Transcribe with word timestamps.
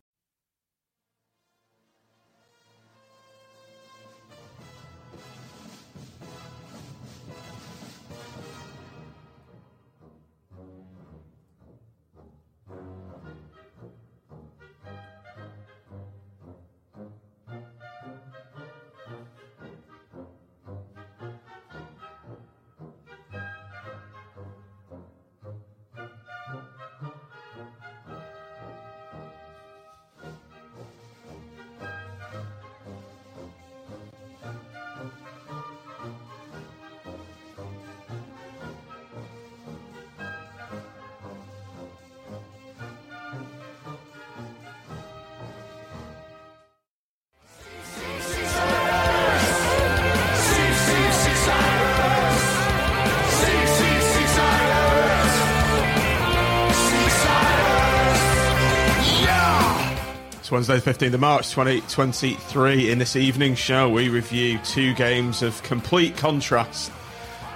It's 60.51 60.67
Wednesday, 60.67 60.91
the 60.91 61.05
15th 61.05 61.13
of 61.13 61.19
March 61.21 61.49
2023. 61.51 62.91
In 62.91 62.99
this 62.99 63.15
evening 63.15 63.55
show, 63.55 63.87
we 63.87 64.09
review 64.09 64.59
two 64.65 64.93
games 64.95 65.41
of 65.41 65.63
complete 65.63 66.17
contrast. 66.17 66.91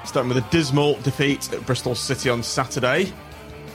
Starting 0.06 0.30
with 0.30 0.38
a 0.38 0.50
dismal 0.50 0.94
defeat 1.02 1.52
at 1.52 1.66
Bristol 1.66 1.94
City 1.94 2.30
on 2.30 2.42
Saturday, 2.42 3.12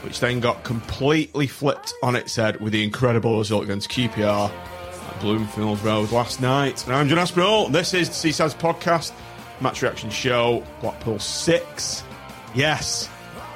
which 0.05 0.21
then 0.21 0.41
got 0.41 0.65
completely 0.65 1.47
flipped 1.47 1.93
on 2.03 2.17
its 2.17 2.35
head 2.35 2.63
with 2.63 2.73
the 2.73 2.83
incredible 2.83 3.39
result 3.39 3.65
against 3.65 3.91
QPR 3.91 4.51
at 4.51 5.21
Bloomfield 5.21 5.83
Road 5.83 6.13
last 6.13 6.41
night. 6.41 6.83
And 6.87 6.97
I'm 6.97 7.07
John 7.07 7.19
Aspinall. 7.19 7.69
This 7.69 7.93
is 7.93 8.09
the 8.09 8.31
Seasiders 8.31 8.55
podcast, 8.55 9.13
match 9.61 9.83
reaction 9.83 10.09
show. 10.09 10.65
Blackpool 10.81 11.19
6. 11.19 12.05
Yes, 12.55 13.11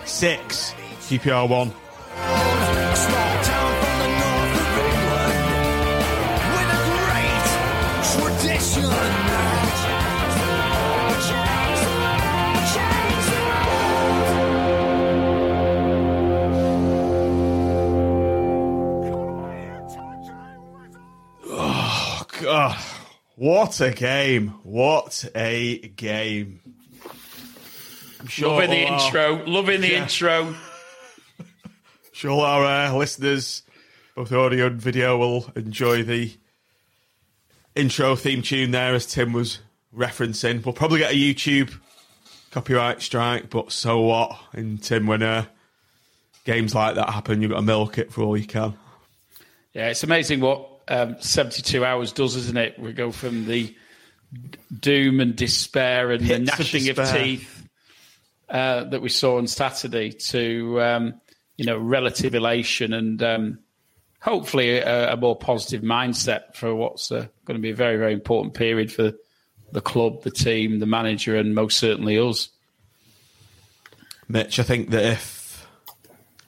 6. 0.05 0.75
QPR 1.09 1.49
1. 1.49 3.34
God, 22.45 22.77
what 23.37 23.81
a 23.81 23.91
game! 23.91 24.49
What 24.65 25.25
a 25.35 25.79
game! 25.79 26.61
I'm 28.21 28.27
sure 28.27 28.51
Loving 28.61 28.69
the 28.71 28.85
all 28.85 28.93
our- 29.01 29.07
intro. 29.07 29.47
Loving 29.47 29.81
the 29.81 29.91
Yeah. 29.93 30.03
intro. 30.03 30.55
Sure, 32.13 32.45
our 32.47 32.65
uh, 32.65 32.93
listeners, 32.95 33.63
both 34.15 34.31
audio 34.31 34.67
and 34.67 34.79
video, 34.81 35.17
will 35.17 35.51
enjoy 35.57 36.03
the 36.03 36.33
intro 37.75 38.15
theme 38.15 38.43
tune 38.43 38.73
there, 38.73 38.95
as 38.95 39.07
Tim 39.07 39.33
was 39.33 39.61
referencing. 39.97 40.63
We'll 40.65 40.75
probably 40.75 40.99
get 41.01 41.13
a 41.13 41.17
YouTube 41.17 41.75
copyright 42.51 43.01
strike, 43.01 43.49
but 43.49 43.73
so 43.73 44.01
what? 44.03 44.39
And 44.53 44.81
Tim, 44.83 45.07
when 45.07 45.23
uh, 45.23 45.47
games 46.45 46.75
like 46.75 46.95
that 46.97 47.09
happen, 47.11 47.41
you've 47.43 47.51
got 47.51 47.57
to 47.57 47.63
milk 47.63 47.97
it 47.99 48.13
for 48.13 48.21
all 48.23 48.37
you 48.37 48.47
can. 48.47 48.75
Yeah, 49.73 49.89
it's 49.89 50.05
amazing 50.05 50.41
what 50.41 50.69
um, 50.89 51.17
72 51.21 51.85
hours 51.85 52.13
does, 52.13 52.37
isn't 52.37 52.57
it? 52.57 52.79
We 52.79 52.93
go 52.93 53.11
from 53.11 53.47
the 53.47 53.75
doom 54.81 55.21
and 55.21 55.37
despair 55.37 56.11
and 56.11 56.23
the 56.25 56.29
Pits 56.29 56.53
of 56.53 56.59
gnashing 56.59 56.89
of, 56.91 56.97
despair. 56.97 57.23
teeth 57.23 57.69
uh, 58.49 58.85
that 58.85 59.01
we 59.01 59.09
saw 59.09 59.39
on 59.39 59.47
Saturday 59.47 60.11
to, 60.11 60.81
um, 60.81 61.21
you 61.57 61.65
know, 61.65 61.79
relative 61.79 62.35
elation 62.35 62.93
and 62.93 63.23
um, 63.23 63.59
hopefully 64.21 64.79
a, 64.79 65.13
a 65.13 65.17
more 65.17 65.37
positive 65.37 65.83
mindset 65.83 66.55
for 66.55 66.75
what's 66.75 67.13
uh, 67.13 67.27
going 67.45 67.57
to 67.57 67.63
be 67.63 67.71
a 67.71 67.75
very, 67.75 67.97
very 67.97 68.13
important 68.13 68.55
period 68.55 68.93
for 68.93 69.13
the 69.73 69.81
club, 69.81 70.23
the 70.23 70.31
team, 70.31 70.79
the 70.79 70.87
manager, 70.87 71.37
and 71.37 71.55
most 71.55 71.79
certainly 71.79 72.19
us. 72.19 72.49
Mitch, 74.29 74.59
I 74.59 74.63
think 74.63 74.91
that 74.91 75.05
if 75.05 75.67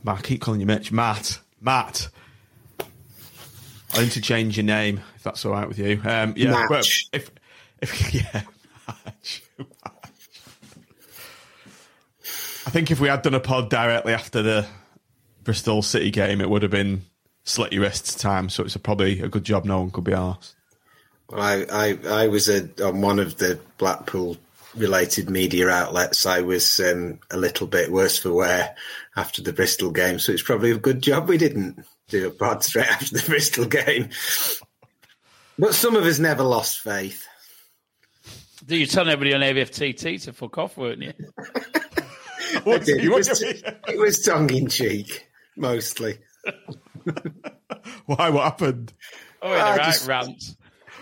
I 0.07 0.21
keep 0.21 0.41
calling 0.41 0.61
you 0.61 0.67
Mitch, 0.67 0.93
Matt, 0.93 1.41
Matt, 1.61 2.09
I 3.97 4.03
need 4.03 4.13
to 4.13 4.21
change 4.21 4.57
your 4.57 4.65
name 4.65 5.01
if 5.17 5.23
that's 5.23 5.45
all 5.45 5.53
right 5.53 5.67
with 5.67 5.79
you. 5.79 6.01
Um, 6.05 6.35
yeah, 6.37 6.51
Match. 6.51 6.71
well, 6.71 6.81
if 7.13 7.31
if 7.81 8.15
yeah, 8.33 8.43
Match. 9.05 9.43
I 12.67 12.71
think 12.71 12.91
if 12.91 13.01
we 13.01 13.09
had 13.09 13.23
done 13.23 13.35
a 13.35 13.41
pod 13.41 13.71
directly 13.71 14.13
after 14.13 14.43
the 14.43 14.67
Bristol 15.45 15.83
City 15.83 16.11
game, 16.11 16.41
it 16.41 16.51
would 16.51 16.63
have 16.63 16.71
been 16.71 17.03
slit 17.45 17.73
your 17.73 17.83
wrists 17.83 18.15
time. 18.15 18.49
So 18.49 18.65
it's 18.65 18.75
a, 18.75 18.81
probably 18.81 19.21
a 19.21 19.29
good 19.29 19.45
job 19.45 19.65
no 19.65 19.81
one 19.81 19.91
could 19.91 20.05
be 20.05 20.13
asked. 20.13 20.57
I, 21.33 21.65
I, 21.73 22.25
I 22.25 22.29
was 22.29 22.49
a, 22.49 22.69
on 22.85 23.01
one 23.01 23.19
of 23.19 23.39
the 23.39 23.61
Blackpool 23.79 24.37
related 24.75 25.31
media 25.31 25.69
outlets. 25.69 26.27
I 26.27 26.41
was 26.41 26.81
um, 26.81 27.21
a 27.31 27.37
little 27.37 27.67
bit 27.67 27.91
worse 27.91 28.19
for 28.19 28.33
wear 28.33 28.75
after 29.17 29.43
the 29.43 29.53
Bristol 29.53 29.91
game, 29.91 30.19
so 30.19 30.33
it's 30.33 30.43
probably 30.43 30.73
a 30.73 30.79
good 30.79 31.03
job 31.03 31.29
we 31.29 31.39
didn't 31.39 31.85
do 32.09 32.29
a 32.29 32.31
pod 32.31 32.63
straight 32.63 32.87
after 32.89 33.17
the 33.17 33.25
Bristol 33.27 33.65
game. 33.67 34.11
But 35.59 35.75
some 35.75 35.97
of 35.97 36.05
us 36.05 36.19
never 36.19 36.43
lost 36.43 36.81
faith. 36.81 37.27
You 38.69 38.87
tell 38.87 39.09
everybody 39.09 39.35
on 39.35 39.41
AVFTT 39.43 40.23
to 40.25 40.33
fuck 40.33 40.59
off, 40.59 40.77
weren't 40.77 41.03
you? 41.03 41.13
I 42.67 42.79
did. 42.79 43.05
It 43.05 43.09
was, 43.11 43.43
it 43.43 43.99
was 43.99 44.21
tongue 44.23 44.51
in 44.51 44.69
cheek, 44.69 45.29
mostly. 45.57 46.19
Why? 48.07 48.31
What 48.31 48.45
happened? 48.45 48.93
Oh, 49.43 49.53
yeah, 49.55 49.65
I 49.67 49.73
the 49.73 49.79
right 49.79 49.87
just- 49.87 50.09
rant. 50.09 50.43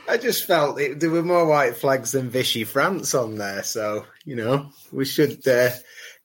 I 0.06 0.18
just 0.18 0.44
felt 0.44 0.78
it, 0.78 1.00
there 1.00 1.08
were 1.08 1.22
more 1.22 1.46
white 1.46 1.78
flags 1.78 2.12
than 2.12 2.28
Vichy 2.28 2.64
France 2.64 3.14
on 3.14 3.36
there, 3.36 3.62
so 3.62 4.04
you 4.26 4.36
know 4.36 4.68
we 4.92 5.06
should 5.06 5.48
uh, 5.48 5.70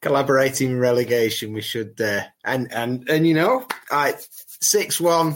collaborate 0.01 0.59
in 0.59 0.77
relegation. 0.77 1.53
We 1.53 1.61
should, 1.61 1.99
uh, 2.01 2.23
and 2.43 2.69
and 2.73 3.09
and 3.09 3.25
you 3.25 3.35
know, 3.35 3.65
I 3.89 4.15
six 4.61 4.99
one. 4.99 5.35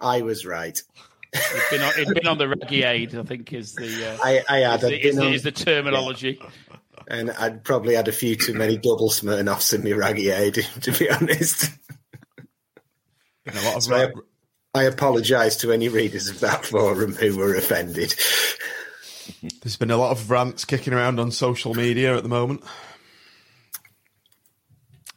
I 0.00 0.22
was 0.22 0.46
right. 0.46 0.80
It's 1.32 1.70
been 1.70 1.82
on, 1.82 1.92
it's 1.96 2.12
been 2.12 2.26
on 2.26 2.38
the 2.38 2.48
Raggy 2.48 2.84
Aid, 2.84 3.14
I 3.14 3.22
think, 3.22 3.52
is 3.52 3.74
the 3.74 4.12
uh, 4.12 4.18
I, 4.22 4.42
I 4.48 4.58
had 4.60 4.82
is, 4.82 4.88
the, 4.88 5.06
is, 5.08 5.16
the, 5.16 5.32
is 5.32 5.42
the 5.42 5.52
terminology. 5.52 6.38
Yeah. 6.40 6.76
And 7.08 7.30
I'd 7.32 7.64
probably 7.64 7.94
had 7.94 8.08
a 8.08 8.12
few 8.12 8.36
too 8.36 8.54
many 8.54 8.76
double 8.76 9.10
Smirnoffs 9.10 9.74
in 9.74 9.84
my 9.84 9.92
Raggy 9.92 10.30
Aid, 10.30 10.54
to 10.82 10.92
be 10.92 11.10
honest. 11.10 11.70
A 13.46 13.64
lot 13.64 13.82
so 13.82 13.94
I, 13.94 14.12
I 14.78 14.84
apologise 14.84 15.56
to 15.56 15.72
any 15.72 15.88
readers 15.88 16.28
of 16.28 16.40
that 16.40 16.66
forum 16.66 17.14
who 17.14 17.36
were 17.36 17.54
offended. 17.54 18.14
There's 19.62 19.76
been 19.76 19.90
a 19.90 19.96
lot 19.96 20.12
of 20.12 20.30
rants 20.30 20.64
kicking 20.64 20.92
around 20.92 21.18
on 21.18 21.30
social 21.30 21.74
media 21.74 22.16
at 22.16 22.22
the 22.22 22.28
moment. 22.28 22.62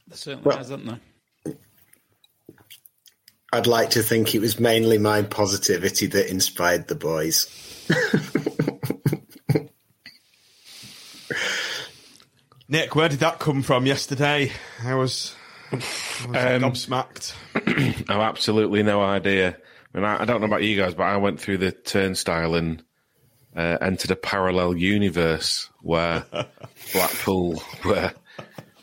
There 0.07 0.17
certainly 0.17 0.45
well, 0.45 0.57
hasn't 0.57 0.85
there? 0.85 0.99
I'd 3.53 3.67
like 3.67 3.89
to 3.91 4.01
think 4.01 4.33
it 4.33 4.39
was 4.39 4.59
mainly 4.59 4.97
my 4.97 5.23
positivity 5.23 6.07
that 6.07 6.29
inspired 6.29 6.87
the 6.87 6.95
boys. 6.95 7.47
Nick, 12.69 12.95
where 12.95 13.09
did 13.09 13.19
that 13.19 13.39
come 13.39 13.61
from 13.61 13.85
yesterday? 13.85 14.53
I 14.81 14.95
was, 14.95 15.35
I 15.73 15.75
was 15.75 15.83
um, 16.25 16.61
gobsmacked. 16.61 17.33
I've 18.09 18.21
absolutely 18.21 18.83
no 18.83 19.01
idea. 19.01 19.57
I 19.93 19.97
mean, 19.97 20.05
I, 20.05 20.21
I, 20.21 20.25
don't 20.25 20.39
know 20.39 20.47
about 20.47 20.63
you 20.63 20.77
guys, 20.77 20.93
but 20.93 21.03
I 21.03 21.17
went 21.17 21.41
through 21.41 21.57
the 21.57 21.73
turnstile 21.73 22.55
and 22.55 22.81
uh, 23.53 23.77
entered 23.81 24.11
a 24.11 24.15
parallel 24.15 24.77
universe 24.77 25.69
where 25.81 26.23
Blackpool 26.93 27.61
were 27.83 28.13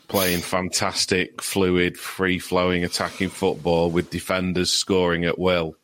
playing 0.09 0.41
fantastic, 0.41 1.41
fluid, 1.41 1.97
free 1.97 2.39
flowing 2.39 2.83
attacking 2.83 3.29
football 3.29 3.89
with 3.89 4.09
defenders 4.09 4.71
scoring 4.71 5.23
at 5.23 5.39
will. 5.39 5.75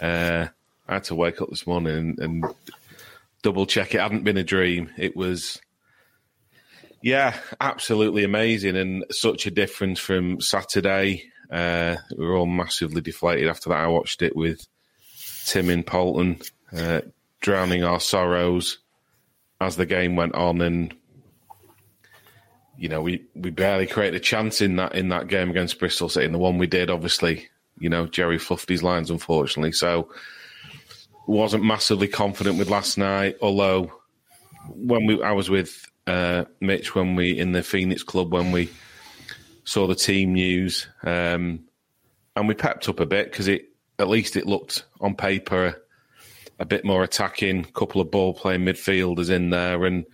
Uh, 0.00 0.48
I 0.88 0.94
had 0.94 1.04
to 1.04 1.14
wake 1.14 1.40
up 1.40 1.50
this 1.50 1.66
morning 1.66 1.96
and, 1.96 2.18
and, 2.18 2.44
double 3.42 3.66
check 3.66 3.92
it 3.92 4.00
hadn't 4.00 4.24
been 4.24 4.36
a 4.36 4.44
dream. 4.44 4.88
It 4.96 5.16
was, 5.16 5.60
yeah, 7.02 7.36
absolutely 7.60 8.22
amazing 8.22 8.76
and 8.76 9.04
such 9.10 9.46
a 9.46 9.50
difference 9.50 9.98
from 9.98 10.40
Saturday. 10.40 11.24
Uh, 11.50 11.96
we 12.16 12.24
were 12.24 12.36
all 12.36 12.46
massively 12.46 13.00
deflated 13.00 13.48
after 13.48 13.68
that. 13.68 13.80
I 13.80 13.88
watched 13.88 14.22
it 14.22 14.36
with 14.36 14.66
Tim 15.44 15.70
in 15.70 15.82
Poulton, 15.82 16.40
uh, 16.72 17.00
drowning 17.40 17.82
our 17.82 18.00
sorrows 18.00 18.78
as 19.60 19.76
the 19.76 19.86
game 19.86 20.14
went 20.16 20.34
on 20.36 20.60
and 20.60 20.94
you 22.82 22.88
know, 22.88 23.00
we, 23.00 23.24
we 23.36 23.50
barely 23.50 23.86
created 23.86 24.16
a 24.16 24.24
chance 24.24 24.60
in 24.60 24.74
that 24.74 24.96
in 24.96 25.10
that 25.10 25.28
game 25.28 25.50
against 25.50 25.78
Bristol 25.78 26.08
City. 26.08 26.26
And 26.26 26.34
the 26.34 26.40
one 26.40 26.58
we 26.58 26.66
did, 26.66 26.90
obviously, 26.90 27.48
you 27.78 27.88
know, 27.88 28.08
Jerry 28.08 28.38
fluffed 28.38 28.68
his 28.68 28.82
lines, 28.82 29.08
unfortunately. 29.08 29.70
So 29.70 30.08
wasn't 31.28 31.62
massively 31.62 32.08
confident 32.08 32.58
with 32.58 32.68
last 32.68 32.98
night. 32.98 33.36
Although 33.40 33.92
when 34.66 35.06
we, 35.06 35.22
I 35.22 35.30
was 35.30 35.48
with 35.48 35.88
uh, 36.08 36.46
Mitch 36.58 36.92
when 36.92 37.14
we 37.14 37.38
in 37.38 37.52
the 37.52 37.62
Phoenix 37.62 38.02
Club 38.02 38.32
when 38.32 38.50
we 38.50 38.68
saw 39.62 39.86
the 39.86 39.94
team 39.94 40.32
news, 40.32 40.88
um, 41.04 41.60
and 42.34 42.48
we 42.48 42.54
pepped 42.54 42.88
up 42.88 42.98
a 42.98 43.06
bit 43.06 43.30
because 43.30 43.46
it 43.46 43.68
at 44.00 44.08
least 44.08 44.34
it 44.34 44.44
looked 44.44 44.86
on 45.00 45.14
paper 45.14 45.80
a, 46.58 46.64
bit 46.64 46.84
more 46.84 47.04
attacking. 47.04 47.62
Couple 47.62 48.00
of 48.00 48.10
ball 48.10 48.34
playing 48.34 48.62
midfielders 48.62 49.30
in 49.30 49.50
there 49.50 49.84
and 49.84 50.04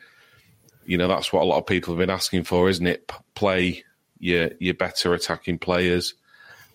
you 0.88 0.96
know 0.96 1.06
that's 1.06 1.32
what 1.34 1.42
a 1.42 1.44
lot 1.44 1.58
of 1.58 1.66
people 1.66 1.92
have 1.92 1.98
been 1.98 2.10
asking 2.10 2.44
for, 2.44 2.68
isn't 2.68 2.86
it? 2.86 3.12
Play 3.34 3.84
your 4.18 4.50
your 4.58 4.72
better 4.72 5.12
attacking 5.12 5.58
players 5.58 6.14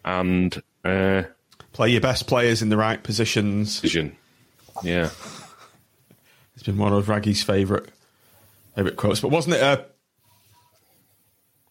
and 0.05 0.61
uh, 0.85 1.23
play 1.71 1.89
your 1.89 1.99
best 1.99 2.27
players 2.27 2.61
in 2.61 2.69
the 2.69 2.77
right 2.77 3.01
positions. 3.01 3.79
Vision, 3.79 4.15
yeah. 4.83 5.09
It's 6.53 6.63
been 6.63 6.77
one 6.77 6.93
of 6.93 7.09
Raggy's 7.09 7.41
favourite 7.41 7.89
favourite 8.75 8.97
quotes. 8.97 9.19
But 9.19 9.31
wasn't 9.31 9.55
it 9.55 9.63
a 9.63 9.83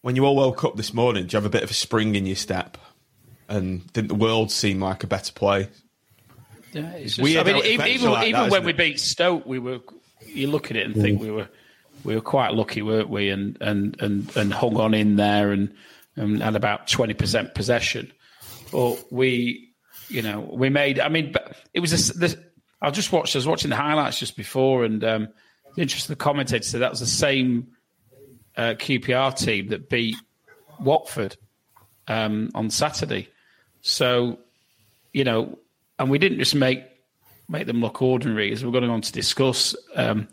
when 0.01 0.17
you 0.17 0.25
all 0.25 0.35
woke 0.35 0.65
up 0.65 0.75
this 0.75 0.93
morning? 0.93 1.23
Did 1.23 1.33
you 1.33 1.37
have 1.37 1.45
a 1.45 1.49
bit 1.49 1.63
of 1.63 1.71
a 1.71 1.73
spring 1.73 2.15
in 2.15 2.25
your 2.25 2.35
step? 2.35 2.77
And 3.47 3.91
didn't 3.93 4.09
the 4.09 4.15
world 4.15 4.51
seem 4.51 4.81
like 4.81 5.05
a 5.05 5.07
better 5.07 5.31
play? 5.31 5.69
Yeah, 6.73 6.89
it's, 6.89 7.05
it's 7.05 7.15
just, 7.15 7.23
weird. 7.23 7.47
I 7.47 7.53
mean, 7.53 7.65
even, 7.65 7.87
even, 7.87 8.11
like 8.11 8.27
even 8.27 8.41
that, 8.41 8.51
when 8.51 8.65
we 8.65 8.73
beat 8.73 8.99
Stoke, 8.99 9.45
we 9.45 9.59
were. 9.59 9.79
You 10.25 10.47
look 10.47 10.71
at 10.71 10.77
it 10.77 10.85
and 10.87 10.95
think 10.95 11.19
mm. 11.19 11.23
we 11.23 11.31
were 11.31 11.47
we 12.03 12.15
were 12.15 12.21
quite 12.21 12.53
lucky, 12.53 12.81
weren't 12.81 13.09
we? 13.09 13.29
And 13.29 13.57
and 13.61 13.99
and 14.01 14.35
and 14.35 14.53
hung 14.53 14.77
on 14.77 14.93
in 14.93 15.15
there 15.15 15.51
and, 15.51 15.73
and 16.15 16.41
had 16.41 16.55
about 16.55 16.87
twenty 16.87 17.13
percent 17.13 17.55
possession. 17.55 18.11
But 18.71 19.11
we, 19.11 19.73
you 20.09 20.21
know, 20.21 20.39
we 20.39 20.69
made. 20.69 20.99
I 20.99 21.09
mean, 21.09 21.33
it 21.73 21.79
was 21.79 22.21
a, 22.21 22.35
I 22.81 22.91
just 22.91 23.11
watched. 23.11 23.35
I 23.35 23.39
was 23.39 23.47
watching 23.47 23.69
the 23.69 23.75
highlights 23.75 24.19
just 24.19 24.35
before, 24.35 24.83
and 24.83 25.03
um, 25.03 25.21
interest 25.21 25.37
the 25.75 25.81
interesting 25.81 26.15
commentator 26.17 26.63
said 26.63 26.81
that 26.81 26.91
was 26.91 26.99
the 26.99 27.05
same 27.05 27.67
uh, 28.57 28.73
QPR 28.77 29.37
team 29.37 29.69
that 29.69 29.89
beat 29.89 30.17
Watford 30.79 31.37
um, 32.07 32.49
on 32.53 32.69
Saturday. 32.69 33.29
So, 33.81 34.39
you 35.11 35.23
know, 35.23 35.57
and 35.99 36.09
we 36.09 36.17
didn't 36.17 36.39
just 36.39 36.55
make 36.55 36.83
make 37.49 37.67
them 37.67 37.81
look 37.81 38.01
ordinary, 38.01 38.51
as 38.51 38.63
we're 38.63 38.71
going 38.71 38.89
on 38.89 39.01
to 39.01 39.11
discuss. 39.11 39.75
Um, 39.95 40.27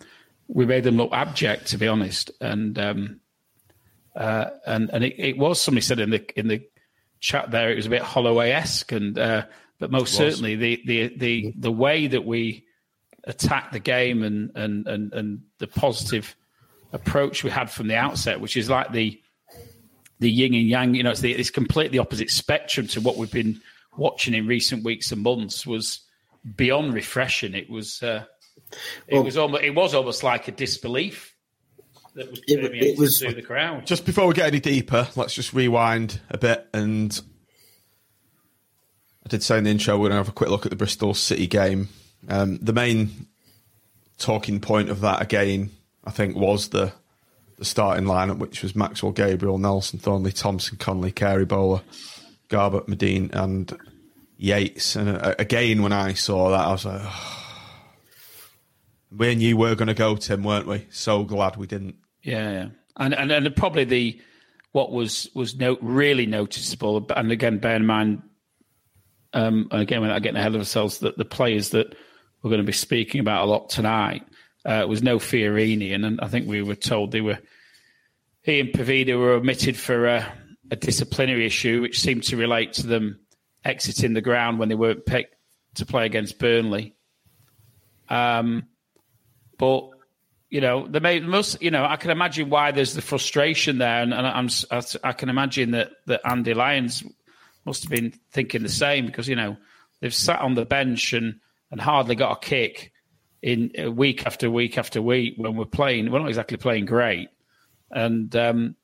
we 0.52 0.66
made 0.66 0.84
them 0.84 0.96
look 0.96 1.12
abject, 1.12 1.68
to 1.68 1.78
be 1.78 1.88
honest. 1.88 2.30
And 2.40 2.78
um, 2.78 3.20
uh, 4.16 4.46
and 4.66 4.90
and 4.92 5.04
it, 5.04 5.14
it, 5.18 5.38
was 5.38 5.60
somebody 5.60 5.82
said 5.82 6.00
in 6.00 6.10
the 6.10 6.38
in 6.38 6.48
the 6.48 6.62
chat 7.20 7.50
there 7.50 7.70
it 7.70 7.76
was 7.76 7.86
a 7.86 7.90
bit 7.90 8.02
Holloway 8.02 8.50
esque, 8.50 8.92
and 8.92 9.18
uh, 9.18 9.46
but 9.78 9.90
most 9.90 10.14
certainly 10.14 10.56
the 10.56 10.82
the 10.86 11.16
the 11.16 11.54
the 11.56 11.72
way 11.72 12.06
that 12.08 12.24
we 12.24 12.66
attacked 13.24 13.72
the 13.72 13.78
game 13.78 14.22
and 14.22 14.50
and 14.56 14.86
and 14.88 15.12
and 15.12 15.42
the 15.58 15.66
positive 15.66 16.34
approach 16.92 17.44
we 17.44 17.50
had 17.50 17.70
from 17.70 17.86
the 17.86 17.96
outset, 17.96 18.40
which 18.40 18.56
is 18.56 18.68
like 18.68 18.92
the 18.92 19.20
the 20.18 20.30
yin 20.30 20.54
and 20.54 20.68
yang. 20.68 20.94
You 20.94 21.04
know, 21.04 21.10
it's 21.10 21.20
the 21.20 21.32
it's 21.32 21.50
completely 21.50 21.98
opposite 21.98 22.30
spectrum 22.30 22.88
to 22.88 23.00
what 23.00 23.16
we've 23.16 23.30
been 23.30 23.60
watching 23.96 24.34
in 24.34 24.46
recent 24.46 24.84
weeks 24.84 25.12
and 25.12 25.22
months. 25.22 25.64
Was 25.64 26.00
beyond 26.56 26.92
refreshing. 26.94 27.54
It 27.54 27.70
was. 27.70 28.02
Uh, 28.02 28.24
it 29.06 29.14
well, 29.14 29.24
was 29.24 29.36
almost 29.36 29.64
it 29.64 29.74
was 29.74 29.94
almost 29.94 30.22
like 30.22 30.48
a 30.48 30.52
disbelief 30.52 31.34
that 32.14 32.30
was 32.30 32.40
it, 32.46 32.74
it 32.74 32.98
was 32.98 33.18
through 33.18 33.34
the 33.34 33.42
crowd. 33.42 33.86
Just 33.86 34.04
before 34.04 34.26
we 34.26 34.34
get 34.34 34.46
any 34.46 34.60
deeper, 34.60 35.08
let's 35.16 35.34
just 35.34 35.52
rewind 35.52 36.20
a 36.30 36.38
bit. 36.38 36.66
And 36.72 37.18
I 39.24 39.28
did 39.28 39.42
say 39.42 39.58
in 39.58 39.64
the 39.64 39.70
intro 39.70 39.94
we're 39.94 40.08
going 40.08 40.12
to 40.12 40.16
have 40.16 40.28
a 40.28 40.32
quick 40.32 40.50
look 40.50 40.66
at 40.66 40.70
the 40.70 40.76
Bristol 40.76 41.14
City 41.14 41.46
game. 41.46 41.88
Um, 42.28 42.58
the 42.58 42.72
main 42.72 43.26
talking 44.18 44.60
point 44.60 44.90
of 44.90 45.00
that 45.00 45.22
again, 45.22 45.70
I 46.04 46.10
think, 46.10 46.36
was 46.36 46.68
the 46.68 46.92
the 47.58 47.64
starting 47.64 48.06
lineup, 48.06 48.38
which 48.38 48.62
was 48.62 48.74
Maxwell 48.74 49.12
Gabriel, 49.12 49.58
Nelson 49.58 49.98
Thornley, 49.98 50.32
Thompson, 50.32 50.78
Connolly, 50.78 51.12
Carey 51.12 51.44
Bowler, 51.44 51.82
Garbutt, 52.48 52.88
Madine, 52.88 53.30
and 53.34 53.76
Yates. 54.38 54.96
And 54.96 55.10
uh, 55.10 55.34
again, 55.38 55.82
when 55.82 55.92
I 55.92 56.14
saw 56.14 56.50
that, 56.50 56.66
I 56.66 56.72
was 56.72 56.84
like. 56.84 57.02
Oh, 57.04 57.39
we 59.10 59.34
knew 59.34 59.56
we 59.56 59.68
were 59.68 59.74
going 59.74 59.88
to 59.88 59.94
go, 59.94 60.16
Tim, 60.16 60.44
weren't 60.44 60.66
we? 60.66 60.86
So 60.90 61.24
glad 61.24 61.56
we 61.56 61.66
didn't. 61.66 61.96
Yeah, 62.22 62.50
yeah. 62.50 62.68
And, 62.96 63.14
and 63.14 63.30
and 63.30 63.56
probably 63.56 63.84
the 63.84 64.20
what 64.72 64.92
was 64.92 65.28
was 65.34 65.56
no, 65.56 65.78
really 65.80 66.26
noticeable, 66.26 67.06
and 67.16 67.32
again, 67.32 67.58
bear 67.58 67.76
in 67.76 67.86
mind, 67.86 68.22
um, 69.32 69.68
again, 69.70 70.00
without 70.00 70.22
getting 70.22 70.38
ahead 70.38 70.54
of 70.54 70.60
ourselves, 70.60 70.98
that 70.98 71.16
the 71.16 71.24
players 71.24 71.70
that 71.70 71.94
we're 72.42 72.50
going 72.50 72.60
to 72.60 72.66
be 72.66 72.72
speaking 72.72 73.20
about 73.20 73.44
a 73.44 73.50
lot 73.50 73.70
tonight 73.70 74.26
uh, 74.64 74.84
was 74.88 75.02
no 75.02 75.18
Fiorini, 75.18 75.94
and, 75.94 76.04
and 76.04 76.20
I 76.20 76.28
think 76.28 76.46
we 76.46 76.62
were 76.62 76.74
told 76.74 77.12
they 77.12 77.20
were 77.20 77.38
he 78.42 78.60
and 78.60 78.70
Poveda 78.70 79.18
were 79.18 79.32
omitted 79.32 79.76
for 79.76 80.06
a, 80.06 80.32
a 80.70 80.76
disciplinary 80.76 81.46
issue, 81.46 81.80
which 81.80 82.00
seemed 82.00 82.24
to 82.24 82.36
relate 82.36 82.74
to 82.74 82.86
them 82.86 83.20
exiting 83.64 84.14
the 84.14 84.22
ground 84.22 84.58
when 84.58 84.68
they 84.68 84.74
weren't 84.74 85.04
picked 85.04 85.36
to 85.74 85.86
play 85.86 86.06
against 86.06 86.38
Burnley. 86.38 86.94
Um, 88.08 88.64
but 89.60 89.90
you 90.48 90.62
know, 90.62 90.88
the 90.88 91.00
most, 91.20 91.62
you 91.62 91.70
know, 91.70 91.84
I 91.84 91.96
can 91.96 92.10
imagine 92.10 92.48
why 92.48 92.72
there's 92.72 92.94
the 92.94 93.02
frustration 93.02 93.78
there, 93.78 94.02
and, 94.02 94.12
and 94.12 94.26
I'm, 94.26 94.48
I, 95.04 95.12
can 95.12 95.28
imagine 95.28 95.72
that 95.72 95.90
that 96.06 96.22
Andy 96.24 96.54
Lyons 96.54 97.04
must 97.66 97.84
have 97.84 97.90
been 97.90 98.12
thinking 98.32 98.62
the 98.62 98.70
same 98.70 99.06
because 99.06 99.28
you 99.28 99.36
know 99.36 99.58
they've 100.00 100.14
sat 100.14 100.40
on 100.40 100.54
the 100.54 100.64
bench 100.64 101.12
and 101.12 101.40
and 101.70 101.80
hardly 101.80 102.16
got 102.16 102.32
a 102.32 102.40
kick 102.40 102.90
in 103.42 103.70
uh, 103.78 103.92
week 103.92 104.26
after 104.26 104.50
week 104.50 104.78
after 104.78 105.00
week 105.00 105.34
when 105.36 105.56
we're 105.56 105.66
playing. 105.66 106.10
We're 106.10 106.18
not 106.20 106.28
exactly 106.28 106.56
playing 106.56 106.86
great, 106.86 107.28
and 107.90 108.34
um, 108.34 108.76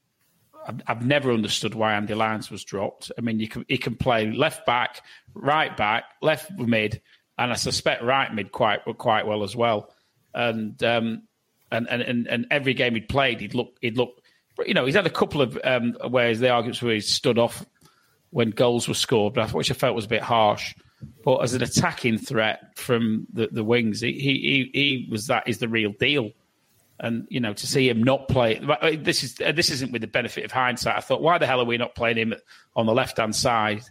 I've, 0.68 0.82
I've, 0.86 1.06
never 1.06 1.32
understood 1.32 1.74
why 1.74 1.94
Andy 1.94 2.14
Lyons 2.14 2.50
was 2.50 2.64
dropped. 2.64 3.10
I 3.16 3.22
mean, 3.22 3.40
you 3.40 3.48
can 3.48 3.64
he 3.66 3.78
can 3.78 3.96
play 3.96 4.30
left 4.30 4.66
back, 4.66 5.00
right 5.34 5.74
back, 5.74 6.04
left 6.20 6.52
mid, 6.52 7.00
and 7.38 7.50
I 7.50 7.54
suspect 7.56 8.04
right 8.04 8.32
mid 8.32 8.52
quite 8.52 8.82
quite 8.98 9.26
well 9.26 9.42
as 9.42 9.56
well. 9.56 9.90
And 10.36 10.80
um, 10.84 11.22
and, 11.72 11.88
and 11.88 12.26
and 12.28 12.46
every 12.50 12.74
game 12.74 12.94
he'd 12.94 13.08
played, 13.08 13.40
he'd 13.40 13.54
look 13.54 13.76
he'd 13.80 13.96
look. 13.96 14.22
You 14.64 14.74
know, 14.74 14.84
he's 14.84 14.94
had 14.94 15.06
a 15.06 15.10
couple 15.10 15.42
of 15.42 15.58
um, 15.64 15.96
whereas 16.08 16.40
the 16.40 16.50
arguments 16.50 16.82
where 16.82 16.94
he 16.94 17.00
stood 17.00 17.38
off 17.38 17.64
when 18.30 18.50
goals 18.50 18.86
were 18.86 18.94
scored, 18.94 19.36
which 19.52 19.70
I 19.70 19.74
felt 19.74 19.96
was 19.96 20.04
a 20.04 20.08
bit 20.08 20.22
harsh. 20.22 20.74
But 21.24 21.38
as 21.38 21.54
an 21.54 21.62
attacking 21.62 22.18
threat 22.18 22.76
from 22.76 23.26
the, 23.32 23.48
the 23.50 23.64
wings, 23.64 24.00
he, 24.00 24.12
he 24.12 24.70
he 24.72 25.08
was 25.10 25.26
that 25.26 25.48
is 25.48 25.58
the 25.58 25.68
real 25.68 25.92
deal. 25.98 26.30
And 26.98 27.26
you 27.28 27.40
know, 27.40 27.52
to 27.52 27.66
see 27.66 27.88
him 27.88 28.02
not 28.02 28.28
play 28.28 28.58
uh, 28.58 28.92
this 28.98 29.22
is 29.22 29.40
uh, 29.40 29.52
this 29.52 29.70
isn't 29.70 29.92
with 29.92 30.00
the 30.00 30.08
benefit 30.08 30.44
of 30.44 30.52
hindsight. 30.52 30.96
I 30.96 31.00
thought, 31.00 31.20
why 31.20 31.36
the 31.38 31.46
hell 31.46 31.60
are 31.60 31.66
we 31.66 31.76
not 31.76 31.94
playing 31.94 32.16
him 32.16 32.34
on 32.74 32.86
the 32.86 32.94
left 32.94 33.18
hand 33.18 33.36
side? 33.36 33.82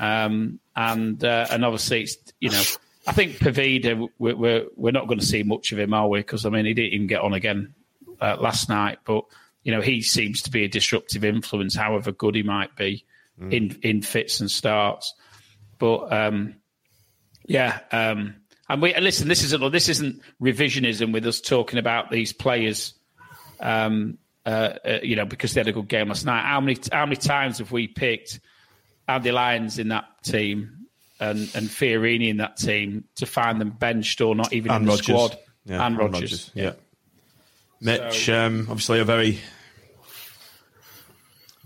Um, 0.00 0.60
and 0.74 1.22
uh, 1.22 1.46
and 1.50 1.64
obviously, 1.64 2.02
it's 2.02 2.16
you 2.40 2.50
know, 2.50 2.62
I 3.08 3.12
think 3.12 3.38
Poveda, 3.38 4.06
we're, 4.18 4.36
we're, 4.36 4.66
we're 4.76 4.92
not 4.92 5.06
going 5.06 5.18
to 5.18 5.24
see 5.24 5.42
much 5.42 5.72
of 5.72 5.78
him, 5.78 5.94
are 5.94 6.06
we? 6.06 6.18
Because 6.18 6.44
I 6.44 6.50
mean, 6.50 6.66
he 6.66 6.74
didn't 6.74 6.92
even 6.92 7.06
get 7.06 7.22
on 7.22 7.32
again 7.32 7.74
uh, 8.20 8.36
last 8.38 8.68
night, 8.68 8.98
but 9.06 9.24
you 9.62 9.72
know, 9.72 9.80
he 9.80 10.02
seems 10.02 10.42
to 10.42 10.50
be 10.50 10.64
a 10.64 10.68
disruptive 10.68 11.24
influence, 11.24 11.74
however 11.74 12.12
good 12.12 12.34
he 12.34 12.42
might 12.42 12.76
be 12.76 13.06
mm. 13.40 13.50
in 13.50 13.78
in 13.82 14.02
fits 14.02 14.40
and 14.40 14.50
starts. 14.50 15.14
But 15.78 16.12
um, 16.12 16.56
yeah, 17.46 17.80
um, 17.92 18.36
and 18.68 18.82
we 18.82 18.94
listen. 18.98 19.26
This 19.26 19.42
isn't 19.42 19.72
this 19.72 19.88
isn't 19.88 20.20
revisionism 20.40 21.10
with 21.10 21.26
us 21.26 21.40
talking 21.40 21.78
about 21.78 22.10
these 22.10 22.34
players. 22.34 22.92
Um, 23.58 24.18
uh, 24.44 24.74
uh, 24.84 24.98
you 25.02 25.16
know, 25.16 25.24
because 25.24 25.54
they 25.54 25.60
had 25.60 25.68
a 25.68 25.72
good 25.72 25.88
game 25.88 26.08
last 26.08 26.26
night. 26.26 26.44
How 26.44 26.60
many 26.60 26.78
how 26.92 27.06
many 27.06 27.16
times 27.16 27.58
have 27.58 27.72
we 27.72 27.88
picked 27.88 28.40
Andy 29.06 29.32
Lyons 29.32 29.78
in 29.78 29.88
that 29.88 30.04
team 30.22 30.77
and 31.20 31.38
and 31.54 31.68
Fiorini 31.68 32.28
in 32.28 32.38
that 32.38 32.56
team 32.56 33.04
to 33.16 33.26
find 33.26 33.60
them 33.60 33.70
benched 33.70 34.20
or 34.20 34.34
not 34.34 34.52
even 34.52 34.70
and 34.70 34.82
in 34.82 34.86
the 34.86 34.90
Rogers. 34.92 35.06
squad? 35.06 35.38
Yeah, 35.64 35.74
and, 35.74 35.82
and 35.82 35.98
Rogers. 35.98 36.12
Rogers. 36.14 36.50
yeah. 36.54 36.72
Mitch, 37.80 38.26
so, 38.26 38.46
um, 38.46 38.66
obviously 38.68 38.98
a 38.98 39.04
very 39.04 39.38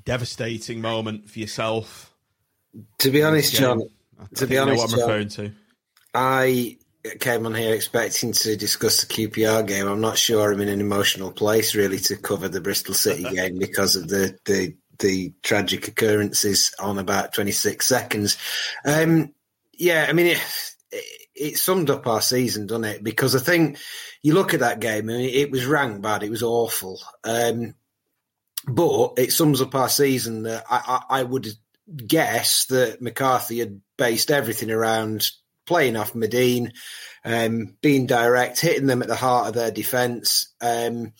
devastating 0.04 0.80
moment 0.80 1.30
for 1.30 1.38
yourself. 1.38 2.12
To 2.98 3.10
be 3.10 3.22
honest, 3.22 3.54
John, 3.54 3.82
to 4.36 4.46
be 4.46 4.58
honest, 4.58 4.78
what 4.78 4.92
I'm 4.92 5.00
referring 5.00 5.28
to. 5.28 5.52
I 6.14 6.76
came 7.20 7.46
on 7.46 7.54
here 7.54 7.74
expecting 7.74 8.32
to 8.32 8.56
discuss 8.56 9.02
the 9.02 9.12
QPR 9.12 9.66
game. 9.66 9.88
I'm 9.88 10.00
not 10.00 10.18
sure 10.18 10.52
I'm 10.52 10.60
in 10.60 10.68
an 10.68 10.80
emotional 10.80 11.32
place 11.32 11.74
really 11.74 11.98
to 11.98 12.16
cover 12.16 12.48
the 12.48 12.60
Bristol 12.60 12.94
City 12.94 13.24
game 13.34 13.58
because 13.58 13.96
of 13.96 14.08
the 14.08 14.36
the 14.44 14.74
the 14.98 15.32
tragic 15.42 15.88
occurrences 15.88 16.72
on 16.78 16.98
about 16.98 17.34
26 17.34 17.84
seconds. 17.86 18.36
Um, 18.84 19.34
yeah, 19.72 20.06
I 20.08 20.12
mean, 20.12 20.26
it, 20.26 20.74
it, 21.34 21.58
summed 21.58 21.90
up 21.90 22.06
our 22.06 22.20
season, 22.20 22.66
doesn't 22.66 22.84
it? 22.84 23.04
Because 23.04 23.34
I 23.34 23.38
think 23.38 23.78
you 24.22 24.34
look 24.34 24.54
at 24.54 24.60
that 24.60 24.80
game, 24.80 25.08
I 25.08 25.14
mean, 25.14 25.30
it 25.34 25.50
was 25.50 25.66
ranked 25.66 26.02
bad, 26.02 26.22
it 26.22 26.30
was 26.30 26.42
awful. 26.42 27.00
Um, 27.24 27.74
but 28.66 29.14
it 29.16 29.32
sums 29.32 29.60
up 29.60 29.74
our 29.74 29.88
season 29.88 30.44
that 30.44 30.64
I, 30.70 31.02
I, 31.10 31.20
I 31.20 31.22
would 31.22 31.48
guess 32.06 32.66
that 32.66 33.02
McCarthy 33.02 33.58
had 33.58 33.80
based 33.96 34.30
everything 34.30 34.70
around 34.70 35.28
playing 35.66 35.96
off 35.96 36.12
Madine, 36.12 36.72
um, 37.24 37.76
being 37.80 38.06
direct, 38.06 38.60
hitting 38.60 38.86
them 38.86 39.02
at 39.02 39.08
the 39.08 39.16
heart 39.16 39.48
of 39.48 39.54
their 39.54 39.70
defence. 39.70 40.52
Um, 40.60 41.12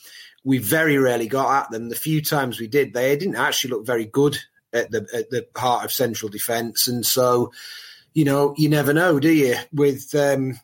we 0.45 0.59
very 0.59 0.99
rarely 0.99 1.29
got 1.29 1.65
at 1.65 1.71
them. 1.71 1.89
The 1.89 1.95
few 1.95 2.23
times 2.23 2.59
we 2.59 2.67
did, 2.67 2.93
they 2.93 3.17
didn't 3.17 3.37
actually 3.37 3.71
look 3.71 3.87
very 3.87 4.07
good 4.07 4.39
at 4.73 4.91
the 4.91 5.07
at 5.15 5.31
the 5.31 5.47
heart 5.57 5.85
of 5.85 5.93
central 5.93 6.31
defence, 6.31 6.89
and 6.89 7.05
so 7.05 7.53
you 8.15 8.25
know 8.25 8.55
you 8.57 8.69
never 8.69 8.93
know, 8.93 9.19
do 9.21 9.31
you? 9.31 9.57
With 9.73 10.15
um, 10.15 10.59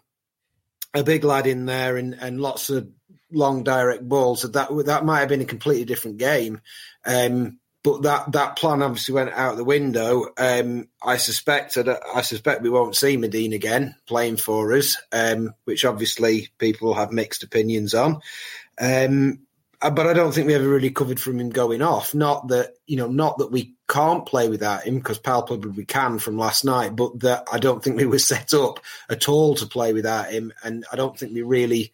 a 0.95 1.03
big 1.03 1.25
lad 1.25 1.47
in 1.47 1.67
there 1.67 1.97
and, 1.97 2.15
and 2.15 2.41
lots 2.41 2.71
of 2.71 2.89
long 3.31 3.63
direct 3.63 4.09
balls, 4.09 4.43
that 4.43 4.69
that 4.87 5.05
might 5.05 5.21
have 5.21 5.29
been 5.29 5.41
a 5.41 5.47
completely 5.47 5.85
different 5.85 6.19
game. 6.19 6.61
Um, 7.05 7.59
but 7.85 8.03
that 8.03 8.33
that 8.33 8.57
plan 8.57 8.83
obviously 8.83 9.15
went 9.15 9.33
out 9.33 9.57
the 9.57 9.65
window. 9.65 10.27
Um, 10.37 10.89
I 11.03 11.17
suspect 11.17 11.77
that 11.77 12.01
I 12.15 12.23
suspect 12.23 12.63
we 12.63 12.71
won't 12.71 12.97
see 12.97 13.17
Madine 13.17 13.55
again 13.55 13.95
playing 14.07 14.37
for 14.37 14.75
us, 14.75 14.97
um, 15.13 15.55
which 15.65 15.85
obviously 15.85 16.49
people 16.59 16.95
have 16.95 17.13
mixed 17.13 17.45
opinions 17.45 17.95
on. 17.95 18.21
Um, 18.81 19.41
but 19.81 20.07
I 20.07 20.13
don't 20.13 20.33
think 20.33 20.47
we 20.47 20.55
ever 20.55 20.69
really 20.69 20.91
covered 20.91 21.21
from 21.21 21.39
him 21.39 21.51
going 21.51 21.83
off. 21.83 22.15
Not 22.15 22.49
that 22.49 22.75
you 22.87 22.97
know, 22.97 23.09
not 23.09 23.39
that 23.39 23.53
we 23.53 23.75
can't 23.89 24.27
play 24.27 24.49
without 24.49 24.85
him 24.85 24.99
because 24.99 25.19
palpably 25.19 25.71
we 25.71 25.85
can 25.85 26.19
from 26.19 26.37
last 26.37 26.65
night, 26.65 26.97
but 26.97 27.21
that 27.21 27.47
I 27.53 27.59
don't 27.59 27.83
think 27.83 27.97
we 27.97 28.07
were 28.07 28.19
set 28.19 28.55
up 28.55 28.81
at 29.09 29.29
all 29.29 29.55
to 29.57 29.67
play 29.67 29.93
without 29.93 30.31
him, 30.31 30.53
and 30.63 30.85
I 30.93 30.97
don't 30.97 31.19
think 31.19 31.33
we 31.33 31.43
really 31.43 31.93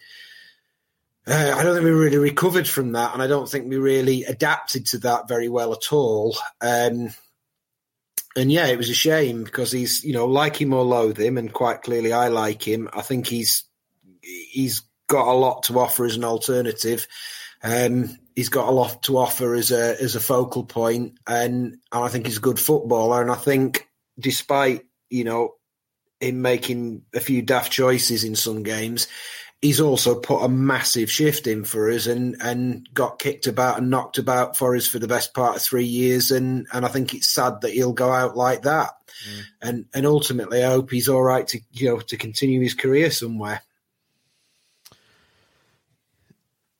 uh, 1.26 1.54
I 1.56 1.62
don't 1.62 1.74
think 1.74 1.84
we 1.84 1.90
really 1.90 2.18
recovered 2.18 2.68
from 2.68 2.92
that, 2.92 3.14
and 3.14 3.22
I 3.22 3.26
don't 3.26 3.48
think 3.48 3.68
we 3.68 3.76
really 3.76 4.24
adapted 4.24 4.86
to 4.86 4.98
that 4.98 5.26
very 5.26 5.48
well 5.48 5.72
at 5.72 5.92
all. 5.92 6.36
Um, 6.60 7.14
and 8.36 8.52
yeah, 8.52 8.66
it 8.66 8.76
was 8.76 8.90
a 8.90 8.94
shame 8.94 9.44
because 9.44 9.72
he's, 9.72 10.04
you 10.04 10.12
know, 10.12 10.26
like 10.26 10.60
him 10.60 10.74
or 10.74 10.84
loathe 10.84 11.18
him, 11.18 11.38
and 11.38 11.52
quite 11.52 11.82
clearly 11.82 12.12
I 12.12 12.28
like 12.28 12.66
him. 12.66 12.90
I 12.92 13.00
think 13.00 13.26
he's 13.26 13.64
he's 14.20 14.82
got 15.06 15.28
a 15.28 15.32
lot 15.32 15.64
to 15.64 15.78
offer 15.78 16.04
as 16.04 16.16
an 16.16 16.24
alternative. 16.24 17.06
Um, 17.64 18.18
he's 18.36 18.50
got 18.50 18.68
a 18.68 18.72
lot 18.72 19.02
to 19.04 19.16
offer 19.16 19.54
as 19.54 19.70
a 19.70 20.00
as 20.00 20.14
a 20.14 20.20
focal 20.20 20.64
point, 20.64 21.18
and, 21.26 21.78
and 21.90 22.04
I 22.04 22.08
think 22.08 22.26
he's 22.26 22.36
a 22.36 22.42
good 22.42 22.60
footballer. 22.60 23.22
And 23.22 23.30
I 23.30 23.36
think, 23.36 23.88
despite 24.18 24.84
you 25.08 25.24
know 25.24 25.54
him 26.20 26.42
making 26.42 27.02
a 27.14 27.20
few 27.20 27.42
daft 27.42 27.72
choices 27.72 28.22
in 28.22 28.36
some 28.36 28.62
games, 28.62 29.08
he's 29.64 29.80
also 29.80 30.20
put 30.20 30.44
a 30.44 30.48
massive 30.48 31.10
shift 31.10 31.46
in 31.46 31.64
for 31.64 31.90
us 31.90 32.06
and 32.06 32.36
and 32.42 32.86
got 32.92 33.18
kicked 33.18 33.46
about 33.46 33.78
and 33.78 33.88
knocked 33.88 34.18
about 34.18 34.58
for 34.58 34.76
us 34.76 34.86
for 34.86 34.98
the 34.98 35.08
best 35.08 35.32
part 35.32 35.56
of 35.56 35.62
three 35.62 35.86
years 35.86 36.30
and 36.30 36.66
and 36.70 36.84
I 36.84 36.88
think 36.88 37.14
it's 37.14 37.30
sad 37.30 37.62
that 37.62 37.72
he'll 37.72 37.94
go 37.94 38.12
out 38.12 38.36
like 38.36 38.62
that 38.62 38.90
mm. 39.26 39.42
and 39.62 39.86
and 39.94 40.04
ultimately 40.04 40.62
I 40.62 40.68
hope 40.68 40.90
he's 40.90 41.08
all 41.08 41.22
right 41.22 41.46
to 41.48 41.60
you 41.72 41.88
know 41.88 42.00
to 42.00 42.16
continue 42.18 42.60
his 42.60 42.74
career 42.74 43.10
somewhere. 43.10 43.62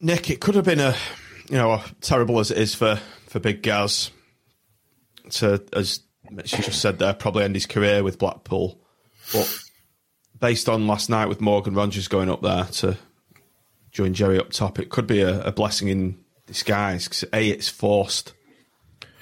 Nick, 0.05 0.29
it 0.29 0.39
could 0.39 0.55
have 0.55 0.67
been 0.67 0.81
a 0.81 0.95
you 1.49 1.57
know 1.57 1.83
terrible 2.03 2.39
as 2.39 2.51
it 2.51 2.59
is 2.59 2.75
for 2.75 2.97
for 3.27 3.41
Big 3.41 3.63
Gaz 3.63 4.11
to 5.31 5.65
as 5.73 6.01
she 6.45 6.59
just 6.59 6.83
said 6.83 6.99
there 6.99 7.15
probably 7.15 7.45
end 7.45 7.55
his 7.55 7.65
career 7.65 8.05
with 8.05 8.19
Blackpool, 8.19 8.79
but 9.33 9.59
based 10.39 10.69
on 10.69 10.87
last 10.87 11.09
night 11.09 11.27
with 11.27 11.41
Morgan 11.41 11.75
Rogers 11.75 12.07
going 12.07 12.29
up 12.29 12.43
there 12.43 12.65
to 12.65 12.99
join 13.93 14.13
Jerry 14.13 14.39
up 14.39 14.51
top, 14.51 14.79
it 14.79 14.91
could 14.91 15.07
be 15.07 15.23
a, 15.23 15.41
a 15.43 15.53
blessing 15.53 15.89
in 15.89 16.23
disguise. 16.47 17.05
Because 17.05 17.25
a, 17.33 17.49
it's 17.49 17.71
forced 17.71 18.35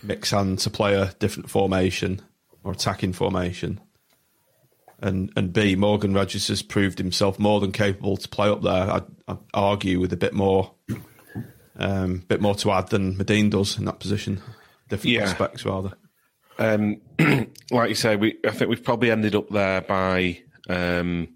Mixon 0.02 0.56
to 0.56 0.70
play 0.70 0.94
a 0.94 1.14
different 1.20 1.48
formation 1.48 2.22
or 2.64 2.72
attacking 2.72 3.12
formation, 3.12 3.80
and 5.02 5.32
and 5.37 5.52
B, 5.52 5.76
Morgan 5.76 6.14
Rogers 6.14 6.49
has 6.49 6.62
proved 6.62 6.99
himself 6.99 7.38
more 7.38 7.61
than 7.61 7.73
capable 7.73 8.16
to 8.16 8.28
play 8.28 8.49
up 8.49 8.62
there. 8.62 8.90
I'd, 8.90 9.04
I'd 9.28 9.38
argue 9.52 10.00
with 10.00 10.12
a 10.12 10.16
bit 10.16 10.32
more, 10.32 10.73
um, 11.76 12.25
bit 12.28 12.40
more 12.40 12.54
to 12.56 12.71
add 12.71 12.88
than 12.88 13.16
Madine 13.16 13.50
does 13.50 13.78
in 13.78 13.85
that 13.87 14.00
position. 14.00 14.40
Different 14.88 15.14
yeah. 15.14 15.23
aspects, 15.23 15.64
rather. 15.64 15.92
Um, 16.59 17.00
like 17.71 17.88
you 17.88 17.94
say, 17.94 18.16
we 18.16 18.38
I 18.47 18.50
think 18.50 18.71
we've 18.71 18.85
probably 18.85 19.11
ended 19.11 19.35
up 19.35 19.49
there 19.50 19.80
by 19.80 20.40
um, 20.68 21.28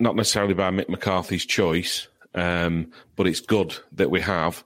not 0.00 0.16
necessarily 0.16 0.54
by 0.54 0.70
Mick 0.70 0.88
McCarthy's 0.88 1.46
choice, 1.46 2.08
um, 2.34 2.90
but 3.16 3.26
it's 3.26 3.40
good 3.40 3.76
that 3.92 4.10
we 4.10 4.20
have 4.20 4.64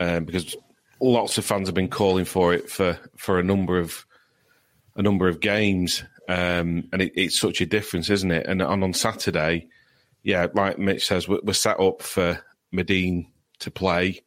um, 0.00 0.24
because 0.24 0.56
lots 1.00 1.38
of 1.38 1.44
fans 1.44 1.68
have 1.68 1.74
been 1.74 1.88
calling 1.88 2.24
for 2.24 2.54
it 2.54 2.70
for, 2.70 2.98
for 3.16 3.38
a 3.38 3.42
number 3.42 3.78
of 3.78 4.04
a 4.96 5.02
number 5.02 5.28
of 5.28 5.40
games, 5.40 6.02
um, 6.28 6.88
and 6.92 7.02
it, 7.02 7.12
it's 7.14 7.38
such 7.38 7.60
a 7.60 7.66
difference, 7.66 8.10
isn't 8.10 8.30
it? 8.30 8.46
And, 8.46 8.62
and 8.62 8.84
on 8.84 8.92
Saturday, 8.92 9.68
yeah, 10.22 10.46
like 10.54 10.78
Mitch 10.78 11.06
says, 11.06 11.28
we're, 11.28 11.40
we're 11.42 11.52
set 11.52 11.78
up 11.80 12.02
for 12.02 12.40
Madine 12.74 13.26
to 13.60 13.70
play. 13.70 14.22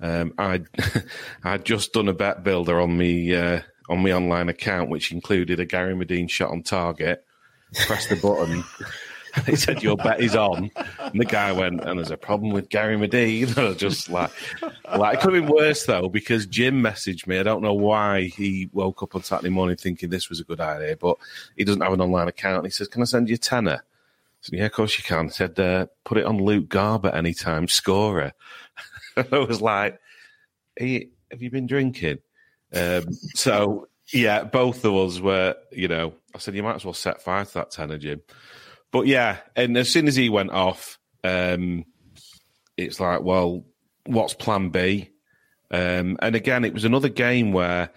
Um, 0.00 0.32
I 0.38 0.62
I'd 1.44 1.64
just 1.64 1.92
done 1.92 2.08
a 2.08 2.14
bet 2.14 2.42
builder 2.42 2.80
on 2.80 2.96
me 2.96 3.34
uh, 3.34 3.60
on 3.88 4.02
my 4.02 4.12
online 4.12 4.48
account, 4.48 4.90
which 4.90 5.12
included 5.12 5.60
a 5.60 5.66
Gary 5.66 5.94
Madine 5.94 6.30
shot 6.30 6.50
on 6.50 6.62
target, 6.62 7.24
press 7.86 8.06
the 8.06 8.16
button. 8.16 8.64
he 9.46 9.56
said, 9.56 9.82
Your 9.82 9.96
bet 9.96 10.20
is 10.20 10.34
on. 10.36 10.70
And 10.98 11.20
the 11.20 11.24
guy 11.24 11.52
went, 11.52 11.84
And 11.84 11.98
there's 11.98 12.10
a 12.10 12.16
problem 12.16 12.52
with 12.52 12.68
Gary 12.68 12.96
Madine. 12.96 13.56
I 13.70 13.74
just 13.74 14.08
like, 14.10 14.30
like, 14.96 15.14
it 15.14 15.20
could 15.20 15.34
have 15.34 15.44
been 15.44 15.54
worse 15.54 15.84
though, 15.84 16.08
because 16.08 16.46
Jim 16.46 16.82
messaged 16.82 17.26
me. 17.26 17.38
I 17.38 17.42
don't 17.42 17.62
know 17.62 17.74
why 17.74 18.24
he 18.24 18.70
woke 18.72 19.02
up 19.02 19.14
on 19.14 19.22
Saturday 19.22 19.50
morning 19.50 19.76
thinking 19.76 20.10
this 20.10 20.28
was 20.28 20.40
a 20.40 20.44
good 20.44 20.60
idea, 20.60 20.96
but 20.96 21.16
he 21.56 21.64
doesn't 21.64 21.82
have 21.82 21.92
an 21.92 22.00
online 22.00 22.28
account. 22.28 22.64
He 22.64 22.70
says, 22.70 22.88
Can 22.88 23.02
I 23.02 23.06
send 23.06 23.28
you 23.28 23.34
a 23.34 23.38
tenner? 23.38 23.84
Said, 24.40 24.58
Yeah, 24.58 24.66
of 24.66 24.72
course 24.72 24.96
you 24.98 25.04
can. 25.04 25.26
He 25.26 25.30
said, 25.30 25.58
uh, 25.58 25.86
Put 26.04 26.18
it 26.18 26.24
on 26.26 26.42
Luke 26.42 26.68
Garbutt 26.68 27.14
anytime 27.14 27.68
scorer. 27.68 28.32
I 29.16 29.38
was 29.38 29.60
like, 29.60 30.00
hey, 30.76 31.10
Have 31.30 31.42
you 31.42 31.50
been 31.50 31.66
drinking? 31.66 32.18
Um, 32.72 33.12
so 33.34 33.88
Yeah, 34.12 34.44
both 34.44 34.84
of 34.84 34.94
us 34.94 35.20
were, 35.20 35.56
you 35.72 35.88
know, 35.88 36.14
I 36.34 36.38
said, 36.38 36.54
you 36.54 36.62
might 36.62 36.76
as 36.76 36.84
well 36.84 36.94
set 36.94 37.22
fire 37.22 37.44
to 37.44 37.54
that 37.54 37.70
tenner, 37.70 37.98
Jim. 37.98 38.22
But 38.92 39.06
yeah, 39.06 39.38
and 39.54 39.76
as 39.76 39.88
soon 39.88 40.08
as 40.08 40.16
he 40.16 40.28
went 40.28 40.50
off, 40.50 40.98
um, 41.22 41.84
it's 42.76 42.98
like, 42.98 43.22
well, 43.22 43.64
what's 44.06 44.34
plan 44.34 44.70
B? 44.70 45.10
Um, 45.70 46.16
and 46.20 46.34
again, 46.34 46.64
it 46.64 46.74
was 46.74 46.84
another 46.84 47.08
game 47.08 47.52
where 47.52 47.90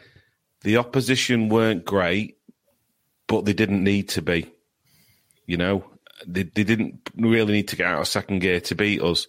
the 0.62 0.78
opposition 0.78 1.50
weren't 1.50 1.86
great, 1.86 2.38
but 3.28 3.46
they 3.46 3.54
didn't 3.54 3.84
need 3.84 4.10
to 4.10 4.22
be. 4.22 4.52
You 5.46 5.58
know, 5.58 5.86
they, 6.28 6.44
they 6.44 6.64
didn't 6.64 7.10
really 7.16 7.54
need 7.54 7.70
to 7.70 7.76
get 7.76 7.88
out 7.88 8.02
of 8.02 8.08
second 8.08 8.40
gear 8.40 8.60
to 8.62 8.76
beat 8.76 9.02
us. 9.02 9.28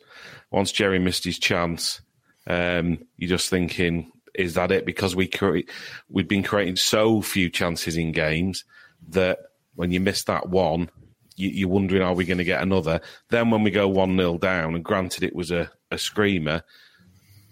Once 0.51 0.71
Jerry 0.71 0.99
missed 0.99 1.25
his 1.25 1.39
chance, 1.39 2.01
um, 2.47 2.99
you're 3.17 3.31
just 3.31 3.49
thinking, 3.49 4.13
is 4.35 4.55
that 4.55 4.71
it? 4.71 4.85
Because 4.85 5.17
we 5.17 5.27
create, 5.27 5.71
we've 6.09 6.29
been 6.29 6.43
creating 6.43 6.77
so 6.77 7.23
few 7.23 7.49
chances 7.49 7.97
in 7.97 8.13
games 8.13 8.65
that 9.09 9.39
when 9.75 9.91
you 9.91 10.01
miss 10.01 10.25
that 10.25 10.49
one, 10.49 10.91
you, 11.37 11.67
are 11.67 11.71
wondering, 11.71 12.03
are 12.03 12.15
we 12.15 12.25
going 12.25 12.39
to 12.39 12.45
get 12.45 12.63
another? 12.63 13.01
Then 13.31 13.51
when 13.51 13.63
we 13.63 13.71
go 13.71 13.89
1 13.89 14.17
0 14.17 14.39
down, 14.39 14.75
and 14.75 14.85
granted 14.85 15.23
it 15.25 15.35
was 15.35 15.51
a, 15.51 15.71
a 15.91 15.99
screamer, 15.99 16.63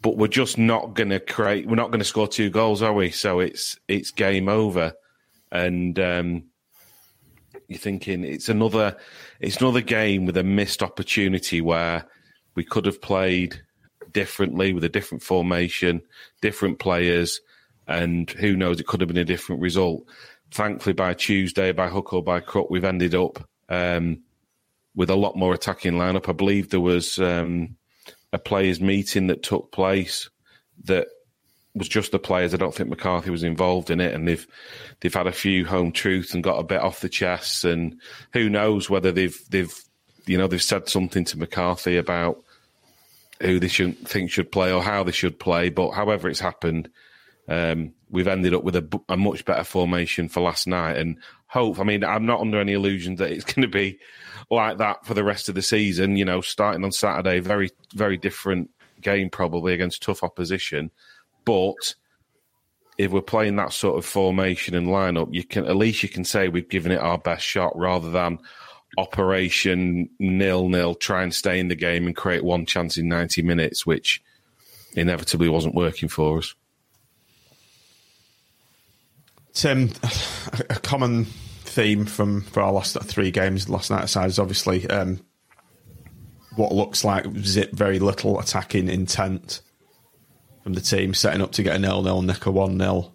but 0.03 0.17
we're 0.17 0.29
just 0.29 0.59
not 0.59 0.95
going 0.95 1.11
to 1.11 1.21
create, 1.21 1.67
we're 1.67 1.77
not 1.77 1.91
going 1.91 2.01
to 2.01 2.05
score 2.05 2.29
two 2.29 2.51
goals, 2.51 2.83
are 2.83 2.93
we? 2.93 3.11
So 3.11 3.41
it's 3.41 3.79
it's 3.89 4.11
game 4.11 4.49
over. 4.49 4.93
And 5.51 5.99
um, 5.99 6.45
you're 7.69 7.79
thinking 7.79 8.25
it's 8.25 8.49
another 8.49 8.97
it's 9.41 9.59
another 9.59 9.81
game 9.81 10.27
with 10.27 10.37
a 10.37 10.43
missed 10.43 10.83
opportunity 10.83 11.61
where 11.61 12.07
we 12.55 12.65
could 12.65 12.87
have 12.87 13.01
played 13.01 13.61
differently 14.13 14.73
with 14.73 14.85
a 14.85 14.89
different 14.89 15.23
formation, 15.23 16.03
different 16.41 16.79
players, 16.79 17.41
and 17.87 18.31
who 18.31 18.57
knows, 18.57 18.81
it 18.81 18.87
could 18.87 19.01
have 19.01 19.09
been 19.09 19.17
a 19.17 19.25
different 19.25 19.63
result. 19.63 20.05
Thankfully, 20.51 20.93
by 20.93 21.15
Tuesday, 21.15 21.73
by 21.73 21.89
hook 21.89 22.13
or 22.13 22.23
by 22.23 22.41
crook, 22.41 22.69
we've 22.71 22.85
ended 22.85 23.15
up 23.15 23.49
um, 23.69 24.23
with 24.95 25.11
a 25.11 25.17
lot 25.17 25.37
more 25.37 25.55
attacking 25.55 25.95
lineup. 25.95 26.29
I 26.29 26.33
believe 26.33 26.71
there 26.71 26.81
was 26.81 27.19
um, 27.19 27.77
a 28.33 28.39
players' 28.39 28.81
meeting 28.81 29.29
that 29.29 29.43
took 29.43 29.73
place 29.73 30.29
that 30.85 31.07
was 31.75 31.89
just 31.89 32.13
the 32.13 32.19
players. 32.19 32.53
I 32.53 32.59
don't 32.59 32.75
think 32.75 32.91
McCarthy 32.91 33.31
was 33.31 33.43
involved 33.43 33.91
in 33.91 34.01
it, 34.01 34.15
and 34.15 34.29
they've 34.29 34.47
they've 35.01 35.15
had 35.15 35.27
a 35.27 35.33
few 35.33 35.65
home 35.65 35.93
truths 35.93 36.35
and 36.35 36.45
got 36.45 36.59
a 36.59 36.65
bit 36.65 36.81
off 36.81 37.01
the 37.01 37.09
chests. 37.09 37.65
And 37.65 38.01
who 38.33 38.49
knows 38.49 38.91
whether 38.91 39.13
they've 39.13 39.39
they've 39.49 39.75
you 40.27 40.39
know 40.39 40.47
they've 40.47 40.63
said 40.63 40.89
something 40.89 41.25
to 41.25 41.39
McCarthy 41.39 41.97
about 41.97 42.43
who 43.41 43.59
they 43.59 43.69
should 43.69 43.99
think 44.07 44.31
should 44.31 44.53
play 44.53 44.73
or 44.73 44.83
how 44.83 45.03
they 45.03 45.13
should 45.13 45.39
play. 45.39 45.71
But 45.71 45.93
however 45.93 46.29
it's 46.29 46.41
happened, 46.41 46.91
um, 47.49 47.93
we've 48.09 48.29
ended 48.29 48.55
up 48.55 48.63
with 48.63 48.77
a, 48.77 49.01
a, 49.09 49.17
much 49.17 49.45
better 49.45 49.65
formation 49.65 50.29
for 50.29 50.41
last 50.41 50.67
night. 50.67 50.97
And 50.97 51.19
hope, 51.53 51.79
I 51.79 51.85
mean, 51.85 52.03
I'm 52.03 52.25
not 52.25 52.41
under 52.41 52.59
any 52.59 52.73
illusion 52.73 53.17
that 53.17 53.31
it's 53.31 53.45
going 53.53 53.63
to 53.63 53.69
be 53.69 53.99
like 54.51 54.79
that 54.79 55.05
for 55.05 55.15
the 55.15 55.25
rest 55.25 55.49
of 55.49 55.55
the 55.55 55.63
season. 55.63 56.17
You 56.17 56.25
know, 56.25 56.41
starting 56.41 56.83
on 56.83 56.93
Saturday, 56.93 57.41
very, 57.41 57.71
very 57.95 58.17
different 58.17 58.71
game 59.01 59.29
probably 59.29 59.75
against 59.75 60.03
tough 60.03 60.23
opposition. 60.23 60.91
But 61.45 61.95
if 62.97 63.11
we're 63.11 63.21
playing 63.21 63.57
that 63.57 63.73
sort 63.73 63.99
of 63.99 64.07
formation 64.07 64.75
and 64.75 64.89
lineup, 64.89 65.33
you 65.33 65.45
can 65.45 65.67
at 65.67 65.77
least 65.77 66.03
you 66.03 66.09
can 66.09 66.25
say 66.25 66.49
we've 66.49 66.69
given 66.69 66.93
it 66.93 67.01
our 67.01 67.19
best 67.19 67.45
shot 67.45 67.77
rather 67.77 68.11
than 68.11 68.39
operation 68.97 70.09
nil 70.19 70.69
nil, 70.69 70.95
try 70.95 71.23
and 71.23 71.35
stay 71.35 71.59
in 71.59 71.69
the 71.69 71.75
game 71.75 72.07
and 72.07 72.17
create 72.17 72.45
one 72.45 72.65
chance 72.65 72.97
in 72.97 73.09
90 73.09 73.43
minutes, 73.43 73.85
which 73.85 74.23
inevitably 74.95 75.49
wasn't 75.49 75.75
working 75.75 76.09
for 76.09 76.39
us. 76.39 76.55
Tim, 79.53 79.91
a 80.71 80.77
common 80.77 81.25
theme 81.25 82.05
from 82.05 82.43
for 82.43 82.63
our 82.63 82.73
last 82.73 82.99
three 83.03 83.31
games 83.31 83.69
last 83.69 83.91
night 83.91 84.05
aside 84.05 84.27
is 84.27 84.39
obviously 84.39 84.89
um, 84.89 85.21
what 86.57 86.73
looks 86.73 87.05
like 87.05 87.27
zip 87.39 87.73
very 87.73 87.99
little 87.99 88.39
attacking 88.39 88.89
intent 88.89 89.61
from 90.63 90.75
the 90.75 90.81
team, 90.81 91.15
setting 91.15 91.43
up 91.43 91.53
to 91.53 91.63
get 91.63 91.77
a 91.77 91.79
nil 91.79 92.03
nil, 92.03 92.23
nick 92.23 92.47
a 92.47 92.51
one 92.51 92.79
0 92.79 93.13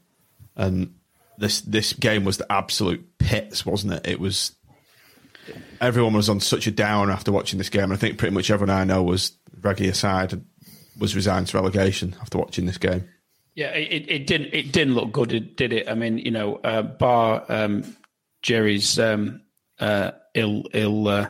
and 0.56 0.94
this 1.38 1.62
this 1.62 1.94
game 1.94 2.26
was 2.26 2.38
the 2.38 2.52
absolute 2.52 3.18
pits, 3.20 3.66
wasn't 3.66 3.94
it? 3.94 4.08
It 4.08 4.20
was 4.20 4.56
everyone 5.80 6.14
was 6.14 6.30
on 6.30 6.40
such 6.40 6.68
a 6.68 6.72
down 6.72 7.10
after 7.10 7.32
watching 7.32 7.58
this 7.58 7.70
game. 7.70 7.86
And 7.86 7.94
I 7.94 7.98
think 7.98 8.18
pretty 8.18 8.34
much 8.34 8.50
everyone 8.50 8.76
I 8.76 8.84
know 8.84 9.04
was 9.04 9.34
Reggie 9.62 9.88
aside 9.88 10.42
was 11.00 11.16
resigned 11.16 11.48
to 11.48 11.58
relegation 11.58 12.16
after 12.22 12.38
watching 12.38 12.66
this 12.66 12.78
game. 12.78 13.08
Yeah, 13.58 13.72
it, 13.72 14.06
it 14.08 14.28
didn't 14.28 14.54
it 14.54 14.72
didn't 14.72 14.94
look 14.94 15.12
good, 15.12 15.56
did 15.56 15.74
it? 15.74 15.90
I 15.90 15.96
mean, 15.96 16.20
you 16.20 16.30
know, 16.30 16.58
uh, 16.58 16.84
bar 16.84 17.44
um, 17.50 17.98
Jerry's 18.44 19.00
um, 19.00 19.42
uh, 19.80 20.12
ill 20.36 20.66
ill 20.76 21.08
uh, 21.08 21.30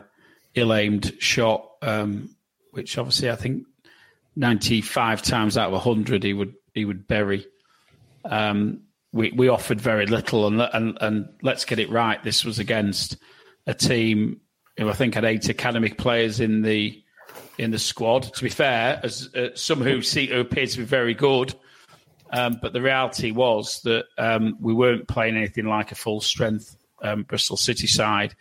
ill 0.53 0.73
aimed 0.73 1.13
shot, 1.19 1.69
um, 1.81 2.35
which 2.71 2.97
obviously 2.97 3.31
I 3.31 3.37
think 3.37 3.63
ninety 4.35 4.81
five 4.81 5.21
times 5.21 5.57
out 5.57 5.71
of 5.71 5.81
hundred 5.81 6.23
he 6.23 6.33
would 6.33 6.53
he 6.73 6.83
would 6.83 7.07
bury. 7.07 7.47
Um, 8.25 8.81
we 9.13 9.31
we 9.31 9.47
offered 9.47 9.79
very 9.79 10.05
little, 10.05 10.47
and 10.47 10.59
and 10.59 10.97
and 10.99 11.29
let's 11.43 11.63
get 11.63 11.79
it 11.79 11.89
right. 11.89 12.21
This 12.21 12.43
was 12.43 12.59
against 12.59 13.15
a 13.67 13.73
team 13.73 14.41
who 14.77 14.89
I 14.89 14.93
think 14.93 15.15
had 15.15 15.23
eight 15.23 15.49
academic 15.49 15.97
players 15.97 16.41
in 16.41 16.61
the 16.61 17.01
in 17.57 17.71
the 17.71 17.79
squad. 17.79 18.23
To 18.23 18.43
be 18.43 18.49
fair, 18.49 18.99
as 19.01 19.33
uh, 19.33 19.55
some 19.55 19.81
who 19.81 20.01
see 20.01 20.27
who 20.27 20.41
appear 20.41 20.67
to 20.67 20.77
be 20.79 20.83
very 20.83 21.13
good, 21.13 21.55
um, 22.31 22.59
but 22.61 22.73
the 22.73 22.81
reality 22.81 23.31
was 23.31 23.81
that 23.81 24.05
um, 24.17 24.57
we 24.59 24.73
weren't 24.73 25.07
playing 25.07 25.37
anything 25.37 25.65
like 25.65 25.91
a 25.91 25.95
full 25.95 26.21
strength 26.21 26.75
um, 27.01 27.23
Bristol 27.23 27.57
City 27.57 27.87
side, 27.87 28.35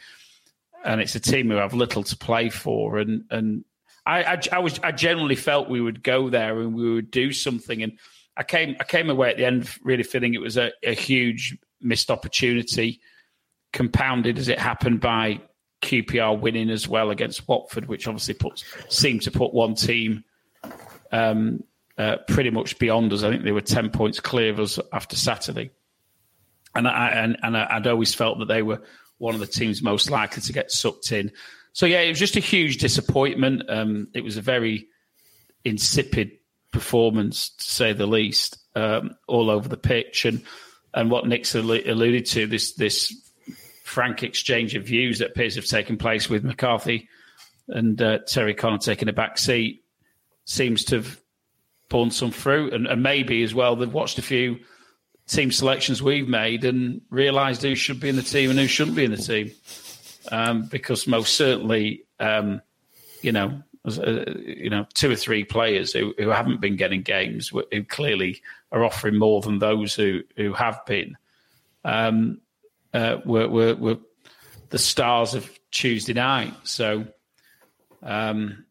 and 0.84 1.00
it's 1.00 1.14
a 1.14 1.20
team 1.20 1.50
who 1.50 1.56
have 1.56 1.74
little 1.74 2.02
to 2.04 2.16
play 2.16 2.48
for. 2.48 2.98
And 2.98 3.24
and 3.30 3.64
I, 4.04 4.22
I, 4.22 4.40
I 4.52 4.58
was 4.58 4.78
I 4.82 4.92
generally 4.92 5.36
felt 5.36 5.68
we 5.68 5.80
would 5.80 6.02
go 6.02 6.30
there 6.30 6.60
and 6.60 6.74
we 6.74 6.94
would 6.94 7.10
do 7.10 7.32
something. 7.32 7.82
And 7.82 7.98
I 8.36 8.42
came 8.42 8.76
I 8.80 8.84
came 8.84 9.10
away 9.10 9.30
at 9.30 9.36
the 9.36 9.44
end 9.44 9.68
really 9.82 10.02
feeling 10.02 10.34
it 10.34 10.40
was 10.40 10.56
a, 10.56 10.72
a 10.82 10.94
huge 10.94 11.56
missed 11.80 12.10
opportunity, 12.10 13.00
compounded 13.72 14.38
as 14.38 14.48
it 14.48 14.58
happened 14.58 15.00
by 15.00 15.40
QPR 15.82 16.40
winning 16.40 16.70
as 16.70 16.88
well 16.88 17.10
against 17.10 17.46
Watford, 17.46 17.86
which 17.86 18.08
obviously 18.08 18.34
puts 18.34 18.64
seemed 18.88 19.22
to 19.22 19.30
put 19.30 19.52
one 19.52 19.74
team 19.74 20.24
um, 21.12 21.62
uh, 21.98 22.16
pretty 22.28 22.50
much 22.50 22.78
beyond 22.78 23.12
us. 23.12 23.22
I 23.22 23.30
think 23.30 23.44
they 23.44 23.52
were 23.52 23.60
ten 23.60 23.90
points 23.90 24.20
clear 24.20 24.50
of 24.50 24.60
us 24.60 24.78
after 24.92 25.16
Saturday, 25.16 25.70
and 26.74 26.86
I 26.86 27.08
and, 27.08 27.36
and 27.42 27.56
I'd 27.56 27.86
always 27.86 28.14
felt 28.14 28.38
that 28.38 28.48
they 28.48 28.62
were 28.62 28.82
one 29.18 29.34
of 29.34 29.40
the 29.40 29.46
teams 29.46 29.82
most 29.82 30.10
likely 30.10 30.42
to 30.42 30.52
get 30.52 30.70
sucked 30.70 31.12
in. 31.12 31.32
So 31.72 31.86
yeah, 31.86 32.00
it 32.00 32.08
was 32.08 32.18
just 32.18 32.36
a 32.36 32.40
huge 32.40 32.78
disappointment. 32.78 33.68
Um, 33.68 34.08
it 34.14 34.24
was 34.24 34.36
a 34.36 34.42
very 34.42 34.88
insipid 35.64 36.32
performance, 36.72 37.50
to 37.50 37.64
say 37.64 37.92
the 37.92 38.06
least, 38.06 38.58
um, 38.74 39.16
all 39.26 39.50
over 39.50 39.68
the 39.68 39.76
pitch, 39.76 40.24
and 40.24 40.42
and 40.94 41.10
what 41.10 41.26
Nick's 41.26 41.54
alluded 41.54 42.26
to 42.26 42.46
this 42.46 42.74
this 42.74 43.14
frank 43.84 44.22
exchange 44.22 44.74
of 44.74 44.84
views 44.84 45.20
that 45.20 45.30
appears 45.30 45.54
to 45.54 45.60
have 45.60 45.68
taken 45.68 45.96
place 45.96 46.28
with 46.28 46.44
McCarthy 46.44 47.08
and 47.68 48.00
uh, 48.00 48.18
Terry 48.26 48.54
Connor 48.54 48.78
taking 48.78 49.08
a 49.08 49.12
back 49.12 49.38
seat 49.38 49.84
seems 50.44 50.84
to 50.86 50.96
have 50.96 51.20
borne 51.88 52.10
some 52.10 52.30
fruit, 52.30 52.72
and, 52.72 52.86
and 52.86 53.02
maybe 53.02 53.42
as 53.42 53.54
well 53.54 53.76
they've 53.76 53.92
watched 53.92 54.18
a 54.18 54.22
few 54.22 54.58
team 55.26 55.50
selections 55.50 56.02
we've 56.02 56.28
made 56.28 56.64
and 56.64 57.00
realised 57.10 57.62
who 57.62 57.74
should 57.74 58.00
be 58.00 58.08
in 58.08 58.16
the 58.16 58.22
team 58.22 58.50
and 58.50 58.58
who 58.58 58.66
shouldn't 58.66 58.96
be 58.96 59.04
in 59.04 59.10
the 59.10 59.16
team. 59.16 59.50
Um, 60.30 60.66
because 60.66 61.06
most 61.06 61.36
certainly, 61.36 62.04
um, 62.18 62.60
you 63.22 63.32
know, 63.32 63.62
uh, 63.86 64.24
you 64.44 64.70
know, 64.70 64.86
two 64.94 65.10
or 65.10 65.16
three 65.16 65.44
players 65.44 65.92
who, 65.92 66.12
who 66.18 66.28
haven't 66.28 66.60
been 66.60 66.74
getting 66.74 67.02
games 67.02 67.48
who 67.48 67.84
clearly 67.84 68.42
are 68.72 68.84
offering 68.84 69.16
more 69.16 69.40
than 69.40 69.60
those 69.60 69.94
who 69.94 70.22
who 70.36 70.52
have 70.52 70.84
been. 70.86 71.16
Um, 71.84 72.40
uh, 72.92 73.18
were, 73.24 73.48
were, 73.48 73.74
were 73.76 73.98
the 74.70 74.78
stars 74.78 75.34
of 75.34 75.48
Tuesday 75.70 76.14
night. 76.14 76.54
So, 76.64 77.06
um, 78.02 78.65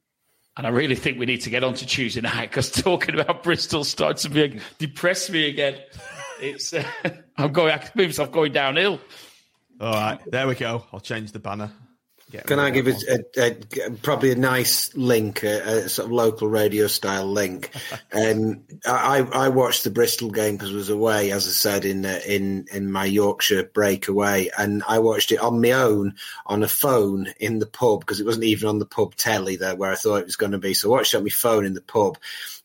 and 0.58 0.66
I 0.66 0.70
really 0.70 0.96
think 0.96 1.20
we 1.20 1.26
need 1.26 1.42
to 1.42 1.50
get 1.50 1.64
on 1.64 1.74
to 1.76 1.86
Tuesday 1.86 2.22
night 2.22 2.50
because 2.50 2.72
talking 2.72 3.20
about 3.20 3.44
Bristol 3.44 3.84
starts 3.84 4.24
to 4.24 4.30
be, 4.30 4.60
depress 4.78 5.30
me 5.30 5.50
again. 5.50 5.80
It's 6.40 6.74
uh, 6.74 6.84
I'm 7.38 7.52
going. 7.52 7.74
I 7.74 7.78
can 7.78 7.92
move 7.96 8.08
myself 8.08 8.32
going 8.32 8.52
downhill. 8.52 9.00
All 9.82 9.94
right, 9.94 10.20
there 10.32 10.48
we 10.48 10.56
go. 10.56 10.86
I'll 10.94 11.00
change 11.02 11.32
the 11.32 11.40
banner. 11.40 11.72
Can 12.42 12.60
I 12.60 12.70
give 12.70 12.88
it 12.88 13.04
a, 13.04 13.58
a, 13.86 13.92
probably 13.92 14.32
a 14.32 14.36
nice 14.36 14.96
link, 14.96 15.44
a, 15.44 15.86
a, 15.86 15.90
sort 15.90 16.08
of 16.08 16.12
local 16.12 16.48
radio 16.48 16.88
style 16.88 17.26
link? 17.26 17.72
um, 18.14 18.62
I, 18.86 19.20
I 19.20 19.50
watched 19.50 19.84
the 19.84 19.90
Bristol 19.90 20.30
game 20.30 20.56
because 20.56 20.72
I 20.72 20.76
was 20.76 20.90
away, 20.90 21.32
as 21.32 21.48
I 21.48 21.52
said 21.52 21.86
in 21.86 22.06
uh, 22.06 22.20
in 22.26 22.68
in 22.72 22.92
my 22.92 23.06
Yorkshire 23.06 23.64
breakaway, 23.66 24.50
and 24.58 24.84
I 24.88 25.00
watched 25.00 25.32
it 25.32 25.40
on 25.40 25.62
my 25.62 25.72
own 25.72 26.16
on 26.46 26.64
a 26.64 26.68
phone 26.68 27.28
in 27.40 27.60
the 27.60 27.66
pub 27.66 28.02
because 28.02 28.20
it 28.20 28.26
wasn't 28.26 28.46
even 28.46 28.70
on 28.70 28.80
the 28.80 28.86
pub 28.86 29.16
telly 29.16 29.56
there 29.56 29.76
where 29.76 29.92
I 29.92 29.96
thought 29.96 30.22
it 30.22 30.26
was 30.26 30.36
going 30.36 30.54
to 30.54 30.58
be. 30.58 30.74
So 30.74 30.90
I 30.90 30.98
watched 30.98 31.14
it 31.14 31.18
on 31.18 31.24
my 31.24 31.30
phone 31.30 31.66
in 31.66 31.74
the 31.74 31.82
pub, 31.82 32.18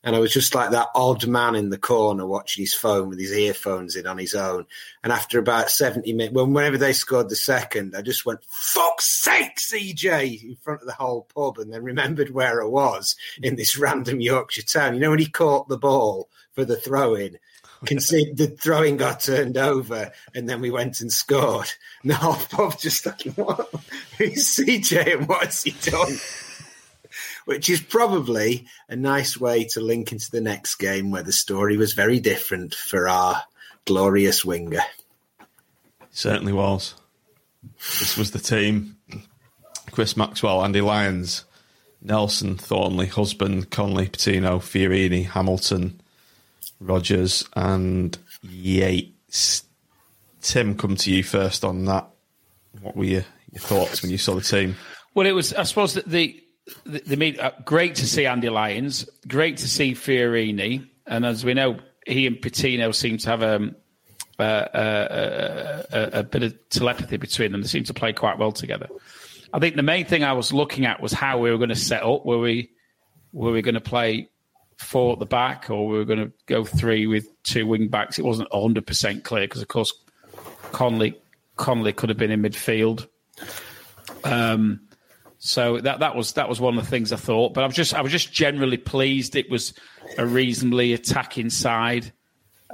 and 0.03 0.15
I 0.15 0.19
was 0.19 0.33
just 0.33 0.55
like 0.55 0.71
that 0.71 0.87
odd 0.95 1.27
man 1.27 1.55
in 1.55 1.69
the 1.69 1.77
corner 1.77 2.25
watching 2.25 2.63
his 2.63 2.73
phone 2.73 3.09
with 3.09 3.19
his 3.19 3.31
earphones 3.31 3.95
in 3.95 4.07
on 4.07 4.17
his 4.17 4.33
own. 4.33 4.65
And 5.03 5.13
after 5.13 5.37
about 5.37 5.69
70 5.69 6.11
minutes, 6.13 6.33
when, 6.33 6.53
whenever 6.53 6.77
they 6.77 6.93
scored 6.93 7.29
the 7.29 7.35
second, 7.35 7.95
I 7.95 8.01
just 8.01 8.25
went, 8.25 8.43
fuck's 8.45 9.21
sake, 9.21 9.57
CJ, 9.57 10.43
in 10.43 10.55
front 10.55 10.81
of 10.81 10.87
the 10.87 10.93
whole 10.93 11.27
pub, 11.35 11.59
and 11.59 11.71
then 11.71 11.83
remembered 11.83 12.31
where 12.31 12.63
I 12.63 12.65
was 12.65 13.15
in 13.43 13.55
this 13.55 13.77
random 13.77 14.21
Yorkshire 14.21 14.63
town. 14.63 14.95
You 14.95 15.01
know, 15.01 15.11
when 15.11 15.19
he 15.19 15.27
caught 15.27 15.67
the 15.67 15.77
ball 15.77 16.29
for 16.53 16.65
the 16.65 16.77
throw 16.77 17.13
in, 17.13 17.37
conceded 17.85 18.37
the 18.37 18.47
throwing 18.47 18.97
got 18.97 19.19
turned 19.19 19.57
over, 19.57 20.11
and 20.33 20.49
then 20.49 20.61
we 20.61 20.71
went 20.71 21.01
and 21.01 21.11
scored. 21.11 21.71
And 22.01 22.11
the 22.11 22.15
whole 22.15 22.35
pub 22.49 22.79
just 22.79 23.05
like, 23.05 23.21
what? 23.35 23.69
Who's 24.17 24.55
CJ 24.55 25.19
and 25.19 25.27
what's 25.27 25.63
he 25.63 25.71
done? 25.71 26.17
Which 27.45 27.69
is 27.69 27.81
probably 27.81 28.67
a 28.87 28.95
nice 28.95 29.39
way 29.39 29.65
to 29.65 29.81
link 29.81 30.11
into 30.11 30.29
the 30.31 30.41
next 30.41 30.75
game 30.75 31.11
where 31.11 31.23
the 31.23 31.33
story 31.33 31.75
was 31.77 31.93
very 31.93 32.19
different 32.19 32.75
for 32.75 33.09
our 33.09 33.41
glorious 33.85 34.45
winger. 34.45 34.81
Certainly 36.11 36.53
was. 36.53 36.93
This 37.99 38.17
was 38.17 38.31
the 38.31 38.39
team. 38.39 38.97
Chris 39.91 40.15
Maxwell, 40.15 40.63
Andy 40.63 40.81
Lyons, 40.81 41.45
Nelson, 42.01 42.57
Thornley, 42.57 43.07
Husband, 43.07 43.69
Connolly, 43.69 44.07
Patino, 44.07 44.59
Fiorini, 44.59 45.25
Hamilton, 45.25 46.01
Rogers, 46.79 47.47
and 47.55 48.17
Yates. 48.41 49.63
Tim, 50.41 50.75
come 50.75 50.95
to 50.97 51.11
you 51.11 51.23
first 51.23 51.63
on 51.63 51.85
that. 51.85 52.07
What 52.81 52.95
were 52.95 53.03
your, 53.03 53.25
your 53.51 53.61
thoughts 53.61 54.01
when 54.01 54.11
you 54.11 54.17
saw 54.17 54.35
the 54.35 54.41
team? 54.41 54.75
Well, 55.13 55.27
it 55.27 55.33
was, 55.33 55.53
I 55.53 55.63
suppose, 55.63 55.93
that 55.95 56.05
the 56.05 56.41
the, 56.85 57.15
the 57.15 57.39
uh, 57.39 57.51
great 57.65 57.95
to 57.95 58.07
see 58.07 58.25
Andy 58.25 58.49
Lyons, 58.49 59.09
great 59.27 59.57
to 59.57 59.67
see 59.67 59.93
Fiorini, 59.93 60.87
and 61.05 61.25
as 61.25 61.43
we 61.43 61.53
know, 61.53 61.79
he 62.05 62.27
and 62.27 62.41
Patino 62.41 62.91
seem 62.91 63.17
to 63.19 63.29
have 63.29 63.43
um, 63.43 63.75
a, 64.39 64.43
a, 64.73 65.97
a, 65.97 66.19
a, 66.19 66.23
bit 66.23 66.43
of 66.43 66.69
telepathy 66.69 67.17
between 67.17 67.51
them. 67.51 67.61
They 67.61 67.67
seem 67.67 67.83
to 67.85 67.93
play 67.93 68.13
quite 68.13 68.37
well 68.37 68.51
together. 68.51 68.87
I 69.53 69.59
think 69.59 69.75
the 69.75 69.83
main 69.83 70.05
thing 70.05 70.23
I 70.23 70.33
was 70.33 70.53
looking 70.53 70.85
at 70.85 71.01
was 71.01 71.11
how 71.11 71.39
we 71.39 71.51
were 71.51 71.57
going 71.57 71.69
to 71.69 71.75
set 71.75 72.03
up. 72.03 72.25
Were 72.25 72.39
we 72.39 72.71
were 73.33 73.51
we 73.51 73.61
going 73.61 73.75
to 73.75 73.81
play 73.81 74.29
four 74.77 75.13
at 75.13 75.19
the 75.19 75.25
back, 75.25 75.69
or 75.69 75.87
were 75.87 75.99
we 75.99 76.05
going 76.05 76.25
to 76.25 76.31
go 76.45 76.63
three 76.63 77.07
with 77.07 77.27
two 77.43 77.67
wing 77.67 77.87
backs? 77.87 78.17
It 78.17 78.25
wasn't 78.25 78.49
hundred 78.51 78.87
percent 78.87 79.23
clear 79.23 79.43
because, 79.43 79.61
of 79.61 79.67
course, 79.67 79.93
Connolly 80.71 81.15
Connolly 81.57 81.93
could 81.93 82.09
have 82.09 82.17
been 82.17 82.31
in 82.31 82.41
midfield. 82.41 83.07
Um, 84.23 84.81
so 85.43 85.79
that 85.79 86.01
that 86.01 86.15
was 86.15 86.33
that 86.33 86.47
was 86.47 86.61
one 86.61 86.77
of 86.77 86.83
the 86.83 86.89
things 86.89 87.11
I 87.11 87.15
thought. 87.15 87.55
But 87.55 87.63
I 87.63 87.67
was 87.67 87.75
just 87.75 87.95
I 87.95 88.01
was 88.01 88.11
just 88.11 88.31
generally 88.31 88.77
pleased. 88.77 89.35
It 89.35 89.49
was 89.49 89.73
a 90.19 90.25
reasonably 90.25 90.93
attacking 90.93 91.49
side. 91.49 92.13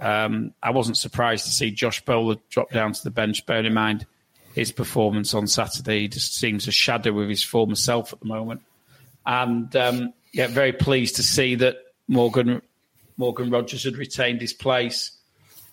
Um, 0.02 0.54
I 0.62 0.72
wasn't 0.72 0.98
surprised 0.98 1.46
to 1.46 1.52
see 1.52 1.72
Josh 1.72 2.04
Bowler 2.04 2.36
drop 2.50 2.72
down 2.72 2.92
to 2.92 3.04
the 3.06 3.10
bench. 3.10 3.46
Bearing 3.46 3.68
in 3.68 3.74
mind 3.74 4.06
his 4.54 4.74
performance 4.74 5.34
on 5.34 5.48
Saturday, 5.48 6.02
he 6.02 6.08
just 6.10 6.36
seems 6.36 6.68
a 6.68 6.72
shadow 6.72 7.18
of 7.22 7.30
his 7.30 7.42
former 7.42 7.76
self 7.76 8.12
at 8.12 8.20
the 8.20 8.26
moment. 8.26 8.62
And 9.26 9.74
um, 9.78 10.14
yeah, 10.34 10.48
very 10.48 10.74
pleased 10.74 11.16
to 11.16 11.24
see 11.24 11.56
that 11.56 11.78
Morgan 12.10 12.62
Morgan 13.16 13.50
Rogers 13.50 13.86
had 13.86 13.96
retained 13.96 14.42
his 14.42 14.52
place. 14.52 15.12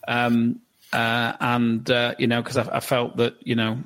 Um, 0.07 0.61
uh, 0.93 1.33
and 1.41 1.91
uh, 1.91 2.15
you 2.21 2.29
know, 2.29 2.41
because 2.41 2.57
I, 2.57 2.77
I, 2.77 2.81
felt 2.81 3.17
that 3.17 3.35
you 3.41 3.57
know 3.57 3.83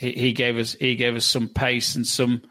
he, 0.00 0.12
he 0.12 0.32
gave 0.32 0.56
us 0.56 0.72
he 0.80 0.96
gave 0.96 1.14
us 1.14 1.26
some 1.26 1.48
pace 1.48 1.94
and 1.94 2.06
some 2.06 2.42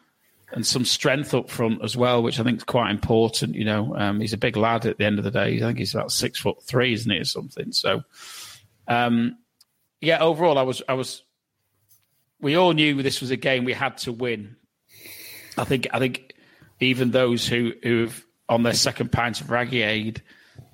and 0.51 0.65
some 0.65 0.85
strength 0.85 1.33
up 1.33 1.49
front 1.49 1.83
as 1.83 1.97
well, 1.97 2.21
which 2.23 2.39
I 2.39 2.43
think 2.43 2.57
is 2.57 2.63
quite 2.63 2.91
important. 2.91 3.55
You 3.55 3.65
know, 3.65 3.95
um, 3.95 4.19
he's 4.19 4.33
a 4.33 4.37
big 4.37 4.55
lad 4.55 4.85
at 4.85 4.97
the 4.97 5.05
end 5.05 5.17
of 5.17 5.25
the 5.25 5.31
day. 5.31 5.57
I 5.57 5.59
think 5.59 5.79
he's 5.79 5.95
about 5.95 6.11
six 6.11 6.39
foot 6.39 6.63
three, 6.63 6.93
isn't 6.93 7.11
he, 7.11 7.17
or 7.17 7.25
something? 7.25 7.71
So, 7.71 8.03
um, 8.87 9.37
yeah, 9.99 10.19
overall, 10.19 10.57
I 10.59 10.63
was 10.63 10.83
I 10.87 10.93
was. 10.93 11.23
We 12.39 12.55
all 12.55 12.71
knew 12.71 13.01
this 13.01 13.19
was 13.19 13.31
a 13.31 13.35
game 13.35 13.65
we 13.65 13.73
had 13.73 13.97
to 13.99 14.13
win. 14.13 14.55
I 15.57 15.63
think 15.63 15.87
I 15.91 15.97
think 15.97 16.35
even 16.79 17.09
those 17.09 17.47
who 17.47 17.73
who've 17.81 18.25
on 18.47 18.61
their 18.61 18.73
second 18.73 19.11
pint 19.11 19.41
of 19.41 19.49
Raggy 19.49 19.81
Aid 19.81 20.21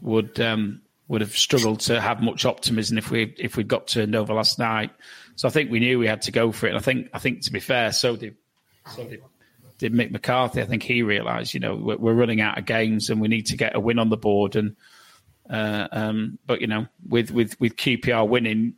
would 0.02 0.40
um, 0.42 0.82
would 1.08 1.22
have 1.22 1.38
struggled 1.38 1.80
to 1.82 2.02
have 2.02 2.22
much 2.22 2.46
optimism 2.46 2.98
if 2.98 3.10
we 3.12 3.34
if 3.38 3.56
we 3.56 3.64
got 3.64 3.88
turned 3.88 4.16
over 4.16 4.34
last 4.34 4.60
night. 4.60 4.92
So 5.36 5.48
I 5.48 5.52
think 5.52 5.70
we 5.70 5.80
knew 5.80 6.00
we 6.00 6.08
had 6.08 6.24
to 6.24 6.32
go 6.32 6.52
for 6.52 6.68
it. 6.68 6.70
And 6.70 6.78
I 6.78 6.82
think 6.82 7.10
I 7.14 7.20
think 7.20 7.42
to 7.42 7.52
be 7.52 7.60
fair, 7.60 7.92
so 7.92 8.16
did 8.16 8.36
so 8.94 9.04
did, 9.04 9.22
did 9.78 9.94
Mick 9.94 10.12
McCarthy. 10.12 10.62
I 10.62 10.66
think 10.66 10.84
he 10.84 11.02
realised, 11.02 11.54
you 11.54 11.60
know, 11.60 11.76
we're, 11.76 11.98
we're, 11.98 12.14
running 12.14 12.40
out 12.42 12.58
of 12.58 12.66
games 12.66 13.10
and 13.10 13.20
we 13.20 13.28
need 13.28 13.48
to 13.48 13.58
get 13.58 13.76
a 13.76 13.80
win 13.80 14.00
on 14.00 14.10
the 14.10 14.18
board. 14.18 14.56
And 14.56 14.76
uh, 15.50 15.88
um, 15.92 16.40
but 16.46 16.62
you 16.62 16.68
know, 16.68 16.88
with 17.08 17.32
with 17.32 17.60
with 17.60 17.76
QPR 17.76 18.28
winning, 18.28 18.76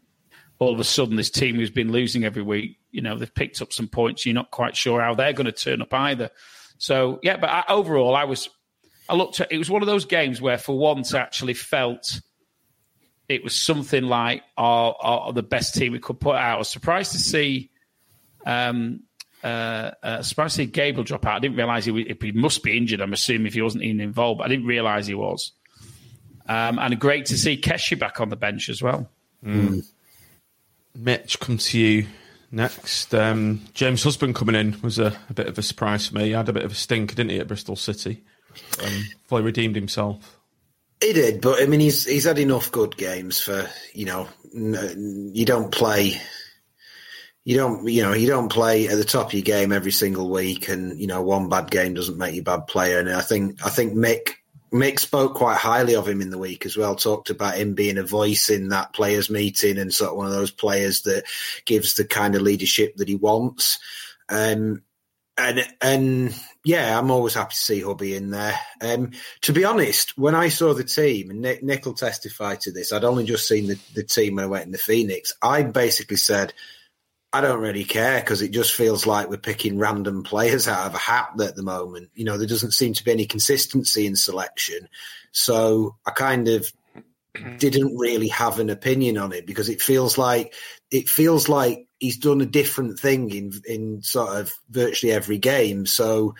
all 0.59 0.73
of 0.73 0.79
a 0.79 0.83
sudden 0.83 1.15
this 1.15 1.29
team 1.29 1.55
who's 1.55 1.69
been 1.69 1.91
losing 1.91 2.23
every 2.23 2.43
week, 2.43 2.79
you 2.91 3.01
know, 3.01 3.17
they've 3.17 3.33
picked 3.33 3.61
up 3.61 3.71
some 3.71 3.87
points. 3.87 4.25
You're 4.25 4.35
not 4.35 4.51
quite 4.51 4.75
sure 4.75 5.01
how 5.01 5.13
they're 5.13 5.33
going 5.33 5.45
to 5.45 5.51
turn 5.51 5.81
up 5.81 5.93
either. 5.93 6.31
So 6.79 7.19
yeah, 7.21 7.37
but 7.37 7.49
I, 7.49 7.63
overall, 7.69 8.15
I 8.15 8.25
was 8.25 8.49
I 9.09 9.15
looked 9.15 9.39
at 9.39 9.51
it 9.51 9.57
was 9.57 9.69
one 9.69 9.81
of 9.81 9.87
those 9.87 10.05
games 10.05 10.41
where 10.41 10.57
for 10.57 10.77
once 10.77 11.13
I 11.13 11.19
actually 11.19 11.53
felt 11.53 12.21
it 13.29 13.43
was 13.43 13.55
something 13.55 14.03
like 14.03 14.43
our, 14.57 14.95
our, 14.99 15.33
the 15.33 15.43
best 15.43 15.75
team 15.75 15.93
we 15.93 15.99
could 15.99 16.19
put 16.19 16.35
out. 16.35 16.55
I 16.55 16.57
was 16.57 16.69
surprised 16.69 17.11
to 17.11 17.19
see 17.19 17.69
um, 18.45 19.01
uh, 19.43 19.91
uh, 20.01 20.21
surprised 20.21 20.55
to 20.55 20.63
see 20.63 20.65
Gabriel 20.67 21.03
drop 21.03 21.25
out. 21.25 21.35
I 21.35 21.39
didn't 21.39 21.57
realise 21.57 21.85
he, 21.85 21.91
was, 21.91 22.05
he 22.19 22.31
must 22.31 22.63
be 22.63 22.77
injured. 22.77 23.01
I'm 23.01 23.13
assuming 23.13 23.47
if 23.47 23.53
he 23.53 23.61
wasn't 23.61 23.83
even 23.83 23.99
involved, 23.99 24.41
I 24.41 24.47
didn't 24.47 24.65
realise 24.65 25.07
he 25.07 25.13
was. 25.13 25.51
Um, 26.47 26.79
and 26.79 26.97
great 26.99 27.25
to 27.27 27.37
see 27.37 27.57
Keshi 27.57 27.99
back 27.99 28.21
on 28.21 28.29
the 28.29 28.37
bench 28.37 28.69
as 28.69 28.81
well. 28.81 29.09
Mm. 29.43 29.85
Mitch, 30.95 31.39
come 31.39 31.57
to 31.57 31.77
you 31.79 32.07
next. 32.51 33.13
Um, 33.13 33.61
James 33.73 34.03
Husband 34.03 34.33
coming 34.33 34.55
in 34.55 34.79
was 34.81 34.97
a, 34.97 35.17
a, 35.29 35.33
bit 35.33 35.47
of 35.47 35.57
a 35.57 35.61
surprise 35.61 36.07
for 36.07 36.15
me. 36.15 36.25
He 36.25 36.31
had 36.31 36.49
a 36.49 36.53
bit 36.53 36.63
of 36.63 36.71
a 36.71 36.75
stinker, 36.75 37.15
didn't 37.15 37.31
he, 37.31 37.39
at 37.39 37.47
Bristol 37.47 37.75
City? 37.75 38.23
Um, 38.83 39.03
fully 39.25 39.43
redeemed 39.43 39.75
himself. 39.75 40.36
He 41.01 41.13
did, 41.13 41.41
but 41.41 41.61
I 41.61 41.67
mean, 41.67 41.79
he's 41.79 42.05
he's 42.05 42.23
had 42.25 42.39
enough 42.39 42.71
good 42.71 42.97
games 42.97 43.39
for 43.39 43.67
you 43.93 44.05
know. 44.05 44.27
You 44.53 45.45
don't 45.45 45.71
play, 45.71 46.19
you 47.43 47.55
don't 47.55 47.87
you 47.87 48.01
know 48.01 48.13
you 48.13 48.27
don't 48.27 48.49
play 48.49 48.87
at 48.87 48.97
the 48.97 49.03
top 49.03 49.27
of 49.27 49.33
your 49.33 49.43
game 49.43 49.71
every 49.71 49.91
single 49.91 50.29
week, 50.29 50.69
and 50.69 50.99
you 50.99 51.05
know 51.05 51.21
one 51.21 51.49
bad 51.49 51.69
game 51.69 51.93
doesn't 51.93 52.17
make 52.17 52.33
you 52.33 52.41
a 52.41 52.43
bad 52.43 52.65
player. 52.67 52.99
And 52.99 53.09
I 53.09 53.21
think 53.21 53.63
I 53.63 53.69
think 53.69 53.93
Mick 53.93 54.31
Mick 54.73 54.99
spoke 54.99 55.35
quite 55.35 55.57
highly 55.57 55.95
of 55.95 56.07
him 56.07 56.21
in 56.21 56.29
the 56.29 56.37
week 56.37 56.65
as 56.65 56.75
well. 56.75 56.95
Talked 56.95 57.29
about 57.29 57.57
him 57.57 57.73
being 57.73 57.97
a 57.97 58.03
voice 58.03 58.49
in 58.49 58.69
that 58.69 58.93
players' 58.93 59.29
meeting 59.29 59.77
and 59.77 59.93
sort 59.93 60.11
of 60.11 60.17
one 60.17 60.25
of 60.25 60.33
those 60.33 60.51
players 60.51 61.03
that 61.03 61.23
gives 61.65 61.93
the 61.93 62.05
kind 62.05 62.35
of 62.35 62.41
leadership 62.41 62.95
that 62.97 63.07
he 63.07 63.15
wants. 63.15 63.79
Um, 64.29 64.81
and 65.37 65.65
and 65.81 66.35
yeah, 66.67 66.99
I'm 66.99 67.11
always 67.11 67.35
happy 67.35 67.53
to 67.53 67.55
see 67.55 67.81
Hubby 67.81 68.13
in 68.13 68.29
there. 68.29 68.59
Um, 68.81 69.11
to 69.43 69.53
be 69.53 69.63
honest, 69.63 70.17
when 70.17 70.35
I 70.35 70.49
saw 70.49 70.73
the 70.73 70.83
team, 70.83 71.29
and 71.29 71.41
Nick, 71.41 71.63
Nick 71.63 71.85
will 71.85 71.93
testify 71.93 72.55
to 72.55 72.73
this, 72.73 72.91
I'd 72.91 73.05
only 73.05 73.23
just 73.23 73.47
seen 73.47 73.67
the, 73.67 73.79
the 73.93 74.03
team 74.03 74.35
when 74.35 74.43
I 74.43 74.49
went 74.49 74.65
in 74.65 74.73
the 74.73 74.77
Phoenix. 74.77 75.33
I 75.41 75.63
basically 75.63 76.17
said, 76.17 76.53
I 77.31 77.39
don't 77.39 77.61
really 77.61 77.85
care 77.85 78.19
because 78.19 78.41
it 78.41 78.51
just 78.51 78.73
feels 78.73 79.07
like 79.07 79.29
we're 79.29 79.37
picking 79.37 79.79
random 79.79 80.23
players 80.23 80.67
out 80.67 80.87
of 80.87 80.93
a 80.93 80.97
hat 80.97 81.39
at 81.39 81.55
the 81.55 81.63
moment. 81.63 82.09
You 82.15 82.25
know, 82.25 82.37
there 82.37 82.45
doesn't 82.45 82.73
seem 82.73 82.91
to 82.95 83.03
be 83.05 83.11
any 83.11 83.25
consistency 83.25 84.05
in 84.05 84.17
selection. 84.17 84.89
So 85.31 85.95
I 86.05 86.11
kind 86.11 86.49
of 86.49 86.67
didn't 87.59 87.95
really 87.95 88.27
have 88.27 88.59
an 88.59 88.69
opinion 88.69 89.17
on 89.17 89.31
it 89.31 89.45
because 89.45 89.69
it 89.69 89.81
feels 89.81 90.17
like 90.17 90.53
it 90.91 91.09
feels 91.09 91.49
like 91.49 91.87
he's 91.99 92.17
done 92.17 92.41
a 92.41 92.45
different 92.45 92.99
thing 92.99 93.31
in 93.31 93.51
in 93.67 94.01
sort 94.01 94.37
of 94.37 94.53
virtually 94.69 95.11
every 95.11 95.37
game. 95.37 95.85
So 95.85 96.35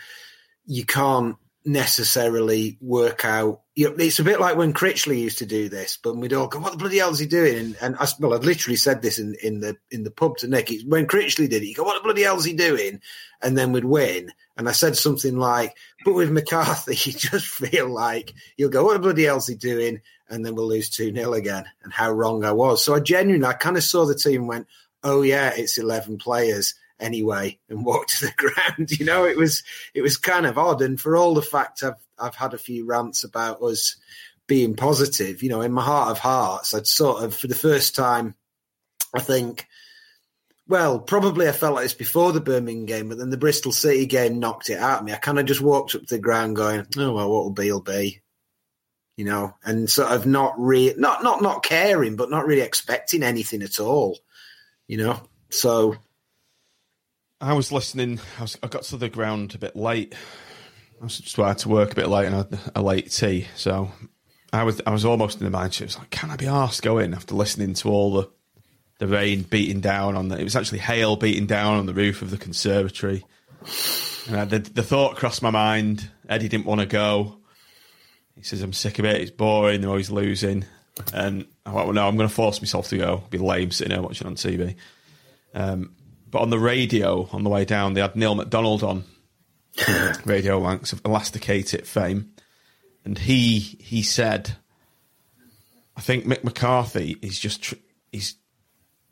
you 0.66 0.84
can't 0.84 1.36
necessarily 1.64 2.78
work 2.80 3.24
out. 3.24 3.60
You 3.74 3.90
know, 3.90 3.96
it's 3.98 4.18
a 4.18 4.24
bit 4.24 4.40
like 4.40 4.56
when 4.56 4.72
Critchley 4.72 5.20
used 5.20 5.38
to 5.38 5.46
do 5.46 5.68
this, 5.68 5.98
but 6.02 6.16
we'd 6.16 6.32
all 6.32 6.48
go, 6.48 6.58
"What 6.58 6.72
the 6.72 6.78
bloody 6.78 6.98
hell 6.98 7.10
is 7.10 7.18
he 7.18 7.26
doing?" 7.26 7.56
And, 7.56 7.76
and 7.80 7.96
I, 7.96 8.06
well, 8.18 8.34
I'd 8.34 8.44
literally 8.44 8.76
said 8.76 9.02
this 9.02 9.18
in, 9.18 9.36
in 9.42 9.60
the 9.60 9.76
in 9.90 10.02
the 10.02 10.10
pub 10.10 10.38
to 10.38 10.48
Nick. 10.48 10.72
When 10.86 11.06
Critchley 11.06 11.48
did 11.48 11.62
it, 11.62 11.66
you 11.66 11.74
go, 11.74 11.84
"What 11.84 12.02
the 12.02 12.04
bloody 12.04 12.22
hell 12.22 12.38
is 12.38 12.44
he 12.44 12.54
doing?" 12.54 13.00
And 13.42 13.56
then 13.56 13.72
we'd 13.72 13.84
win. 13.84 14.32
And 14.58 14.68
I 14.68 14.72
said 14.72 14.96
something 14.96 15.38
like, 15.38 15.74
"But 16.04 16.14
with 16.14 16.30
McCarthy, 16.30 16.92
you 17.10 17.16
just 17.16 17.46
feel 17.46 17.88
like 17.88 18.34
you'll 18.58 18.70
go, 18.70 18.84
what 18.84 18.94
the 18.94 18.98
bloody 18.98 19.24
hell 19.24 19.38
is 19.38 19.46
he 19.46 19.54
doing?" 19.54 20.02
And 20.28 20.44
then 20.44 20.54
we'll 20.54 20.68
lose 20.68 20.90
two 20.90 21.14
0 21.14 21.32
again. 21.32 21.64
And 21.82 21.92
how 21.92 22.10
wrong 22.12 22.44
I 22.44 22.52
was. 22.52 22.84
So 22.84 22.94
I 22.94 23.00
genuinely, 23.00 23.46
I 23.46 23.54
kind 23.54 23.78
of 23.78 23.84
saw 23.84 24.04
the 24.04 24.14
team 24.14 24.46
went, 24.46 24.66
oh 25.02 25.22
yeah, 25.22 25.52
it's 25.54 25.78
11 25.78 26.18
players. 26.18 26.74
anyway 27.00 27.56
and 27.68 27.84
walked 27.84 28.18
to 28.18 28.26
the 28.26 28.32
ground. 28.36 28.90
You 28.98 29.06
know, 29.06 29.24
it 29.24 29.36
was 29.36 29.62
it 29.94 30.02
was 30.02 30.16
kind 30.16 30.46
of 30.46 30.58
odd. 30.58 30.82
And 30.82 31.00
for 31.00 31.16
all 31.16 31.34
the 31.34 31.42
fact 31.42 31.82
I've 31.82 31.94
I've 32.18 32.34
had 32.34 32.54
a 32.54 32.58
few 32.58 32.84
rants 32.84 33.24
about 33.24 33.62
us 33.62 33.96
being 34.46 34.74
positive, 34.74 35.42
you 35.42 35.48
know, 35.48 35.60
in 35.60 35.72
my 35.72 35.82
heart 35.82 36.10
of 36.10 36.18
hearts, 36.18 36.74
I'd 36.74 36.86
sort 36.86 37.22
of 37.22 37.34
for 37.34 37.46
the 37.46 37.54
first 37.54 37.94
time, 37.94 38.34
I 39.14 39.20
think. 39.20 39.66
Well, 40.68 40.98
probably 40.98 41.48
I 41.48 41.52
felt 41.52 41.74
like 41.74 41.84
this 41.84 41.94
before 41.94 42.32
the 42.32 42.42
Birmingham 42.42 42.84
game, 42.84 43.08
but 43.08 43.16
then 43.16 43.30
the 43.30 43.38
Bristol 43.38 43.72
City 43.72 44.04
game 44.04 44.38
knocked 44.38 44.68
it 44.68 44.78
out 44.78 45.00
of 45.00 45.04
me. 45.06 45.12
I 45.12 45.16
kind 45.16 45.38
of 45.38 45.46
just 45.46 45.62
walked 45.62 45.94
up 45.94 46.02
to 46.02 46.14
the 46.14 46.20
ground 46.20 46.56
going, 46.56 46.86
"Oh 46.96 47.12
well, 47.14 47.30
what 47.30 47.44
will 47.44 47.50
be, 47.50 47.72
will 47.72 47.80
be," 47.80 48.20
you 49.16 49.24
know, 49.24 49.54
and 49.64 49.88
sort 49.88 50.12
of 50.12 50.26
not 50.26 50.54
really, 50.58 50.94
not 51.00 51.22
not 51.22 51.40
not 51.40 51.62
caring, 51.62 52.16
but 52.16 52.30
not 52.30 52.46
really 52.46 52.60
expecting 52.60 53.22
anything 53.22 53.62
at 53.62 53.80
all, 53.80 54.18
you 54.86 54.98
know. 54.98 55.22
So 55.48 55.96
I 57.40 57.54
was 57.54 57.72
listening. 57.72 58.20
I, 58.38 58.42
was, 58.42 58.58
I 58.62 58.66
got 58.66 58.82
to 58.84 58.98
the 58.98 59.08
ground 59.08 59.54
a 59.54 59.58
bit 59.58 59.74
late. 59.74 60.14
I 61.00 61.04
was 61.04 61.18
just 61.18 61.36
had 61.36 61.58
to 61.58 61.68
work 61.68 61.92
a 61.92 61.94
bit 61.94 62.08
late 62.08 62.26
and 62.26 62.34
I 62.34 62.38
had 62.38 62.58
a 62.74 62.82
late 62.82 63.10
tea. 63.10 63.46
So 63.54 63.90
I 64.52 64.64
was 64.64 64.82
I 64.86 64.90
was 64.90 65.04
almost 65.04 65.40
in 65.40 65.50
the 65.50 65.56
mindset. 65.56 65.82
I 65.82 65.84
was 65.84 65.98
like, 65.98 66.10
can 66.10 66.30
I 66.30 66.36
be 66.36 66.46
asked 66.46 66.82
going 66.82 67.14
after 67.14 67.34
listening 67.34 67.74
to 67.74 67.88
all 67.88 68.12
the 68.12 68.28
the 68.98 69.06
rain 69.06 69.42
beating 69.42 69.80
down 69.80 70.16
on 70.16 70.28
the? 70.28 70.38
It 70.38 70.44
was 70.44 70.56
actually 70.56 70.78
hail 70.78 71.16
beating 71.16 71.46
down 71.46 71.78
on 71.78 71.86
the 71.86 71.94
roof 71.94 72.22
of 72.22 72.30
the 72.30 72.38
conservatory. 72.38 73.24
And 74.28 74.50
the, 74.50 74.58
the 74.58 74.82
thought 74.82 75.16
crossed 75.16 75.42
my 75.42 75.50
mind. 75.50 76.08
Eddie 76.28 76.48
didn't 76.48 76.66
want 76.66 76.80
to 76.80 76.86
go. 76.86 77.38
He 78.36 78.42
says, 78.42 78.60
"I'm 78.62 78.72
sick 78.72 78.98
of 78.98 79.04
it. 79.04 79.20
It's 79.20 79.30
boring. 79.30 79.80
They're 79.80 79.90
always 79.90 80.10
losing." 80.10 80.64
And 81.14 81.46
I 81.64 81.72
went, 81.72 81.86
"Well, 81.86 81.94
no, 81.94 82.08
I'm 82.08 82.16
going 82.16 82.28
to 82.28 82.34
force 82.34 82.60
myself 82.60 82.88
to 82.88 82.98
go. 82.98 83.04
It'll 83.04 83.28
be 83.30 83.38
lame 83.38 83.70
sitting 83.70 83.92
here 83.92 84.02
watching 84.02 84.26
on 84.26 84.34
TV." 84.34 84.74
Um, 85.54 85.94
but 86.30 86.42
on 86.42 86.50
the 86.50 86.58
radio 86.58 87.28
on 87.32 87.42
the 87.42 87.50
way 87.50 87.64
down, 87.64 87.94
they 87.94 88.00
had 88.00 88.16
Neil 88.16 88.34
McDonald 88.34 88.82
on 88.82 89.04
Radio 90.24 90.60
Wanks 90.60 90.92
of 90.92 91.00
Elasticate 91.06 91.86
fame, 91.86 92.32
and 93.04 93.18
he 93.18 93.58
he 93.58 94.02
said, 94.02 94.56
"I 95.96 96.00
think 96.00 96.26
Mick 96.26 96.44
McCarthy 96.44 97.16
is 97.22 97.38
just 97.38 97.62
tr- 97.62 97.74
he's 98.12 98.34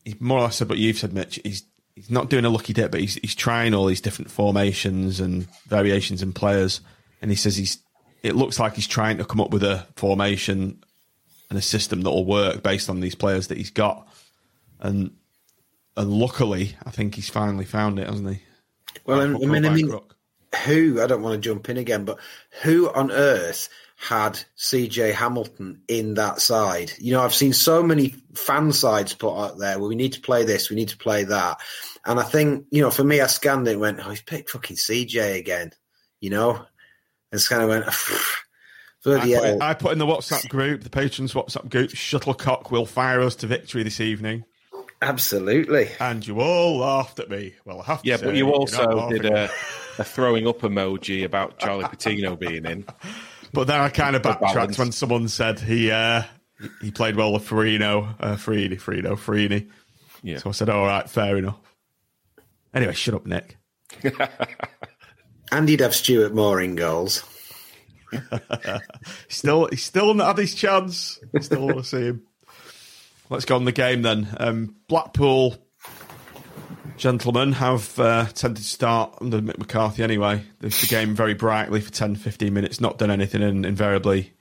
he's 0.07 0.21
more 0.21 0.39
or 0.39 0.43
less 0.43 0.57
said 0.57 0.71
what 0.71 0.79
you've 0.79 0.97
said, 0.97 1.13
Mitch. 1.13 1.39
He's 1.45 1.65
he's 1.95 2.11
not 2.11 2.31
doing 2.31 2.47
a 2.47 2.51
lucky 2.51 2.73
dip, 2.73 2.93
but 2.93 3.01
he's 3.01 3.17
he's 3.17 3.35
trying 3.35 3.75
all 3.75 3.85
these 3.85 4.01
different 4.01 4.31
formations 4.31 5.21
and 5.21 5.47
variations 5.67 6.23
in 6.23 6.33
players, 6.33 6.81
and 7.21 7.31
he 7.31 7.37
says 7.37 7.57
he's 7.57 7.79
it 8.23 8.35
looks 8.35 8.59
like 8.59 8.75
he's 8.75 8.87
trying 8.87 9.19
to 9.19 9.25
come 9.25 9.41
up 9.41 9.51
with 9.51 9.63
a 9.63 9.87
formation 9.97 10.83
and 11.51 11.59
a 11.59 11.63
system 11.63 12.01
that 12.03 12.11
will 12.11 12.25
work 12.25 12.63
based 12.63 12.89
on 12.89 13.01
these 13.01 13.15
players 13.15 13.49
that 13.49 13.59
he's 13.59 13.71
got, 13.71 14.09
and." 14.81 15.11
And 15.99 16.13
luckily, 16.13 16.77
I 16.85 16.91
think 16.91 17.15
he's 17.15 17.31
finally 17.31 17.65
found 17.65 17.99
it, 17.99 18.07
hasn't 18.07 18.29
he? 18.29 18.43
Well, 19.07 19.23
I 19.23 19.29
mean, 19.29 19.65
I 19.65 19.71
mean, 19.71 19.99
who 20.67 21.03
I 21.03 21.07
don't 21.07 21.23
want 21.23 21.43
to 21.43 21.49
jump 21.49 21.71
in 21.71 21.79
again, 21.79 22.05
but 22.05 22.19
who 22.63 22.91
on 22.93 23.11
earth 23.11 23.71
had 23.97 24.39
CJ 24.59 25.13
Hamilton 25.13 25.83
in 25.89 26.15
that 26.15 26.41
side? 26.41 26.93
You 26.99 27.13
know, 27.13 27.23
I've 27.23 27.35
seen 27.35 27.53
so 27.53 27.83
many 27.83 28.15
fan 28.35 28.73
sides 28.73 29.15
put 29.15 29.37
out 29.37 29.59
there 29.59 29.79
where 29.79 29.89
we 29.89 29.97
need 29.97 30.13
to 30.15 30.21
play 30.21 30.45
this, 30.45 30.71
we 30.71 30.77
need 30.77 30.91
to 30.91 30.99
play 30.99 31.25
that, 31.25 31.61
and 32.05 32.21
I 32.21 32.23
think 32.23 32.67
you 32.71 32.83
know, 32.83 32.91
for 32.91 33.05
me, 33.05 33.21
I 33.21 33.27
scanned 33.27 33.67
it 33.69 33.73
and 33.73 33.81
went, 33.81 34.01
"Oh, 34.05 34.11
he's 34.11 34.23
picked 34.23 34.51
fucking 34.51 34.77
CJ 34.77 35.39
again," 35.39 35.73
you 36.21 36.31
know, 36.31 36.51
and 36.55 36.65
it's 37.33 37.49
kind 37.49 37.63
of 37.63 37.69
went. 37.69 37.85
Ah, 37.89 38.35
bloody 39.05 39.37
I 39.37 39.39
put, 39.39 39.45
hell. 39.47 39.55
in, 39.55 39.63
I 39.63 39.75
put 39.75 39.93
in 39.93 39.99
the 39.99 40.07
WhatsApp 40.07 40.49
group, 40.49 40.83
the 40.83 40.91
patrons 40.91 41.33
WhatsApp 41.33 41.71
group, 41.71 41.91
Shuttlecock 41.91 42.71
will 42.71 42.87
fire 42.87 43.21
us 43.21 43.37
to 43.37 43.47
victory 43.47 43.83
this 43.83 44.01
evening. 44.01 44.45
Absolutely. 45.03 45.91
And 46.01 46.27
you 46.27 46.41
all 46.41 46.79
laughed 46.79 47.19
at 47.19 47.29
me. 47.29 47.55
Well, 47.65 47.83
I 47.83 47.85
have 47.85 48.03
to 48.03 48.09
Yeah, 48.09 48.17
say, 48.17 48.27
but 48.27 48.35
you 48.35 48.51
also 48.51 49.11
did 49.11 49.27
a, 49.27 49.45
a 49.99 50.05
throwing 50.05 50.49
up 50.49 50.61
emoji 50.61 51.25
about 51.25 51.59
Charlie 51.59 51.85
Patino 51.85 52.35
being 52.35 52.65
in. 52.65 52.87
But 53.57 53.69
then 53.69 53.81
I 53.81 53.89
kind 53.89 54.15
of 54.15 54.23
backtracked 54.23 54.79
when 54.79 54.93
someone 54.93 55.29
said 55.29 55.59
he 55.59 55.91
uh, 55.91 56.25
he 56.83 56.91
played 56.91 57.17
well 57.17 57.33
with 57.33 57.49
Farino, 57.49 58.15
uh, 58.21 58.37
Freeney, 58.37 58.79
Frino, 58.79 59.13
Freeney. 59.13 59.71
Yeah. 60.23 60.37
So 60.37 60.51
I 60.51 60.53
said, 60.53 60.69
all 60.69 60.85
right, 60.85 61.09
fair 61.09 61.39
enough. 61.39 61.59
Anyway, 62.75 62.93
shut 62.93 63.15
up, 63.15 63.25
Nick. 63.25 63.57
And 65.51 65.69
he'd 65.71 65.81
have 65.81 65.95
Stuart 65.95 66.35
Moore 66.35 66.61
in 66.61 66.75
goals. 66.75 67.25
Still, 69.29 69.69
he's 69.71 69.85
still 69.85 70.13
not 70.13 70.27
had 70.27 70.39
his 70.39 70.55
chance. 70.55 71.19
Still 71.41 71.67
want 71.67 71.79
to 71.79 71.85
see 71.85 72.07
him. 72.09 72.27
Let's 73.31 73.47
go 73.47 73.57
on 73.57 73.65
the 73.65 73.73
game 73.73 74.03
then. 74.03 74.29
Um, 74.39 74.77
Blackpool 74.87 75.57
gentlemen 76.97 77.53
have 77.53 77.99
uh, 77.99 78.27
tended 78.27 78.63
to 78.63 78.69
start 78.69 79.19
under 79.21 79.41
Mick 79.41 79.59
McCarthy 79.59 80.03
anyway. 80.03 80.43
The, 80.61 80.69
the 80.69 80.87
game 80.89 81.15
very 81.15 81.35
brightly 81.35 81.81
for 81.81 81.93
10, 81.93 82.17
15 82.17 82.53
minutes, 82.53 82.81
not 82.81 82.99
done 82.99 83.11
anything, 83.11 83.43
and 83.43 83.65
invariably 83.67 84.33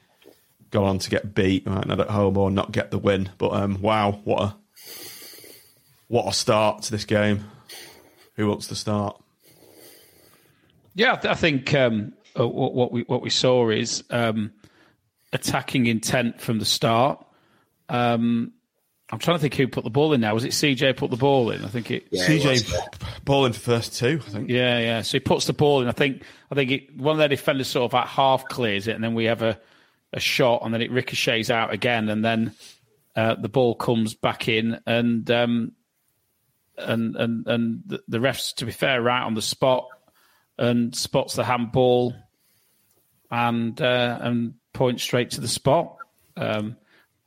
gone 0.72 0.86
on 0.86 1.00
to 1.00 1.10
get 1.10 1.34
beat, 1.34 1.68
right, 1.68 1.86
not 1.86 2.00
at 2.00 2.10
home 2.10 2.38
or 2.38 2.52
not 2.52 2.72
get 2.72 2.92
the 2.92 2.98
win. 2.98 3.30
But 3.38 3.54
um, 3.54 3.82
wow, 3.82 4.20
what 4.24 4.42
a 4.42 4.56
what 6.08 6.28
a 6.28 6.34
start 6.34 6.84
to 6.84 6.92
this 6.92 7.06
game. 7.06 7.46
Who 8.36 8.48
wants 8.48 8.68
to 8.68 8.76
start? 8.76 9.22
Yeah, 10.94 11.20
I 11.24 11.36
think 11.36 11.74
um, 11.74 12.14
uh, 12.38 12.48
what, 12.48 12.74
what 12.74 12.92
we 12.92 13.04
what 13.04 13.22
we 13.22 13.30
saw 13.30 13.70
is 13.70 14.04
um, 14.10 14.52
attacking 15.32 15.88
intent 15.88 16.42
from 16.42 16.60
the 16.60 16.66
start. 16.66 17.26
Um, 17.90 18.54
I'm 19.12 19.20
trying 19.20 19.38
to 19.38 19.42
think 19.42 19.54
who 19.54 19.68
put 19.68 19.84
the 19.84 19.92
ball 19.92 20.14
in 20.14 20.22
now. 20.22 20.34
Was 20.34 20.46
it 20.46 20.52
CJ 20.52 20.98
put 20.98 21.12
the 21.12 21.18
ball 21.18 21.52
in? 21.52 21.64
I 21.64 21.68
think 21.68 21.92
it. 21.92 22.08
Yeah, 22.10 22.24
it 22.24 22.42
CJ 22.42 23.24
ball 23.24 23.46
in 23.46 23.54
for 23.54 23.60
first 23.60 23.96
two, 23.96 24.20
I 24.26 24.30
think. 24.30 24.50
Yeah, 24.50 24.80
yeah. 24.80 25.02
So 25.04 25.18
he 25.18 25.20
puts 25.20 25.46
the 25.46 25.54
ball 25.54 25.82
in. 25.82 25.88
I 25.88 25.92
think 25.92 26.24
I 26.50 26.56
think 26.56 26.72
it, 26.72 26.98
one 26.98 27.12
of 27.12 27.20
their 27.20 27.28
defenders 27.28 27.68
sort 27.68 27.86
of 27.86 27.94
like 27.94 28.08
half 28.08 28.48
clears 28.48 28.88
it, 28.88 28.96
and 28.96 29.04
then 29.04 29.14
we 29.14 29.26
have 29.26 29.44
a, 29.44 29.60
a 30.12 30.20
shot, 30.20 30.62
and 30.64 30.74
then 30.74 30.82
it 30.82 30.92
ricochets 30.92 31.52
out 31.52 31.72
again, 31.72 32.10
and 32.10 32.26
then 32.26 32.56
uh, 33.16 33.36
the 33.36 33.50
ball 33.50 33.76
comes 33.76 34.16
back 34.16 34.48
in, 34.48 34.80
and 34.88 35.30
um, 35.30 35.74
and 36.76 37.16
and 37.16 37.48
and 37.48 37.84
the, 37.86 38.02
the 38.08 38.18
refs, 38.18 38.56
to 38.56 38.66
be 38.66 38.72
fair, 38.72 39.04
right 39.04 39.22
on 39.22 39.36
the 39.36 39.42
spot, 39.42 39.88
and 40.58 40.96
spots 40.96 41.36
the 41.36 41.44
handball, 41.44 42.16
and 43.30 43.80
uh, 43.80 44.18
and 44.20 44.56
points 44.74 45.04
straight 45.04 45.30
to 45.32 45.42
the 45.42 45.48
spot. 45.48 45.98
Um, 46.36 46.78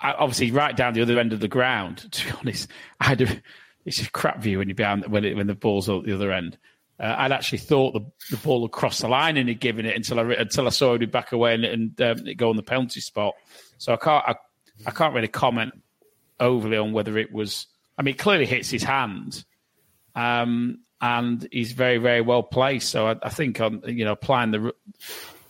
I- 0.01 0.13
obviously, 0.13 0.51
right 0.51 0.77
down 0.77 0.95
the 0.95 1.03
other 1.03 1.19
end 1.19 1.33
of 1.33 1.41
the 1.41 1.49
ground. 1.49 2.11
To 2.13 2.25
be 2.25 2.33
honest, 2.39 2.71
I 3.01 3.07
had 3.07 3.21
a, 3.21 3.43
it's 3.85 4.01
a 4.01 4.11
crap 4.11 4.41
view 4.41 4.59
when 4.59 4.69
you're 4.69 4.75
behind 4.75 5.07
when 5.07 5.25
it, 5.25 5.37
when 5.37 5.47
the 5.47 5.55
ball's 5.55 5.89
at 5.89 6.05
the 6.05 6.15
other 6.15 6.33
end. 6.33 6.59
Uh, 7.01 7.15
I'd 7.17 7.33
actually 7.33 7.59
thought 7.59 7.93
the, 7.93 8.05
the 8.31 8.43
ball 8.43 8.63
had 8.63 8.73
crossed 8.73 9.03
the 9.03 9.09
line 9.09 9.37
and 9.37 9.49
he'd 9.49 9.61
given 9.61 9.87
it 9.87 9.95
until 9.95 10.19
I 10.19 10.25
until 10.35 10.67
I 10.67 10.71
saw 10.71 10.95
him 10.95 11.11
back 11.11 11.33
away 11.33 11.55
and, 11.55 11.65
and 11.65 12.01
um, 12.01 12.27
it 12.27 12.35
go 12.35 12.51
on 12.51 12.57
the 12.57 12.63
penalty 12.63 13.01
spot. 13.01 13.35
So 13.79 13.93
I 13.93 13.97
can't 13.97 14.25
I, 14.27 14.35
I 14.87 14.91
can't 14.91 15.15
really 15.15 15.29
comment 15.29 15.75
overly 16.41 16.77
on 16.77 16.93
whether 16.93 17.17
it 17.17 17.33
was. 17.33 17.67
I 17.97 18.03
mean, 18.03 18.17
clearly 18.17 18.47
hits 18.47 18.71
his 18.71 18.83
hand, 18.83 19.45
um, 20.15 20.81
and 21.01 21.47
he's 21.53 21.73
very 21.73 21.99
very 21.99 22.21
well 22.21 22.43
placed. 22.43 22.91
So 22.91 23.07
I, 23.07 23.17
I 23.23 23.29
think 23.29 23.61
on 23.61 23.83
you 23.87 24.05
know 24.05 24.13
applying 24.13 24.51
the 24.51 24.75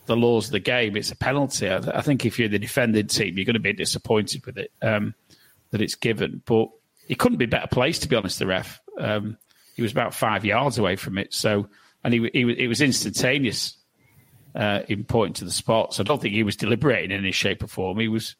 the 0.09 0.17
laws 0.17 0.47
of 0.47 0.53
the 0.53 0.61
game, 0.61 0.97
it's 0.97 1.13
a 1.13 1.17
penalty. 1.17 1.69
I, 1.69 1.77
I 1.79 2.01
think 2.03 2.27
if 2.27 2.39
you're 2.39 2.49
the 2.49 2.59
defending 2.59 3.07
team, 3.07 3.37
you're 3.37 3.45
going 3.45 3.55
to 3.55 3.61
be 3.61 3.73
disappointed 3.73 4.45
with 4.45 4.59
it 4.59 4.73
um, 4.83 5.15
that 5.71 5.81
it's 5.81 5.95
given. 5.95 6.43
But 6.45 6.69
he 7.07 7.15
couldn't 7.15 7.39
be 7.39 7.47
better 7.47 7.69
placed, 7.69 8.03
to 8.03 8.09
be 8.09 8.17
honest. 8.17 8.39
The 8.41 8.47
ref, 8.47 8.81
um, 8.99 9.39
he 9.77 9.83
was 9.83 9.93
about 9.93 10.13
five 10.15 10.45
yards 10.45 10.79
away 10.79 10.97
from 10.97 11.17
it. 11.19 11.33
So, 11.33 11.69
and 12.03 12.13
he, 12.13 12.29
he 12.33 12.41
it 12.65 12.67
was 12.67 12.81
instantaneous 12.81 13.77
uh, 14.55 14.81
in 14.89 15.05
pointing 15.05 15.35
to 15.35 15.45
the 15.45 15.51
spot. 15.53 15.95
So 15.95 16.03
I 16.03 16.05
don't 16.05 16.21
think 16.21 16.35
he 16.35 16.43
was 16.43 16.57
deliberating 16.57 17.13
in 17.13 17.19
any 17.19 17.33
shape 17.33 17.63
or 17.63 17.69
form. 17.69 17.99
He 18.01 18.09
was. 18.09 18.35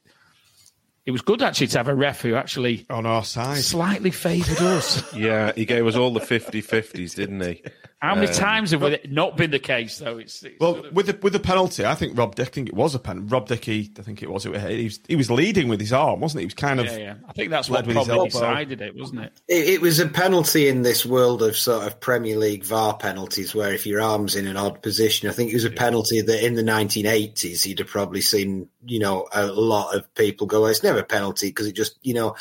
It 1.07 1.11
was 1.13 1.23
good 1.23 1.41
actually 1.41 1.69
to 1.69 1.79
have 1.79 1.89
a 1.89 1.95
ref 1.95 2.21
who 2.21 2.35
actually 2.35 2.85
On 2.91 3.07
our 3.07 3.25
side. 3.25 3.57
slightly 3.63 4.11
favoured 4.11 4.59
us. 4.61 5.11
Yeah, 5.17 5.53
he 5.55 5.65
gave 5.65 5.87
us 5.87 5.97
all 5.97 6.13
the 6.13 6.21
50 6.21 6.61
50s, 6.61 7.15
didn't 7.15 7.41
he? 7.41 7.63
How 8.01 8.15
many 8.15 8.29
um, 8.29 8.33
times 8.35 8.71
have 8.71 8.85
it 8.85 9.11
not 9.11 9.37
been 9.37 9.51
the 9.51 9.59
case 9.59 9.99
though? 9.99 10.19
It's, 10.19 10.45
it's 10.45 10.61
Well, 10.61 10.75
sort 10.75 10.87
of- 10.87 10.93
with 10.93 11.07
the 11.07 11.19
with 11.21 11.33
the 11.33 11.41
penalty, 11.41 11.85
I 11.85 11.97
think 11.97 12.17
Rob 12.17 12.37
Dick. 12.37 12.47
I 12.47 12.51
think 12.51 12.69
it 12.69 12.75
was 12.77 12.95
a 12.95 13.01
pen. 13.01 13.27
Rob 13.27 13.49
Dickie, 13.49 13.91
I 13.99 14.03
think 14.03 14.23
it 14.23 14.31
was. 14.31 14.45
He 14.45 14.51
was, 14.85 15.01
he 15.09 15.17
was 15.17 15.31
leading 15.33 15.67
with 15.69 15.81
his 15.81 15.93
arm, 15.93 16.21
wasn't 16.21 16.39
he? 16.39 16.43
He 16.43 16.47
was 16.47 16.55
kind 16.55 16.79
of. 16.79 16.87
yeah, 16.87 16.97
yeah. 16.97 17.15
I 17.29 17.33
think 17.33 17.51
that's 17.51 17.69
led 17.69 17.87
what 17.87 17.89
with 17.89 17.97
his 17.97 18.07
probably 18.07 18.21
elbow. 18.21 18.31
decided 18.31 18.81
it, 18.83 18.95
wasn't 18.95 19.23
it? 19.23 19.33
It, 19.49 19.69
it 19.69 19.81
was 19.81 19.99
a 19.99 20.07
penalty 20.07 20.69
in 20.69 20.83
this 20.83 21.05
world 21.05 21.43
of 21.43 21.57
sort 21.57 21.87
of 21.89 21.99
Premier 21.99 22.37
League 22.37 22.65
VAR 22.65 22.97
penalties, 22.97 23.53
where 23.53 23.73
if 23.75 23.85
your 23.85 24.01
arm's 24.01 24.37
in 24.37 24.47
an 24.47 24.57
odd 24.57 24.81
position, 24.81 25.29
I 25.29 25.33
think 25.33 25.51
it 25.51 25.55
was 25.55 25.65
a 25.65 25.71
penalty 25.71 26.21
that 26.21 26.47
in 26.47 26.55
the 26.55 26.63
1980s 26.63 27.67
you'd 27.67 27.81
have 27.81 27.89
probably 27.89 28.21
seen, 28.21 28.69
you 28.87 29.01
know, 29.01 29.27
a 29.33 29.47
lot 29.47 29.97
of 29.97 30.15
people 30.15 30.47
go, 30.47 30.67
"It's 30.67 30.85
never 30.85 31.01
a 31.01 31.05
penalty 31.05 31.49
because 31.49 31.67
it 31.67 31.73
just, 31.75 31.97
you 32.03 32.15
know, 32.15 32.37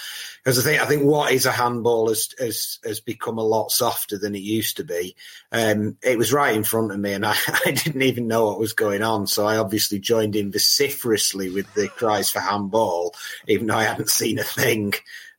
because 0.47 0.59
I 0.59 0.61
think 0.61 0.81
I 0.81 0.85
think 0.85 1.03
what 1.03 1.33
is 1.33 1.45
a 1.45 1.51
handball 1.51 2.07
has 2.07 2.33
has, 2.39 2.79
has 2.85 3.01
become 3.01 3.37
a 3.37 3.43
lot 3.43 3.69
softer 3.69 4.17
than 4.17 4.33
it 4.33 4.43
used 4.43 4.77
to 4.77 4.85
be. 4.85 5.13
Um, 5.51 5.97
it 6.01 6.17
was 6.17 6.31
right 6.31 6.55
in 6.55 6.63
front 6.63 6.93
of 6.93 6.97
me, 6.97 7.11
and 7.11 7.25
I, 7.25 7.35
I 7.65 7.71
didn't 7.71 8.03
even 8.03 8.29
know 8.29 8.45
what 8.45 8.59
was 8.59 8.71
going 8.71 9.03
on, 9.03 9.27
so 9.27 9.45
I 9.45 9.57
obviously 9.57 9.99
joined 9.99 10.37
in 10.37 10.53
vociferously 10.53 11.49
with 11.49 11.73
the 11.73 11.89
cries 11.89 12.29
for 12.29 12.39
handball, 12.39 13.13
even 13.49 13.67
though 13.67 13.75
I 13.75 13.83
hadn't 13.83 14.09
seen 14.09 14.39
a 14.39 14.43
thing. 14.43 14.93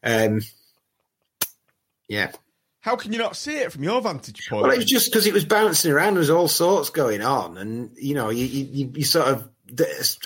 Um, 0.05 0.43
yeah. 2.07 2.33
How 2.81 2.97
can 2.97 3.11
you 3.15 3.19
not 3.19 3.35
see 3.35 3.57
it 3.57 3.73
from 3.73 3.85
your 3.85 4.03
vantage 4.03 4.47
point? 4.47 4.65
Well, 4.65 4.73
it 4.73 4.77
was 4.77 4.85
just 4.85 5.11
because 5.11 5.27
it 5.27 5.33
was 5.33 5.47
bouncing 5.47 5.91
around. 5.91 6.15
There 6.15 6.21
was 6.21 6.29
all 6.29 6.49
sorts 6.49 6.91
going 6.91 7.23
on, 7.23 7.57
and 7.57 7.93
you 7.97 8.15
know, 8.15 8.29
you 8.29 8.45
you, 8.45 8.93
you 8.95 9.05
sort 9.05 9.29
of. 9.29 9.49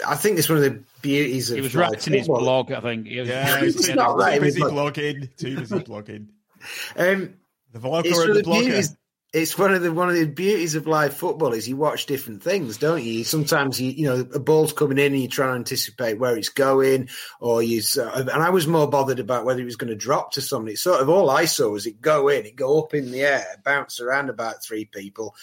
I 0.07 0.15
think 0.17 0.39
it's 0.39 0.49
one 0.49 0.59
of 0.59 0.65
the 0.65 0.83
beauties 1.01 1.51
of. 1.51 1.57
He 1.57 1.63
was 1.63 1.75
live 1.75 1.91
writing 1.91 2.13
his 2.15 2.27
football. 2.27 2.65
blog. 2.65 2.73
I 2.73 2.81
think. 2.81 3.07
He 3.07 3.21
was- 3.21 3.29
yeah, 3.29 3.61
he's 3.61 3.89
not 3.95 4.17
right, 4.17 4.35
too 4.37 4.41
busy 4.41 4.61
but- 4.61 4.73
blogging. 4.73 5.37
Too 5.37 5.59
busy 5.59 5.79
blogging. 5.81 6.27
Um, 6.97 7.35
The 7.73 7.79
vlogger 7.81 8.07
it's 8.07 8.19
and 8.19 8.31
the 8.31 8.35
the 8.35 8.43
blogger. 8.43 8.61
beauties. 8.61 8.97
It's 9.33 9.57
one 9.57 9.73
of 9.73 9.81
the 9.81 9.91
one 9.91 10.11
of 10.11 10.15
the 10.15 10.27
beauties 10.27 10.75
of 10.75 10.87
live 10.87 11.15
football 11.15 11.55
is 11.55 11.67
you 11.67 11.75
watch 11.75 12.05
different 12.05 12.43
things, 12.43 12.77
don't 12.77 13.03
you? 13.03 13.25
Sometimes 13.25 13.81
you 13.81 13.91
you 13.91 14.05
know 14.07 14.27
a 14.35 14.39
ball's 14.39 14.75
coming 14.75 14.99
in 14.99 15.15
and 15.15 15.23
you 15.23 15.27
try 15.29 15.47
and 15.49 15.57
anticipate 15.57 16.19
where 16.19 16.37
it's 16.37 16.51
going, 16.51 17.09
or 17.41 17.63
you. 17.63 17.81
sort 17.81 18.15
And 18.15 18.29
I 18.31 18.51
was 18.51 18.67
more 18.67 18.87
bothered 18.91 19.21
about 19.21 19.47
whether 19.47 19.63
it 19.63 19.65
was 19.65 19.77
going 19.77 19.89
to 19.89 19.97
drop 19.97 20.33
to 20.33 20.43
somebody. 20.43 20.77
Sort 20.77 21.01
of 21.01 21.09
all 21.09 21.31
I 21.31 21.47
saw 21.47 21.71
was 21.71 21.87
it 21.87 22.03
go 22.03 22.29
in, 22.29 22.45
it 22.45 22.57
go 22.57 22.79
up 22.83 22.93
in 22.93 23.11
the 23.11 23.23
air, 23.23 23.47
bounce 23.65 24.01
around 24.01 24.29
about 24.29 24.63
three 24.63 24.85
people. 24.85 25.35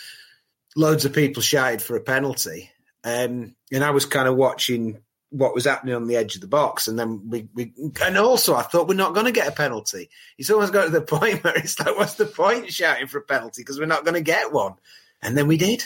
Loads 0.75 1.03
of 1.05 1.13
people 1.13 1.41
shouted 1.41 1.81
for 1.81 1.95
a 1.97 2.01
penalty, 2.01 2.69
um, 3.03 3.55
and 3.71 3.83
I 3.83 3.91
was 3.91 4.05
kind 4.05 4.27
of 4.27 4.35
watching 4.35 5.01
what 5.31 5.53
was 5.53 5.65
happening 5.65 5.93
on 5.93 6.07
the 6.07 6.15
edge 6.15 6.35
of 6.35 6.41
the 6.41 6.47
box, 6.47 6.87
and 6.87 6.97
then 6.97 7.29
we, 7.29 7.47
we 7.53 7.73
and 8.01 8.17
also 8.17 8.55
I 8.55 8.63
thought 8.63 8.87
we're 8.87 8.95
not 8.95 9.13
going 9.13 9.27
to 9.27 9.31
get 9.31 9.47
a 9.47 9.51
penalty. 9.51 10.09
It's 10.37 10.49
almost 10.49 10.73
got 10.73 10.85
to 10.85 10.91
the 10.91 11.01
point 11.19 11.43
where 11.43 11.55
it's 11.55 11.79
like, 11.79 11.97
what's 11.97 12.15
the 12.15 12.25
point 12.25 12.71
shouting 12.71 13.07
for 13.07 13.19
a 13.19 13.23
penalty 13.23 13.61
because 13.61 13.79
we're 13.79 13.85
not 13.85 14.03
going 14.03 14.15
to 14.15 14.21
get 14.21 14.51
one, 14.51 14.73
and 15.21 15.37
then 15.37 15.47
we 15.47 15.57
did. 15.57 15.83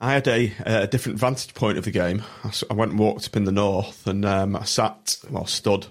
I 0.00 0.12
had 0.12 0.28
a, 0.28 0.52
a 0.66 0.86
different 0.86 1.18
vantage 1.18 1.54
point 1.54 1.78
of 1.78 1.84
the 1.84 1.90
game. 1.90 2.22
I, 2.44 2.74
went 2.74 2.90
and 2.90 3.00
walked 3.00 3.26
up 3.26 3.36
in 3.36 3.44
the 3.44 3.52
north, 3.52 4.06
and 4.06 4.26
um, 4.26 4.54
I 4.54 4.64
sat, 4.64 5.18
well, 5.30 5.46
stood 5.46 5.86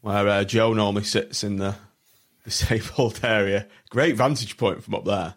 where 0.00 0.28
uh, 0.28 0.44
Joe 0.44 0.72
normally 0.72 1.04
sits 1.04 1.44
in 1.44 1.56
the 1.56 1.76
disabled 2.44 3.20
area. 3.22 3.66
Great 3.90 4.16
vantage 4.16 4.56
point 4.56 4.82
from 4.82 4.94
up 4.94 5.04
there. 5.04 5.34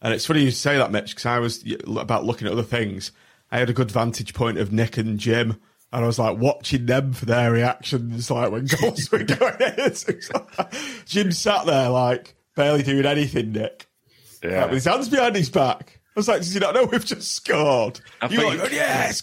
And 0.00 0.12
it's 0.12 0.26
funny 0.26 0.42
you 0.42 0.50
say 0.50 0.76
that, 0.76 0.92
Mitch, 0.92 1.10
because 1.10 1.26
I 1.26 1.38
was 1.38 1.64
about 1.86 2.24
looking 2.24 2.46
at 2.46 2.52
other 2.52 2.62
things. 2.62 3.12
I 3.54 3.58
had 3.58 3.70
a 3.70 3.72
good 3.72 3.92
vantage 3.92 4.34
point 4.34 4.58
of 4.58 4.72
Nick 4.72 4.96
and 4.98 5.16
Jim, 5.16 5.60
and 5.92 6.02
I 6.02 6.06
was 6.08 6.18
like 6.18 6.38
watching 6.38 6.86
them 6.86 7.12
for 7.12 7.24
their 7.24 7.52
reactions, 7.52 8.28
like 8.28 8.50
when 8.50 8.66
goals 8.80 9.12
were 9.12 9.22
going 9.22 9.60
in. 9.60 9.94
Jim 11.06 11.30
sat 11.30 11.64
there 11.64 11.88
like 11.88 12.34
barely 12.56 12.82
doing 12.82 13.06
anything, 13.06 13.52
Nick. 13.52 13.86
Yeah. 14.42 14.62
Like, 14.62 14.70
with 14.70 14.74
his 14.74 14.84
hands 14.86 15.08
behind 15.08 15.36
his 15.36 15.50
back. 15.50 16.00
I 16.16 16.18
was 16.18 16.26
like, 16.26 16.38
does 16.40 16.52
he 16.52 16.58
not 16.58 16.74
know 16.74 16.86
we've 16.86 17.04
just 17.04 17.30
scored? 17.30 18.00
I 18.20 18.26
you 18.26 18.38
think- 18.38 18.60
like, 18.60 18.72
oh, 18.72 18.74
yes. 18.74 19.22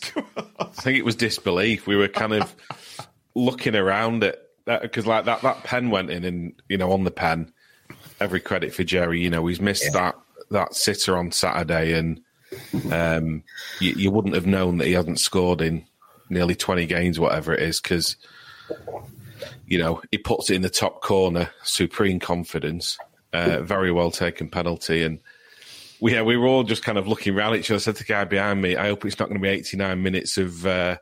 I 0.62 0.64
think 0.64 0.98
it 0.98 1.04
was 1.04 1.18
disbelief. 1.18 1.86
We 1.86 1.98
were 1.98 2.08
kind 2.08 2.32
of 2.32 2.56
looking 3.36 3.76
around 3.76 4.24
it 4.24 4.42
because, 4.66 5.06
like 5.06 5.26
that, 5.26 5.42
that 5.42 5.66
pen 5.66 5.90
went 5.90 6.10
in, 6.10 6.24
and 6.24 6.54
you 6.70 6.78
know, 6.78 6.94
on 6.94 7.04
the 7.04 7.12
pen, 7.12 7.52
every 8.22 8.40
credit 8.40 8.74
for 8.74 8.86
Jerry. 8.86 9.20
You 9.20 9.30
know, 9.30 9.46
he's 9.48 9.60
missed 9.60 9.92
that 9.92 10.16
that 10.52 10.74
sitter 10.74 11.18
on 11.18 11.34
Saturday, 11.34 11.92
and 12.00 12.22
um, 12.92 13.44
you, 13.80 13.94
you 13.94 14.12
wouldn't 14.12 14.36
have 14.36 14.46
known 14.46 14.78
that 14.78 14.88
he 14.88 14.94
hasn't 14.94 15.20
scored 15.20 15.62
in 15.62 15.86
nearly 16.30 16.56
twenty 16.56 16.86
games, 16.86 17.20
whatever 17.20 17.54
it 17.54 17.62
is, 17.62 17.80
because 17.80 18.16
you 19.66 19.78
know 19.78 20.02
he 20.12 20.18
puts 20.18 20.50
it 20.50 20.56
in 20.56 20.62
the 20.62 20.70
top 20.70 21.02
corner, 21.02 21.50
supreme 21.64 22.20
confidence, 22.20 22.98
uh, 23.34 23.62
very 23.62 23.92
well 23.92 24.12
taken 24.12 24.50
penalty, 24.50 25.04
and 25.04 25.20
we, 26.02 26.14
yeah, 26.14 26.24
we 26.24 26.36
were 26.36 26.48
all 26.48 26.64
just 26.64 26.84
kind 26.84 26.98
of 26.98 27.08
looking 27.08 27.36
around 27.36 27.56
each 27.56 27.70
other. 27.70 27.76
I 27.76 27.80
said 27.80 27.96
to 27.98 28.04
the 28.04 28.08
guy 28.08 28.26
behind 28.26 28.62
me, 28.62 28.76
I 28.76 28.88
hope 28.88 29.06
it's 29.06 29.20
not 29.20 29.30
going 29.30 29.40
to 29.40 29.42
be 29.42 29.50
89 29.50 30.02
minutes 30.02 30.38
of 30.38 30.66
uh, 30.66 30.98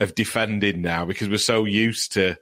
of 0.00 0.14
defending 0.14 0.80
now 0.80 1.04
because 1.04 1.28
we're 1.28 1.38
so 1.38 1.64
used 1.64 2.12
to, 2.12 2.36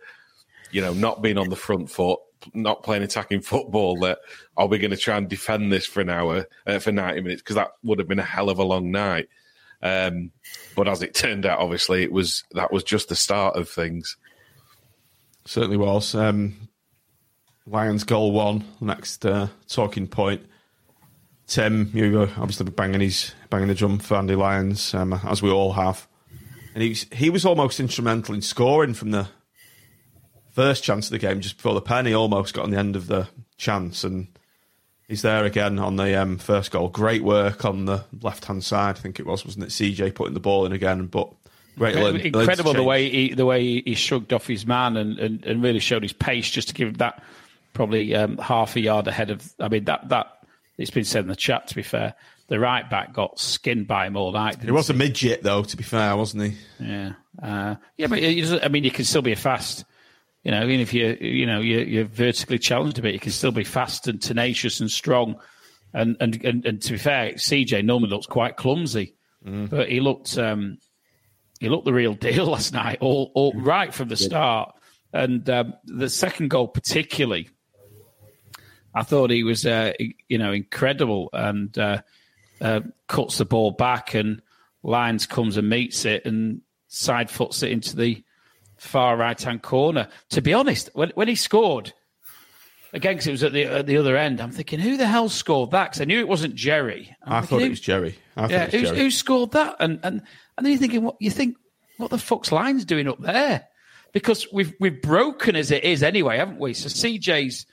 you 0.71 0.83
know, 0.83 0.93
not 0.93 1.23
being 1.23 1.39
on 1.39 1.49
the 1.49 1.57
front 1.57 1.91
foot, 1.91 2.21
not 2.55 2.83
playing 2.83 3.03
attacking 3.03 3.41
football 3.41 3.97
that 4.01 4.19
are 4.57 4.67
we 4.67 4.79
going 4.79 4.91
to 4.91 4.97
try 4.97 5.17
and 5.17 5.29
defend 5.29 5.73
this 5.73 5.87
for 5.87 6.01
an 6.01 6.11
hour, 6.11 6.47
uh, 6.67 6.79
for 6.79 6.93
90 6.93 7.21
minutes? 7.23 7.43
Because 7.43 7.57
that 7.57 7.73
would 7.83 7.99
have 7.99 8.09
been 8.09 8.19
a 8.19 8.25
hell 8.25 8.51
of 8.51 8.59
a 8.59 8.65
long 8.65 8.91
night. 8.91 9.29
Um, 9.83 10.33
but 10.75 10.89
as 10.89 11.03
it 11.03 11.15
turned 11.15 11.47
out, 11.47 11.59
obviously, 11.59 12.03
it 12.03 12.13
was 12.13 12.45
that 12.53 12.73
was 12.73 12.83
just 12.83 13.09
the 13.09 13.17
start 13.17 13.57
of 13.57 13.69
things. 13.69 14.17
Certainly 15.45 15.77
was. 15.77 16.15
Um, 16.15 16.69
Lyons 17.67 18.05
goal 18.05 18.33
one, 18.33 18.65
next 18.81 19.27
uh, 19.27 19.49
talking 19.69 20.07
point. 20.07 20.43
Tim, 21.47 21.91
you 21.95 22.13
were 22.13 22.31
obviously 22.39 22.71
banging 22.71 23.01
his 23.01 23.33
banging 23.51 23.69
the 23.69 23.75
drum 23.75 23.99
for 23.99 24.17
Andy 24.17 24.35
Lyons, 24.35 24.95
um, 24.95 25.13
as 25.13 25.43
we 25.43 25.51
all 25.51 25.73
have, 25.75 26.09
and 26.75 26.83
he 26.83 26.91
was, 26.91 27.07
he 27.13 27.31
was 27.31 27.45
almost 27.45 27.81
instrumental 27.81 28.35
in 28.35 28.43
scoring 28.43 28.95
from 28.95 29.11
the 29.11 29.29
first 30.57 30.83
chance 30.83 31.07
of 31.07 31.11
the 31.13 31.19
game, 31.19 31.43
just 31.43 31.59
before 31.59 31.75
the 31.75 31.83
pen. 31.83 32.07
He 32.07 32.15
almost 32.15 32.55
got 32.55 32.65
on 32.65 32.71
the 32.71 32.79
end 32.79 32.97
of 32.97 33.07
the 33.07 33.29
chance, 33.59 34.05
and 34.05 34.27
he's 35.07 35.21
there 35.21 35.45
again 35.45 35.79
on 35.79 35.97
the 35.97 36.21
um, 36.21 36.39
first 36.39 36.71
goal. 36.71 36.89
Great 36.89 37.23
work 37.23 37.67
on 37.67 37.85
the 37.85 38.05
left 38.23 38.47
hand 38.47 38.65
side, 38.65 38.97
I 38.97 39.01
think 39.01 39.21
it 39.21 39.27
was, 39.27 39.45
wasn't 39.45 39.67
it? 39.67 39.69
CJ 39.69 40.15
putting 40.15 40.33
the 40.33 40.41
ball 40.41 40.65
in 40.65 40.73
again, 40.73 41.07
but 41.07 41.31
great, 41.77 41.95
learn- 41.95 42.17
incredible 42.17 42.73
the 42.73 42.83
way 42.83 43.11
he 43.11 43.35
the 43.35 43.45
way 43.45 43.63
he, 43.63 43.83
he 43.85 43.95
shrugged 43.95 44.33
off 44.33 44.47
his 44.47 44.67
man 44.67 44.97
and, 44.97 45.19
and, 45.19 45.45
and 45.45 45.63
really 45.63 45.79
showed 45.79 46.03
his 46.03 46.15
pace 46.15 46.51
just 46.51 46.69
to 46.69 46.75
give 46.75 46.89
him 46.89 46.95
that 46.95 47.23
probably 47.75 48.15
um, 48.15 48.39
half 48.39 48.77
a 48.77 48.81
yard 48.81 49.07
ahead 49.07 49.31
of. 49.31 49.53
I 49.61 49.69
mean 49.69 49.85
that 49.85 50.09
that 50.09 50.39
it's 50.79 50.91
been 50.91 51.05
said 51.05 51.25
in 51.25 51.29
the 51.29 51.37
chat. 51.37 51.69
To 51.69 51.75
be 51.75 51.83
fair, 51.83 52.15
the 52.49 52.59
right 52.59 52.89
back 52.89 53.13
got 53.13 53.39
skinned 53.39 53.87
by 53.87 54.07
him 54.07 54.17
all 54.17 54.33
night. 54.33 54.63
He 54.63 54.71
was 54.71 54.89
a 54.89 54.95
midget, 54.95 55.43
though. 55.43 55.63
To 55.63 55.77
be 55.77 55.83
fair, 55.83 56.17
wasn't 56.17 56.45
he? 56.45 56.57
Yeah, 56.81 57.13
uh, 57.43 57.75
yeah, 57.99 58.07
but 58.07 58.21
it 58.21 58.65
I 58.65 58.69
mean, 58.69 58.85
you 58.85 58.91
can 58.91 59.05
still 59.05 59.23
be 59.23 59.33
a 59.33 59.37
fast. 59.37 59.85
You 60.47 60.53
know, 60.53 60.63
even 60.63 60.79
if 60.79 60.95
you 60.95 61.19
you 61.21 61.45
know 61.45 61.59
you're, 61.61 61.83
you're 61.83 62.05
vertically 62.05 62.61
challenged 62.61 63.01
a 63.01 63.03
bit, 63.03 63.15
you 63.15 63.19
can 63.19 63.33
still 63.33 63.51
be 63.51 63.65
fast 63.65 64.07
and 64.07 64.23
tenacious 64.23 64.79
and 64.79 64.89
strong. 64.89 65.41
And 65.93 66.17
and 66.21 66.45
and, 66.45 66.65
and 66.65 66.81
to 66.83 66.93
be 66.93 66.99
fair, 66.99 67.33
CJ 67.33 67.85
normally 67.85 68.11
looks 68.11 68.27
quite 68.27 68.57
clumsy, 68.57 69.17
but 69.69 69.89
he 69.89 69.99
looked 69.99 70.39
um, 70.39 70.79
he 71.59 71.69
looked 71.69 71.85
the 71.85 71.93
real 71.93 72.15
deal 72.29 72.47
last 72.47 72.73
night, 72.73 72.99
all 73.01 73.33
all 73.35 73.55
right 73.55 73.93
from 73.93 74.07
the 74.07 74.17
start. 74.17 74.73
And 75.13 75.51
um, 75.51 75.75
the 75.85 76.09
second 76.09 76.51
goal, 76.51 76.69
particularly, 76.69 77.49
I 78.95 79.03
thought 79.03 79.31
he 79.31 79.43
was, 79.43 79.67
uh, 79.67 79.95
you 80.29 80.39
know, 80.39 80.53
incredible 80.53 81.29
and 81.33 81.77
uh, 81.77 82.03
uh, 82.61 82.83
cuts 83.09 83.39
the 83.39 83.47
ball 83.47 83.73
back, 83.73 84.15
and 84.15 84.43
Lyons 84.85 85.27
comes 85.27 85.57
and 85.57 85.69
meets 85.69 86.05
it 86.05 86.25
and 86.25 86.61
side 86.87 87.31
foots 87.31 87.65
it 87.65 87.73
into 87.73 87.97
the 87.97 88.23
far 88.87 89.17
right 89.17 89.41
hand 89.41 89.63
corner. 89.63 90.09
To 90.31 90.41
be 90.43 90.55
honest, 90.55 90.91
when 90.95 91.11
when 91.15 91.29
he 91.29 91.35
scored 91.35 91.93
again, 92.93 93.17
'cause 93.17 93.27
it 93.27 93.33
was 93.33 93.43
at 93.43 93.53
the 93.53 93.65
at 93.65 93.87
the 93.87 93.97
other 93.99 94.17
end, 94.17 94.41
I'm 94.41 94.51
thinking, 94.53 94.79
who 94.81 94.97
the 94.97 95.07
hell 95.07 95.29
scored 95.29 95.73
that? 95.73 95.91
Because 95.91 96.01
I 96.01 96.05
knew 96.05 96.19
it 96.21 96.29
wasn't 96.29 96.55
Jerry. 96.55 97.15
I'm 97.23 97.33
I 97.33 97.41
thinking, 97.41 97.59
thought 97.59 97.67
it 97.67 97.71
was 97.71 97.81
Jerry. 97.81 98.19
I 98.37 98.41
thought 98.43 98.51
yeah, 98.51 98.65
it 98.73 98.81
was 98.81 98.91
Jerry. 98.91 98.99
who 98.99 99.11
scored 99.11 99.53
that? 99.53 99.77
And 99.81 100.01
and 100.03 100.23
and 100.57 100.65
then 100.65 100.73
you're 100.73 100.81
thinking, 100.81 101.03
what 101.03 101.17
you 101.21 101.31
think? 101.31 101.57
What 101.99 102.11
the 102.11 102.19
fuck's 102.19 102.53
Lyons' 102.53 102.85
doing 102.85 103.09
up 103.09 103.21
there? 103.21 103.67
Because 104.13 104.47
we've 104.53 104.73
we've 104.81 105.01
broken 105.03 105.57
as 105.57 105.71
it 105.71 105.85
is 105.85 106.03
anyway, 106.03 106.39
haven't 106.39 106.59
we? 106.59 106.75
So 106.75 106.89
CJ's 106.89 107.67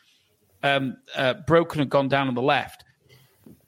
um, 0.61 0.97
uh, 1.15 1.35
broken 1.45 1.81
and 1.81 1.89
gone 1.89 2.07
down 2.07 2.27
on 2.27 2.35
the 2.35 2.41
left, 2.41 2.83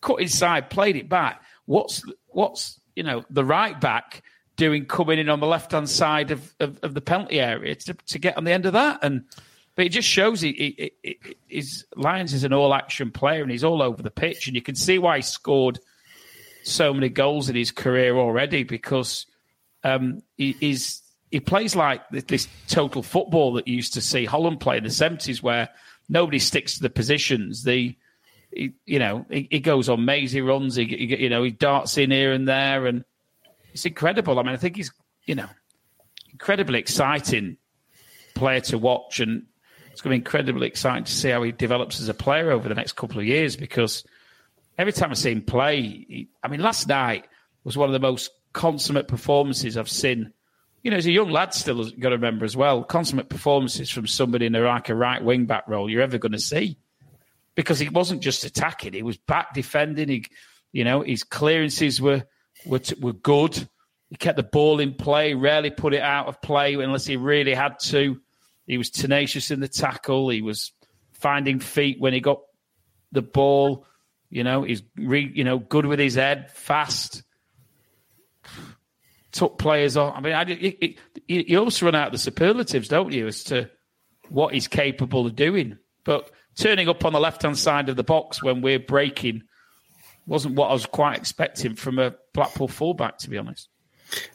cut 0.01 0.15
inside, 0.21 0.69
played 0.69 0.95
it 0.95 1.07
back. 1.09 1.41
What's 1.65 2.03
what's 2.27 2.79
you 2.95 3.03
know 3.03 3.23
the 3.29 3.43
right 3.45 3.79
back 3.79 4.23
doing 4.55 4.85
coming 4.85 5.19
in 5.19 5.29
on 5.29 5.39
the 5.39 5.47
left 5.47 5.71
hand 5.71 5.89
side 5.89 6.31
of, 6.31 6.55
of, 6.59 6.79
of 6.83 6.93
the 6.93 7.01
penalty 7.01 7.39
area 7.39 7.75
to, 7.75 7.93
to 7.93 8.19
get 8.19 8.37
on 8.37 8.43
the 8.43 8.51
end 8.51 8.65
of 8.65 8.73
that? 8.73 8.99
And 9.01 9.25
but 9.75 9.85
it 9.85 9.89
just 9.89 10.07
shows 10.07 10.39
he, 10.39 10.91
he, 11.03 11.17
he, 11.47 11.63
Lyons 11.95 12.33
is 12.33 12.45
an 12.45 12.53
all 12.53 12.73
action 12.73 13.11
player 13.11 13.41
and 13.41 13.51
he's 13.51 13.63
all 13.63 13.81
over 13.81 14.01
the 14.01 14.11
pitch, 14.11 14.47
and 14.47 14.55
you 14.55 14.61
can 14.61 14.75
see 14.75 14.97
why 14.97 15.17
he 15.17 15.21
scored 15.21 15.79
so 16.63 16.93
many 16.93 17.09
goals 17.09 17.49
in 17.49 17.55
his 17.55 17.71
career 17.71 18.15
already 18.17 18.63
because 18.63 19.25
um, 19.83 20.23
he, 20.37 20.53
he 21.29 21.39
plays 21.39 21.75
like 21.75 22.01
this, 22.09 22.47
total 22.67 23.03
football 23.03 23.53
that 23.53 23.67
you 23.67 23.75
used 23.75 23.93
to 23.93 24.01
see 24.01 24.25
Holland 24.25 24.59
play 24.61 24.77
in 24.77 24.83
the 24.83 24.89
seventies, 24.89 25.43
where 25.43 25.69
nobody 26.07 26.39
sticks 26.39 26.75
to 26.75 26.81
the 26.81 26.89
positions. 26.89 27.63
The 27.63 27.95
he, 28.51 28.73
you 28.85 28.99
know 28.99 29.25
he, 29.29 29.59
goes 29.59 29.89
on 29.89 30.05
mazy 30.05 30.39
runs. 30.39 30.75
He, 30.75 30.85
he 30.85 31.23
you 31.23 31.29
know 31.29 31.43
he 31.43 31.51
darts 31.51 31.97
in 31.97 32.11
here 32.11 32.31
and 32.31 32.47
there, 32.47 32.85
and 32.85 33.03
it's 33.75 33.85
incredible. 33.85 34.39
I 34.39 34.43
mean, 34.43 34.53
I 34.53 34.57
think 34.57 34.77
he's 34.77 34.91
you 35.25 35.35
know 35.35 35.49
incredibly 36.31 36.79
exciting 36.79 37.57
player 38.33 38.61
to 38.61 38.77
watch, 38.77 39.19
and 39.19 39.43
it's 39.91 40.01
going 40.01 40.11
to 40.11 40.17
be 40.17 40.25
incredibly 40.25 40.67
exciting 40.67 41.03
to 41.03 41.11
see 41.11 41.29
how 41.29 41.43
he 41.43 41.51
develops 41.51 41.99
as 41.99 42.07
a 42.07 42.13
player 42.13 42.51
over 42.51 42.69
the 42.69 42.75
next 42.75 42.93
couple 42.93 43.19
of 43.19 43.25
years 43.25 43.57
because 43.57 44.05
every 44.77 44.93
time 44.93 45.11
I 45.11 45.15
see 45.15 45.33
him 45.33 45.41
play, 45.41 45.81
he, 45.81 46.29
I 46.41 46.47
mean, 46.47 46.61
last 46.61 46.87
night 46.87 47.27
was 47.65 47.75
one 47.75 47.89
of 47.89 47.93
the 47.93 47.99
most 47.99 48.31
consummate 48.53 49.09
performances 49.09 49.75
I've 49.75 49.89
seen. 49.89 50.31
You 50.81 50.91
know, 50.91 50.97
as 50.97 51.05
a 51.05 51.11
young 51.11 51.29
lad, 51.29 51.53
still 51.53 51.83
got 51.83 52.09
to 52.09 52.15
remember 52.15 52.45
as 52.45 52.55
well, 52.55 52.81
consummate 52.81 53.27
performances 53.27 53.89
from 53.89 54.07
somebody 54.07 54.45
in 54.45 54.55
a, 54.55 54.61
like 54.61 54.87
a 54.87 54.95
right 54.95 55.21
wing 55.21 55.47
back 55.47 55.67
role 55.67 55.89
you're 55.89 56.01
ever 56.01 56.17
going 56.17 56.31
to 56.31 56.39
see, 56.39 56.77
because 57.55 57.79
he 57.79 57.89
wasn't 57.89 58.21
just 58.21 58.45
attacking; 58.45 58.93
he 58.93 59.03
was 59.03 59.17
back 59.17 59.53
defending. 59.53 60.07
He, 60.07 60.25
you 60.71 60.85
know, 60.85 61.01
his 61.01 61.23
clearances 61.23 61.99
were 61.99 62.23
were 62.65 62.79
t- 62.79 62.95
were 62.99 63.13
good. 63.13 63.67
He 64.09 64.15
kept 64.15 64.37
the 64.37 64.43
ball 64.43 64.79
in 64.79 64.93
play, 64.93 65.33
rarely 65.33 65.71
put 65.71 65.93
it 65.93 66.01
out 66.01 66.27
of 66.27 66.41
play 66.41 66.73
unless 66.75 67.05
he 67.05 67.17
really 67.17 67.53
had 67.53 67.79
to. 67.85 68.19
He 68.67 68.77
was 68.77 68.89
tenacious 68.89 69.51
in 69.51 69.59
the 69.59 69.67
tackle. 69.67 70.29
He 70.29 70.41
was 70.41 70.71
finding 71.13 71.59
feet 71.59 71.99
when 71.99 72.13
he 72.13 72.19
got 72.19 72.41
the 73.11 73.21
ball. 73.21 73.85
You 74.29 74.43
know, 74.43 74.63
he's 74.63 74.83
re, 74.95 75.31
you 75.33 75.43
know 75.43 75.59
good 75.59 75.85
with 75.85 75.99
his 75.99 76.15
head, 76.15 76.51
fast. 76.51 77.23
Took 79.31 79.57
players 79.57 79.97
off. 79.97 80.15
I 80.15 80.21
mean, 80.21 80.33
I, 80.33 80.43
it, 80.43 80.97
it, 81.27 81.49
you 81.49 81.59
also 81.59 81.85
run 81.85 81.95
out 81.95 82.07
of 82.07 82.11
the 82.13 82.17
superlatives, 82.17 82.87
don't 82.87 83.11
you, 83.11 83.27
as 83.27 83.43
to 83.45 83.69
what 84.29 84.53
he's 84.53 84.67
capable 84.67 85.25
of 85.25 85.35
doing. 85.35 85.77
But 86.05 86.31
turning 86.55 86.87
up 86.87 87.03
on 87.03 87.13
the 87.13 87.19
left 87.19 87.41
hand 87.41 87.57
side 87.57 87.89
of 87.89 87.97
the 87.97 88.03
box 88.03 88.41
when 88.41 88.61
we're 88.61 88.79
breaking 88.79 89.43
wasn't 90.25 90.55
what 90.55 90.69
I 90.69 90.73
was 90.73 90.85
quite 90.85 91.17
expecting 91.17 91.75
from 91.75 91.99
a 91.99 92.15
Blackpool 92.35 92.67
fullback, 92.67 93.17
to 93.19 93.29
be 93.29 93.37
honest. 93.37 93.69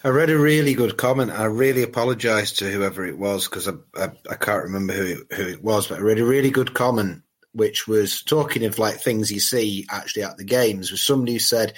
I 0.03 0.09
read 0.09 0.31
a 0.31 0.39
really 0.39 0.75
good 0.75 0.97
comment. 0.97 1.31
I 1.31 1.45
really 1.45 1.83
apologise 1.83 2.53
to 2.55 2.71
whoever 2.71 3.07
it 3.07 3.19
was 3.19 3.47
because 3.47 3.69
I, 3.69 3.73
I, 3.95 4.11
I, 4.29 4.35
can't 4.35 4.65
remember 4.65 4.93
who 4.93 5.25
who 5.35 5.47
it 5.47 5.63
was, 5.63 5.87
but 5.87 5.99
I 5.99 6.03
read 6.03 6.19
a 6.19 6.25
really 6.25 6.51
good 6.51 6.75
comment 6.75 7.23
which 7.53 7.89
was 7.89 8.23
talking 8.23 8.65
of 8.65 8.79
like 8.79 9.01
things 9.01 9.31
you 9.31 9.41
see 9.41 9.87
actually 9.91 10.23
at 10.23 10.37
the 10.37 10.45
games. 10.45 10.91
Was 10.91 11.03
somebody 11.03 11.35
who 11.35 11.39
said 11.39 11.75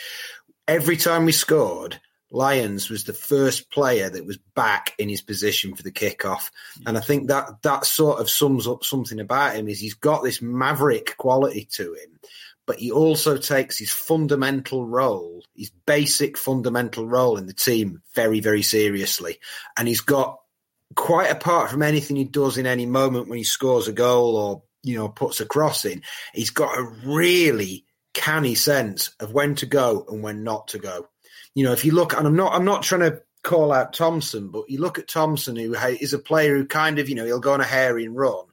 every 0.69 0.97
time 0.97 1.25
we 1.25 1.33
scored, 1.33 2.01
Lyons 2.31 2.89
was 2.89 3.05
the 3.05 3.13
first 3.13 3.71
player 3.71 4.09
that 4.09 4.27
was 4.27 4.39
back 4.55 4.95
in 4.99 5.09
his 5.09 5.23
position 5.23 5.75
for 5.75 5.83
the 5.83 5.93
kickoff, 5.93 6.51
and 6.87 6.97
I 6.97 7.01
think 7.01 7.29
that 7.29 7.63
that 7.63 7.85
sort 7.85 8.21
of 8.21 8.31
sums 8.31 8.67
up 8.67 8.85
something 8.85 9.21
about 9.21 9.55
him. 9.55 9.69
Is 9.69 9.81
he's 9.81 9.95
got 9.95 10.23
this 10.23 10.41
maverick 10.41 11.17
quality 11.19 11.69
to 11.73 11.95
him, 11.95 12.21
but 12.67 12.79
he 12.79 12.91
also 12.91 13.37
takes 13.37 13.79
his 13.79 13.91
fundamental 13.91 14.87
role, 14.87 15.43
his 15.57 15.71
basic 15.87 16.39
fundamental 16.39 17.07
role 17.07 17.37
in 17.37 17.47
the 17.47 17.53
team 17.53 18.03
very, 18.15 18.41
very 18.41 18.63
seriously. 18.63 19.41
And 19.77 19.89
he's 19.89 20.01
got 20.01 20.41
quite 20.95 21.31
apart 21.31 21.71
from 21.71 21.83
anything 21.83 22.17
he 22.17 22.25
does 22.25 22.59
in 22.59 22.67
any 22.67 22.87
moment 22.87 23.29
when 23.29 23.39
he 23.39 23.45
scores 23.45 23.89
a 23.89 23.93
goal 23.93 24.37
or, 24.37 24.63
you 24.83 24.97
know, 24.97 25.09
puts 25.09 25.41
a 25.41 25.47
cross 25.47 25.85
in, 25.85 26.03
he's 26.33 26.51
got 26.51 26.79
a 26.79 26.83
really 27.05 27.85
canny 28.15 28.55
sense 28.55 29.11
of 29.19 29.33
when 29.33 29.55
to 29.57 29.67
go 29.67 30.05
and 30.09 30.23
when 30.23 30.45
not 30.45 30.69
to 30.69 30.79
go. 30.79 31.09
You 31.55 31.65
know, 31.65 31.73
if 31.73 31.85
you 31.85 31.93
look, 31.93 32.17
and 32.17 32.27
I'm 32.27 32.37
not, 32.37 32.55
I'm 32.55 32.65
not 32.65 32.83
trying 32.83 33.11
to 33.11 33.23
call 33.43 33.73
out 33.73 33.93
Thompson, 33.93 34.49
but 34.49 34.71
you 34.71 34.81
look 34.81 34.99
at 34.99 35.09
Thompson, 35.09 35.57
who 35.57 35.75
is 35.75 36.13
a 36.13 36.19
player 36.19 36.57
who 36.57 36.67
kind 36.67 36.99
of, 36.99 37.09
you 37.09 37.15
know, 37.15 37.25
he'll 37.25 37.41
go 37.41 37.53
on 37.53 37.61
a 37.61 37.65
herring 37.65 38.15
run 38.15 38.45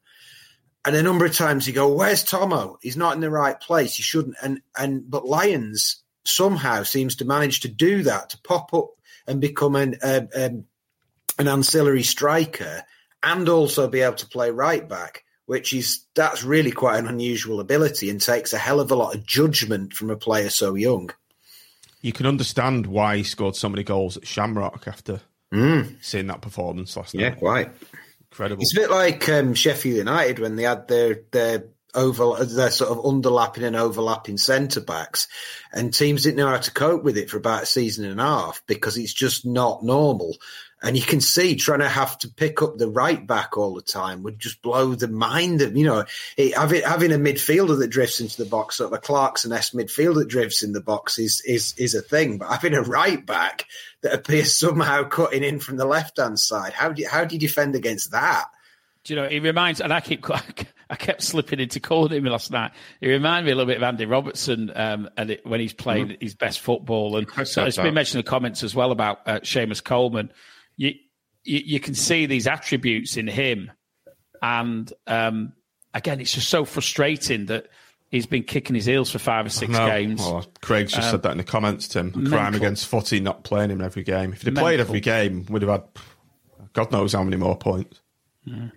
and 0.85 0.95
a 0.95 1.03
number 1.03 1.25
of 1.25 1.35
times 1.35 1.67
you 1.67 1.73
go, 1.73 1.93
"Where's 1.93 2.23
Tomo? 2.23 2.77
He's 2.81 2.97
not 2.97 3.15
in 3.15 3.21
the 3.21 3.29
right 3.29 3.59
place. 3.59 3.95
He 3.95 4.03
shouldn't." 4.03 4.35
And 4.41 4.61
and 4.77 5.09
but 5.09 5.25
Lyons 5.25 6.03
somehow 6.25 6.83
seems 6.83 7.15
to 7.17 7.25
manage 7.25 7.61
to 7.61 7.67
do 7.67 8.03
that 8.03 8.29
to 8.31 8.41
pop 8.41 8.73
up 8.73 8.91
and 9.27 9.41
become 9.41 9.75
an 9.75 9.97
um, 10.01 10.29
um, 10.35 10.65
an 11.37 11.47
ancillary 11.47 12.03
striker 12.03 12.83
and 13.23 13.49
also 13.49 13.87
be 13.87 14.01
able 14.01 14.15
to 14.15 14.27
play 14.27 14.51
right 14.51 14.87
back, 14.87 15.23
which 15.45 15.73
is 15.73 16.05
that's 16.15 16.43
really 16.43 16.71
quite 16.71 16.99
an 16.99 17.07
unusual 17.07 17.59
ability 17.59 18.09
and 18.09 18.21
takes 18.21 18.53
a 18.53 18.57
hell 18.57 18.79
of 18.79 18.91
a 18.91 18.95
lot 18.95 19.15
of 19.15 19.25
judgment 19.25 19.93
from 19.93 20.09
a 20.09 20.17
player 20.17 20.49
so 20.49 20.75
young. 20.75 21.09
You 22.01 22.13
can 22.13 22.25
understand 22.25 22.87
why 22.87 23.17
he 23.17 23.23
scored 23.23 23.55
so 23.55 23.67
many 23.67 23.83
goals 23.83 24.15
at 24.15 24.25
Shamrock 24.25 24.87
after 24.87 25.19
mm. 25.53 25.95
seeing 26.01 26.27
that 26.27 26.41
performance 26.41 26.95
last 26.95 27.13
night. 27.13 27.21
Yeah, 27.21 27.29
quite. 27.31 27.71
Incredible. 28.31 28.61
It's 28.61 28.73
a 28.73 28.79
bit 28.79 28.91
like 28.91 29.27
um, 29.29 29.53
Sheffield 29.53 29.97
United 29.97 30.39
when 30.39 30.55
they 30.55 30.63
had 30.63 30.87
their 30.87 31.21
their 31.31 31.65
over 31.95 32.45
their 32.45 32.69
sort 32.69 32.91
of 32.91 33.03
underlapping 33.03 33.63
and 33.63 33.75
overlapping 33.75 34.37
centre 34.37 34.81
backs, 34.81 35.27
and 35.73 35.93
teams 35.93 36.23
didn't 36.23 36.37
know 36.37 36.47
how 36.47 36.57
to 36.57 36.71
cope 36.71 37.03
with 37.03 37.17
it 37.17 37.29
for 37.29 37.37
about 37.37 37.63
a 37.63 37.65
season 37.65 38.05
and 38.05 38.19
a 38.19 38.23
half 38.23 38.61
because 38.67 38.97
it's 38.97 39.13
just 39.13 39.45
not 39.45 39.83
normal. 39.83 40.37
And 40.81 40.95
you 40.95 41.03
can 41.03 41.19
see 41.19 41.55
trying 41.55 41.79
to 41.79 41.89
have 41.89 42.17
to 42.19 42.29
pick 42.29 42.61
up 42.61 42.77
the 42.77 42.89
right 42.89 43.25
back 43.25 43.57
all 43.57 43.75
the 43.75 43.81
time 43.81 44.23
would 44.23 44.39
just 44.39 44.61
blow 44.61 44.95
the 44.95 45.09
mind 45.09 45.61
of, 45.61 45.75
you 45.75 45.85
know, 45.85 46.05
it, 46.37 46.55
having, 46.55 46.83
having 46.83 47.11
a 47.11 47.17
midfielder 47.17 47.77
that 47.79 47.89
drifts 47.89 48.21
into 48.21 48.41
the 48.41 48.49
box, 48.49 48.77
sort 48.77 48.93
of 48.93 48.97
a 48.97 49.01
Clarkson 49.01 49.51
S 49.51 49.71
midfielder 49.71 50.19
that 50.19 50.29
drifts 50.29 50.63
in 50.63 50.71
the 50.71 50.81
box 50.81 51.19
is, 51.19 51.41
is, 51.45 51.73
is 51.77 51.95
a 51.95 52.01
thing. 52.01 52.37
But 52.37 52.49
having 52.49 52.75
a 52.75 52.81
right 52.81 53.23
back 53.25 53.65
that 54.01 54.13
appears 54.13 54.57
somehow 54.57 55.03
cutting 55.03 55.43
in 55.43 55.59
from 55.59 55.75
the 55.75 55.85
left 55.85 56.17
hand 56.17 56.39
side, 56.39 56.71
how 56.71 56.93
do 56.93 57.01
you, 57.01 57.09
how 57.09 57.25
do 57.25 57.35
you 57.35 57.39
defend 57.39 57.75
against 57.75 58.11
that? 58.11 58.45
Do 59.03 59.13
you 59.13 59.21
know, 59.21 59.27
he 59.27 59.39
reminds, 59.39 59.81
and 59.81 59.93
I 59.93 59.99
keep, 59.99 60.25
I 60.89 60.95
kept 60.95 61.23
slipping 61.23 61.59
into 61.59 61.81
calling 61.81 62.13
him 62.13 62.23
last 62.23 62.51
night. 62.51 62.71
He 63.01 63.09
reminded 63.09 63.47
me 63.47 63.51
a 63.51 63.55
little 63.55 63.67
bit 63.67 63.77
of 63.77 63.83
Andy 63.83 64.05
Robertson, 64.05 64.71
um, 64.73 65.09
and 65.17 65.31
it, 65.31 65.45
when 65.45 65.59
he's 65.59 65.73
playing 65.73 66.07
mm-hmm. 66.07 66.21
his 66.21 66.35
best 66.35 66.61
football. 66.61 67.17
And 67.17 67.27
so 67.45 67.65
it's 67.65 67.75
been 67.75 67.93
mentioned 67.93 68.19
in 68.19 68.25
the 68.25 68.29
comments 68.29 68.63
as 68.63 68.73
well 68.73 68.91
about 68.91 69.19
uh, 69.25 69.39
Seamus 69.41 69.83
Coleman 69.83 70.31
you, 70.79 70.93
you, 71.43 71.61
you 71.65 71.79
can 71.79 71.93
see 71.93 72.25
these 72.25 72.47
attributes 72.47 73.17
in 73.17 73.27
him, 73.27 73.71
and 74.41 74.91
um, 75.05 75.53
again, 75.93 76.21
it's 76.21 76.33
just 76.33 76.47
so 76.49 76.63
frustrating 76.63 77.47
that 77.47 77.67
he's 78.09 78.25
been 78.25 78.43
kicking 78.43 78.75
his 78.75 78.85
heels 78.85 79.11
for 79.11 79.19
five 79.19 79.45
or 79.45 79.49
six 79.49 79.71
games. 79.71 80.21
Well, 80.21 80.45
Craig's 80.61 80.93
just 80.93 81.07
um, 81.07 81.11
said 81.11 81.23
that 81.23 81.31
in 81.33 81.37
the 81.37 81.43
comments, 81.43 81.89
Tim. 81.89 82.11
Crime 82.27 82.55
against 82.55 82.87
footy, 82.87 83.19
not 83.19 83.43
playing 83.43 83.71
him 83.71 83.81
every 83.81 84.03
game. 84.03 84.31
If 84.31 84.41
he'd 84.41 84.55
played 84.55 84.79
every 84.79 85.01
game, 85.01 85.45
we'd 85.49 85.61
have 85.61 85.71
had 85.71 85.83
God 86.73 86.91
knows 86.91 87.13
how 87.13 87.23
many 87.23 87.35
more 87.37 87.57
points. 87.57 87.99
Mm. 88.47 88.71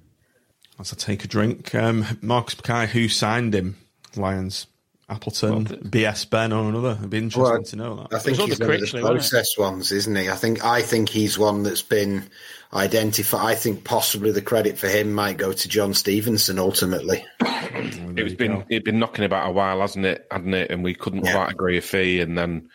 As 0.81 0.93
I 0.93 0.97
take 0.97 1.25
a 1.25 1.29
drink, 1.29 1.73
um, 1.75 2.05
Marcus 2.21 2.57
Mackay, 2.57 2.91
who 2.93 3.09
signed 3.09 3.55
him? 3.55 3.77
Lyons. 4.17 4.67
Appleton, 5.13 5.51
well, 5.51 5.65
BS 5.65 6.29
Ben, 6.29 6.53
or 6.53 6.69
another. 6.69 6.97
It'd 6.99 7.11
be 7.11 7.19
interesting 7.19 7.43
well, 7.43 7.63
to 7.63 7.77
know 7.77 7.97
that. 7.97 8.17
I 8.17 8.19
think 8.19 8.39
he's 8.39 8.59
one 8.59 8.73
of 8.73 8.91
the 8.91 9.01
process 9.01 9.59
ones, 9.59 9.93
isn't 9.93 10.17
he? 10.17 10.29
I 10.29 10.37
think 10.37 10.65
I 10.65 10.83
think 10.83 11.09
he's 11.09 11.39
one 11.39 11.63
that's 11.63 11.83
been 11.83 12.29
identified. 12.73 13.45
I 13.45 13.55
think 13.55 13.85
possibly 13.85 14.33
the 14.33 14.43
credit 14.43 14.79
for 14.79 14.89
him 14.89 15.13
might 15.13 15.37
go 15.37 15.53
to 15.53 15.69
John 15.69 15.95
Stevenson 15.95 16.59
ultimately. 16.59 17.25
it's 17.41 18.35
been 18.35 18.65
it's 18.69 18.85
been 18.85 18.99
knocking 18.99 19.25
about 19.25 19.49
a 19.49 19.53
while, 19.53 19.81
hasn't 19.81 20.07
it? 20.07 20.27
Hadn't 20.31 20.55
it? 20.55 20.71
And 20.71 20.83
we 20.83 20.95
couldn't 20.95 21.25
yeah. 21.25 21.33
quite 21.33 21.53
agree 21.53 21.77
a 21.77 21.83
fee, 21.83 22.21
and 22.21 22.37
then 22.37 22.69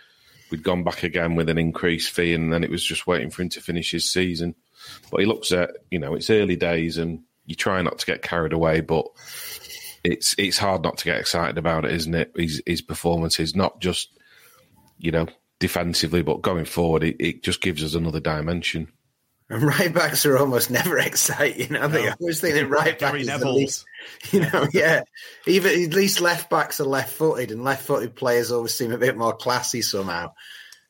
we'd 0.51 0.63
gone 0.63 0.83
back 0.83 1.03
again 1.03 1.35
with 1.35 1.49
an 1.49 1.57
increased 1.57 2.11
fee, 2.11 2.33
and 2.33 2.53
then 2.53 2.63
it 2.63 2.69
was 2.69 2.83
just 2.83 3.07
waiting 3.07 3.29
for 3.29 3.41
him 3.41 3.49
to 3.49 3.61
finish 3.61 3.91
his 3.91 4.11
season. 4.11 4.55
But 5.11 5.21
he 5.21 5.25
looks 5.25 5.51
at 5.51 5.71
you 5.89 5.99
know 5.99 6.13
it's 6.13 6.29
early 6.29 6.55
days, 6.55 6.97
and 6.97 7.23
you 7.45 7.55
try 7.55 7.81
not 7.81 7.99
to 7.99 8.05
get 8.05 8.21
carried 8.21 8.53
away, 8.53 8.81
but 8.81 9.07
it's 10.07 10.35
it's 10.37 10.57
hard 10.57 10.83
not 10.83 10.97
to 10.99 11.05
get 11.05 11.19
excited 11.19 11.57
about 11.57 11.85
it, 11.85 11.91
isn't 11.91 12.15
it? 12.15 12.31
His 12.35 12.61
his 12.65 12.81
performances, 12.81 13.55
not 13.55 13.79
just 13.79 14.09
you 14.97 15.11
know 15.11 15.27
defensively, 15.59 16.21
but 16.21 16.41
going 16.41 16.65
forward, 16.65 17.03
it, 17.03 17.17
it 17.19 17.43
just 17.43 17.61
gives 17.61 17.83
us 17.83 17.93
another 17.93 18.19
dimension. 18.19 18.87
And 19.49 19.63
right 19.79 19.93
backs 19.93 20.25
are 20.25 20.37
almost 20.37 20.71
never 20.71 20.97
exciting, 20.97 21.75
are 21.75 21.87
they? 21.87 22.05
No. 22.05 22.09
I 22.09 22.15
always 22.19 22.41
think 22.41 22.55
that 22.55 22.67
right 22.67 22.97
back 22.97 23.15
is 23.15 23.27
the 23.27 23.51
least, 23.51 23.85
you 24.31 24.41
know, 24.41 24.67
yeah. 24.71 25.01
Even 25.45 25.83
at 25.83 25.93
least 25.93 26.21
left 26.21 26.49
backs 26.49 26.79
are 26.79 26.85
left 26.85 27.13
footed, 27.13 27.51
and 27.51 27.63
left 27.63 27.83
footed 27.83 28.15
players 28.15 28.51
always 28.51 28.75
seem 28.75 28.91
a 28.91 28.97
bit 28.97 29.17
more 29.17 29.35
classy 29.35 29.81
somehow. 29.81 30.31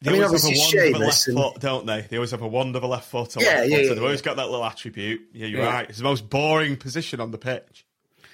They 0.02 0.12
I 0.12 0.14
mean, 0.14 0.24
obviously, 0.24 0.54
Seamus 0.54 1.28
and... 1.28 1.38
foot, 1.38 1.60
don't 1.60 1.88
they? 1.88 2.02
They 2.02 2.18
always 2.18 2.30
have 2.30 2.44
a 2.44 2.48
wand 2.48 2.76
of 2.76 2.84
a 2.84 2.88
left 2.88 3.10
foot. 3.10 3.36
yeah, 3.40 3.64
yeah, 3.64 3.78
yeah, 3.78 3.90
They've 3.90 4.04
always 4.04 4.22
got 4.22 4.36
that 4.36 4.52
little 4.52 4.64
attribute. 4.64 5.22
Yeah, 5.34 5.48
you're 5.48 5.62
yeah. 5.62 5.74
right. 5.74 5.90
It's 5.90 5.98
the 5.98 6.04
most 6.04 6.30
boring 6.30 6.78
position 6.78 7.20
on 7.20 7.32
the 7.32 7.40
pitch. 7.40 7.87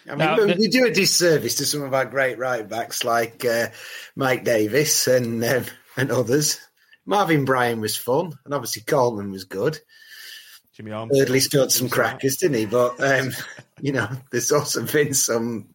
I 0.10 0.16
mean, 0.16 0.48
we, 0.48 0.54
we, 0.56 0.68
do 0.68 0.86
a 0.86 0.92
disservice 0.92 1.56
to 1.56 1.66
some 1.66 1.82
of 1.82 1.94
our 1.94 2.06
great 2.06 2.38
right 2.38 2.68
backs 2.68 3.04
like 3.04 3.46
uh, 3.46 3.68
Mike 4.16 4.44
Davies 4.44 5.08
and 5.08 5.44
um, 5.44 5.66
and 5.96 6.12
others. 6.12 6.60
Marvin 7.06 7.46
Bryan 7.46 7.82
was 7.82 7.98
fun, 7.98 8.34
and 8.46 8.54
obviously 8.54 8.82
Coleman 8.82 9.32
was 9.32 9.46
good. 9.46 9.80
Jimmy 10.74 10.92
Armfield. 10.92 11.18
Thirdly, 11.18 11.40
stood 11.40 11.72
some 11.72 11.90
crackers, 11.90 12.38
didn't 12.38 12.58
he? 12.58 12.66
But 12.66 13.02
um, 13.04 13.32
you 13.82 13.92
know, 13.92 14.10
there's 14.32 14.52
also 14.52 14.86
been 14.86 15.14
some. 15.14 15.70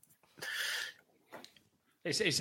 It's, 2.05 2.21
it's, 2.21 2.41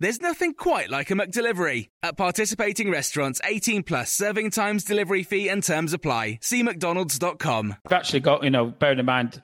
There's 0.00 0.20
nothing 0.20 0.54
quite 0.54 0.88
like 0.88 1.10
a 1.10 1.14
McDelivery. 1.14 1.90
At 2.02 2.16
participating 2.16 2.90
restaurants, 2.90 3.40
18 3.44 3.82
plus 3.82 4.10
serving 4.10 4.50
times, 4.50 4.82
delivery 4.82 5.22
fee, 5.22 5.48
and 5.48 5.62
terms 5.62 5.92
apply. 5.92 6.38
See 6.40 6.62
McDonald's.com. 6.62 7.76
We've 7.84 7.92
actually 7.92 8.20
got, 8.20 8.42
you 8.42 8.48
know, 8.48 8.66
bearing 8.66 8.98
in 8.98 9.04
mind 9.04 9.42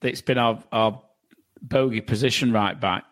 that 0.00 0.08
it's 0.08 0.22
been 0.22 0.38
our, 0.38 0.62
our 0.70 1.02
bogey 1.60 2.00
position 2.00 2.52
right 2.52 2.80
back, 2.80 3.04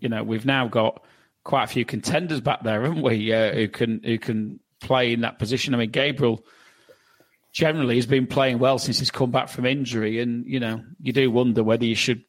you 0.00 0.08
know, 0.08 0.22
we've 0.22 0.44
now 0.44 0.68
got 0.68 1.02
quite 1.44 1.64
a 1.64 1.68
few 1.68 1.84
contenders 1.84 2.40
back 2.40 2.62
there, 2.62 2.82
haven't 2.82 3.02
we? 3.02 3.32
Uh, 3.32 3.52
who 3.52 3.68
can 3.68 4.00
who 4.04 4.18
can 4.18 4.60
play 4.80 5.12
in 5.12 5.22
that 5.22 5.38
position. 5.38 5.74
I 5.74 5.78
mean, 5.78 5.90
Gabriel 5.90 6.44
generally 7.52 7.94
has 7.94 8.06
been 8.06 8.26
playing 8.26 8.58
well 8.58 8.78
since 8.78 8.98
he's 8.98 9.10
come 9.10 9.30
back 9.30 9.48
from 9.48 9.66
injury, 9.66 10.20
and 10.20 10.44
you 10.46 10.60
know, 10.60 10.82
you 11.00 11.12
do 11.12 11.30
wonder 11.30 11.62
whether 11.62 11.84
you 11.84 11.94
should 11.94 12.24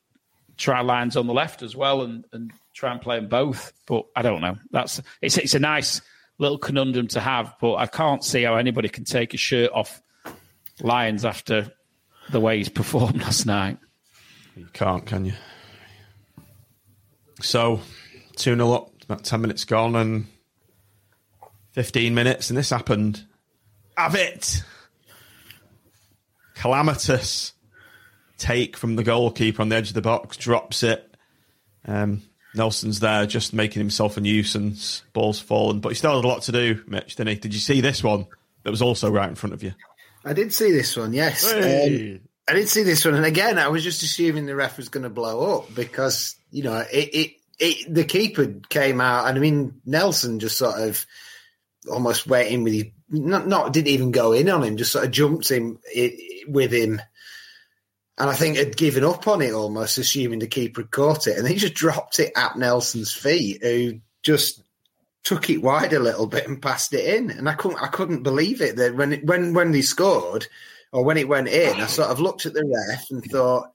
try 0.57 0.81
Lyons 0.81 1.17
on 1.17 1.27
the 1.27 1.33
left 1.33 1.63
as 1.63 1.75
well 1.75 2.01
and, 2.01 2.25
and 2.31 2.51
try 2.75 2.91
and 2.91 3.01
play 3.01 3.15
them 3.17 3.27
both. 3.27 3.73
But 3.87 4.05
I 4.15 4.21
don't 4.21 4.41
know. 4.41 4.57
That's 4.69 5.01
it's 5.21 5.37
it's 5.37 5.55
a 5.55 5.59
nice 5.59 6.01
little 6.37 6.57
conundrum 6.57 7.07
to 7.07 7.19
have, 7.19 7.55
but 7.59 7.75
I 7.75 7.87
can't 7.87 8.23
see 8.23 8.43
how 8.43 8.55
anybody 8.55 8.89
can 8.89 9.05
take 9.05 9.33
a 9.33 9.37
shirt 9.37 9.71
off 9.71 10.01
Lyons 10.81 11.23
after 11.25 11.71
the 12.29 12.39
way 12.39 12.57
he's 12.57 12.69
performed 12.69 13.21
last 13.21 13.45
night. 13.45 13.77
You 14.55 14.67
can't, 14.73 15.05
can 15.05 15.25
you? 15.25 15.33
So, 17.41 17.81
2 18.37 18.55
0 18.55 18.71
up, 18.71 18.91
about 19.03 19.23
10 19.23 19.41
minutes 19.41 19.65
gone, 19.65 19.95
and 19.95 20.27
15 21.73 22.13
minutes, 22.13 22.49
and 22.49 22.57
this 22.57 22.69
happened. 22.69 23.25
Have 23.97 24.15
it! 24.15 24.63
Calamitous 26.55 27.53
take 28.37 28.77
from 28.77 28.95
the 28.95 29.03
goalkeeper 29.03 29.61
on 29.61 29.69
the 29.69 29.75
edge 29.75 29.89
of 29.89 29.93
the 29.93 30.01
box, 30.01 30.37
drops 30.37 30.83
it. 30.83 31.15
Um, 31.85 32.23
Nelson's 32.55 32.99
there 32.99 33.25
just 33.25 33.53
making 33.53 33.79
himself 33.79 34.17
a 34.17 34.21
nuisance. 34.21 35.03
Ball's 35.13 35.39
fallen, 35.39 35.79
but 35.79 35.89
he 35.89 35.95
still 35.95 36.15
had 36.15 36.23
a 36.23 36.27
lot 36.27 36.43
to 36.43 36.51
do, 36.51 36.83
Mitch, 36.87 37.15
didn't 37.15 37.29
he? 37.29 37.35
Did 37.35 37.53
you 37.53 37.59
see 37.59 37.81
this 37.81 38.03
one 38.03 38.27
that 38.63 38.71
was 38.71 38.81
also 38.81 39.09
right 39.09 39.29
in 39.29 39.35
front 39.35 39.53
of 39.53 39.63
you? 39.63 39.73
I 40.23 40.33
did 40.33 40.53
see 40.53 40.71
this 40.71 40.95
one, 40.97 41.13
yes. 41.13 41.51
Hey. 41.51 42.15
Um, 42.15 42.19
I 42.47 42.53
did 42.53 42.69
see 42.69 42.83
this 42.83 43.03
one, 43.05 43.15
and 43.15 43.25
again, 43.25 43.57
I 43.57 43.69
was 43.69 43.83
just 43.83 44.03
assuming 44.03 44.45
the 44.45 44.55
ref 44.55 44.77
was 44.77 44.89
going 44.89 45.03
to 45.03 45.09
blow 45.09 45.57
up 45.57 45.73
because 45.73 46.35
you 46.51 46.63
know 46.63 46.77
it, 46.91 47.09
it, 47.13 47.31
it. 47.57 47.93
The 47.93 48.03
keeper 48.03 48.53
came 48.69 49.01
out, 49.01 49.27
and 49.27 49.37
I 49.37 49.41
mean 49.41 49.81
Nelson 49.85 50.39
just 50.39 50.57
sort 50.57 50.79
of 50.79 51.05
almost 51.89 52.27
went 52.27 52.49
in 52.49 52.63
with 52.63 52.73
his 52.73 52.85
not 53.09 53.47
not 53.47 53.73
didn't 53.73 53.87
even 53.87 54.11
go 54.11 54.31
in 54.31 54.49
on 54.49 54.63
him, 54.63 54.77
just 54.77 54.91
sort 54.91 55.05
of 55.05 55.11
jumped 55.11 55.49
him 55.49 55.79
it, 55.85 56.47
with 56.47 56.71
him, 56.71 57.01
and 58.17 58.29
I 58.29 58.33
think 58.33 58.57
had 58.57 58.77
given 58.77 59.03
up 59.03 59.27
on 59.27 59.41
it 59.41 59.53
almost, 59.53 59.97
assuming 59.97 60.39
the 60.39 60.47
keeper 60.47 60.81
had 60.81 60.91
caught 60.91 61.27
it, 61.27 61.37
and 61.37 61.47
he 61.47 61.55
just 61.55 61.73
dropped 61.73 62.19
it 62.19 62.31
at 62.35 62.57
Nelson's 62.57 63.13
feet, 63.13 63.61
who 63.61 63.99
just 64.23 64.61
took 65.23 65.49
it 65.49 65.61
wide 65.61 65.91
a 65.91 65.99
little 65.99 66.27
bit 66.27 66.47
and 66.47 66.61
passed 66.61 66.93
it 66.93 67.05
in, 67.15 67.31
and 67.31 67.49
I 67.49 67.53
couldn't 67.53 67.81
I 67.81 67.87
couldn't 67.87 68.23
believe 68.23 68.61
it 68.61 68.77
that 68.77 68.95
when 68.95 69.13
when 69.25 69.53
when 69.53 69.71
they 69.71 69.81
scored 69.81 70.47
or 70.91 71.03
when 71.03 71.17
it 71.17 71.27
went 71.27 71.49
in, 71.49 71.81
I 71.81 71.87
sort 71.87 72.09
of 72.09 72.21
looked 72.21 72.45
at 72.45 72.53
the 72.53 72.63
ref 72.65 73.09
and 73.11 73.23
thought, 73.25 73.71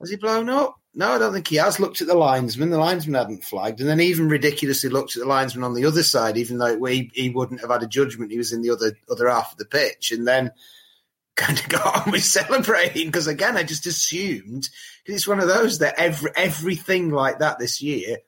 has 0.00 0.10
he 0.10 0.16
blown 0.16 0.48
up? 0.48 0.76
No, 0.96 1.10
I 1.10 1.18
don't 1.18 1.32
think 1.32 1.48
he 1.48 1.56
has. 1.56 1.78
Looked 1.78 2.00
at 2.00 2.08
the 2.08 2.14
linesman, 2.14 2.70
the 2.70 2.78
linesman 2.78 3.14
hadn't 3.14 3.44
flagged, 3.44 3.80
and 3.80 3.88
then 3.88 4.00
even 4.00 4.28
ridiculously 4.28 4.90
looked 4.90 5.16
at 5.16 5.22
the 5.22 5.28
linesman 5.28 5.64
on 5.64 5.74
the 5.74 5.84
other 5.84 6.02
side, 6.02 6.36
even 6.36 6.58
though 6.58 6.82
he, 6.84 7.10
he 7.14 7.30
wouldn't 7.30 7.60
have 7.60 7.70
had 7.70 7.82
a 7.82 7.88
judgment. 7.88 8.30
He 8.30 8.38
was 8.38 8.52
in 8.52 8.62
the 8.62 8.70
other 8.70 8.96
other 9.10 9.28
half 9.28 9.52
of 9.52 9.58
the 9.58 9.64
pitch, 9.64 10.10
and 10.10 10.26
then 10.26 10.52
kind 11.36 11.58
of 11.58 11.68
got 11.68 12.06
on 12.06 12.12
with 12.12 12.24
celebrating 12.24 13.06
because 13.06 13.26
again, 13.26 13.56
I 13.56 13.62
just 13.62 13.86
assumed 13.86 14.68
it's 15.06 15.26
one 15.26 15.40
of 15.40 15.48
those 15.48 15.78
that 15.78 15.98
every 15.98 16.30
everything 16.36 17.10
like 17.10 17.40
that 17.40 17.58
this 17.58 17.82
year, 17.82 18.18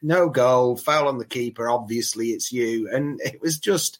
no 0.00 0.28
goal, 0.28 0.76
foul 0.76 1.08
on 1.08 1.18
the 1.18 1.24
keeper. 1.24 1.68
Obviously, 1.68 2.28
it's 2.28 2.52
you, 2.52 2.88
and 2.90 3.20
it 3.20 3.40
was 3.40 3.58
just 3.58 3.98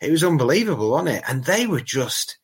it 0.00 0.10
was 0.10 0.24
unbelievable, 0.24 0.90
wasn't 0.90 1.16
it? 1.16 1.24
And 1.28 1.44
they 1.44 1.66
were 1.66 1.80
just 1.80 2.38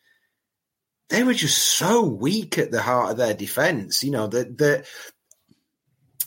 they 1.09 1.23
were 1.23 1.35
just 1.35 1.59
so 1.59 2.03
weak 2.03 2.59
at 2.59 2.71
the 2.71 2.83
heart 2.83 3.13
of 3.13 3.17
their 3.17 3.35
defense. 3.35 4.05
You 4.05 4.11
know 4.11 4.27
that 4.29 4.59
the 4.59 4.87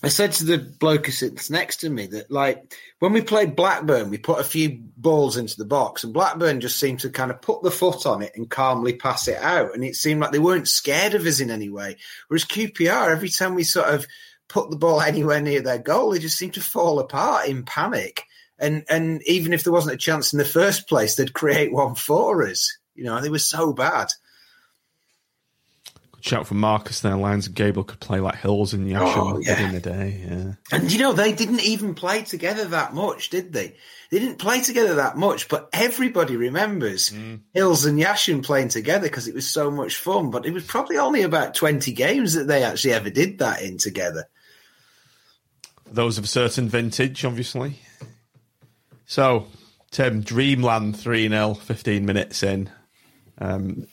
I 0.04 0.08
said 0.08 0.32
to 0.34 0.46
the 0.46 0.58
bloke 0.58 1.06
who 1.06 1.12
sits 1.12 1.52
next 1.52 1.78
to 1.78 1.90
me 1.90 2.08
that, 2.08 2.32
like, 2.32 2.74
when 3.00 3.14
we 3.14 3.22
played 3.22 3.56
Blackburn, 3.56 4.10
we 4.10 4.18
put 4.18 4.40
a 4.40 4.44
few 4.44 4.80
balls 4.98 5.38
into 5.38 5.58
the 5.58 5.66
box, 5.66 6.04
and 6.04 6.14
Blackburn 6.14 6.60
just 6.60 6.80
seemed 6.80 7.02
to 7.02 7.12
kind 7.12 7.30
of 7.30 7.42
put 7.42 7.62
the 7.62 7.70
foot 7.70 8.08
on 8.08 8.24
it 8.24 8.32
and 8.36 8.50
calmly 8.50 8.94
pass 8.94 9.28
it 9.28 9.38
out. 9.38 9.76
And 9.76 9.84
it 9.84 9.96
seemed 9.96 10.20
like 10.20 10.32
they 10.32 10.40
weren't 10.40 10.68
scared 10.68 11.14
of 11.14 11.26
us 11.28 11.40
in 11.40 11.52
any 11.52 11.70
way. 11.70 11.98
Whereas 12.28 12.46
QPR, 12.46 13.12
every 13.12 13.30
time 13.30 13.54
we 13.54 13.64
sort 13.64 13.90
of 13.90 14.08
put 14.48 14.72
the 14.72 14.78
ball 14.78 15.02
anywhere 15.02 15.42
near 15.42 15.62
their 15.62 15.78
goal, 15.78 16.12
they 16.12 16.20
just 16.20 16.38
seemed 16.38 16.56
to 16.56 16.62
fall 16.62 17.00
apart 17.00 17.48
in 17.48 17.64
panic. 17.64 18.24
And 18.58 18.84
and 18.90 19.22
even 19.28 19.54
if 19.54 19.64
there 19.64 19.74
wasn't 19.74 19.96
a 19.96 19.98
chance 19.98 20.34
in 20.34 20.40
the 20.40 20.46
first 20.46 20.88
place, 20.88 21.16
they'd 21.16 21.34
create 21.34 21.72
one 21.72 21.96
for 21.96 22.48
us. 22.48 22.78
You 22.96 23.04
know, 23.04 23.22
they 23.22 23.30
were 23.30 23.40
so 23.40 23.74
bad. 23.74 24.10
Shout 26.22 26.46
from 26.46 26.60
Marcus 26.60 27.02
there. 27.02 27.16
Lyons 27.16 27.48
and 27.48 27.56
Gabriel 27.56 27.84
could 27.84 28.00
play 28.00 28.20
like 28.20 28.36
Hills 28.36 28.74
and 28.76 28.88
Yasham 28.88 29.34
Oh, 29.34 29.40
yeah. 29.40 29.60
in 29.60 29.74
the 29.74 29.80
day. 29.80 30.24
Yeah. 30.30 30.54
And 30.72 30.92
you 30.92 31.00
know, 31.00 31.14
they 31.14 31.34
didn't 31.34 31.62
even 31.62 31.96
play 31.96 32.22
together 32.22 32.66
that 32.66 32.94
much, 32.94 33.32
did 33.32 33.52
they? 33.54 33.76
They 34.12 34.20
didn't 34.20 34.38
play 34.38 34.62
together 34.62 34.96
that 34.96 35.18
much, 35.18 35.50
but 35.50 35.68
everybody 35.74 36.36
remembers 36.36 37.12
Hills 37.54 37.86
and 37.86 37.98
Yashin 38.00 38.44
playing 38.44 38.68
together 38.70 39.08
because 39.08 39.28
it 39.28 39.34
was 39.34 39.48
so 39.48 39.72
much 39.72 39.96
fun. 39.96 40.30
But 40.30 40.46
it 40.46 40.54
was 40.54 40.64
probably 40.64 40.98
only 40.98 41.24
about 41.24 41.56
20 41.56 41.92
games 41.94 42.34
that 42.36 42.46
they 42.48 42.64
actually 42.64 42.94
ever 42.94 43.10
did 43.10 43.40
that 43.40 43.62
in 43.64 43.78
together. 43.78 44.28
Those 45.88 46.18
of 46.20 46.26
a 46.26 46.28
certain 46.28 46.70
vintage, 46.70 47.26
obviously. 47.26 47.80
So, 49.06 49.48
Tim, 49.90 50.22
Dreamland 50.22 50.98
3 51.00 51.28
0, 51.30 51.54
15 51.56 52.06
minutes 52.06 52.44
in. 52.44 52.70
Um, 53.40 53.88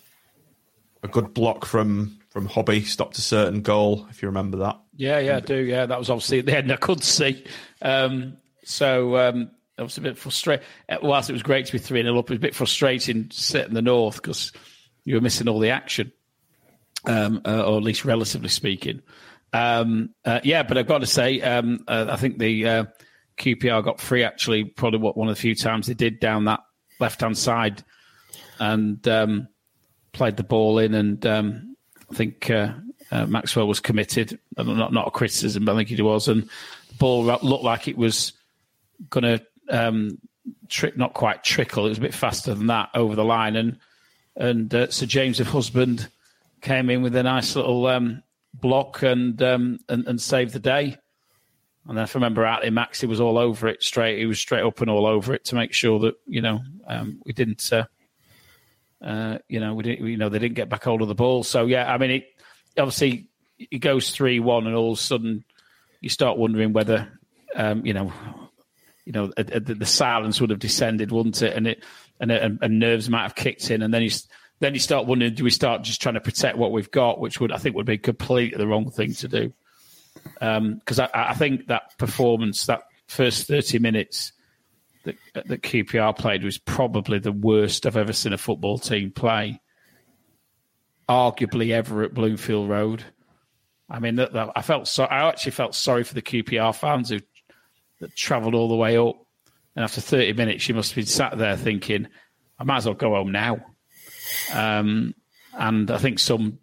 a 1.02 1.08
good 1.08 1.32
block 1.32 1.64
from 1.64 2.17
from 2.38 2.46
Hubby 2.46 2.84
stopped 2.84 3.18
a 3.18 3.20
certain 3.20 3.62
goal, 3.62 4.06
if 4.10 4.22
you 4.22 4.28
remember 4.28 4.58
that. 4.58 4.80
Yeah, 4.94 5.18
yeah, 5.18 5.38
I 5.38 5.40
do. 5.40 5.56
Yeah, 5.56 5.86
that 5.86 5.98
was 5.98 6.08
obviously 6.08 6.38
at 6.38 6.46
the 6.46 6.56
end. 6.56 6.70
I 6.70 6.76
could 6.76 7.02
see. 7.02 7.44
Um, 7.82 8.36
so 8.62 9.16
um, 9.16 9.50
was 9.76 9.98
a 9.98 10.02
bit 10.02 10.16
frustrating. 10.16 10.64
Whilst 11.02 11.28
it 11.28 11.32
was 11.32 11.42
great 11.42 11.66
to 11.66 11.72
be 11.72 11.78
three 11.78 12.00
0 12.00 12.16
up, 12.16 12.26
it 12.26 12.34
was 12.34 12.36
a 12.36 12.40
bit 12.40 12.54
frustrating 12.54 13.28
to 13.28 13.36
sit 13.36 13.66
in 13.66 13.74
the 13.74 13.82
north 13.82 14.22
because 14.22 14.52
you 15.04 15.16
were 15.16 15.20
missing 15.20 15.48
all 15.48 15.58
the 15.58 15.70
action, 15.70 16.12
um, 17.06 17.40
uh, 17.44 17.64
or 17.64 17.78
at 17.78 17.82
least 17.82 18.04
relatively 18.04 18.50
speaking. 18.50 19.02
Um, 19.52 20.10
uh, 20.24 20.38
yeah, 20.44 20.62
but 20.62 20.78
I've 20.78 20.86
got 20.86 20.98
to 20.98 21.06
say, 21.06 21.40
um, 21.40 21.80
uh, 21.88 22.06
I 22.08 22.14
think 22.14 22.38
the 22.38 22.68
uh, 22.68 22.84
QPR 23.36 23.82
got 23.82 24.00
free 24.00 24.22
actually, 24.22 24.62
probably 24.62 25.00
what 25.00 25.16
one 25.16 25.28
of 25.28 25.34
the 25.34 25.40
few 25.40 25.56
times 25.56 25.88
they 25.88 25.94
did 25.94 26.20
down 26.20 26.44
that 26.44 26.60
left 27.00 27.20
hand 27.20 27.36
side, 27.36 27.82
and 28.60 29.08
um, 29.08 29.48
played 30.12 30.36
the 30.36 30.44
ball 30.44 30.78
in, 30.78 30.94
and 30.94 31.26
um, 31.26 31.67
I 32.10 32.14
think 32.14 32.50
uh, 32.50 32.72
uh, 33.10 33.26
Maxwell 33.26 33.68
was 33.68 33.80
committed. 33.80 34.38
Not 34.56 34.92
not 34.92 35.08
a 35.08 35.10
criticism, 35.10 35.64
but 35.64 35.72
I 35.72 35.76
think 35.76 35.88
he 35.88 36.02
was, 36.02 36.28
and 36.28 36.42
the 36.42 36.94
ball 36.98 37.24
looked 37.24 37.64
like 37.64 37.88
it 37.88 37.98
was 37.98 38.32
going 39.10 39.24
to 39.24 39.46
um, 39.70 40.18
not 40.96 41.14
quite 41.14 41.44
trickle. 41.44 41.86
It 41.86 41.90
was 41.90 41.98
a 41.98 42.02
bit 42.02 42.14
faster 42.14 42.54
than 42.54 42.68
that 42.68 42.90
over 42.94 43.14
the 43.14 43.24
line, 43.24 43.56
and 43.56 43.78
and 44.36 44.74
uh, 44.74 44.90
Sir 44.90 45.06
James 45.06 45.40
of 45.40 45.48
Husband 45.48 46.08
came 46.60 46.90
in 46.90 47.02
with 47.02 47.14
a 47.16 47.22
nice 47.22 47.54
little 47.54 47.86
um, 47.86 48.22
block 48.54 49.02
and, 49.02 49.40
um, 49.42 49.80
and 49.88 50.06
and 50.06 50.20
saved 50.20 50.52
the 50.52 50.58
day. 50.58 50.96
And 51.86 51.98
if 51.98 52.14
I 52.14 52.18
remember 52.18 52.42
rightly, 52.42 52.70
Maxi 52.70 53.08
was 53.08 53.20
all 53.20 53.38
over 53.38 53.66
it 53.66 53.82
straight. 53.82 54.18
He 54.18 54.26
was 54.26 54.38
straight 54.38 54.62
up 54.62 54.80
and 54.80 54.90
all 54.90 55.06
over 55.06 55.32
it 55.34 55.44
to 55.46 55.54
make 55.54 55.72
sure 55.72 55.98
that 56.00 56.14
you 56.26 56.42
know 56.42 56.60
um, 56.86 57.20
we 57.24 57.32
didn't. 57.32 57.72
Uh, 57.72 57.84
uh, 59.02 59.38
you 59.48 59.60
know, 59.60 59.74
we 59.74 59.82
didn't. 59.84 60.06
You 60.06 60.16
know, 60.16 60.28
they 60.28 60.38
didn't 60.38 60.56
get 60.56 60.68
back 60.68 60.84
hold 60.84 61.02
of 61.02 61.08
the 61.08 61.14
ball. 61.14 61.44
So 61.44 61.66
yeah, 61.66 61.92
I 61.92 61.98
mean, 61.98 62.10
it 62.10 62.24
obviously 62.76 63.28
it 63.58 63.78
goes 63.78 64.10
three 64.10 64.40
one, 64.40 64.66
and 64.66 64.74
all 64.74 64.92
of 64.92 64.98
a 64.98 65.00
sudden 65.00 65.44
you 66.00 66.08
start 66.08 66.38
wondering 66.38 66.72
whether 66.72 67.08
um, 67.54 67.84
you 67.84 67.92
know, 67.92 68.12
you 69.04 69.12
know, 69.12 69.32
uh, 69.36 69.44
uh, 69.52 69.60
the, 69.62 69.86
silence 69.86 70.40
would 70.40 70.50
have 70.50 70.58
descended, 70.58 71.10
wouldn't 71.12 71.42
it? 71.42 71.56
And 71.56 71.66
it 71.66 71.84
and, 72.20 72.30
and, 72.30 72.58
and 72.60 72.78
nerves 72.78 73.08
might 73.08 73.22
have 73.22 73.34
kicked 73.34 73.70
in, 73.70 73.82
and 73.82 73.92
then 73.92 74.02
you 74.02 74.10
then 74.60 74.74
you 74.74 74.80
start 74.80 75.06
wondering, 75.06 75.34
do 75.34 75.44
we 75.44 75.50
start 75.50 75.82
just 75.82 76.02
trying 76.02 76.14
to 76.14 76.20
protect 76.20 76.58
what 76.58 76.72
we've 76.72 76.90
got, 76.90 77.20
which 77.20 77.40
would 77.40 77.52
I 77.52 77.58
think 77.58 77.76
would 77.76 77.86
be 77.86 77.98
completely 77.98 78.58
the 78.58 78.66
wrong 78.66 78.90
thing 78.90 79.14
to 79.14 79.28
do. 79.28 79.52
Because 80.34 80.98
I, 80.98 81.08
I 81.14 81.34
think 81.34 81.68
that 81.68 81.96
performance, 81.96 82.66
that 82.66 82.82
first 83.06 83.46
thirty 83.46 83.78
minutes 83.78 84.32
that, 85.34 85.48
that 85.48 85.62
QPR 85.62 86.16
played 86.16 86.44
was 86.44 86.58
probably 86.58 87.18
the 87.18 87.32
worst 87.32 87.86
I've 87.86 87.96
ever 87.96 88.12
seen 88.12 88.32
a 88.32 88.38
football 88.38 88.78
team 88.78 89.10
play. 89.10 89.60
Arguably 91.08 91.70
ever 91.72 92.02
at 92.02 92.12
Bloomfield 92.12 92.68
Road. 92.68 93.02
I 93.88 93.98
mean, 93.98 94.16
that, 94.16 94.32
that- 94.34 94.50
I 94.54 94.62
felt 94.62 94.86
so. 94.86 95.04
I 95.04 95.28
actually 95.28 95.52
felt 95.52 95.74
sorry 95.74 96.04
for 96.04 96.14
the 96.14 96.22
QPR 96.22 96.74
fans 96.74 97.08
who 97.08 97.20
that 98.00 98.14
travelled 98.14 98.54
all 98.54 98.68
the 98.68 98.76
way 98.76 98.98
up, 98.98 99.16
and 99.74 99.82
after 99.84 100.00
thirty 100.02 100.32
minutes, 100.34 100.68
you 100.68 100.74
must 100.74 100.90
have 100.90 100.96
been 100.96 101.06
sat 101.06 101.38
there 101.38 101.56
thinking, 101.56 102.08
"I 102.58 102.64
might 102.64 102.76
as 102.78 102.86
well 102.86 102.94
go 102.94 103.14
home 103.14 103.32
now." 103.32 103.64
Um, 104.52 105.14
and 105.54 105.90
I 105.90 105.96
think 105.96 106.18
some 106.18 106.58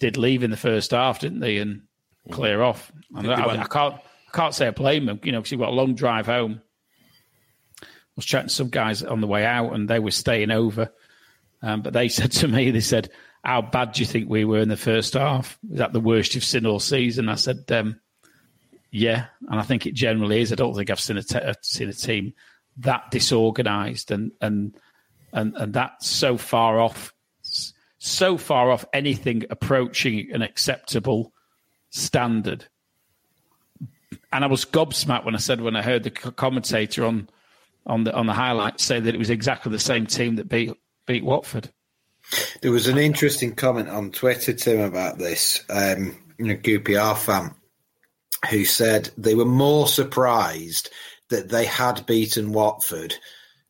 did 0.00 0.16
leave 0.16 0.42
in 0.42 0.50
the 0.50 0.56
first 0.56 0.90
half, 0.90 1.20
didn't 1.20 1.38
they, 1.40 1.58
and 1.58 1.82
clear 2.32 2.60
off. 2.62 2.90
And 3.14 3.28
they 3.28 3.32
I, 3.32 3.62
I 3.62 3.66
can't, 3.66 3.94
I 3.94 4.36
can't 4.36 4.54
say 4.54 4.66
I 4.66 4.72
blame 4.72 5.06
them, 5.06 5.20
you 5.22 5.30
know, 5.30 5.38
because 5.38 5.52
you've 5.52 5.60
got 5.60 5.68
a 5.70 5.72
long 5.76 5.94
drive 5.94 6.26
home. 6.26 6.60
I 8.14 8.18
was 8.18 8.26
chatting 8.26 8.48
to 8.48 8.54
some 8.54 8.68
guys 8.68 9.02
on 9.02 9.20
the 9.20 9.26
way 9.26 9.44
out, 9.44 9.72
and 9.72 9.88
they 9.88 9.98
were 9.98 10.12
staying 10.12 10.52
over. 10.52 10.92
Um, 11.62 11.82
but 11.82 11.92
they 11.92 12.08
said 12.08 12.30
to 12.32 12.48
me, 12.48 12.70
they 12.70 12.80
said, 12.80 13.10
"How 13.42 13.60
bad 13.60 13.92
do 13.92 14.00
you 14.02 14.06
think 14.06 14.28
we 14.28 14.44
were 14.44 14.60
in 14.60 14.68
the 14.68 14.76
first 14.76 15.14
half? 15.14 15.58
Is 15.70 15.78
that 15.78 15.92
the 15.92 16.00
worst 16.00 16.34
you've 16.34 16.44
seen 16.44 16.64
all 16.66 16.78
season?" 16.78 17.28
I 17.28 17.34
said, 17.34 17.64
um, 17.70 18.00
"Yeah," 18.92 19.26
and 19.48 19.58
I 19.58 19.62
think 19.64 19.86
it 19.86 19.94
generally 19.94 20.40
is. 20.40 20.52
I 20.52 20.56
don't 20.56 20.76
think 20.76 20.90
I've 20.90 21.00
seen 21.00 21.16
a, 21.16 21.22
te- 21.24 21.40
seen 21.62 21.88
a 21.88 21.92
team 21.92 22.34
that 22.78 23.10
disorganised 23.10 24.10
and 24.10 24.32
and 24.40 24.76
and 25.32 25.56
and 25.56 25.74
that 25.74 26.02
so 26.02 26.36
far 26.36 26.78
off, 26.78 27.12
so 27.98 28.36
far 28.38 28.70
off 28.70 28.84
anything 28.92 29.44
approaching 29.50 30.30
an 30.32 30.42
acceptable 30.42 31.32
standard. 31.90 32.66
And 34.32 34.44
I 34.44 34.48
was 34.48 34.64
gobsmacked 34.64 35.24
when 35.24 35.34
I 35.34 35.38
said 35.38 35.60
when 35.60 35.76
I 35.76 35.82
heard 35.82 36.04
the 36.04 36.10
commentator 36.10 37.04
on 37.04 37.28
on 37.86 38.04
the 38.04 38.14
on 38.14 38.26
the 38.26 38.32
highlights 38.32 38.84
say 38.84 39.00
that 39.00 39.14
it 39.14 39.18
was 39.18 39.30
exactly 39.30 39.70
the 39.70 39.78
same 39.78 40.06
team 40.06 40.36
that 40.36 40.48
beat 40.48 40.72
beat 41.06 41.24
Watford. 41.24 41.70
There 42.62 42.72
was 42.72 42.88
an 42.88 42.98
interesting 42.98 43.54
comment 43.54 43.88
on 43.88 44.10
Twitter, 44.10 44.54
Tim, 44.54 44.80
about 44.80 45.18
this. 45.18 45.62
Um, 45.68 46.16
a 46.40 46.56
QPR 46.56 47.16
fan 47.16 47.54
who 48.50 48.64
said 48.64 49.10
they 49.16 49.34
were 49.34 49.44
more 49.44 49.86
surprised 49.86 50.90
that 51.28 51.48
they 51.48 51.64
had 51.64 52.06
beaten 52.06 52.52
Watford 52.52 53.14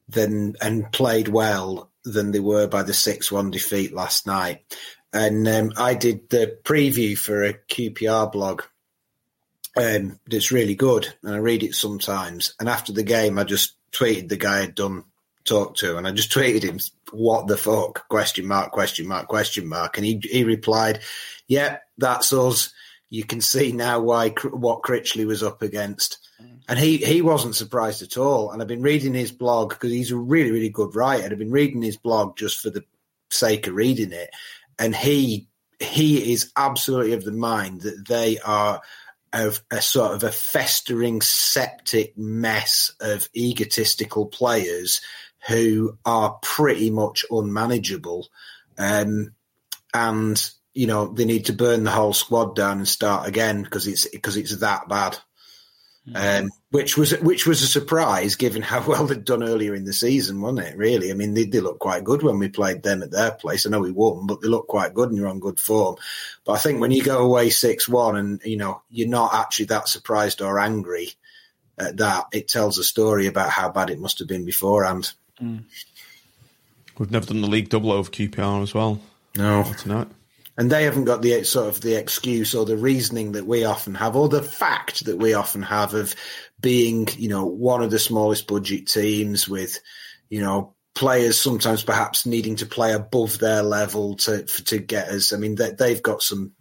than 0.08 0.56
and 0.60 0.90
played 0.92 1.28
well 1.28 1.90
than 2.04 2.30
they 2.30 2.40
were 2.40 2.66
by 2.66 2.82
the 2.82 2.94
six-one 2.94 3.50
defeat 3.50 3.92
last 3.92 4.26
night. 4.26 4.62
And 5.12 5.46
um, 5.46 5.72
I 5.76 5.94
did 5.94 6.28
the 6.28 6.58
preview 6.64 7.16
for 7.16 7.44
a 7.44 7.54
QPR 7.54 8.32
blog 8.32 8.62
um, 9.76 10.18
that's 10.26 10.52
really 10.52 10.74
good, 10.74 11.14
and 11.22 11.34
I 11.34 11.38
read 11.38 11.62
it 11.62 11.74
sometimes. 11.74 12.54
And 12.60 12.68
after 12.68 12.92
the 12.92 13.02
game, 13.02 13.38
I 13.38 13.44
just 13.44 13.76
tweeted 13.94 14.28
the 14.28 14.36
guy 14.36 14.60
I'd 14.60 14.74
done 14.74 15.04
talk 15.44 15.76
to, 15.76 15.96
and 15.96 16.06
I 16.06 16.12
just 16.12 16.32
tweeted 16.32 16.62
him, 16.62 16.78
"What 17.12 17.46
the 17.46 17.56
fuck?" 17.56 18.08
Question 18.08 18.46
mark? 18.46 18.72
Question 18.72 19.06
mark? 19.06 19.28
Question 19.28 19.66
mark? 19.66 19.96
And 19.96 20.06
he 20.06 20.20
he 20.22 20.44
replied, 20.44 21.00
"Yeah, 21.46 21.78
that's 21.98 22.32
us. 22.32 22.72
You 23.10 23.24
can 23.24 23.40
see 23.40 23.72
now 23.72 24.00
why 24.00 24.30
what 24.30 24.82
Critchley 24.82 25.26
was 25.26 25.42
up 25.42 25.62
against." 25.62 26.18
Mm. 26.42 26.60
And 26.68 26.78
he, 26.78 26.96
he 26.96 27.22
wasn't 27.22 27.54
surprised 27.54 28.02
at 28.02 28.16
all. 28.16 28.50
And 28.50 28.60
I've 28.60 28.68
been 28.68 28.82
reading 28.82 29.14
his 29.14 29.30
blog 29.30 29.70
because 29.70 29.92
he's 29.92 30.10
a 30.10 30.16
really, 30.16 30.50
really 30.50 30.70
good 30.70 30.96
writer. 30.96 31.28
I've 31.30 31.38
been 31.38 31.50
reading 31.50 31.82
his 31.82 31.96
blog 31.96 32.36
just 32.36 32.60
for 32.60 32.70
the 32.70 32.84
sake 33.30 33.66
of 33.66 33.74
reading 33.74 34.12
it. 34.12 34.30
And 34.78 34.96
he 34.96 35.48
he 35.80 36.32
is 36.32 36.52
absolutely 36.56 37.12
of 37.12 37.24
the 37.24 37.32
mind 37.32 37.82
that 37.82 38.08
they 38.08 38.38
are 38.40 38.80
of 39.34 39.62
a 39.70 39.82
sort 39.82 40.12
of 40.12 40.22
a 40.22 40.30
festering 40.30 41.20
septic 41.20 42.16
mess 42.16 42.92
of 43.00 43.28
egotistical 43.34 44.26
players 44.26 45.00
who 45.48 45.98
are 46.04 46.38
pretty 46.42 46.90
much 46.90 47.24
unmanageable. 47.30 48.28
Um, 48.78 49.34
and 49.92 50.50
you 50.72 50.86
know 50.86 51.06
they 51.06 51.24
need 51.24 51.46
to 51.46 51.52
burn 51.52 51.84
the 51.84 51.90
whole 51.90 52.12
squad 52.12 52.56
down 52.56 52.78
and 52.78 52.88
start 52.88 53.28
again 53.28 53.62
because 53.62 53.86
it's 53.86 54.08
because 54.08 54.36
it's 54.36 54.56
that 54.56 54.88
bad. 54.88 55.18
Um, 56.14 56.50
which 56.70 56.98
was 56.98 57.18
which 57.20 57.46
was 57.46 57.62
a 57.62 57.66
surprise 57.66 58.36
given 58.36 58.60
how 58.60 58.84
well 58.86 59.06
they'd 59.06 59.24
done 59.24 59.42
earlier 59.42 59.74
in 59.74 59.84
the 59.84 59.92
season, 59.92 60.40
wasn't 60.40 60.66
it? 60.66 60.76
Really, 60.76 61.10
I 61.10 61.14
mean, 61.14 61.32
they, 61.32 61.44
they 61.44 61.60
looked 61.60 61.80
quite 61.80 62.04
good 62.04 62.22
when 62.22 62.38
we 62.38 62.48
played 62.48 62.82
them 62.82 63.02
at 63.02 63.10
their 63.10 63.30
place. 63.30 63.64
I 63.64 63.70
know 63.70 63.80
we 63.80 63.90
won, 63.90 64.26
but 64.26 64.40
they 64.42 64.48
looked 64.48 64.68
quite 64.68 64.92
good 64.92 65.08
and 65.08 65.16
you're 65.16 65.28
on 65.28 65.40
good 65.40 65.58
form. 65.58 65.96
But 66.44 66.52
I 66.52 66.58
think 66.58 66.80
when 66.80 66.90
you 66.90 67.02
go 67.02 67.24
away 67.24 67.48
six 67.48 67.88
one 67.88 68.16
and 68.16 68.40
you 68.44 68.58
know 68.58 68.82
you're 68.90 69.08
not 69.08 69.32
actually 69.32 69.66
that 69.66 69.88
surprised 69.88 70.42
or 70.42 70.58
angry 70.58 71.12
at 71.78 71.96
that, 71.96 72.26
it 72.32 72.48
tells 72.48 72.78
a 72.78 72.84
story 72.84 73.26
about 73.26 73.50
how 73.50 73.70
bad 73.70 73.88
it 73.88 73.98
must 73.98 74.18
have 74.18 74.28
been 74.28 74.44
beforehand. 74.44 75.12
Mm. 75.40 75.64
We've 76.98 77.10
never 77.10 77.26
done 77.26 77.40
the 77.40 77.48
league 77.48 77.70
double 77.70 77.92
over 77.92 78.10
QPR 78.10 78.62
as 78.62 78.74
well. 78.74 79.00
No, 79.36 79.64
tonight 79.78 80.08
and 80.56 80.70
they 80.70 80.84
haven't 80.84 81.04
got 81.04 81.22
the 81.22 81.42
sort 81.44 81.68
of 81.68 81.80
the 81.80 81.94
excuse 81.98 82.54
or 82.54 82.64
the 82.64 82.76
reasoning 82.76 83.32
that 83.32 83.46
we 83.46 83.64
often 83.64 83.94
have, 83.94 84.16
or 84.16 84.28
the 84.28 84.42
fact 84.42 85.04
that 85.06 85.18
we 85.18 85.34
often 85.34 85.62
have 85.62 85.94
of 85.94 86.14
being, 86.60 87.08
you 87.16 87.28
know, 87.28 87.44
one 87.44 87.82
of 87.82 87.90
the 87.90 87.98
smallest 87.98 88.46
budget 88.46 88.86
teams 88.86 89.48
with, 89.48 89.80
you 90.28 90.40
know, 90.40 90.74
players 90.94 91.40
sometimes 91.40 91.82
perhaps 91.82 92.24
needing 92.24 92.56
to 92.56 92.66
play 92.66 92.92
above 92.92 93.38
their 93.38 93.62
level 93.62 94.14
to 94.14 94.44
to 94.44 94.78
get 94.78 95.08
us. 95.08 95.32
I 95.32 95.36
mean, 95.36 95.56
they, 95.56 95.72
they've 95.72 96.02
got 96.02 96.22
some, 96.22 96.52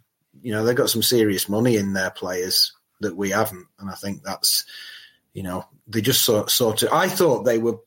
you 0.42 0.52
know, 0.52 0.64
they've 0.64 0.76
got 0.76 0.90
some 0.90 1.02
serious 1.02 1.48
money 1.48 1.76
in 1.76 1.92
their 1.92 2.10
players 2.10 2.72
that 3.00 3.16
we 3.16 3.30
haven't, 3.30 3.66
and 3.78 3.90
I 3.90 3.94
think 3.94 4.22
that's, 4.24 4.64
you 5.32 5.42
know, 5.44 5.64
they 5.86 6.00
just 6.00 6.24
sort 6.24 6.50
sort 6.50 6.82
of. 6.82 6.92
I 6.92 7.08
thought 7.08 7.44
they 7.44 7.58
were 7.58 7.78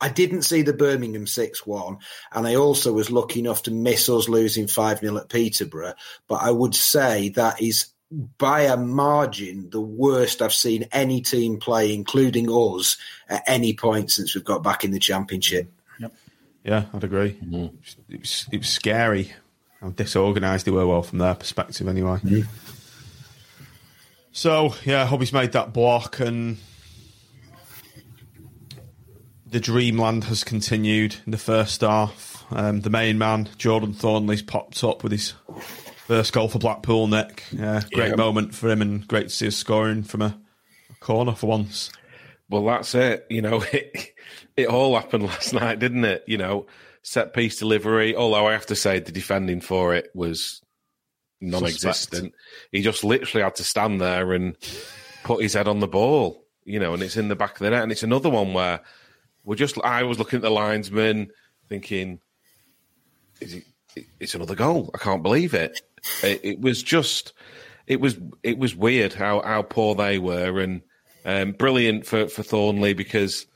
I 0.00 0.08
didn't 0.08 0.42
see 0.42 0.62
the 0.62 0.72
Birmingham 0.72 1.26
6 1.26 1.66
1, 1.66 1.98
and 2.32 2.46
I 2.46 2.54
also 2.54 2.92
was 2.92 3.10
lucky 3.10 3.40
enough 3.40 3.64
to 3.64 3.70
miss 3.70 4.08
us 4.08 4.28
losing 4.28 4.68
5 4.68 5.00
0 5.00 5.16
at 5.16 5.28
Peterborough. 5.28 5.94
But 6.28 6.42
I 6.42 6.50
would 6.50 6.74
say 6.74 7.30
that 7.30 7.60
is 7.60 7.92
by 8.10 8.62
a 8.62 8.76
margin 8.76 9.68
the 9.70 9.80
worst 9.80 10.40
I've 10.40 10.54
seen 10.54 10.88
any 10.92 11.20
team 11.20 11.58
play, 11.58 11.92
including 11.92 12.48
us, 12.48 12.96
at 13.28 13.42
any 13.46 13.74
point 13.74 14.10
since 14.10 14.34
we've 14.34 14.44
got 14.44 14.62
back 14.62 14.84
in 14.84 14.92
the 14.92 14.98
Championship. 14.98 15.70
Yep. 15.98 16.14
Yeah, 16.64 16.84
I'd 16.94 17.04
agree. 17.04 17.32
Mm-hmm. 17.32 17.76
It, 18.14 18.20
was, 18.20 18.46
it 18.52 18.58
was 18.58 18.68
scary 18.68 19.32
how 19.80 19.90
disorganised 19.90 20.66
they 20.66 20.70
were, 20.70 20.86
well, 20.86 21.02
from 21.02 21.18
their 21.18 21.34
perspective, 21.34 21.86
anyway. 21.86 22.18
Mm-hmm. 22.18 22.50
So, 24.32 24.74
yeah, 24.84 25.06
Hubby's 25.06 25.32
made 25.32 25.52
that 25.52 25.72
block 25.72 26.20
and 26.20 26.58
the 29.50 29.60
dreamland 29.60 30.24
has 30.24 30.44
continued 30.44 31.16
in 31.24 31.32
the 31.32 31.38
first 31.38 31.80
half. 31.80 32.44
Um, 32.50 32.80
the 32.80 32.90
main 32.90 33.18
man, 33.18 33.48
Jordan 33.56 33.92
Thorniley's 33.92 34.42
popped 34.42 34.82
up 34.84 35.02
with 35.02 35.12
his 35.12 35.34
first 36.06 36.32
goal 36.32 36.48
for 36.48 36.58
Blackpool, 36.58 37.06
Nick. 37.06 37.44
Yeah, 37.50 37.82
great 37.92 38.10
yeah. 38.10 38.16
moment 38.16 38.54
for 38.54 38.70
him 38.70 38.82
and 38.82 39.06
great 39.06 39.28
to 39.28 39.34
see 39.34 39.48
us 39.48 39.56
scoring 39.56 40.02
from 40.02 40.22
a, 40.22 40.38
a, 40.90 40.94
corner 41.00 41.34
for 41.34 41.46
once. 41.46 41.90
Well, 42.48 42.64
that's 42.64 42.94
it. 42.94 43.26
You 43.28 43.42
know, 43.42 43.62
it, 43.72 44.14
it 44.56 44.68
all 44.68 44.96
happened 44.96 45.24
last 45.24 45.52
night, 45.52 45.78
didn't 45.78 46.04
it? 46.04 46.24
You 46.26 46.38
know, 46.38 46.66
set 47.02 47.34
piece 47.34 47.58
delivery, 47.58 48.16
although 48.16 48.46
I 48.46 48.52
have 48.52 48.66
to 48.66 48.76
say 48.76 48.98
the 48.98 49.12
defending 49.12 49.60
for 49.60 49.94
it 49.94 50.10
was 50.14 50.62
non 51.40 51.64
existent. 51.64 52.34
He 52.72 52.82
just 52.82 53.04
literally 53.04 53.44
had 53.44 53.56
to 53.56 53.64
stand 53.64 54.00
there 54.00 54.32
and 54.32 54.56
put 55.24 55.42
his 55.42 55.54
head 55.54 55.68
on 55.68 55.80
the 55.80 55.88
ball, 55.88 56.44
you 56.64 56.80
know, 56.80 56.94
and 56.94 57.02
it's 57.02 57.16
in 57.16 57.28
the 57.28 57.36
back 57.36 57.52
of 57.52 57.58
the 57.58 57.70
net. 57.70 57.82
And 57.82 57.92
it's 57.92 58.02
another 58.02 58.30
one 58.30 58.54
where 58.54 58.80
we're 59.48 59.54
just. 59.54 59.78
I 59.82 60.02
was 60.02 60.18
looking 60.18 60.36
at 60.36 60.42
the 60.42 60.50
linesman, 60.50 61.30
thinking, 61.70 62.20
"Is 63.40 63.54
it? 63.54 63.64
It's 64.20 64.34
another 64.34 64.54
goal. 64.54 64.90
I 64.94 64.98
can't 64.98 65.22
believe 65.22 65.54
it." 65.54 65.80
It, 66.22 66.40
it 66.44 66.60
was 66.60 66.82
just. 66.82 67.32
It 67.86 67.98
was. 67.98 68.18
It 68.42 68.58
was 68.58 68.76
weird 68.76 69.14
how 69.14 69.40
how 69.40 69.62
poor 69.62 69.94
they 69.94 70.18
were, 70.18 70.60
and 70.60 70.82
um, 71.24 71.52
brilliant 71.52 72.04
for 72.04 72.28
for 72.28 72.42
Thorniley 72.42 72.94
because, 72.94 73.46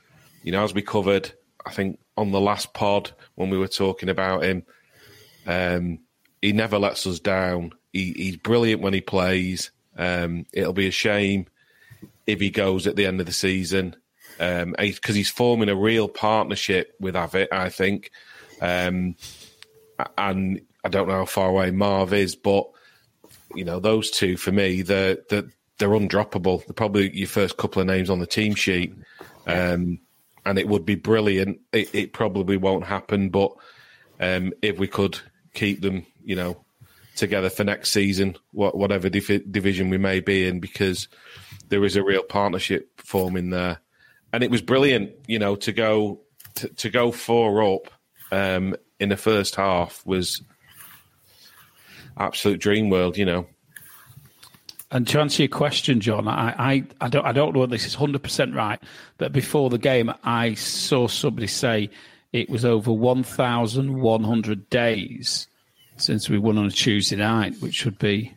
you 0.41 0.51
know, 0.51 0.63
as 0.63 0.73
we 0.73 0.81
covered, 0.81 1.31
I 1.63 1.69
think 1.69 1.99
on 2.17 2.31
the 2.31 2.41
last 2.41 2.73
pod 2.73 3.11
when 3.35 3.51
we 3.51 3.59
were 3.59 3.67
talking 3.67 4.09
about 4.09 4.43
him, 4.43 4.63
um, 5.45 5.99
he 6.41 6.53
never 6.53 6.79
lets 6.79 7.05
us 7.05 7.19
down. 7.19 7.71
He, 7.91 8.13
he's 8.13 8.37
brilliant 8.37 8.81
when 8.81 8.95
he 8.95 9.01
plays. 9.01 9.69
Um, 9.95 10.47
it'll 10.53 10.73
be 10.73 10.87
a 10.87 10.91
shame 10.91 11.45
if 12.25 12.39
he 12.39 12.49
goes 12.49 12.87
at 12.87 12.95
the 12.95 13.05
end 13.05 13.19
of 13.19 13.27
the 13.27 13.31
season 13.31 13.95
because 14.43 15.09
um, 15.09 15.15
he's 15.15 15.29
forming 15.29 15.69
a 15.69 15.75
real 15.75 16.07
partnership 16.07 16.95
with 16.99 17.15
Avit, 17.15 17.47
I 17.51 17.69
think. 17.69 18.11
Um, 18.61 19.15
and 20.17 20.61
I 20.83 20.89
don't 20.89 21.07
know 21.07 21.19
how 21.19 21.25
far 21.25 21.49
away 21.49 21.71
Marv 21.71 22.13
is, 22.13 22.35
but 22.35 22.67
you 23.55 23.63
know 23.63 23.79
those 23.79 24.09
two 24.09 24.37
for 24.37 24.51
me, 24.51 24.81
they're 24.81 25.17
they're, 25.29 25.49
they're 25.77 25.89
undroppable. 25.89 26.65
They're 26.65 26.73
probably 26.73 27.15
your 27.15 27.27
first 27.27 27.57
couple 27.57 27.81
of 27.81 27.87
names 27.87 28.09
on 28.09 28.19
the 28.19 28.27
team 28.27 28.55
sheet, 28.55 28.95
um, 29.47 29.99
and 30.45 30.57
it 30.57 30.67
would 30.67 30.85
be 30.85 30.95
brilliant. 30.95 31.59
It, 31.71 31.93
it 31.93 32.13
probably 32.13 32.57
won't 32.57 32.85
happen, 32.85 33.29
but 33.29 33.51
um, 34.19 34.53
if 34.61 34.77
we 34.77 34.87
could 34.87 35.19
keep 35.53 35.81
them, 35.81 36.05
you 36.23 36.35
know, 36.35 36.65
together 37.15 37.49
for 37.49 37.63
next 37.63 37.91
season, 37.91 38.35
whatever 38.51 39.09
division 39.09 39.89
we 39.89 39.97
may 39.97 40.19
be 40.19 40.47
in, 40.47 40.59
because 40.59 41.07
there 41.69 41.85
is 41.85 41.95
a 41.95 42.03
real 42.03 42.23
partnership 42.23 42.89
forming 42.97 43.51
there 43.51 43.79
and 44.33 44.43
it 44.43 44.49
was 44.49 44.61
brilliant, 44.61 45.11
you 45.27 45.39
know, 45.39 45.55
to 45.55 45.71
go 45.71 46.19
to, 46.55 46.67
to 46.67 46.89
go 46.89 47.11
four 47.11 47.63
up 47.63 47.89
um, 48.31 48.75
in 48.99 49.09
the 49.09 49.17
first 49.17 49.55
half 49.55 50.05
was 50.05 50.41
absolute 52.17 52.59
dream 52.59 52.89
world, 52.89 53.15
you 53.15 53.25
know. 53.25 53.47
And 54.91 55.07
to 55.07 55.19
answer 55.19 55.43
your 55.43 55.49
question, 55.49 56.01
John, 56.01 56.27
I, 56.27 56.53
I, 56.57 56.83
I 57.01 57.09
don't 57.09 57.25
I 57.25 57.31
don't 57.31 57.53
know 57.53 57.61
whether 57.61 57.71
this 57.71 57.85
is 57.85 57.95
hundred 57.95 58.23
percent 58.23 58.53
right, 58.53 58.79
but 59.17 59.31
before 59.31 59.69
the 59.69 59.77
game, 59.77 60.11
I 60.23 60.55
saw 60.55 61.07
somebody 61.07 61.47
say 61.47 61.89
it 62.31 62.49
was 62.49 62.65
over 62.65 62.91
one 62.91 63.23
thousand 63.23 64.01
one 64.01 64.23
hundred 64.23 64.69
days 64.69 65.47
since 65.97 66.29
we 66.29 66.37
won 66.37 66.57
on 66.57 66.65
a 66.65 66.71
Tuesday 66.71 67.15
night, 67.15 67.55
which 67.59 67.85
would 67.85 67.97
be 67.97 68.35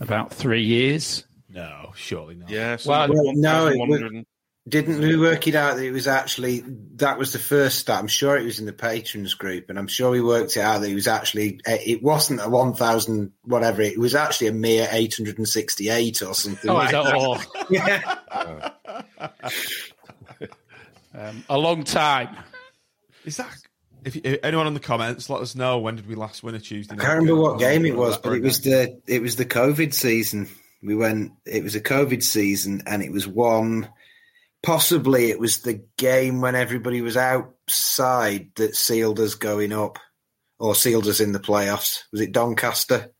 about 0.00 0.32
three 0.32 0.64
years. 0.64 1.24
No, 1.48 1.92
surely 1.94 2.34
not. 2.34 2.50
Yeah, 2.50 2.76
Well, 2.84 3.08
well, 3.08 3.32
no, 3.34 3.68
it 3.68 3.78
1,100 3.78 4.26
Didn't 4.66 5.00
we 5.00 5.16
work 5.16 5.46
it 5.46 5.54
out 5.54 5.76
that 5.76 5.84
it 5.84 5.90
was 5.90 6.08
actually 6.08 6.64
that 6.96 7.18
was 7.18 7.34
the 7.34 7.38
first 7.38 7.80
stat? 7.80 7.98
I'm 7.98 8.06
sure 8.08 8.38
it 8.38 8.44
was 8.44 8.60
in 8.60 8.64
the 8.64 8.72
patrons 8.72 9.34
group, 9.34 9.68
and 9.68 9.78
I'm 9.78 9.88
sure 9.88 10.10
we 10.10 10.22
worked 10.22 10.56
it 10.56 10.60
out 10.60 10.80
that 10.80 10.88
it 10.88 10.94
was 10.94 11.06
actually 11.06 11.60
it 11.66 12.02
wasn't 12.02 12.40
a 12.40 12.48
one 12.48 12.72
thousand 12.72 13.32
whatever. 13.42 13.82
It 13.82 13.98
was 13.98 14.14
actually 14.14 14.46
a 14.46 14.52
mere 14.52 14.88
eight 14.90 15.14
hundred 15.16 15.36
and 15.36 15.46
sixty 15.46 15.90
eight 15.90 16.22
or 16.22 16.32
something. 16.32 16.70
Oh, 16.70 16.74
like 16.74 16.92
that 16.92 17.04
that. 17.04 17.14
all? 17.14 17.38
Yeah. 17.70 18.70
Um, 21.16 21.44
a 21.48 21.56
long 21.56 21.84
time. 21.84 22.36
Is 23.24 23.36
that? 23.36 23.54
If, 24.04 24.16
if 24.16 24.40
anyone 24.42 24.66
in 24.66 24.74
the 24.74 24.80
comments, 24.80 25.30
let 25.30 25.40
us 25.40 25.54
know 25.54 25.78
when 25.78 25.96
did 25.96 26.06
we 26.06 26.14
last 26.14 26.42
win 26.42 26.54
a 26.54 26.60
Tuesday 26.60 26.94
I 26.94 26.98
can't 26.98 27.20
remember 27.20 27.40
what 27.40 27.58
game? 27.58 27.82
game 27.82 27.92
it 27.92 27.96
was, 27.96 28.18
but 28.18 28.32
it 28.32 28.42
was 28.42 28.60
the 28.60 29.00
it 29.06 29.22
was 29.22 29.36
the 29.36 29.46
COVID 29.46 29.94
season. 29.94 30.48
We 30.82 30.94
went. 30.94 31.32
It 31.46 31.62
was 31.62 31.74
a 31.74 31.80
COVID 31.80 32.22
season, 32.22 32.82
and 32.86 33.02
it 33.02 33.12
was 33.12 33.26
one. 33.26 33.88
Possibly, 34.64 35.30
it 35.30 35.38
was 35.38 35.58
the 35.58 35.84
game 35.96 36.40
when 36.40 36.54
everybody 36.54 37.02
was 37.02 37.16
outside 37.16 38.50
that 38.56 38.76
sealed 38.76 39.20
us 39.20 39.34
going 39.34 39.72
up, 39.72 39.98
or 40.58 40.74
sealed 40.74 41.06
us 41.06 41.20
in 41.20 41.32
the 41.32 41.40
playoffs. 41.40 42.02
Was 42.12 42.20
it 42.20 42.32
Doncaster? 42.32 43.10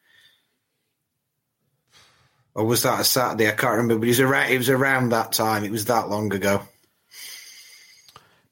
Or 2.55 2.64
was 2.64 2.82
that 2.82 3.01
a 3.01 3.05
Saturday? 3.05 3.49
I 3.49 3.53
can't 3.53 3.76
remember. 3.76 3.99
But 3.99 4.07
it 4.07 4.11
was 4.11 4.20
around. 4.20 4.51
It 4.51 4.59
was 4.59 4.70
around 4.70 5.09
that 5.11 5.32
time. 5.32 5.64
It 5.64 5.72
was 5.72 5.86
that 5.86 6.09
long 6.09 6.32
ago. 6.32 6.62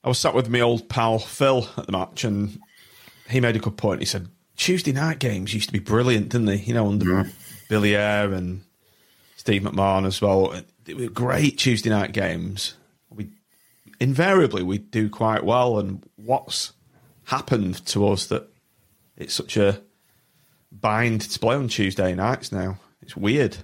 I 0.03 0.09
was 0.09 0.19
sat 0.19 0.35
with 0.35 0.49
my 0.49 0.59
old 0.59 0.89
pal 0.89 1.19
Phil 1.19 1.67
at 1.77 1.85
the 1.85 1.93
match, 1.93 2.25
and 2.25 2.59
he 3.29 3.39
made 3.39 3.55
a 3.55 3.59
good 3.59 3.77
point. 3.77 4.01
He 4.01 4.05
said 4.05 4.27
Tuesday 4.57 4.91
night 4.91 5.19
games 5.19 5.53
used 5.53 5.69
to 5.69 5.73
be 5.73 5.79
brilliant, 5.79 6.29
didn't 6.29 6.47
they? 6.47 6.57
You 6.57 6.73
know, 6.73 6.89
under 6.89 7.31
Billy 7.69 7.95
Ayre 7.95 8.33
and 8.33 8.63
Steve 9.37 9.61
McMahon 9.61 10.05
as 10.05 10.21
well. 10.21 10.53
They 10.83 10.93
were 10.93 11.07
great 11.07 11.57
Tuesday 11.57 11.89
night 11.89 12.11
games. 12.11 12.75
Invariably 14.03 14.63
we 14.63 14.79
do 14.79 15.09
quite 15.09 15.45
well. 15.45 15.79
And 15.79 16.03
what's 16.17 16.73
happened 17.23 17.85
to 17.87 18.09
us 18.09 18.25
that 18.27 18.49
it's 19.15 19.33
such 19.33 19.55
a 19.55 19.81
bind 20.73 21.21
to 21.21 21.39
play 21.39 21.55
on 21.55 21.69
Tuesday 21.69 22.13
nights 22.13 22.51
now? 22.51 22.77
It's 23.01 23.15
weird. 23.15 23.55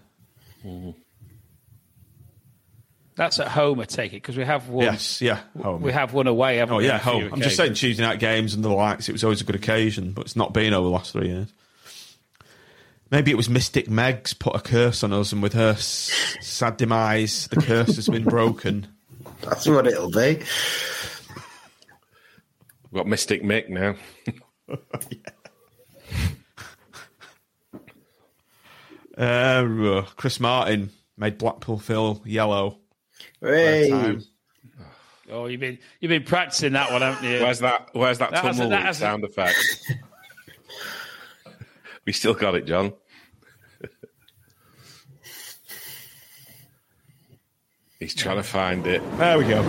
Mm-hmm. 0.65 0.91
That's 3.15 3.37
at 3.41 3.49
home, 3.49 3.81
I 3.81 3.83
take 3.83 4.13
it, 4.13 4.17
because 4.23 4.37
we 4.37 4.45
have 4.45 4.69
won. 4.69 4.85
Yes, 4.85 5.21
yeah, 5.21 5.41
home. 5.61 5.81
We 5.81 5.91
have 5.91 6.13
one 6.13 6.27
away, 6.27 6.55
haven't 6.57 6.73
Oh 6.75 6.77
we? 6.77 6.85
yeah, 6.85 6.93
on 6.93 6.99
a 6.99 7.03
few 7.03 7.11
home. 7.11 7.33
I'm 7.33 7.41
just 7.41 7.57
saying? 7.57 7.73
Tuesday 7.73 8.01
night 8.01 8.19
games 8.21 8.53
and 8.53 8.63
the 8.63 8.69
likes. 8.69 9.09
It 9.09 9.11
was 9.11 9.25
always 9.25 9.41
a 9.41 9.43
good 9.43 9.55
occasion, 9.57 10.13
but 10.13 10.21
it's 10.23 10.37
not 10.37 10.53
been 10.53 10.73
over 10.73 10.85
the 10.85 10.93
last 10.93 11.11
three 11.11 11.27
years. 11.27 11.53
Maybe 13.11 13.29
it 13.31 13.35
was 13.35 13.49
Mystic 13.49 13.87
Megs 13.87 14.37
put 14.39 14.55
a 14.55 14.61
curse 14.61 15.03
on 15.03 15.11
us, 15.11 15.33
and 15.33 15.43
with 15.43 15.51
her 15.51 15.75
sad 15.75 16.77
demise, 16.77 17.47
the 17.49 17.57
curse 17.57 17.97
has 17.97 18.07
been 18.07 18.23
broken. 18.23 18.87
That's 19.41 19.67
what 19.67 19.87
it'll 19.87 20.11
be. 20.11 20.43
We've 22.91 22.93
got 22.93 23.07
Mystic 23.07 23.43
Mick 23.43 23.69
now. 23.69 23.95
Uh, 29.17 30.03
Chris 30.15 30.39
Martin 30.39 30.91
made 31.17 31.37
Blackpool 31.37 31.77
feel 31.79 32.21
yellow. 32.25 32.79
Hey. 33.41 34.17
Oh, 35.31 35.45
you've 35.45 35.59
been 35.59 35.77
you've 35.99 36.09
been 36.09 36.23
practicing 36.23 36.73
that 36.73 36.91
one, 36.91 37.01
haven't 37.01 37.29
you? 37.29 37.41
Where's 37.41 37.59
that? 37.59 37.89
Where's 37.93 38.17
that, 38.19 38.31
That 38.31 38.43
hasn't- 38.45 38.57
tumbleweed 38.69 38.71
that 38.79 38.85
hasn't- 38.85 39.01
sound 39.01 39.23
effect? 39.25 39.57
we 42.05 42.13
still 42.13 42.33
got 42.33 42.55
it, 42.55 42.65
John. 42.65 42.93
He's 47.99 48.15
trying 48.15 48.37
to 48.37 48.43
find 48.43 48.87
it. 48.87 49.01
There 49.17 49.37
we 49.37 49.43
go. 49.43 49.61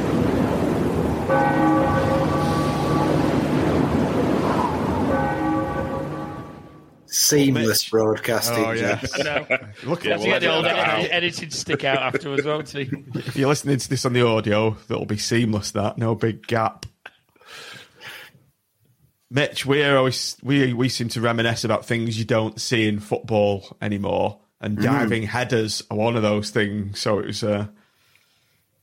Seamless 7.06 7.88
broadcasting. 7.88 8.64
Oh, 8.64 8.70
yeah. 8.70 9.00
Jeff. 9.00 9.14
I 9.18 9.22
know. 9.24 9.46
Look 9.90 10.06
at 10.06 10.12
have 10.12 10.20
to 10.20 10.26
get 10.26 10.38
the 10.42 10.52
old 10.54 10.64
edit 10.64 10.76
that 10.76 10.98
edit- 10.98 11.10
edited 11.10 11.52
stick 11.52 11.82
out 11.82 11.98
afterwards, 11.98 12.44
won't 12.44 12.68
he? 12.68 12.82
If 13.14 13.36
you're 13.36 13.48
listening 13.48 13.78
to 13.78 13.88
this 13.88 14.06
on 14.06 14.12
the 14.12 14.24
audio, 14.24 14.76
that'll 14.86 15.06
be 15.06 15.18
seamless. 15.18 15.72
That 15.72 15.98
no 15.98 16.14
big 16.14 16.46
gap. 16.46 16.86
Mitch, 19.28 19.66
we 19.66 19.82
are 19.82 19.96
always 19.96 20.36
we 20.44 20.72
we 20.72 20.88
seem 20.88 21.08
to 21.08 21.20
reminisce 21.20 21.64
about 21.64 21.84
things 21.84 22.16
you 22.16 22.24
don't 22.24 22.60
see 22.60 22.86
in 22.86 23.00
football 23.00 23.76
anymore, 23.82 24.40
and 24.60 24.80
diving 24.80 25.24
headers 25.24 25.82
are 25.90 25.96
one 25.96 26.14
of 26.14 26.22
those 26.22 26.50
things. 26.50 27.00
So 27.00 27.18
it 27.18 27.26
was 27.26 27.42
uh, 27.42 27.66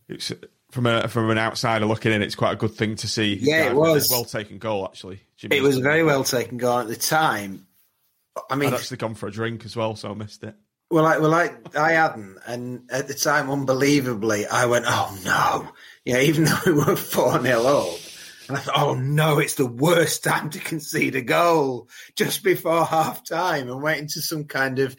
it's 0.10 0.32
from 0.72 0.86
a 0.86 1.08
from 1.08 1.30
an 1.30 1.38
outsider 1.38 1.86
looking 1.86 2.12
in, 2.12 2.22
it's 2.22 2.36
quite 2.36 2.53
a 2.53 2.58
good 2.58 2.74
thing 2.74 2.95
to 2.97 3.08
see. 3.08 3.36
Yeah, 3.36 3.70
it 3.70 3.76
was. 3.76 4.10
well 4.10 4.26
taken 4.26 4.58
goal 4.58 4.86
actually. 4.86 5.22
Jimmy. 5.38 5.58
It 5.58 5.64
was 5.64 5.78
a 5.78 5.82
very 5.82 6.03
well 6.03 6.24
taken 6.24 6.58
goal 6.58 6.80
at 6.80 6.88
the 6.88 6.95
time. 6.95 7.68
I 8.49 8.55
mean, 8.55 8.70
I'd 8.70 8.76
actually 8.76 8.97
gone 8.97 9.16
for 9.16 9.28
a 9.28 9.32
drink 9.32 9.66
as 9.66 9.76
well, 9.76 9.95
so 9.95 10.12
I 10.12 10.14
missed 10.14 10.43
it. 10.43 10.55
Well, 10.89 11.05
I, 11.05 11.18
well, 11.18 11.34
I, 11.34 11.51
I 11.76 11.93
hadn't, 11.93 12.38
and 12.45 12.89
at 12.89 13.10
the 13.10 13.14
time, 13.14 13.49
unbelievably, 13.49 14.45
I 14.45 14.68
went, 14.68 14.86
"Oh 14.88 15.18
no!" 15.26 15.70
Yeah, 16.05 16.20
even 16.22 16.43
though 16.45 16.60
we 16.66 16.74
were 16.74 16.95
four 16.95 17.41
0 17.41 17.62
up, 17.66 17.99
and 18.47 18.58
I 18.58 18.60
thought, 18.62 18.78
"Oh 18.78 18.93
no, 18.93 19.39
it's 19.39 19.55
the 19.55 19.66
worst 19.66 20.24
time 20.24 20.49
to 20.51 20.60
concede 20.60 21.16
a 21.16 21.22
goal 21.22 21.89
just 22.16 22.43
before 22.43 22.86
half 22.86 23.24
time," 23.26 23.70
and 23.70 23.82
went 23.82 23.99
into 23.99 24.22
some 24.22 24.45
kind 24.45 24.80
of 24.80 24.95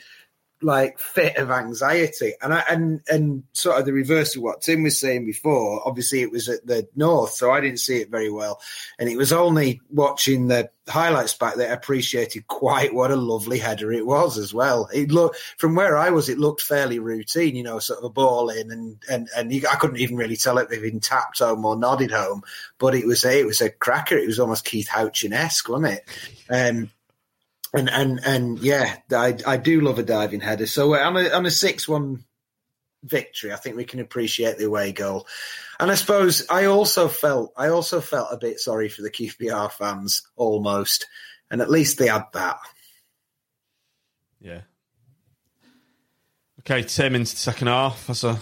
like 0.61 0.99
fit 0.99 1.37
of 1.37 1.51
anxiety, 1.51 2.35
and 2.43 2.53
I, 2.53 2.65
and 2.69 3.01
and 3.09 3.45
sort 3.53 3.79
of 3.79 3.87
the 3.87 3.93
reverse 3.93 4.35
of 4.37 4.43
what 4.43 4.61
Tim 4.61 4.83
was 4.83 4.99
saying 4.99 5.25
before. 5.25 5.87
Obviously, 5.87 6.23
it 6.23 6.31
was 6.31 6.49
at 6.49 6.67
the 6.67 6.89
north, 6.97 7.33
so 7.33 7.51
I 7.51 7.61
didn't 7.61 7.79
see 7.79 7.99
it 7.99 8.11
very 8.11 8.31
well, 8.31 8.61
and 8.99 9.09
it 9.09 9.17
was 9.17 9.33
only 9.33 9.81
watching 9.91 10.49
the 10.49 10.71
highlights 10.89 11.35
back 11.35 11.57
that 11.57 11.71
I 11.71 11.75
appreciated 11.75 12.47
quite 12.47 12.95
what 12.95 13.11
a 13.11 13.17
lovely 13.17 13.59
header 13.59 13.93
it 13.93 14.07
was 14.07 14.39
as 14.39 14.53
well. 14.55 14.89
It 14.93 15.11
looked 15.11 15.37
from 15.59 15.75
where 15.75 15.97
I 15.97 16.11
was, 16.11 16.29
it 16.29 16.39
looked 16.39 16.63
fairly 16.63 16.99
routine, 16.99 17.55
you 17.55 17.63
know, 17.63 17.79
sort 17.79 17.99
of 17.99 18.05
a 18.05 18.11
ball 18.11 18.49
in, 18.49 18.71
and 18.71 18.99
and 19.09 19.29
and 19.37 19.53
you, 19.53 19.63
I 19.71 19.77
couldn't 19.77 19.99
even 19.99 20.17
really 20.17 20.37
tell 20.37 20.59
if 20.59 20.71
it 20.71 20.75
had 20.75 20.83
been 20.83 21.01
tapped 21.01 21.39
home 21.39 21.65
or 21.65 21.77
nodded 21.77 22.11
home, 22.11 22.43
but 22.79 22.95
it 22.95 23.07
was 23.07 23.25
a 23.25 23.41
it 23.41 23.47
was 23.47 23.61
a 23.61 23.71
cracker. 23.71 24.17
It 24.17 24.27
was 24.27 24.41
almost 24.41 24.65
Keith 24.65 24.89
Houchen 24.89 25.33
esque, 25.33 25.69
wasn't 25.69 25.95
it? 25.95 26.09
Um, 26.51 26.91
and 27.75 27.91
and 27.91 28.21
and 28.25 28.59
yeah, 28.61 28.97
I 29.12 29.37
I 29.47 29.57
do 29.57 29.81
love 29.81 29.99
a 29.99 30.03
diving 30.03 30.41
header. 30.41 30.66
So 30.66 30.95
uh, 30.95 30.99
on 30.99 31.16
a 31.16 31.31
on 31.31 31.47
a 31.47 31.51
six 31.51 31.89
one 31.89 32.25
victory, 33.03 33.53
I 33.53 33.57
think 33.57 33.77
we 33.77 33.85
can 33.85 34.01
appreciate 34.01 34.59
the 34.59 34.64
away 34.64 34.93
goal. 34.93 35.27
And 35.81 35.91
I 35.91 35.95
suppose 35.95 36.47
I 36.51 36.64
also 36.64 37.09
felt 37.09 37.53
I 37.57 37.69
also 37.69 38.01
felt 38.01 38.33
a 38.33 38.39
bit 38.39 38.59
sorry 38.61 38.89
for 38.89 39.03
the 39.03 39.11
QPR 39.11 39.71
fans 39.71 40.23
almost, 40.37 41.07
and 41.51 41.61
at 41.61 41.71
least 41.71 41.99
they 41.99 42.09
had 42.09 42.25
that. 42.33 42.59
Yeah. 44.41 44.62
Okay, 46.61 46.83
Tim 46.83 47.14
into 47.14 47.33
the 47.33 47.39
second 47.39 47.69
half. 47.69 48.11
I 48.11 48.39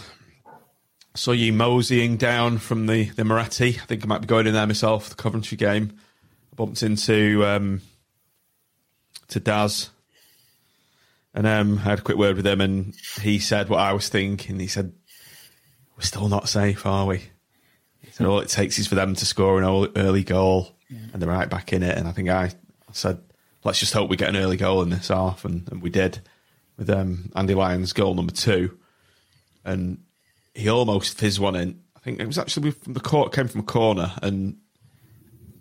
saw 1.15 1.31
you 1.31 1.53
moseying 1.53 2.17
down 2.17 2.57
from 2.57 2.85
the, 2.85 3.05
the 3.11 3.23
Moretti. 3.23 3.79
I 3.81 3.85
think 3.85 4.03
I 4.03 4.07
might 4.07 4.21
be 4.21 4.27
going 4.27 4.47
in 4.47 4.53
there 4.53 4.67
myself, 4.67 5.09
the 5.09 5.15
Coventry 5.15 5.57
game. 5.57 5.97
I 6.51 6.55
bumped 6.55 6.83
into 6.83 7.45
um, 7.45 7.81
to 9.29 9.39
Daz. 9.39 9.89
And 11.33 11.45
um, 11.45 11.77
I 11.79 11.81
had 11.81 11.99
a 11.99 12.01
quick 12.01 12.17
word 12.17 12.35
with 12.35 12.47
him, 12.47 12.61
and 12.61 12.95
he 13.21 13.39
said 13.39 13.69
what 13.69 13.79
I 13.79 13.93
was 13.93 14.09
thinking. 14.09 14.59
He 14.59 14.67
said, 14.67 14.93
We're 15.95 16.01
still 16.01 16.29
not 16.29 16.49
safe, 16.49 16.85
are 16.85 17.05
we? 17.05 17.17
He 18.01 18.11
said, 18.11 18.25
All 18.25 18.39
it 18.39 18.49
takes 18.49 18.79
is 18.79 18.87
for 18.87 18.95
them 18.95 19.13
to 19.13 19.25
score 19.25 19.61
an 19.61 19.91
early- 19.95 20.23
goal, 20.23 20.75
and 20.89 21.21
they're 21.21 21.29
right 21.29 21.49
back 21.49 21.73
in 21.73 21.83
it. 21.83 21.97
And 21.97 22.07
I 22.07 22.11
think 22.11 22.29
I 22.29 22.51
said, 22.91 23.19
Let's 23.63 23.79
just 23.79 23.93
hope 23.93 24.09
we 24.09 24.17
get 24.17 24.29
an 24.29 24.37
early 24.37 24.57
goal 24.57 24.81
in 24.81 24.89
this 24.89 25.09
half. 25.09 25.45
And, 25.45 25.69
and 25.71 25.81
we 25.81 25.89
did 25.89 26.21
with 26.77 26.89
um, 26.89 27.31
Andy 27.35 27.53
Lyons' 27.53 27.93
goal 27.93 28.15
number 28.15 28.33
two. 28.33 28.77
And 29.65 29.99
he 30.55 30.69
almost 30.69 31.17
fizzed 31.17 31.39
one 31.39 31.55
in. 31.55 31.81
I 31.95 31.99
think 31.99 32.19
it 32.19 32.27
was 32.27 32.37
actually 32.37 32.71
from 32.71 32.93
the 32.93 32.99
court, 32.99 33.33
came 33.33 33.47
from 33.47 33.61
a 33.61 33.65
corner. 33.65 34.13
And 34.21 34.57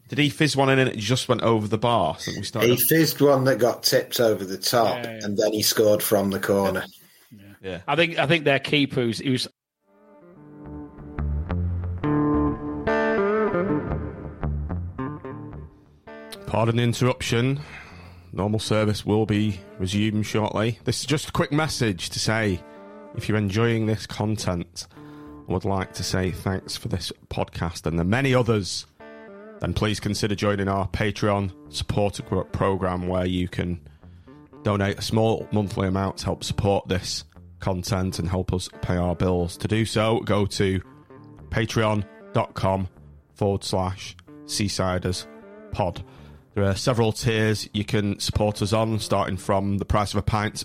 did 0.09 0.19
he 0.19 0.29
fizz 0.31 0.57
one 0.57 0.69
in 0.71 0.79
and 0.79 0.89
it 0.89 0.97
just 0.97 1.29
went 1.29 1.43
over 1.43 1.67
the 1.67 1.79
bar? 1.79 2.15
I 2.19 2.23
think 2.23 2.37
we 2.39 2.43
started. 2.45 2.71
He 2.71 2.77
fizzed 2.77 3.21
one 3.21 3.45
that 3.45 3.59
got 3.59 3.83
tipped 3.83 4.21
over 4.21 4.45
the 4.45 4.59
top, 4.59 4.97
Yeah, 5.05 5.11
yeah. 5.13 5.19
and 5.25 5.37
then 5.37 5.53
he 5.53 5.63
scored 5.63 6.03
from 6.03 6.31
the 6.31 6.39
corner. 6.41 6.85
yeah. 7.63 7.81
I 7.89 7.97
think 7.97 8.19
I 8.19 8.27
think 8.27 8.45
their 8.45 8.61
keeper 8.61 9.05
was 9.07 9.19
he 9.19 9.31
was 9.31 9.49
Pardon 16.47 16.77
the 16.77 16.83
interruption. 16.83 17.61
Normal 18.33 18.61
service 18.61 19.05
will 19.05 19.27
be 19.27 19.61
resumed 19.79 20.27
shortly. 20.27 20.79
This 20.85 21.01
is 21.01 21.07
just 21.07 21.31
a 21.31 21.33
quick 21.33 21.53
message 21.53 22.11
to 22.11 22.19
say 22.19 22.61
if 23.17 23.29
you're 23.29 23.39
enjoying 23.39 23.87
this 23.87 24.07
content 24.07 24.87
I 25.49 25.53
would 25.53 25.65
like 25.65 25.93
to 25.95 26.03
say 26.03 26.33
thanks 26.33 26.77
for 26.77 26.89
this 26.89 27.13
podcast 27.29 27.87
and 27.87 27.97
the 27.99 28.05
many 28.05 28.35
others, 28.35 28.85
then 29.61 29.73
please 29.75 30.01
consider 30.01 30.35
joining 30.35 30.69
our 30.69 30.89
Patreon 30.89 31.53
supporter 31.73 32.23
program 32.23 33.09
where 33.09 33.27
you 33.27 33.49
can 33.49 33.81
donate 34.63 34.99
a 34.99 35.03
small 35.03 35.49
monthly 35.53 35.89
amount 35.89 36.19
to 36.19 36.25
help 36.27 36.45
support 36.45 36.89
this 36.89 37.25
content 37.61 38.19
and 38.19 38.29
help 38.29 38.53
us 38.53 38.69
pay 38.83 38.97
our 38.97 39.15
bills. 39.15 39.57
To 39.59 39.69
do 39.69 39.85
so, 39.85 40.21
go 40.21 40.47
to 40.47 40.81
patreon.com 41.51 42.89
forward 43.35 43.65
slash 43.65 44.17
Seasiders 44.45 45.27
pod. 45.73 46.03
There 46.55 46.65
are 46.65 46.75
several 46.75 47.13
tiers 47.13 47.69
you 47.73 47.85
can 47.85 48.19
support 48.19 48.63
us 48.63 48.73
on, 48.73 48.99
starting 48.99 49.37
from 49.37 49.79
the 49.79 49.85
price 49.85 50.13
of 50.13 50.19
a 50.19 50.23
pint 50.23 50.65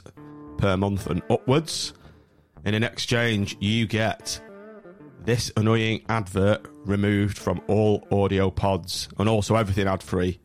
per 0.58 0.78
month 0.78 1.08
and 1.08 1.22
upwards. 1.30 1.94
And 2.64 2.76
in 2.76 2.84
exchange, 2.84 3.58
you 3.60 3.88
get 3.88 4.42
this 5.24 5.52
annoying 5.56 6.04
advert 6.10 6.66
removed 6.86 7.38
from 7.38 7.62
all 7.68 8.08
audio 8.12 8.50
pods 8.50 9.08
and 9.18 9.30
also 9.30 9.56
everything 9.56 9.88
ad 9.88 10.02
free 10.02 10.40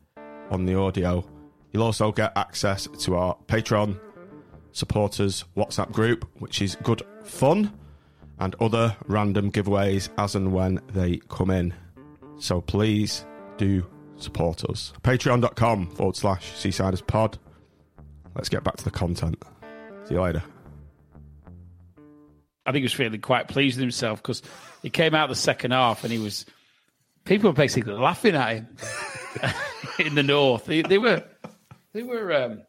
on 0.49 0.65
the 0.65 0.75
audio. 0.75 1.25
You'll 1.71 1.83
also 1.83 2.11
get 2.11 2.31
access 2.35 2.87
to 2.87 3.15
our 3.15 3.35
Patreon 3.47 3.99
supporters 4.71 5.43
WhatsApp 5.55 5.91
group, 5.91 6.29
which 6.39 6.61
is 6.61 6.75
good 6.83 7.01
fun, 7.23 7.73
and 8.39 8.55
other 8.61 8.95
random 9.07 9.51
giveaways 9.51 10.09
as 10.17 10.35
and 10.35 10.53
when 10.53 10.79
they 10.93 11.17
come 11.29 11.49
in. 11.49 11.73
So 12.39 12.61
please 12.61 13.25
do 13.57 13.85
support 14.17 14.63
us. 14.65 14.93
Patreon.com 15.01 15.87
forward 15.91 16.15
slash 16.15 16.51
Seasiders 16.53 17.05
Pod. 17.05 17.39
Let's 18.35 18.49
get 18.49 18.63
back 18.63 18.77
to 18.77 18.83
the 18.83 18.91
content. 18.91 19.43
See 20.05 20.13
you 20.13 20.21
later. 20.21 20.43
I 22.67 22.71
think 22.71 22.81
he 22.81 22.85
was 22.85 22.93
feeling 22.93 23.21
quite 23.21 23.47
pleased 23.47 23.77
with 23.77 23.81
himself 23.81 24.21
because 24.21 24.41
he 24.83 24.89
came 24.89 25.15
out 25.15 25.29
the 25.29 25.35
second 25.35 25.71
half 25.71 26.03
and 26.03 26.11
he 26.11 26.19
was. 26.19 26.45
People 27.23 27.49
were 27.49 27.55
basically 27.55 27.93
laughing 27.93 28.35
at 28.35 28.57
him 28.57 28.67
in 29.99 30.15
the 30.15 30.23
north. 30.23 30.65
They, 30.65 30.81
they 30.81 30.97
were, 30.97 31.23
they 31.93 32.03
were. 32.03 32.33
Um, 32.33 32.63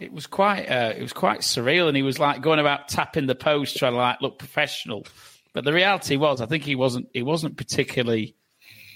it 0.00 0.12
was 0.12 0.26
quite, 0.26 0.66
uh, 0.70 0.92
it 0.96 1.02
was 1.02 1.12
quite 1.12 1.40
surreal, 1.40 1.88
and 1.88 1.96
he 1.96 2.02
was 2.02 2.18
like 2.18 2.40
going 2.40 2.58
about 2.58 2.88
tapping 2.88 3.26
the 3.26 3.34
post, 3.34 3.76
trying 3.76 3.92
to 3.92 3.98
like 3.98 4.20
look 4.22 4.38
professional. 4.38 5.06
But 5.52 5.64
the 5.64 5.72
reality 5.72 6.16
was, 6.16 6.40
I 6.40 6.46
think 6.46 6.64
he 6.64 6.74
wasn't. 6.74 7.08
He 7.12 7.22
wasn't 7.22 7.56
particularly 7.56 8.34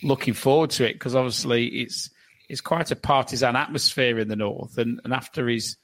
looking 0.02 0.34
forward 0.34 0.70
to 0.70 0.88
it 0.88 0.94
because 0.94 1.14
obviously 1.14 1.66
it's 1.66 2.10
it's 2.48 2.60
quite 2.60 2.90
a 2.90 2.96
partisan 2.96 3.56
atmosphere 3.56 4.18
in 4.18 4.28
the 4.28 4.36
north, 4.36 4.78
and, 4.78 5.00
and 5.04 5.12
after 5.12 5.46
his 5.48 5.76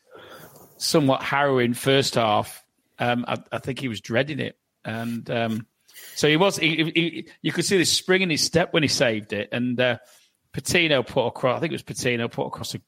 somewhat 0.78 1.22
harrowing 1.22 1.74
first 1.74 2.14
half, 2.14 2.62
um, 2.98 3.24
I, 3.28 3.38
I, 3.52 3.58
think 3.58 3.78
he 3.78 3.88
was 3.88 4.00
dreading 4.00 4.40
it, 4.40 4.58
and 4.84 5.28
um, 5.30 5.66
so 6.14 6.28
he 6.28 6.36
was. 6.36 6.56
He, 6.56 6.76
he, 6.94 7.28
you 7.42 7.52
could 7.52 7.64
see 7.64 7.78
the 7.78 7.84
spring 7.84 8.22
in 8.22 8.30
his 8.30 8.42
step 8.42 8.72
when 8.72 8.82
he 8.82 8.88
saved 8.88 9.32
it, 9.32 9.48
and 9.52 9.80
uh, 9.80 9.98
Patino 10.52 11.02
put 11.02 11.26
across. 11.26 11.56
I 11.56 11.60
think 11.60 11.72
it 11.72 11.76
was 11.76 11.82
Patino 11.82 12.28
put 12.28 12.46
across 12.46 12.74
a, 12.74 12.80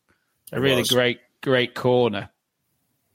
a 0.52 0.61
really 0.61 0.84
great, 0.84 1.20
great 1.42 1.74
corner, 1.74 2.30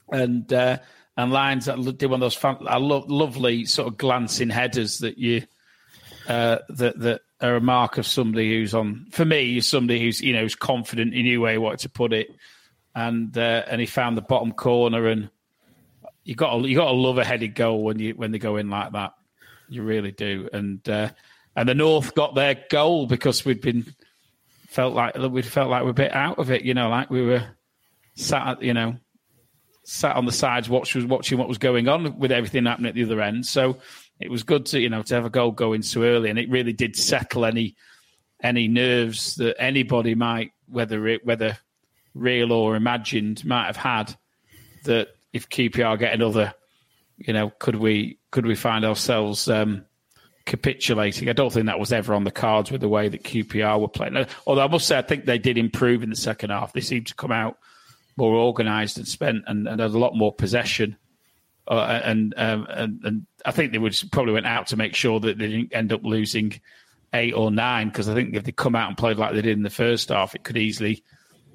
and 0.09 0.51
uh, 0.51 0.77
and 1.17 1.31
Lyons 1.31 1.65
that 1.65 1.97
did 1.97 2.09
one 2.09 2.17
of 2.17 2.21
those 2.21 2.35
fun, 2.35 2.57
lo- 2.61 3.05
lovely 3.07 3.65
sort 3.65 3.87
of 3.87 3.97
glancing 3.97 4.49
headers 4.49 4.99
that 4.99 5.17
you 5.17 5.43
uh, 6.27 6.59
that 6.69 6.99
that 6.99 7.21
are 7.41 7.55
a 7.55 7.61
mark 7.61 7.97
of 7.97 8.07
somebody 8.07 8.53
who's 8.53 8.73
on. 8.73 9.07
For 9.11 9.25
me, 9.25 9.59
somebody 9.61 9.99
who's 9.99 10.21
you 10.21 10.33
know 10.33 10.41
who's 10.41 10.55
confident. 10.55 11.13
He 11.13 11.23
knew 11.23 11.41
where 11.41 11.53
he 11.53 11.57
wanted 11.57 11.79
to 11.79 11.89
put 11.89 12.13
it, 12.13 12.29
and 12.93 13.37
uh, 13.37 13.63
and 13.67 13.79
he 13.79 13.87
found 13.87 14.17
the 14.17 14.21
bottom 14.21 14.51
corner. 14.51 15.07
And 15.07 15.29
you 16.25 16.33
got 16.35 16.59
you 16.63 16.75
got 16.75 16.87
to 16.87 16.97
love 16.97 17.19
a 17.19 17.23
headed 17.23 17.55
goal 17.55 17.83
when 17.83 17.99
you 17.99 18.13
when 18.15 18.31
they 18.31 18.39
go 18.39 18.57
in 18.57 18.69
like 18.69 18.91
that. 18.91 19.13
You 19.69 19.83
really 19.83 20.11
do. 20.11 20.49
And 20.51 20.87
uh, 20.89 21.11
and 21.55 21.69
the 21.69 21.75
North 21.75 22.15
got 22.15 22.35
their 22.35 22.57
goal 22.69 23.05
because 23.05 23.45
we'd 23.45 23.61
been 23.61 23.95
felt 24.67 24.95
like 24.95 25.15
we 25.15 25.43
felt 25.43 25.69
like 25.69 25.83
we're 25.83 25.91
a 25.91 25.93
bit 25.93 26.13
out 26.13 26.39
of 26.39 26.51
it. 26.51 26.63
You 26.63 26.73
know, 26.73 26.89
like 26.89 27.09
we 27.11 27.21
were 27.21 27.47
sat, 28.15 28.61
you 28.63 28.73
know, 28.73 28.95
sat 29.83 30.15
on 30.15 30.25
the 30.25 30.31
sides, 30.31 30.67
watching 30.67 31.07
watching 31.07 31.37
what 31.37 31.47
was 31.47 31.59
going 31.59 31.87
on 31.87 32.17
with 32.17 32.31
everything 32.31 32.65
happening 32.65 32.89
at 32.89 32.95
the 32.95 33.03
other 33.03 33.21
end. 33.21 33.45
So 33.45 33.77
it 34.19 34.31
was 34.31 34.43
good 34.43 34.65
to 34.67 34.79
you 34.79 34.89
know 34.89 35.03
to 35.03 35.15
have 35.15 35.25
a 35.25 35.29
goal 35.29 35.51
going 35.51 35.83
so 35.83 36.03
early, 36.03 36.31
and 36.31 36.39
it 36.39 36.49
really 36.49 36.73
did 36.73 36.95
settle 36.95 37.45
any 37.45 37.75
any 38.41 38.67
nerves 38.67 39.35
that 39.35 39.61
anybody 39.61 40.15
might 40.15 40.51
whether 40.67 41.07
it 41.07 41.23
whether 41.23 41.57
real 42.15 42.51
or 42.51 42.75
imagined 42.75 43.45
might 43.45 43.67
have 43.67 43.77
had 43.77 44.15
that 44.85 45.14
if 45.35 45.49
QPR 45.49 45.99
get 45.99 46.13
another, 46.13 46.53
you 47.17 47.33
know, 47.33 47.51
could 47.59 47.75
we 47.75 48.19
could 48.31 48.45
we 48.45 48.55
find 48.55 48.85
ourselves 48.85 49.49
um, 49.49 49.83
capitulating? 50.45 51.27
I 51.27 51.33
don't 51.33 51.51
think 51.51 51.65
that 51.65 51.77
was 51.77 51.91
ever 51.91 52.13
on 52.13 52.23
the 52.23 52.31
cards 52.31 52.71
with 52.71 52.79
the 52.79 52.87
way 52.87 53.09
that 53.09 53.23
QPR 53.23 53.81
were 53.81 53.89
playing. 53.89 54.25
Although 54.47 54.63
I 54.63 54.69
must 54.69 54.87
say, 54.87 54.97
I 54.97 55.01
think 55.01 55.25
they 55.25 55.37
did 55.37 55.57
improve 55.57 56.03
in 56.03 56.09
the 56.09 56.15
second 56.15 56.51
half. 56.51 56.71
They 56.71 56.79
seemed 56.79 57.07
to 57.07 57.15
come 57.15 57.33
out 57.33 57.57
more 58.15 58.33
organised 58.33 58.95
and 58.95 59.05
spent 59.05 59.43
and, 59.45 59.67
and 59.67 59.81
had 59.81 59.91
a 59.91 59.97
lot 59.97 60.15
more 60.15 60.33
possession. 60.33 60.95
Uh, 61.67 61.99
and, 62.01 62.33
um, 62.37 62.65
and 62.69 63.03
and 63.03 63.25
I 63.43 63.51
think 63.51 63.73
they 63.73 63.77
would 63.77 63.99
probably 64.13 64.33
went 64.33 64.45
out 64.45 64.67
to 64.67 64.77
make 64.77 64.95
sure 64.95 65.19
that 65.19 65.37
they 65.37 65.47
didn't 65.49 65.75
end 65.75 65.91
up 65.91 66.05
losing 66.05 66.61
eight 67.13 67.33
or 67.33 67.51
nine 67.51 67.89
because 67.89 68.07
I 68.07 68.13
think 68.13 68.35
if 68.35 68.45
they 68.45 68.53
come 68.53 68.75
out 68.75 68.87
and 68.87 68.97
played 68.97 69.17
like 69.17 69.33
they 69.33 69.41
did 69.41 69.57
in 69.57 69.63
the 69.63 69.69
first 69.69 70.07
half, 70.09 70.33
it 70.33 70.45
could 70.45 70.55
easily 70.55 71.03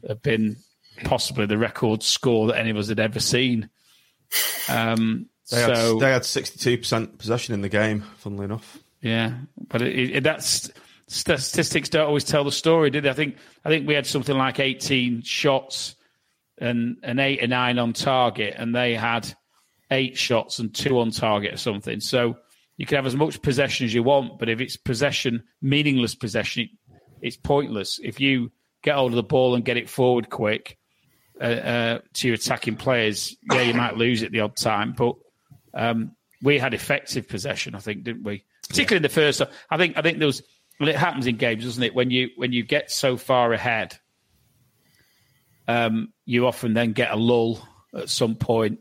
have 0.07 0.20
been 0.20 0.57
possibly 1.05 1.46
the 1.46 1.59
record 1.59 2.03
score 2.03 2.48
that 2.48 2.59
any 2.59 2.70
of 2.70 2.76
us 2.76 2.88
had 2.88 3.01
ever 3.01 3.20
seen. 3.20 3.68
Um, 4.68 5.26
they 5.51 5.64
so 5.64 5.94
had, 5.94 6.01
they 6.01 6.12
had 6.12 6.24
sixty-two 6.24 6.78
percent 6.78 7.18
possession 7.18 7.55
in 7.55 7.62
the 7.62 7.68
game. 7.68 8.05
Funnily 8.18 8.44
enough, 8.44 8.78
yeah, 9.01 9.34
but 9.68 9.82
it, 9.82 10.16
it, 10.16 10.22
that's 10.22 10.70
statistics 11.09 11.88
don't 11.88 12.07
always 12.07 12.24
tell 12.24 12.44
the 12.44 12.53
story, 12.53 12.90
did 12.90 13.05
they? 13.05 13.11
I 13.11 13.14
think 13.14 13.36
I 13.64 13.68
think 13.68 13.88
we 13.88 13.94
had 13.94 14.07
something 14.07 14.36
like 14.36 14.61
eighteen 14.61 15.22
shots 15.22 15.96
and 16.59 16.98
an 17.03 17.18
eight 17.18 17.42
or 17.42 17.48
nine 17.48 17.78
on 17.78 17.92
target, 17.92 18.55
and 18.57 18.74
they 18.74 18.94
had 18.94 19.32
eight 19.90 20.16
shots 20.16 20.61
and 20.61 20.72
two 20.72 21.01
on 21.01 21.11
target 21.11 21.55
or 21.55 21.57
something. 21.57 21.98
So 21.98 22.36
you 22.76 22.86
can 22.86 22.96
have 22.96 23.07
as 23.07 23.16
much 23.16 23.42
possession 23.42 23.86
as 23.86 23.92
you 23.92 24.03
want, 24.03 24.38
but 24.38 24.48
if 24.48 24.61
it's 24.61 24.76
possession, 24.76 25.42
meaningless 25.61 26.14
possession, 26.14 26.68
it's 27.20 27.36
pointless. 27.36 27.98
If 28.03 28.20
you 28.20 28.53
get 28.82 28.94
hold 28.94 29.12
of 29.12 29.16
the 29.16 29.22
ball 29.22 29.55
and 29.55 29.64
get 29.64 29.76
it 29.76 29.90
forward 29.90 30.30
quick 30.30 30.78
uh, 31.41 31.45
uh, 31.45 31.99
to 32.14 32.28
your 32.28 32.34
attacking 32.34 32.76
players, 32.76 33.36
yeah, 33.53 33.62
you 33.62 33.74
might 33.74 33.97
lose 33.97 34.22
it 34.22 34.32
the 34.32 34.41
odd 34.41 34.57
time, 34.57 34.93
but 34.97 35.16
um, 35.74 36.12
we 36.43 36.59
had 36.59 36.74
effective 36.74 37.28
possession, 37.28 37.74
I 37.74 37.78
think, 37.78 38.05
didn't 38.05 38.24
we? 38.24 38.45
Particularly 38.68 38.99
in 38.99 39.03
the 39.03 39.09
first. 39.09 39.43
I 39.70 39.76
think. 39.76 39.97
I 39.97 40.03
think 40.03 40.18
there 40.18 40.26
was. 40.26 40.43
Well, 40.78 40.88
it 40.88 40.97
happens 40.97 41.26
in 41.26 41.36
games, 41.36 41.64
doesn't 41.64 41.82
it? 41.82 41.95
When 41.95 42.11
you 42.11 42.30
when 42.36 42.53
you 42.53 42.62
get 42.62 42.91
so 42.91 43.16
far 43.16 43.53
ahead, 43.53 43.99
um, 45.66 46.12
you 46.24 46.47
often 46.47 46.74
then 46.74 46.93
get 46.93 47.11
a 47.11 47.16
lull 47.16 47.66
at 47.95 48.09
some 48.09 48.36
point 48.36 48.80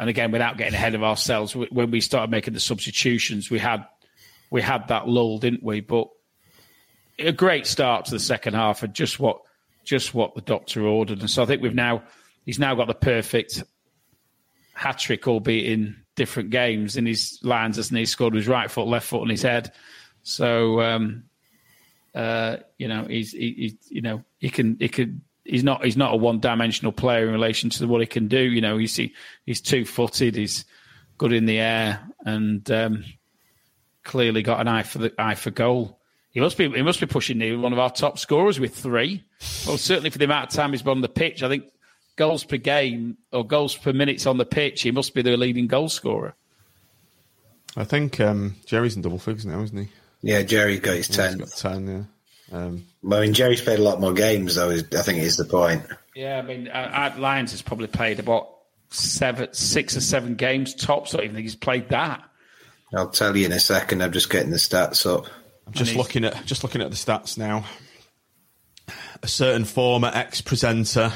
and 0.00 0.08
again, 0.08 0.32
without 0.32 0.56
getting 0.56 0.72
ahead 0.72 0.94
of 0.94 1.02
ourselves, 1.02 1.54
when 1.54 1.90
we 1.90 2.00
started 2.00 2.30
making 2.30 2.54
the 2.54 2.60
substitutions, 2.60 3.50
we 3.50 3.58
had 3.58 3.84
we 4.50 4.62
had 4.62 4.88
that 4.88 5.06
lull, 5.06 5.36
didn't 5.36 5.62
we? 5.62 5.80
But 5.80 6.08
a 7.18 7.32
great 7.32 7.66
start 7.66 8.06
to 8.06 8.12
the 8.12 8.18
second 8.18 8.54
half, 8.54 8.82
and 8.82 8.94
just 8.94 9.20
what 9.20 9.42
just 9.90 10.14
what 10.14 10.36
the 10.36 10.40
doctor 10.40 10.86
ordered. 10.86 11.18
And 11.18 11.28
so 11.28 11.42
I 11.42 11.46
think 11.46 11.62
we've 11.62 11.74
now 11.74 12.04
he's 12.46 12.60
now 12.60 12.76
got 12.76 12.86
the 12.86 12.94
perfect 12.94 13.64
hat 14.72 15.00
trick, 15.00 15.26
albeit 15.26 15.66
in 15.66 15.96
different 16.14 16.50
games. 16.50 16.96
In 16.96 17.06
his 17.06 17.40
lines, 17.42 17.76
and 17.76 17.98
he 17.98 18.06
scored 18.06 18.32
with 18.32 18.44
his 18.44 18.48
right 18.48 18.70
foot, 18.70 18.86
left 18.86 19.08
foot, 19.08 19.22
and 19.22 19.30
his 19.32 19.42
head. 19.42 19.72
So 20.22 20.80
um, 20.80 21.24
uh, 22.14 22.58
you 22.78 22.86
know, 22.86 23.04
he's 23.04 23.32
he, 23.32 23.52
he, 23.52 23.78
you 23.96 24.00
know 24.00 24.24
he 24.38 24.48
can 24.48 24.76
he 24.78 24.88
can 24.88 25.22
he's 25.44 25.64
not 25.64 25.84
he's 25.84 25.96
not 25.96 26.14
a 26.14 26.16
one 26.16 26.38
dimensional 26.38 26.92
player 26.92 27.26
in 27.26 27.32
relation 27.32 27.68
to 27.70 27.86
what 27.86 28.00
he 28.00 28.06
can 28.06 28.28
do. 28.28 28.40
You 28.40 28.60
know, 28.60 28.78
he's 28.78 28.94
he, 28.94 29.12
he's 29.44 29.60
two 29.60 29.84
footed, 29.84 30.36
he's 30.36 30.64
good 31.18 31.32
in 31.32 31.46
the 31.46 31.58
air, 31.58 32.00
and 32.24 32.70
um, 32.70 33.04
clearly 34.04 34.42
got 34.42 34.60
an 34.60 34.68
eye 34.68 34.84
for 34.84 34.98
the 34.98 35.12
eye 35.18 35.34
for 35.34 35.50
goal. 35.50 35.99
He 36.32 36.40
must 36.40 36.56
be 36.56 36.68
he 36.70 36.82
must 36.82 37.00
be 37.00 37.06
pushing 37.06 37.38
near 37.38 37.58
one 37.58 37.72
of 37.72 37.78
our 37.78 37.90
top 37.90 38.18
scorers 38.18 38.60
with 38.60 38.74
three. 38.74 39.24
Well, 39.66 39.78
certainly 39.78 40.10
for 40.10 40.18
the 40.18 40.26
amount 40.26 40.50
of 40.50 40.54
time 40.54 40.70
he's 40.70 40.82
been 40.82 40.92
on 40.92 41.00
the 41.00 41.08
pitch, 41.08 41.42
I 41.42 41.48
think 41.48 41.64
goals 42.16 42.44
per 42.44 42.56
game 42.56 43.16
or 43.32 43.44
goals 43.44 43.76
per 43.76 43.92
minutes 43.92 44.26
on 44.26 44.38
the 44.38 44.44
pitch, 44.44 44.82
he 44.82 44.90
must 44.90 45.14
be 45.14 45.22
the 45.22 45.36
leading 45.36 45.66
goal 45.66 45.88
scorer. 45.88 46.34
I 47.76 47.84
think 47.84 48.20
um, 48.20 48.56
Jerry's 48.66 48.96
in 48.96 49.02
double 49.02 49.18
figures 49.18 49.46
now, 49.46 49.60
isn't 49.62 49.76
he? 49.76 49.88
Yeah, 50.22 50.42
Jerry 50.42 50.78
got 50.78 50.96
his 50.96 51.08
ten. 51.08 51.38
Got 51.38 51.50
ten, 51.50 51.86
yeah. 51.86 52.56
Um, 52.56 52.84
well, 53.02 53.20
I 53.20 53.24
mean, 53.24 53.34
Jerry's 53.34 53.62
played 53.62 53.78
a 53.78 53.82
lot 53.82 54.00
more 54.00 54.12
games, 54.12 54.56
though. 54.56 54.70
I 54.70 55.02
think 55.02 55.18
is 55.18 55.36
the 55.36 55.44
point. 55.44 55.82
Yeah, 56.14 56.38
I 56.38 56.42
mean, 56.42 56.68
uh, 56.68 57.14
Lyons 57.16 57.52
has 57.52 57.62
probably 57.62 57.86
played 57.86 58.18
about 58.18 58.50
seven, 58.90 59.48
six 59.52 59.96
or 59.96 60.00
seven 60.00 60.34
games 60.34 60.74
tops. 60.74 61.14
I 61.14 61.18
don't 61.18 61.24
even 61.24 61.36
think 61.36 61.44
he's 61.44 61.56
played 61.56 61.88
that. 61.90 62.22
I'll 62.92 63.10
tell 63.10 63.36
you 63.36 63.46
in 63.46 63.52
a 63.52 63.60
second. 63.60 64.02
I'm 64.02 64.12
just 64.12 64.30
getting 64.30 64.50
the 64.50 64.56
stats 64.56 65.06
up. 65.06 65.26
Just 65.72 65.96
looking 65.96 66.24
at 66.24 66.44
just 66.46 66.62
looking 66.62 66.82
at 66.82 66.90
the 66.90 66.96
stats 66.96 67.38
now. 67.38 67.64
A 69.22 69.28
certain 69.28 69.64
former 69.64 70.10
ex-presenter 70.12 71.12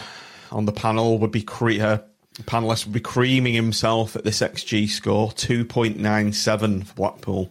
on 0.52 0.66
the 0.66 0.72
panel 0.72 1.18
would 1.18 1.32
be 1.32 1.42
cre- 1.42 1.80
uh, 1.80 1.98
panelist 2.42 2.84
would 2.84 2.92
be 2.92 3.00
creaming 3.00 3.54
himself 3.54 4.14
at 4.14 4.24
this 4.24 4.40
xG 4.40 4.88
score, 4.88 5.32
two 5.32 5.64
point 5.64 5.98
nine 5.98 6.32
seven 6.32 6.82
for 6.82 6.94
Blackpool 6.94 7.50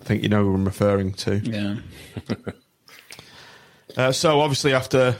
I 0.00 0.04
think 0.04 0.22
you 0.22 0.28
know 0.28 0.44
who 0.44 0.54
I'm 0.54 0.64
referring 0.64 1.12
to. 1.14 1.36
Yeah. 1.38 1.76
uh, 3.96 4.12
so 4.12 4.40
obviously 4.40 4.72
after 4.72 5.16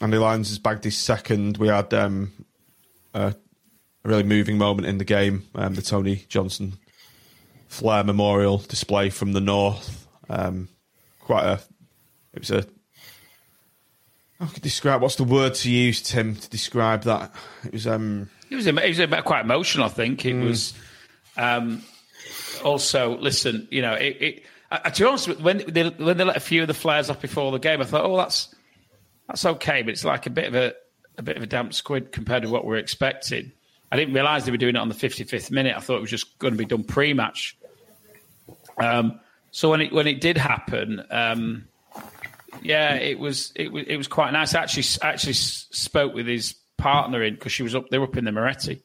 Andy 0.00 0.16
Lyons 0.16 0.48
has 0.48 0.58
bagged 0.58 0.84
his 0.84 0.96
second, 0.96 1.58
we 1.58 1.68
had 1.68 1.92
um, 1.92 2.32
a 3.14 3.34
a 4.04 4.08
really 4.08 4.22
moving 4.22 4.58
moment 4.58 4.86
in 4.86 4.98
the 4.98 5.04
game. 5.04 5.44
Um, 5.54 5.74
the 5.74 5.82
Tony 5.82 6.24
Johnson 6.28 6.74
Flair 7.68 8.02
Memorial 8.02 8.58
display 8.58 9.10
from 9.10 9.32
the 9.32 9.40
north. 9.40 10.06
Um, 10.28 10.68
quite 11.20 11.44
a. 11.44 11.60
It 12.34 12.40
was 12.40 12.50
a. 12.50 12.66
How 14.40 14.46
could 14.46 14.62
describe? 14.62 15.02
What's 15.02 15.16
the 15.16 15.24
word 15.24 15.54
to 15.54 15.70
use, 15.70 16.02
Tim, 16.02 16.34
to 16.36 16.50
describe 16.50 17.02
that? 17.02 17.34
It 17.64 17.72
was. 17.72 17.86
Um, 17.86 18.30
it 18.50 18.56
was. 18.56 18.66
It 18.66 18.74
was 19.10 19.22
quite 19.22 19.42
emotional. 19.42 19.86
I 19.86 19.90
think 19.90 20.24
it 20.24 20.34
mm. 20.34 20.44
was. 20.44 20.74
Um, 21.36 21.82
also, 22.64 23.16
listen, 23.18 23.68
you 23.70 23.82
know, 23.82 23.94
it. 23.94 24.16
it 24.20 24.42
to 24.92 25.02
be 25.02 25.08
honest, 25.08 25.40
when 25.40 25.58
they 25.68 25.88
when 25.88 26.16
they 26.16 26.24
let 26.24 26.36
a 26.36 26.40
few 26.40 26.62
of 26.62 26.68
the 26.68 26.74
flares 26.74 27.10
off 27.10 27.20
before 27.20 27.52
the 27.52 27.58
game, 27.58 27.80
I 27.80 27.84
thought, 27.84 28.04
oh, 28.04 28.16
that's 28.16 28.54
that's 29.26 29.44
okay, 29.44 29.82
but 29.82 29.90
it's 29.90 30.04
like 30.04 30.26
a 30.26 30.30
bit 30.30 30.46
of 30.46 30.54
a 30.54 30.74
a 31.18 31.22
bit 31.22 31.36
of 31.36 31.42
a 31.42 31.46
damp 31.46 31.74
squid 31.74 32.12
compared 32.12 32.44
to 32.44 32.48
what 32.48 32.64
we 32.64 32.74
are 32.74 32.78
expecting. 32.78 33.52
I 33.90 33.96
didn't 33.96 34.14
realise 34.14 34.44
they 34.44 34.50
were 34.50 34.56
doing 34.56 34.76
it 34.76 34.80
on 34.80 34.88
the 34.88 34.94
55th 34.94 35.50
minute. 35.50 35.76
I 35.76 35.80
thought 35.80 35.96
it 35.96 36.02
was 36.02 36.10
just 36.10 36.38
going 36.38 36.52
to 36.52 36.58
be 36.58 36.66
done 36.66 36.84
pre-match. 36.84 37.56
Um, 38.78 39.20
so 39.50 39.70
when 39.70 39.80
it 39.80 39.92
when 39.92 40.06
it 40.06 40.20
did 40.20 40.36
happen, 40.36 41.02
um, 41.10 41.68
yeah, 42.62 42.94
it 42.94 43.18
was 43.18 43.52
it 43.54 43.72
was 43.72 43.84
it 43.86 43.96
was 43.96 44.08
quite 44.08 44.32
nice. 44.32 44.54
I 44.54 44.62
actually 44.62 44.84
actually 45.02 45.32
spoke 45.34 46.14
with 46.14 46.26
his 46.26 46.54
partner 46.76 47.22
in 47.22 47.34
because 47.34 47.52
she 47.52 47.62
was 47.62 47.74
up. 47.74 47.88
They 47.90 47.98
were 47.98 48.04
up 48.04 48.16
in 48.16 48.24
the 48.24 48.32
Moretti, 48.32 48.82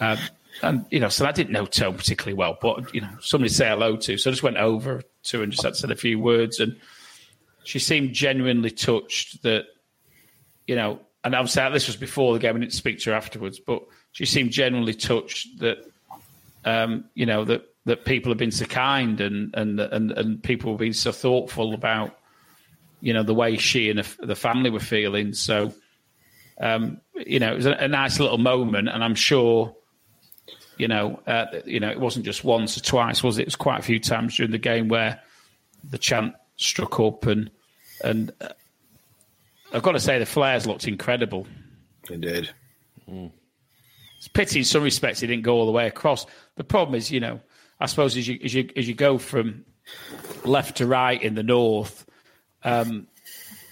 um, 0.00 0.18
and 0.62 0.84
you 0.90 1.00
know, 1.00 1.08
so 1.08 1.26
I 1.26 1.32
didn't 1.32 1.52
know 1.52 1.66
Tom 1.66 1.96
particularly 1.96 2.34
well, 2.34 2.58
but 2.60 2.94
you 2.94 3.00
know, 3.00 3.08
somebody 3.20 3.48
to 3.48 3.54
say 3.54 3.68
hello 3.68 3.96
to. 3.96 4.16
So 4.18 4.30
I 4.30 4.32
just 4.32 4.42
went 4.42 4.56
over 4.56 5.02
to 5.24 5.42
and 5.42 5.52
just 5.52 5.64
had 5.64 5.76
said 5.76 5.90
a 5.90 5.96
few 5.96 6.18
words, 6.18 6.60
and 6.60 6.76
she 7.64 7.78
seemed 7.78 8.12
genuinely 8.12 8.70
touched 8.70 9.42
that 9.42 9.66
you 10.66 10.76
know. 10.76 11.00
And 11.24 11.34
obviously, 11.34 11.68
this 11.72 11.88
was 11.88 11.96
before 11.96 12.32
the 12.32 12.38
game. 12.38 12.56
I 12.56 12.60
didn't 12.60 12.72
speak 12.72 13.00
to 13.00 13.10
her 13.10 13.16
afterwards, 13.16 13.58
but 13.58 13.82
she 14.12 14.24
seemed 14.24 14.50
genuinely 14.50 14.94
touched 14.94 15.58
that 15.58 15.78
um, 16.64 17.04
you 17.14 17.26
know 17.26 17.44
that 17.44 17.64
that 17.88 18.04
people 18.04 18.30
have 18.30 18.38
been 18.38 18.50
so 18.50 18.66
kind 18.66 19.18
and 19.20 19.54
and 19.54 19.80
and 19.80 20.12
and 20.12 20.42
people 20.42 20.72
have 20.72 20.78
been 20.78 20.92
so 20.92 21.10
thoughtful 21.10 21.72
about 21.72 22.18
you 23.00 23.14
know 23.14 23.22
the 23.22 23.34
way 23.34 23.56
she 23.56 23.88
and 23.88 23.98
the, 24.20 24.36
family 24.36 24.68
were 24.68 24.78
feeling. 24.78 25.32
So 25.32 25.72
um, 26.60 27.00
you 27.14 27.38
know 27.38 27.52
it 27.52 27.56
was 27.56 27.66
a, 27.66 27.72
a, 27.72 27.88
nice 27.88 28.20
little 28.20 28.36
moment, 28.36 28.90
and 28.90 29.02
I'm 29.02 29.14
sure 29.14 29.74
you 30.76 30.86
know 30.86 31.18
uh, 31.26 31.46
you 31.64 31.80
know 31.80 31.88
it 31.88 31.98
wasn't 31.98 32.26
just 32.26 32.44
once 32.44 32.76
or 32.76 32.80
twice, 32.80 33.22
was 33.22 33.38
it? 33.38 33.42
It 33.42 33.46
was 33.46 33.56
quite 33.56 33.78
a 33.78 33.82
few 33.82 33.98
times 33.98 34.36
during 34.36 34.52
the 34.52 34.58
game 34.58 34.88
where 34.88 35.20
the 35.88 35.98
chant 35.98 36.34
struck 36.56 37.00
up 37.00 37.24
and 37.24 37.50
and 38.04 38.32
uh, 38.42 38.48
I've 39.72 39.82
got 39.82 39.92
to 39.92 40.00
say 40.00 40.18
the 40.18 40.26
flares 40.26 40.66
looked 40.66 40.86
incredible. 40.86 41.46
They 42.06 42.18
did. 42.18 42.50
Mm. 43.10 43.32
It's 44.18 44.28
pity 44.28 44.58
in 44.58 44.64
some 44.64 44.82
respects 44.82 45.22
it 45.22 45.28
didn't 45.28 45.44
go 45.44 45.54
all 45.54 45.66
the 45.66 45.72
way 45.72 45.86
across. 45.86 46.26
The 46.56 46.64
problem 46.64 46.96
is, 46.96 47.10
you 47.10 47.20
know, 47.20 47.40
I 47.80 47.86
suppose 47.86 48.16
as 48.16 48.26
you 48.26 48.38
as 48.42 48.54
you 48.54 48.70
as 48.76 48.88
you 48.88 48.94
go 48.94 49.18
from 49.18 49.64
left 50.44 50.78
to 50.78 50.86
right 50.86 51.20
in 51.20 51.34
the 51.34 51.42
north, 51.42 52.04
um, 52.64 53.06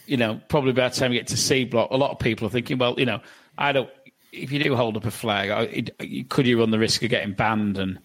you 0.07 0.17
know, 0.17 0.41
probably 0.49 0.73
by 0.73 0.89
the 0.89 0.95
time 0.95 1.13
you 1.13 1.19
get 1.19 1.29
to 1.29 1.37
C 1.37 1.65
block, 1.65 1.91
a 1.91 1.97
lot 1.97 2.13
of 2.13 2.19
people 2.19 2.47
are 2.47 2.51
thinking, 2.51 2.79
well, 2.79 2.99
you 2.99 3.07
know, 3.07 3.21
I 3.59 3.73
don't. 3.73 3.91
If 4.33 4.53
you 4.53 4.63
do 4.63 4.77
hold 4.77 4.97
up 4.97 5.07
a 5.07 5.11
flag, 5.11 5.91
could 6.29 6.47
you 6.47 6.61
run 6.61 6.71
the 6.71 6.79
risk 6.79 7.03
of 7.03 7.11
getting 7.11 7.33
banned 7.33 7.79
and 7.79 7.99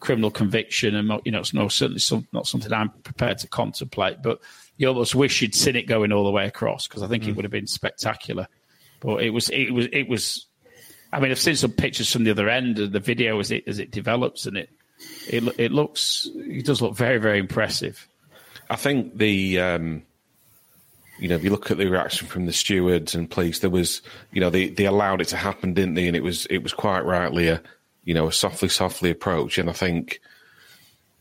criminal 0.00 0.30
conviction? 0.30 0.96
And 0.96 1.20
you 1.24 1.30
know, 1.30 1.40
it's 1.40 1.54
no 1.54 1.68
certainly 1.68 2.00
some, 2.00 2.26
not 2.32 2.46
something 2.46 2.72
I'm 2.72 2.90
prepared 3.04 3.38
to 3.38 3.48
contemplate. 3.48 4.20
But 4.20 4.40
you 4.76 4.88
almost 4.88 5.14
wish 5.14 5.40
you'd 5.40 5.54
seen 5.54 5.76
it 5.76 5.86
going 5.86 6.12
all 6.12 6.24
the 6.24 6.30
way 6.30 6.46
across 6.46 6.88
because 6.88 7.02
I 7.02 7.08
think 7.08 7.24
mm. 7.24 7.28
it 7.28 7.36
would 7.36 7.44
have 7.44 7.52
been 7.52 7.68
spectacular. 7.68 8.48
But 9.00 9.22
it 9.22 9.30
was 9.30 9.48
it 9.50 9.70
was 9.70 9.86
it 9.92 10.08
was. 10.08 10.46
I 11.12 11.20
mean, 11.20 11.30
I've 11.30 11.38
seen 11.38 11.56
some 11.56 11.70
pictures 11.70 12.12
from 12.12 12.24
the 12.24 12.32
other 12.32 12.48
end 12.48 12.80
of 12.80 12.92
the 12.92 13.00
video 13.00 13.38
as 13.38 13.52
it 13.52 13.64
as 13.68 13.78
it 13.78 13.92
develops, 13.92 14.46
and 14.46 14.56
it 14.56 14.70
it 15.28 15.42
it 15.58 15.72
looks 15.72 16.28
it 16.34 16.64
does 16.64 16.80
look 16.80 16.96
very 16.96 17.18
very 17.18 17.38
impressive. 17.38 18.08
I 18.68 18.76
think 18.76 19.16
the 19.16 19.60
um, 19.60 20.02
you 21.18 21.28
know 21.28 21.36
if 21.36 21.44
you 21.44 21.50
look 21.50 21.70
at 21.70 21.78
the 21.78 21.86
reaction 21.86 22.28
from 22.28 22.46
the 22.46 22.52
stewards 22.52 23.14
and 23.14 23.30
police, 23.30 23.60
there 23.60 23.70
was 23.70 24.02
you 24.32 24.40
know 24.40 24.50
they 24.50 24.68
they 24.68 24.86
allowed 24.86 25.20
it 25.20 25.28
to 25.28 25.36
happen, 25.36 25.74
didn't 25.74 25.94
they? 25.94 26.06
And 26.06 26.16
it 26.16 26.22
was 26.22 26.46
it 26.46 26.62
was 26.62 26.72
quite 26.72 27.04
rightly 27.04 27.48
a 27.48 27.62
you 28.04 28.14
know 28.14 28.28
a 28.28 28.32
softly 28.32 28.68
softly 28.68 29.10
approach, 29.10 29.58
and 29.58 29.68
I 29.68 29.72
think 29.72 30.20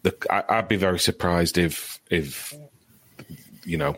the 0.04 0.16
I, 0.30 0.58
I'd 0.58 0.68
be 0.68 0.78
very 0.78 1.00
surprised 1.00 1.58
if 1.58 2.00
if 2.10 2.54
you 3.64 3.78
know 3.78 3.98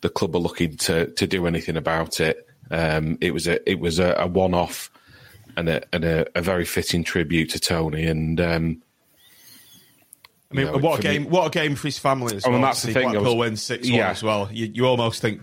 the 0.00 0.08
club 0.08 0.34
are 0.34 0.40
looking 0.40 0.76
to 0.78 1.06
to 1.12 1.26
do 1.26 1.46
anything 1.46 1.76
about 1.76 2.20
it. 2.20 2.46
Um, 2.70 3.18
it 3.20 3.32
was 3.32 3.46
a 3.46 3.68
it 3.68 3.80
was 3.80 3.98
a, 3.98 4.14
a 4.18 4.26
one 4.26 4.54
off 4.54 4.90
and 5.56 5.68
a 5.68 5.82
and 5.92 6.04
a, 6.04 6.38
a, 6.38 6.42
very 6.42 6.66
fitting 6.66 7.04
tribute 7.04 7.50
to 7.50 7.60
Tony 7.60 8.06
and. 8.06 8.40
Um, 8.40 8.82
I 10.50 10.54
mean, 10.54 10.66
know, 10.66 10.78
what 10.78 11.00
a 11.00 11.02
game! 11.02 11.24
Me, 11.24 11.28
what 11.28 11.46
a 11.46 11.50
game 11.50 11.74
for 11.74 11.88
his 11.88 11.98
family 11.98 12.36
as 12.36 12.46
oh, 12.46 12.50
well. 12.50 12.56
And 12.56 12.64
that's 12.64 12.82
the 12.82 12.92
thing. 12.92 13.10
Blackpool 13.10 13.36
was, 13.36 13.48
win 13.48 13.56
six 13.56 13.86
one 13.86 13.98
yeah. 13.98 14.10
as 14.10 14.22
well. 14.22 14.48
You, 14.50 14.70
you 14.72 14.86
almost 14.86 15.20
think, 15.20 15.42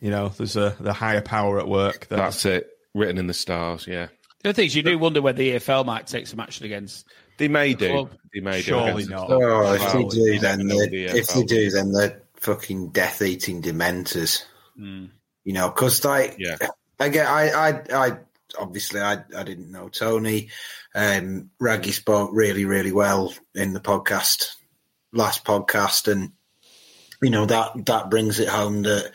you 0.00 0.10
know, 0.10 0.28
there's 0.28 0.56
a 0.56 0.76
the 0.78 0.92
higher 0.92 1.20
power 1.20 1.58
at 1.58 1.66
work. 1.66 2.06
There. 2.08 2.18
That's 2.18 2.44
it, 2.44 2.68
written 2.94 3.18
in 3.18 3.26
the 3.26 3.34
stars. 3.34 3.86
Yeah. 3.86 4.06
The 4.42 4.50
other 4.50 4.56
thing 4.56 4.66
is, 4.66 4.76
you 4.76 4.82
do 4.82 4.98
wonder 4.98 5.20
whether 5.20 5.38
the 5.38 5.52
EFL 5.56 5.84
might 5.84 6.06
take 6.06 6.26
some 6.26 6.40
action 6.40 6.64
against. 6.64 7.06
They 7.36 7.48
may 7.48 7.74
the 7.74 7.86
do. 7.86 7.92
Club. 7.92 8.10
They 8.32 8.40
may 8.40 8.62
Surely 8.62 9.04
do. 9.04 9.10
not. 9.10 9.30
Oh, 9.30 9.72
if 9.74 9.92
they 9.92 10.04
do, 10.04 10.38
then 10.38 10.66
the 10.66 11.06
if 11.16 11.28
they 11.28 11.42
do, 11.42 11.70
then 11.70 11.92
they're 11.92 12.22
fucking 12.36 12.90
death 12.90 13.22
eating 13.22 13.62
dementors. 13.62 14.44
Mm. 14.78 15.10
You 15.44 15.52
know, 15.52 15.68
because 15.68 16.04
like, 16.04 16.36
yeah. 16.38 16.56
Again, 16.98 17.26
I, 17.26 17.50
I, 17.50 17.82
I 17.92 18.16
obviously 18.58 19.00
I, 19.00 19.24
I 19.36 19.42
didn't 19.42 19.70
know 19.70 19.88
Tony. 19.88 20.50
Um, 20.94 21.50
Raggy 21.58 21.92
spoke 21.92 22.30
really, 22.32 22.64
really 22.64 22.92
well 22.92 23.32
in 23.54 23.72
the 23.72 23.80
podcast, 23.80 24.54
last 25.12 25.44
podcast, 25.44 26.10
and 26.10 26.32
you 27.22 27.30
know 27.30 27.46
that 27.46 27.86
that 27.86 28.10
brings 28.10 28.40
it 28.40 28.48
home 28.48 28.82
that 28.82 29.12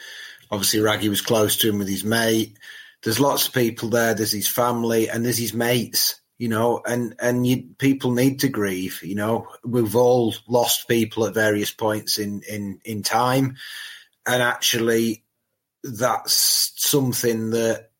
obviously 0.51 0.79
Raggy 0.79 1.09
was 1.09 1.21
close 1.21 1.57
to 1.57 1.69
him 1.69 1.79
with 1.79 1.89
his 1.89 2.03
mate. 2.03 2.57
There's 3.03 3.19
lots 3.19 3.47
of 3.47 3.53
people 3.53 3.89
there. 3.89 4.13
There's 4.13 4.31
his 4.31 4.47
family 4.47 5.09
and 5.09 5.23
there's 5.23 5.37
his 5.37 5.53
mates. 5.53 6.19
You 6.37 6.49
know, 6.49 6.81
and 6.85 7.15
and 7.19 7.47
you, 7.47 7.63
people 7.77 8.11
need 8.11 8.41
to 8.41 8.49
grieve. 8.49 9.01
You 9.03 9.15
know, 9.15 9.47
we've 9.63 9.95
all 9.95 10.35
lost 10.49 10.89
people 10.89 11.25
at 11.25 11.33
various 11.33 11.71
points 11.71 12.19
in 12.19 12.41
in 12.41 12.81
in 12.83 13.03
time, 13.03 13.55
and 14.25 14.43
actually, 14.43 15.23
that's 15.81 16.73
something 16.75 17.51
that 17.51 17.91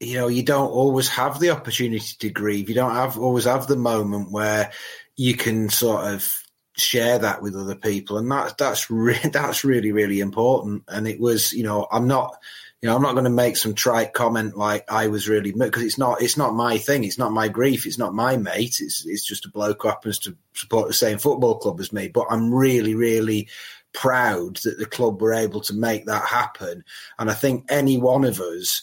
you 0.00 0.14
know, 0.14 0.28
you 0.28 0.42
don't 0.42 0.70
always 0.70 1.08
have 1.08 1.40
the 1.40 1.50
opportunity 1.50 2.16
to 2.18 2.30
grieve. 2.30 2.68
You 2.68 2.74
don't 2.74 2.94
have 2.94 3.18
always 3.18 3.44
have 3.44 3.66
the 3.66 3.76
moment 3.76 4.30
where 4.30 4.72
you 5.16 5.34
can 5.34 5.70
sort 5.70 6.06
of 6.12 6.30
share 6.76 7.18
that 7.18 7.40
with 7.40 7.56
other 7.56 7.74
people, 7.74 8.18
and 8.18 8.30
that's 8.30 8.52
that's 8.54 8.90
re- 8.90 9.18
that's 9.32 9.64
really 9.64 9.92
really 9.92 10.20
important. 10.20 10.84
And 10.88 11.06
it 11.06 11.18
was, 11.18 11.52
you 11.52 11.62
know, 11.62 11.86
I'm 11.90 12.06
not, 12.06 12.36
you 12.82 12.88
know, 12.88 12.96
I'm 12.96 13.02
not 13.02 13.12
going 13.12 13.24
to 13.24 13.30
make 13.30 13.56
some 13.56 13.74
trite 13.74 14.12
comment 14.12 14.56
like 14.56 14.90
I 14.90 15.06
was 15.06 15.28
really 15.28 15.52
because 15.52 15.82
it's 15.82 15.98
not 15.98 16.20
it's 16.20 16.36
not 16.36 16.54
my 16.54 16.76
thing. 16.76 17.04
It's 17.04 17.18
not 17.18 17.32
my 17.32 17.48
grief. 17.48 17.86
It's 17.86 17.98
not 17.98 18.14
my 18.14 18.36
mate. 18.36 18.76
It's 18.80 19.06
it's 19.06 19.24
just 19.24 19.46
a 19.46 19.50
bloke 19.50 19.82
who 19.82 19.88
happens 19.88 20.18
to 20.20 20.36
support 20.54 20.88
the 20.88 20.94
same 20.94 21.16
football 21.16 21.58
club 21.58 21.80
as 21.80 21.92
me. 21.92 22.08
But 22.08 22.26
I'm 22.28 22.52
really 22.52 22.94
really 22.94 23.48
proud 23.94 24.56
that 24.56 24.78
the 24.78 24.84
club 24.84 25.22
were 25.22 25.32
able 25.32 25.62
to 25.62 25.72
make 25.72 26.04
that 26.04 26.26
happen. 26.26 26.84
And 27.18 27.30
I 27.30 27.34
think 27.34 27.64
any 27.70 27.96
one 27.96 28.24
of 28.24 28.40
us 28.40 28.82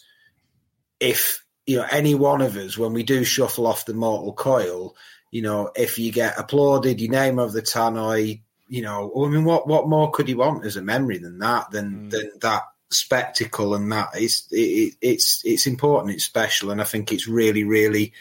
if 1.00 1.44
you 1.66 1.78
know 1.78 1.86
any 1.92 2.16
one 2.16 2.42
of 2.42 2.56
us 2.58 2.78
when 2.78 2.94
we 2.94 3.04
do 3.04 3.24
shuffle 3.24 3.68
off 3.68 3.86
the 3.86 3.94
mortal 3.94 4.34
coil, 4.34 4.96
you 5.32 5.42
know, 5.42 5.72
if 5.76 5.98
you 5.98 6.12
get 6.12 6.40
applauded, 6.40 7.02
your 7.02 7.12
name 7.12 7.40
of 7.40 7.54
the 7.54 7.62
tannoy, 7.62 8.42
you 8.68 8.82
know, 8.82 9.12
I 9.16 9.30
mean, 9.30 9.46
what 9.46 9.68
what 9.68 9.88
more 9.88 10.12
could 10.12 10.30
you 10.30 10.38
want 10.38 10.66
as 10.66 10.78
a 10.78 10.82
memory 10.82 11.18
than 11.18 11.40
that? 11.40 11.72
Than 11.72 12.08
mm. 12.08 12.12
than 12.12 12.32
that 12.42 12.64
spectacle 12.92 13.74
and 13.74 13.92
that 13.92 14.10
it's 14.14 14.48
it, 14.52 14.96
it's 15.02 15.42
it's 15.44 15.68
important, 15.68 16.14
it's 16.14 16.24
special, 16.24 16.72
and 16.72 16.82
I 16.82 16.84
think 16.84 17.12
it's 17.12 17.28
really 17.28 17.64
really. 17.64 18.14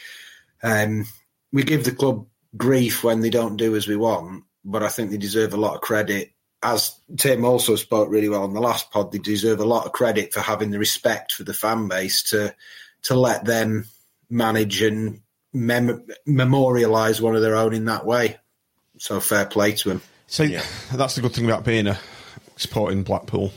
Um, 0.63 1.07
we 1.53 1.65
give 1.65 1.85
the 1.85 1.93
club 1.93 2.27
grief 2.57 3.05
when 3.05 3.21
they 3.21 3.31
don't 3.31 3.57
do 3.57 3.77
as 3.77 3.87
we 3.87 3.97
want, 3.97 4.45
but 4.65 4.83
I 4.83 4.89
think 4.89 5.11
they 5.11 5.19
deserve 5.19 5.55
a 5.55 5.59
lot 5.59 5.75
of 5.75 5.81
credit. 5.81 6.33
As 6.63 6.95
Tim 7.17 7.45
also 7.45 7.75
spoke 7.77 8.09
really 8.09 8.29
well 8.29 8.45
on 8.45 8.55
the 8.55 8.61
last 8.61 8.91
pod, 8.91 9.11
they 9.11 9.19
deserve 9.19 9.61
a 9.61 9.65
lot 9.65 9.85
of 9.85 9.93
credit 9.93 10.33
for 10.33 10.41
having 10.41 10.71
the 10.71 10.79
respect 10.79 11.33
for 11.33 11.45
the 11.45 11.55
fan 11.55 11.89
base 11.89 12.23
to 12.31 12.55
to 13.03 13.15
let 13.17 13.45
them 13.45 13.87
manage 14.31 14.81
and 14.81 15.21
mem- 15.53 16.07
memorialize 16.25 17.21
one 17.21 17.35
of 17.35 17.43
their 17.43 17.57
own 17.57 17.75
in 17.75 17.87
that 17.87 18.07
way. 18.07 18.39
So 18.99 19.19
fair 19.21 19.47
play 19.47 19.73
to 19.73 19.91
him. 19.91 20.03
So 20.29 20.45
yeah. 20.45 20.63
that's 20.95 21.17
the 21.17 21.21
good 21.21 21.35
thing 21.35 21.45
about 21.45 21.65
being 21.65 21.89
a 21.89 21.99
supporting 22.57 23.03
Blackpool 23.03 23.53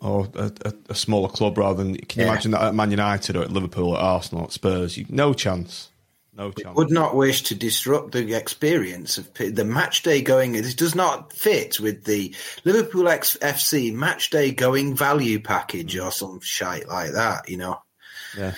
or 0.00 0.28
a, 0.34 0.52
a, 0.64 0.72
a 0.90 0.94
smaller 0.94 1.28
club 1.28 1.58
rather 1.58 1.82
than. 1.82 1.96
Can 1.96 2.20
you 2.20 2.26
yeah. 2.26 2.32
imagine 2.32 2.50
that 2.52 2.62
at 2.62 2.74
Man 2.74 2.90
United 2.90 3.36
or 3.36 3.42
at 3.42 3.50
Liverpool, 3.50 3.96
at 3.96 4.02
Arsenal, 4.02 4.44
at 4.44 4.52
Spurs? 4.52 4.96
You, 4.96 5.06
no 5.08 5.32
chance. 5.32 5.89
No 6.32 6.52
chance. 6.52 6.76
Would 6.76 6.90
not 6.90 7.16
wish 7.16 7.42
to 7.44 7.54
disrupt 7.54 8.12
the 8.12 8.34
experience 8.34 9.18
of 9.18 9.32
the 9.34 9.64
match 9.64 10.02
day 10.02 10.22
going. 10.22 10.52
This 10.52 10.74
does 10.74 10.94
not 10.94 11.32
fit 11.32 11.80
with 11.80 12.04
the 12.04 12.34
Liverpool 12.64 13.04
FC 13.04 13.92
match 13.92 14.30
day 14.30 14.52
going 14.52 14.94
value 14.94 15.40
package 15.40 15.96
or 15.98 16.12
some 16.12 16.40
shite 16.40 16.88
like 16.88 17.12
that. 17.12 17.48
You 17.48 17.56
know. 17.56 17.82
Yeah. 18.36 18.54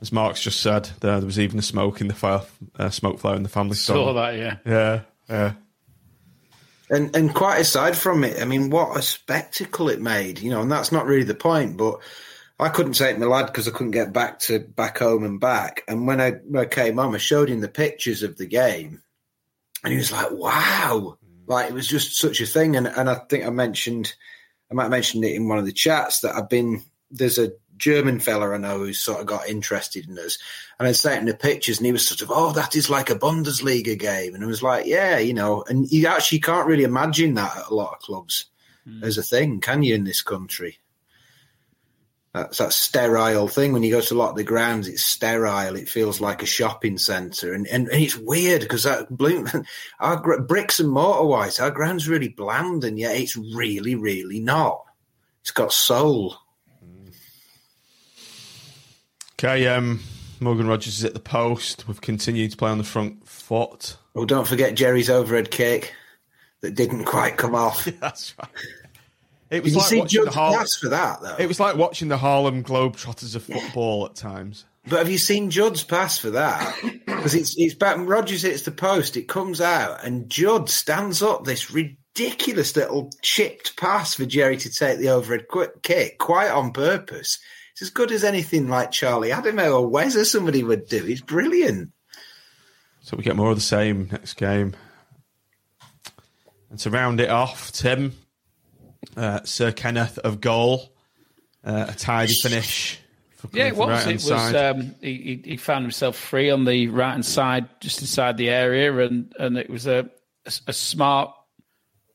as 0.00 0.12
Mark's 0.12 0.42
just 0.42 0.60
said, 0.60 0.90
there, 1.00 1.18
there 1.18 1.26
was 1.26 1.38
even 1.38 1.58
a 1.58 1.62
smoke 1.62 2.00
in 2.00 2.08
the 2.08 2.14
fire, 2.14 2.42
uh, 2.78 2.90
smoke 2.90 3.18
flare 3.18 3.34
in 3.34 3.42
the 3.42 3.48
family 3.48 3.76
store. 3.76 3.96
Saw 3.96 4.12
that, 4.12 4.36
yeah. 4.36 4.56
Yeah, 4.66 5.00
yeah. 5.28 5.52
And 6.88 7.16
and 7.16 7.34
quite 7.34 7.60
aside 7.60 7.96
from 7.96 8.22
it, 8.22 8.40
I 8.40 8.44
mean, 8.44 8.70
what 8.70 8.96
a 8.96 9.02
spectacle 9.02 9.88
it 9.88 10.00
made, 10.00 10.38
you 10.38 10.50
know. 10.50 10.60
And 10.60 10.70
that's 10.70 10.92
not 10.92 11.06
really 11.06 11.24
the 11.24 11.34
point, 11.34 11.76
but 11.76 11.98
I 12.58 12.70
couldn't 12.70 12.92
take 12.94 13.18
my 13.18 13.26
lad 13.26 13.46
because 13.46 13.68
I 13.68 13.70
couldn't 13.70 13.90
get 13.90 14.12
back 14.12 14.38
to 14.40 14.60
back 14.60 14.98
home 14.98 15.24
and 15.24 15.38
back. 15.38 15.82
And 15.86 16.06
when 16.06 16.20
I, 16.20 16.32
when 16.32 16.62
I 16.62 16.66
came 16.66 16.96
home, 16.96 17.14
I 17.14 17.18
showed 17.18 17.50
him 17.50 17.60
the 17.60 17.68
pictures 17.68 18.22
of 18.22 18.38
the 18.38 18.46
game, 18.46 19.02
and 19.84 19.92
he 19.92 19.98
was 19.98 20.12
like, 20.12 20.30
"Wow!" 20.30 21.18
Mm. 21.22 21.48
Like 21.48 21.68
it 21.68 21.74
was 21.74 21.86
just 21.86 22.16
such 22.16 22.40
a 22.40 22.46
thing. 22.46 22.76
And 22.76 22.86
and 22.86 23.10
I 23.10 23.16
think 23.16 23.44
I 23.44 23.50
mentioned, 23.50 24.14
I 24.70 24.74
might 24.74 24.84
have 24.84 24.90
mentioned 24.90 25.24
it 25.24 25.34
in 25.34 25.48
one 25.48 25.58
of 25.58 25.66
the 25.66 25.72
chats 25.72 26.20
that 26.20 26.34
I've 26.34 26.48
been. 26.48 26.82
There's 27.10 27.38
a 27.38 27.52
German 27.76 28.20
fella 28.20 28.52
I 28.52 28.56
know 28.56 28.78
who's 28.78 29.00
sort 29.00 29.20
of 29.20 29.26
got 29.26 29.48
interested 29.48 30.08
in 30.08 30.18
us, 30.18 30.38
and 30.78 30.88
I 30.88 30.92
sent 30.92 31.20
him 31.20 31.26
the 31.26 31.34
pictures, 31.34 31.76
and 31.76 31.84
he 31.84 31.92
was 31.92 32.08
sort 32.08 32.22
of, 32.22 32.30
"Oh, 32.30 32.52
that 32.52 32.74
is 32.74 32.88
like 32.88 33.10
a 33.10 33.18
Bundesliga 33.18 33.98
game," 33.98 34.34
and 34.34 34.42
I 34.42 34.46
was 34.46 34.62
like, 34.62 34.86
"Yeah, 34.86 35.18
you 35.18 35.34
know." 35.34 35.62
And 35.68 35.90
you 35.92 36.06
actually 36.06 36.40
can't 36.40 36.66
really 36.66 36.84
imagine 36.84 37.34
that 37.34 37.54
at 37.54 37.68
a 37.68 37.74
lot 37.74 37.92
of 37.92 38.00
clubs 38.00 38.46
hmm. 38.84 39.04
as 39.04 39.18
a 39.18 39.22
thing, 39.22 39.60
can 39.60 39.82
you? 39.82 39.94
In 39.94 40.04
this 40.04 40.22
country, 40.22 40.78
that's 42.36 42.58
that 42.58 42.72
sterile 42.72 43.48
thing. 43.48 43.72
When 43.72 43.82
you 43.82 43.90
go 43.90 44.00
to 44.00 44.14
a 44.14 44.16
lot 44.16 44.30
of 44.30 44.36
the 44.36 44.44
grounds, 44.44 44.88
it's 44.88 45.02
sterile. 45.02 45.74
It 45.74 45.88
feels 45.88 46.20
like 46.20 46.42
a 46.42 46.46
shopping 46.46 46.98
centre, 46.98 47.54
and, 47.54 47.66
and, 47.66 47.88
and 47.88 48.02
it's 48.02 48.16
weird 48.16 48.60
because 48.60 48.82
that 48.82 49.08
Bloom, 49.10 49.48
our 50.00 50.16
gr- 50.16 50.42
bricks 50.42 50.78
and 50.78 50.90
mortar 50.90 51.24
wise, 51.24 51.58
our 51.58 51.70
ground's 51.70 52.08
really 52.08 52.28
bland, 52.28 52.84
and 52.84 52.98
yet 52.98 53.16
it's 53.16 53.36
really, 53.36 53.94
really 53.94 54.40
not. 54.40 54.84
It's 55.40 55.50
got 55.50 55.72
soul. 55.72 56.36
Okay, 59.38 59.66
um, 59.66 60.00
Morgan 60.40 60.66
Rogers 60.66 60.98
is 60.98 61.04
at 61.04 61.14
the 61.14 61.20
post. 61.20 61.88
We've 61.88 62.00
continued 62.00 62.50
to 62.50 62.56
play 62.56 62.70
on 62.70 62.78
the 62.78 62.84
front 62.84 63.26
foot. 63.26 63.96
Oh, 64.14 64.24
don't 64.24 64.46
forget 64.46 64.74
Jerry's 64.74 65.10
overhead 65.10 65.50
kick 65.50 65.94
that 66.60 66.74
didn't 66.74 67.04
quite 67.04 67.36
come 67.36 67.54
off. 67.54 67.84
That's 68.00 68.34
right. 68.38 68.48
It 69.50 69.56
Did 69.56 69.64
was 69.64 69.72
you 69.72 69.78
like 69.78 69.86
see 69.88 69.98
watching 70.00 70.20
the 70.20 70.24
Judd's 70.26 70.34
Har- 70.36 70.56
pass 70.56 70.74
for 70.76 70.88
that 70.88 71.20
though? 71.22 71.36
It 71.38 71.46
was 71.46 71.60
like 71.60 71.76
watching 71.76 72.08
the 72.08 72.18
Harlem 72.18 72.64
Globetrotters 72.64 73.36
of 73.36 73.44
football 73.44 74.06
at 74.06 74.16
times. 74.16 74.64
But 74.88 74.98
have 74.98 75.10
you 75.10 75.18
seen 75.18 75.50
Judd's 75.50 75.84
pass 75.84 76.18
for 76.18 76.30
that? 76.30 76.76
Because 77.16 77.34
it's 77.34 77.56
it's 77.58 77.74
back. 77.74 77.96
Rogers 77.98 78.42
hits 78.42 78.62
the 78.62 78.70
post, 78.70 79.16
it 79.16 79.26
comes 79.26 79.60
out, 79.60 80.04
and 80.04 80.30
Judd 80.30 80.68
stands 80.68 81.22
up 81.22 81.44
this 81.44 81.72
ridiculous 81.72 82.76
little 82.76 83.10
chipped 83.20 83.76
pass 83.76 84.14
for 84.14 84.26
Jerry 84.26 84.56
to 84.58 84.70
take 84.70 84.98
the 84.98 85.08
overhead 85.08 85.48
quick 85.48 85.82
kick, 85.82 86.18
quite 86.18 86.50
on 86.50 86.72
purpose. 86.72 87.38
It's 87.72 87.82
as 87.82 87.90
good 87.90 88.12
as 88.12 88.22
anything 88.22 88.68
like 88.68 88.92
Charlie 88.92 89.32
Adamo 89.32 89.72
or 89.72 89.86
Wes 89.88 90.14
or 90.14 90.24
somebody 90.24 90.62
would 90.62 90.86
do. 90.88 91.04
It's 91.04 91.20
brilliant. 91.20 91.90
So 93.00 93.16
we 93.16 93.24
get 93.24 93.34
more 93.34 93.50
of 93.50 93.56
the 93.56 93.60
same 93.62 94.08
next 94.12 94.34
game. 94.34 94.74
And 96.70 96.78
to 96.80 96.90
round 96.90 97.18
it 97.18 97.30
off, 97.30 97.72
Tim, 97.72 98.12
uh, 99.16 99.40
Sir 99.44 99.72
Kenneth 99.72 100.18
of 100.18 100.40
goal, 100.40 100.92
uh, 101.64 101.86
a 101.88 101.94
tidy 101.94 102.34
finish. 102.34 103.00
Yeah, 103.52 103.66
it 103.66 103.76
was. 103.76 103.88
right-hand 103.88 104.20
It 104.20 104.30
was. 104.30 104.54
Um, 104.54 104.94
he, 105.00 105.40
he 105.44 105.56
found 105.56 105.84
himself 105.84 106.16
free 106.16 106.50
on 106.50 106.64
the 106.64 106.88
right 106.88 107.12
hand 107.12 107.24
side, 107.24 107.68
just 107.80 108.00
inside 108.00 108.36
the 108.36 108.48
area, 108.48 108.96
and 108.96 109.32
and 109.38 109.56
it 109.56 109.70
was 109.70 109.86
a 109.86 110.10
a, 110.46 110.52
a 110.68 110.72
smart 110.72 111.32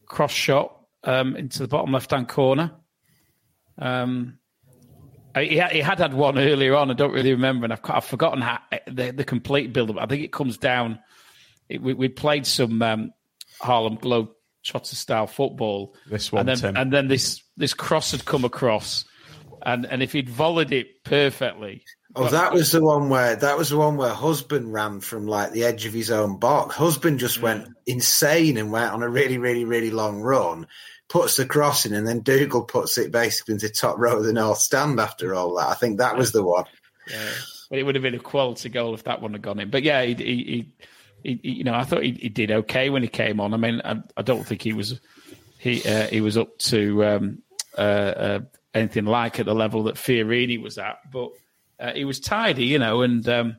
cross 0.06 0.32
shot 0.32 0.76
um, 1.04 1.36
into 1.36 1.60
the 1.60 1.68
bottom 1.68 1.92
left 1.92 2.12
hand 2.12 2.28
corner. 2.28 2.72
Um, 3.78 4.40
he 5.38 5.58
had, 5.58 5.72
he 5.72 5.80
had 5.80 6.00
had 6.00 6.14
one 6.14 6.38
earlier 6.38 6.76
on. 6.76 6.92
I 6.92 6.94
don't 6.94 7.14
really 7.14 7.32
remember, 7.32 7.64
and 7.64 7.74
I've, 7.74 7.80
I've 7.86 8.06
forgotten 8.06 8.42
how, 8.42 8.60
the 8.88 9.12
the 9.12 9.24
complete 9.24 9.72
build 9.72 9.92
up. 9.92 9.98
I 10.00 10.06
think 10.06 10.24
it 10.24 10.34
comes 10.34 10.58
down. 10.58 11.00
It, 11.70 11.82
we 11.82 11.94
we 11.94 12.10
played 12.10 12.46
some 12.46 12.82
um, 12.82 13.14
Harlem 13.62 13.98
Globetrotter 14.66 14.96
style 14.96 15.28
football. 15.28 15.96
This 16.10 16.32
one, 16.32 16.42
and 16.42 16.50
then 16.50 16.58
Tim. 16.58 16.78
and 16.78 16.94
then 16.94 17.08
this 17.08 17.44
this 17.58 17.74
cross 17.74 18.12
had 18.12 18.26
come 18.26 18.46
across, 18.46 19.06
and 19.62 19.86
and 19.86 20.02
if 20.02 20.12
he'd 20.14 20.30
volleyed 20.30 20.72
it 20.72 21.04
perfectly, 21.04 21.84
Oh, 22.14 22.28
that 22.28 22.52
was 22.52 22.72
the 22.72 22.84
one 22.84 23.10
where 23.10 23.36
that 23.38 23.58
was 23.58 23.70
the 23.70 23.78
one 23.78 23.96
where 23.96 24.14
Husband 24.14 24.72
ran 24.74 25.00
from 25.00 25.28
like 25.28 25.52
the 25.52 25.64
edge 25.64 25.86
of 25.86 25.94
his 25.94 26.12
own 26.12 26.38
box. 26.40 26.76
Husband 26.76 27.20
just 27.20 27.40
mm. 27.40 27.44
went 27.44 27.68
insane 27.86 28.58
and 28.58 28.72
went 28.72 28.92
on 28.92 29.02
a 29.02 29.10
really, 29.10 29.38
really, 29.38 29.64
really 29.64 29.92
long 29.92 30.22
run. 30.22 30.68
Puts 31.08 31.38
the 31.38 31.46
cross 31.46 31.86
in, 31.86 31.94
and 31.94 32.08
then 32.08 32.22
Dougall 32.22 32.64
puts 32.64 32.98
it 32.98 33.12
basically 33.12 33.54
into 33.54 33.70
top 33.70 33.98
row 33.98 34.18
of 34.18 34.24
the 34.24 34.34
north 34.34 34.60
stand. 34.60 35.00
After 35.00 35.34
all 35.34 35.56
that, 35.56 35.68
I 35.68 35.74
think 35.74 35.98
that 35.98 36.18
was 36.18 36.32
the 36.32 36.44
one. 36.44 36.66
but 37.70 37.80
it 37.80 37.84
would 37.84 37.96
have 37.96 38.02
been 38.02 38.16
a 38.16 38.20
quality 38.20 38.70
goal 38.70 38.94
if 38.94 39.04
that 39.04 39.22
one 39.22 39.34
had 39.34 39.42
gone 39.42 39.60
in. 39.60 39.70
But 39.70 39.84
yeah, 39.84 40.04
he, 40.04 40.14
he, 40.14 40.24
he, 40.24 40.74
he 41.24 41.40
you 41.44 41.64
know, 41.64 41.74
I 41.74 41.84
thought 41.84 42.04
he, 42.04 42.12
he 42.12 42.30
did 42.30 42.52
okay 42.52 42.90
when 42.90 43.02
he 43.02 43.08
came 43.08 43.40
on. 43.40 43.54
I 43.54 43.58
mean, 43.58 43.82
I, 43.84 44.02
I 44.18 44.22
don't 44.22 44.46
think 44.46 44.62
he 44.62 44.74
was 44.74 45.00
he 45.58 45.84
uh, 45.84 46.08
he 46.08 46.22
was 46.22 46.38
up 46.38 46.58
to 46.60 47.06
um, 47.06 47.42
uh, 47.78 47.82
uh, 47.82 48.40
anything 48.74 49.06
like 49.06 49.40
at 49.40 49.46
the 49.46 49.56
level 49.56 49.84
that 49.84 49.96
Fiorini 49.96 50.62
was 50.62 50.78
at, 50.78 50.98
but 51.12 51.32
uh, 51.80 51.94
he 51.94 52.06
was 52.06 52.20
tidy, 52.20 52.66
you 52.66 52.80
know, 52.80 53.02
and 53.02 53.28
um, 53.28 53.58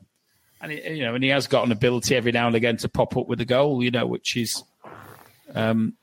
and 0.60 0.72
he, 0.72 0.96
you 0.96 1.04
know, 1.04 1.14
and 1.14 1.24
he 1.24 1.30
has 1.30 1.46
got 1.46 1.66
an 1.66 1.72
ability 1.72 2.14
every 2.14 2.32
now 2.32 2.46
and 2.46 2.56
again 2.56 2.76
to 2.78 2.88
pop 2.88 3.16
up 3.16 3.26
with 3.26 3.40
a 3.40 3.44
goal, 3.44 3.82
you 3.82 3.90
know, 3.90 4.06
which 4.06 4.36
is. 4.36 4.62
Um, 5.54 5.94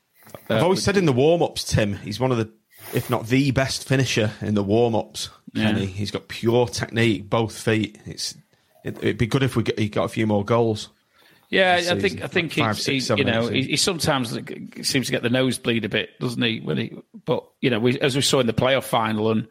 I've 0.49 0.61
always 0.61 0.83
said 0.83 0.97
in 0.97 1.05
the 1.05 1.13
warm 1.13 1.41
ups, 1.41 1.63
Tim, 1.63 1.95
he's 1.95 2.19
one 2.19 2.31
of 2.31 2.37
the, 2.37 2.51
if 2.93 3.09
not 3.09 3.27
the 3.27 3.49
best 3.51 3.87
finisher 3.87 4.31
in 4.41 4.53
the 4.53 4.63
warm 4.63 4.93
ups. 4.93 5.29
Yeah. 5.53 5.71
Kenny, 5.71 5.87
he's 5.87 6.11
got 6.11 6.27
pure 6.27 6.67
technique, 6.67 7.29
both 7.29 7.57
feet. 7.57 7.97
It's 8.05 8.35
it, 8.83 8.97
it'd 8.97 9.17
be 9.17 9.27
good 9.27 9.43
if 9.43 9.55
we 9.55 9.63
get, 9.63 9.79
he 9.79 9.89
got 9.89 10.05
a 10.05 10.09
few 10.09 10.27
more 10.27 10.45
goals. 10.45 10.89
Yeah, 11.49 11.81
I 11.89 11.99
think. 11.99 12.21
I 12.21 12.27
think 12.27 12.53
Five, 12.53 12.77
he's, 12.77 13.07
six, 13.07 13.07
he, 13.07 13.15
you 13.17 13.23
know 13.23 13.47
he, 13.47 13.63
he 13.63 13.75
sometimes 13.75 14.37
seems 14.83 15.07
to 15.07 15.11
get 15.11 15.23
the 15.23 15.31
nosebleed 15.31 15.83
a 15.83 15.89
bit, 15.89 16.19
doesn't 16.19 16.41
he? 16.41 16.59
When 16.59 16.77
he, 16.77 16.97
but 17.25 17.43
you 17.59 17.71
know, 17.71 17.79
we, 17.79 17.99
as 17.99 18.15
we 18.15 18.21
saw 18.21 18.39
in 18.39 18.47
the 18.47 18.53
playoff 18.53 18.83
final, 18.83 19.31
and 19.31 19.47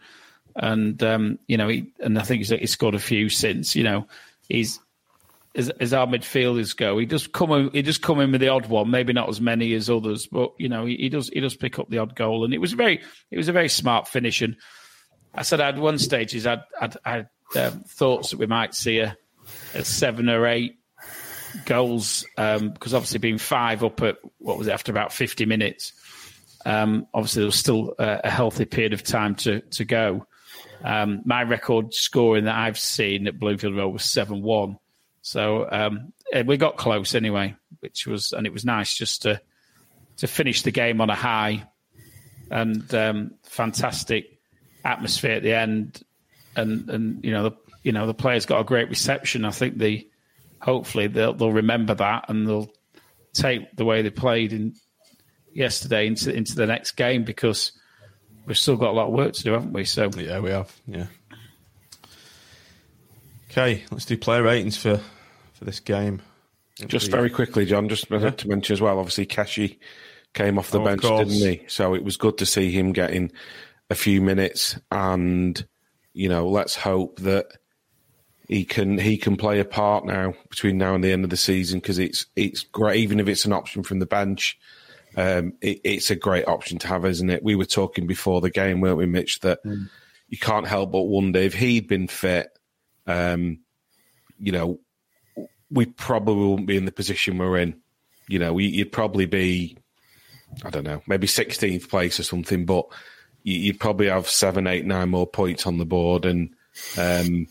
and 0.55 1.03
um, 1.03 1.39
you 1.49 1.57
know, 1.57 1.67
he, 1.67 1.93
and 1.99 2.17
I 2.17 2.23
think 2.23 2.39
he's, 2.39 2.51
he's 2.51 2.71
scored 2.71 2.95
a 2.95 3.01
few 3.01 3.29
since. 3.29 3.75
You 3.75 3.83
know, 3.83 4.07
he's 4.49 4.79
as, 5.57 5.71
as 5.71 5.93
our 5.93 6.07
midfielders 6.07 6.77
go, 6.77 6.99
he 6.99 7.07
does 7.07 7.27
come 7.27 7.51
in, 7.51 7.71
he 7.73 7.83
does 7.83 7.99
come 7.99 8.21
in 8.21 8.31
with 8.31 8.41
the 8.41 8.49
odd 8.49 8.67
one, 8.67 8.91
maybe 8.91 9.13
not 9.13 9.29
as 9.29 9.41
many 9.41 9.75
as 9.75 9.91
others, 9.91 10.29
but 10.29 10.53
you 10.57 10.69
know, 10.69 10.87
he, 10.87 10.97
he 10.97 11.09
does 11.09 11.29
he 11.29 11.41
does 11.41 11.57
pick 11.57 11.81
up 11.81 11.91
the 11.91 11.99
odd 11.99 12.15
goal, 12.15 12.45
and 12.45 12.55
it 12.55 12.59
was 12.59 12.75
very 12.75 13.03
it 13.33 13.37
was 13.37 13.49
a 13.49 13.53
very 13.53 13.69
smart 13.69 14.07
finish. 14.07 14.41
And 14.41 14.57
I 15.35 15.43
said 15.43 15.61
at 15.61 15.77
one 15.77 15.99
stage 15.99 16.47
I'd 16.47 16.63
I'd, 16.81 16.97
I'd 17.05 17.29
um, 17.57 17.81
thoughts 17.89 18.31
that 18.31 18.39
we 18.39 18.47
might 18.47 18.75
see 18.75 19.01
a, 19.01 19.17
a 19.75 19.85
seven 19.85 20.29
or 20.29 20.47
eight 20.47 20.78
goals 21.65 22.27
um, 22.37 22.71
because 22.71 22.95
obviously 22.95 23.19
being 23.19 23.39
five 23.39 23.85
up 23.85 24.03
at 24.03 24.19
what 24.39 24.59
was 24.59 24.67
it 24.67 24.73
after 24.73 24.93
about 24.93 25.13
50 25.13 25.47
minutes 25.47 25.93
um, 26.67 27.07
obviously 27.15 27.41
there 27.41 27.47
was 27.47 27.57
still 27.57 27.95
a, 27.99 28.21
a 28.25 28.31
healthy 28.31 28.65
period 28.65 28.93
of 28.93 29.03
time 29.03 29.35
to 29.37 29.61
to 29.61 29.85
go. 29.85 30.27
Um, 30.85 31.23
my 31.25 31.43
record 31.43 31.93
scoring 31.93 32.45
that 32.45 32.55
I've 32.55 32.79
seen 32.79 33.27
at 33.27 33.39
Bloomfield 33.39 33.77
Road 33.77 33.89
was 33.89 34.03
7-1 34.03 34.79
so 35.23 35.69
um, 35.71 36.13
eh, 36.33 36.43
we 36.43 36.57
got 36.57 36.77
close 36.77 37.15
anyway 37.15 37.57
which 37.81 38.07
was 38.07 38.33
and 38.33 38.47
it 38.47 38.53
was 38.53 38.65
nice 38.65 38.95
just 38.95 39.23
to 39.23 39.41
to 40.19 40.27
finish 40.27 40.63
the 40.63 40.71
game 40.71 41.01
on 41.01 41.11
a 41.11 41.15
high 41.15 41.67
and 42.51 42.93
um, 42.95 43.35
fantastic 43.43 44.39
atmosphere 44.85 45.33
at 45.33 45.43
the 45.43 45.55
end. 45.55 46.03
And 46.57 46.89
and 46.91 47.25
you 47.25 47.31
know 47.31 47.45
the 47.45 47.57
you 47.83 47.93
know 47.93 48.07
the 48.07 48.15
players 48.15 48.47
got 48.47 48.61
a 48.61 48.65
great 48.65 48.89
reception. 48.89 49.45
I 49.45 49.51
think 49.51 49.79
the 49.79 50.09
hopefully 50.61 51.07
they'll 51.07 51.35
they'll 51.35 51.53
remember 51.53 51.95
that 51.95 52.27
and 52.29 52.47
they'll 52.47 52.71
take 53.33 53.75
the 53.77 53.85
way 53.85 54.03
they 54.03 54.11
played 54.11 54.53
in 54.53 54.75
yesterday 55.53 56.07
into 56.07 56.35
into 56.35 56.55
the 56.55 56.67
next 56.67 56.93
game 56.93 57.25
because 57.25 57.73
we've 58.47 58.59
still 58.59 58.77
got 58.77 58.91
a 58.91 58.93
lot 58.93 59.07
of 59.09 59.13
work 59.13 59.33
to 59.35 59.43
do, 59.43 59.53
haven't 59.53 59.73
we? 59.73 59.85
So 59.85 60.11
Yeah, 60.17 60.41
we 60.41 60.51
have. 60.51 60.75
Yeah. 60.87 61.07
Okay, 63.51 63.85
let's 63.91 64.05
do 64.05 64.17
player 64.17 64.43
ratings 64.43 64.77
for 64.77 65.01
for 65.55 65.65
this 65.65 65.81
game. 65.81 66.23
Just 66.87 67.11
very 67.11 67.29
quickly, 67.31 67.65
John, 67.65 67.89
just 67.89 68.07
to 68.09 68.49
mention 68.49 68.73
as 68.73 68.81
well, 68.81 69.01
obviously 69.01 69.27
Keshi 69.27 69.79
came 70.33 70.59
off 70.59 70.71
the 70.71 70.81
Oh, 70.81 70.85
bench, 70.85 71.03
course. 71.03 71.27
didn't 71.27 71.51
he? 71.61 71.65
So 71.67 71.95
it 71.95 72.05
was 72.05 72.17
good 72.17 72.39
to 72.39 72.47
see 72.47 72.71
him 72.71 72.93
getting 72.93 73.33
a 73.91 73.97
few 73.97 74.21
minutes 74.23 74.79
and 74.93 75.67
you 76.15 76.29
know, 76.29 76.49
let's 76.49 76.77
hope 76.77 77.19
that 77.21 77.47
he 78.49 78.65
can 78.65 78.99
he 78.99 79.19
can 79.19 79.37
play 79.37 79.61
a 79.61 79.65
part 79.65 80.07
now 80.07 80.35
between 80.49 80.79
now 80.79 80.95
and 80.95 81.05
the 81.05 81.13
end 81.13 81.23
of 81.23 81.31
the 81.31 81.37
season 81.37 81.81
because 81.81 81.99
it's 81.99 82.27
it's 82.35 82.63
great 82.63 82.99
even 83.01 83.21
if 83.21 83.29
it's 83.29 83.45
an 83.45 83.53
option 83.53 83.83
from 83.83 83.99
the 83.99 84.07
bench. 84.07 84.59
Um, 85.17 85.55
it, 85.61 85.81
it's 85.85 86.11
a 86.11 86.17
great 86.17 86.47
option 86.47 86.79
to 86.79 86.89
have, 86.89 87.05
isn't 87.05 87.31
it? 87.31 87.43
We 87.43 87.55
were 87.55 87.65
talking 87.65 88.07
before 88.07 88.41
the 88.41 88.51
game, 88.51 88.81
weren't 88.81 88.97
we, 88.97 89.07
Mitch? 89.07 89.41
That 89.41 89.61
you 90.29 90.39
can't 90.39 90.67
help 90.67 90.93
but 90.93 91.03
wonder 91.03 91.41
if 91.41 91.55
he'd 91.55 91.89
been 91.89 92.09
fit. 92.09 92.49
Um, 93.07 93.61
you 94.39 94.53
know, 94.53 94.81
we 95.71 95.87
probably 95.87 96.47
wouldn't 96.47 96.69
be 96.69 96.77
in 96.77 96.85
the 96.85 96.93
position 96.93 97.39
we're 97.39 97.59
in. 97.59 97.81
You 98.29 98.39
know, 98.39 98.53
we, 98.53 98.67
you'd 98.67 98.93
probably 98.93 99.27
be, 99.27 99.77
I 100.65 100.71
don't 100.71 100.85
know, 100.85 101.03
maybe 101.07 101.27
16th 101.27 101.89
place 101.89 102.21
or 102.21 102.23
something, 102.23 102.67
but 102.67 102.87
you, 103.43 103.59
you'd 103.59 103.81
probably 103.81 104.09
have 104.09 104.29
seven, 104.29 104.67
eight, 104.67 104.85
nine 104.85 105.09
more 105.09 105.27
points 105.27 105.67
on 105.67 105.79
the 105.79 105.87
board. 105.87 106.27
And, 106.27 106.55
um, 106.99 107.47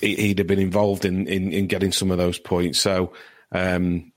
he'd 0.00 0.38
have 0.38 0.46
been 0.46 0.58
involved 0.58 1.04
in, 1.04 1.26
in, 1.26 1.52
in 1.52 1.66
getting 1.66 1.92
some 1.92 2.10
of 2.10 2.18
those 2.18 2.38
points. 2.38 2.78
So 2.78 3.12
um, 3.52 4.12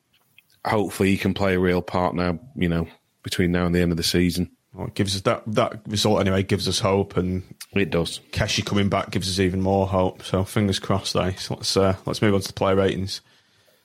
hopefully 0.66 1.12
he 1.12 1.18
can 1.18 1.34
play 1.34 1.56
a 1.56 1.60
real 1.60 1.82
part 1.82 2.16
now, 2.16 2.40
you 2.56 2.70
know, 2.70 2.88
between 3.24 3.52
now 3.52 3.66
and 3.66 3.74
the 3.74 3.82
end 3.82 3.92
of 3.92 3.98
the 3.98 4.04
season. 4.04 4.52
Well, 4.74 4.88
it 4.88 4.94
gives 4.94 5.16
us 5.16 5.22
that 5.22 5.44
that 5.48 5.82
result 5.88 6.20
anyway. 6.20 6.44
Gives 6.44 6.68
us 6.68 6.80
hope, 6.80 7.18
and 7.18 7.42
it 7.74 7.90
does. 7.90 8.20
Keshi 8.32 8.64
coming 8.64 8.90
back 8.90 9.10
gives 9.10 9.28
us 9.28 9.40
even 9.40 9.62
more 9.62 9.88
hope. 9.88 10.22
So 10.24 10.44
fingers 10.44 10.78
crossed, 10.78 11.14
there. 11.14 11.36
So 11.38 11.56
let's 11.56 11.76
uh, 11.76 11.96
let's 12.06 12.22
move 12.22 12.36
on 12.36 12.42
to 12.42 12.48
the 12.48 12.54
player 12.54 12.76
ratings. 12.76 13.22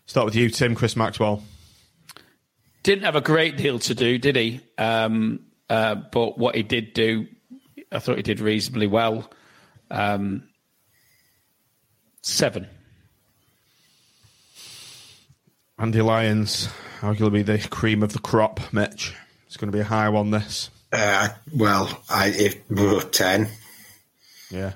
Start 0.04 0.26
with 0.26 0.36
you, 0.36 0.50
Tim. 0.50 0.74
Chris 0.74 0.94
Maxwell 0.94 1.42
didn't 2.82 3.04
have 3.04 3.16
a 3.16 3.20
great 3.20 3.56
deal 3.56 3.78
to 3.78 3.94
do, 3.94 4.18
did 4.18 4.36
he? 4.36 4.60
Um, 4.76 5.46
uh, 5.68 5.94
but 5.94 6.38
what 6.38 6.54
he 6.54 6.62
did 6.62 6.92
do, 6.94 7.26
I 7.90 7.98
thought 7.98 8.16
he 8.16 8.22
did 8.22 8.40
reasonably 8.40 8.86
well. 8.86 9.30
Um, 9.90 10.48
seven. 12.22 12.68
Andy 15.78 16.00
Lyons, 16.00 16.68
arguably 17.00 17.44
the 17.44 17.58
cream 17.68 18.02
of 18.02 18.12
the 18.12 18.18
crop, 18.18 18.60
Mitch. 18.72 19.14
It's 19.46 19.56
going 19.56 19.70
to 19.70 19.76
be 19.76 19.80
a 19.80 19.84
high 19.84 20.08
one, 20.08 20.30
this. 20.30 20.70
Uh, 20.92 21.30
well, 21.54 22.02
I 22.08 22.28
if 22.28 22.58
uh, 22.76 23.00
10. 23.00 23.48
Yeah. 24.50 24.72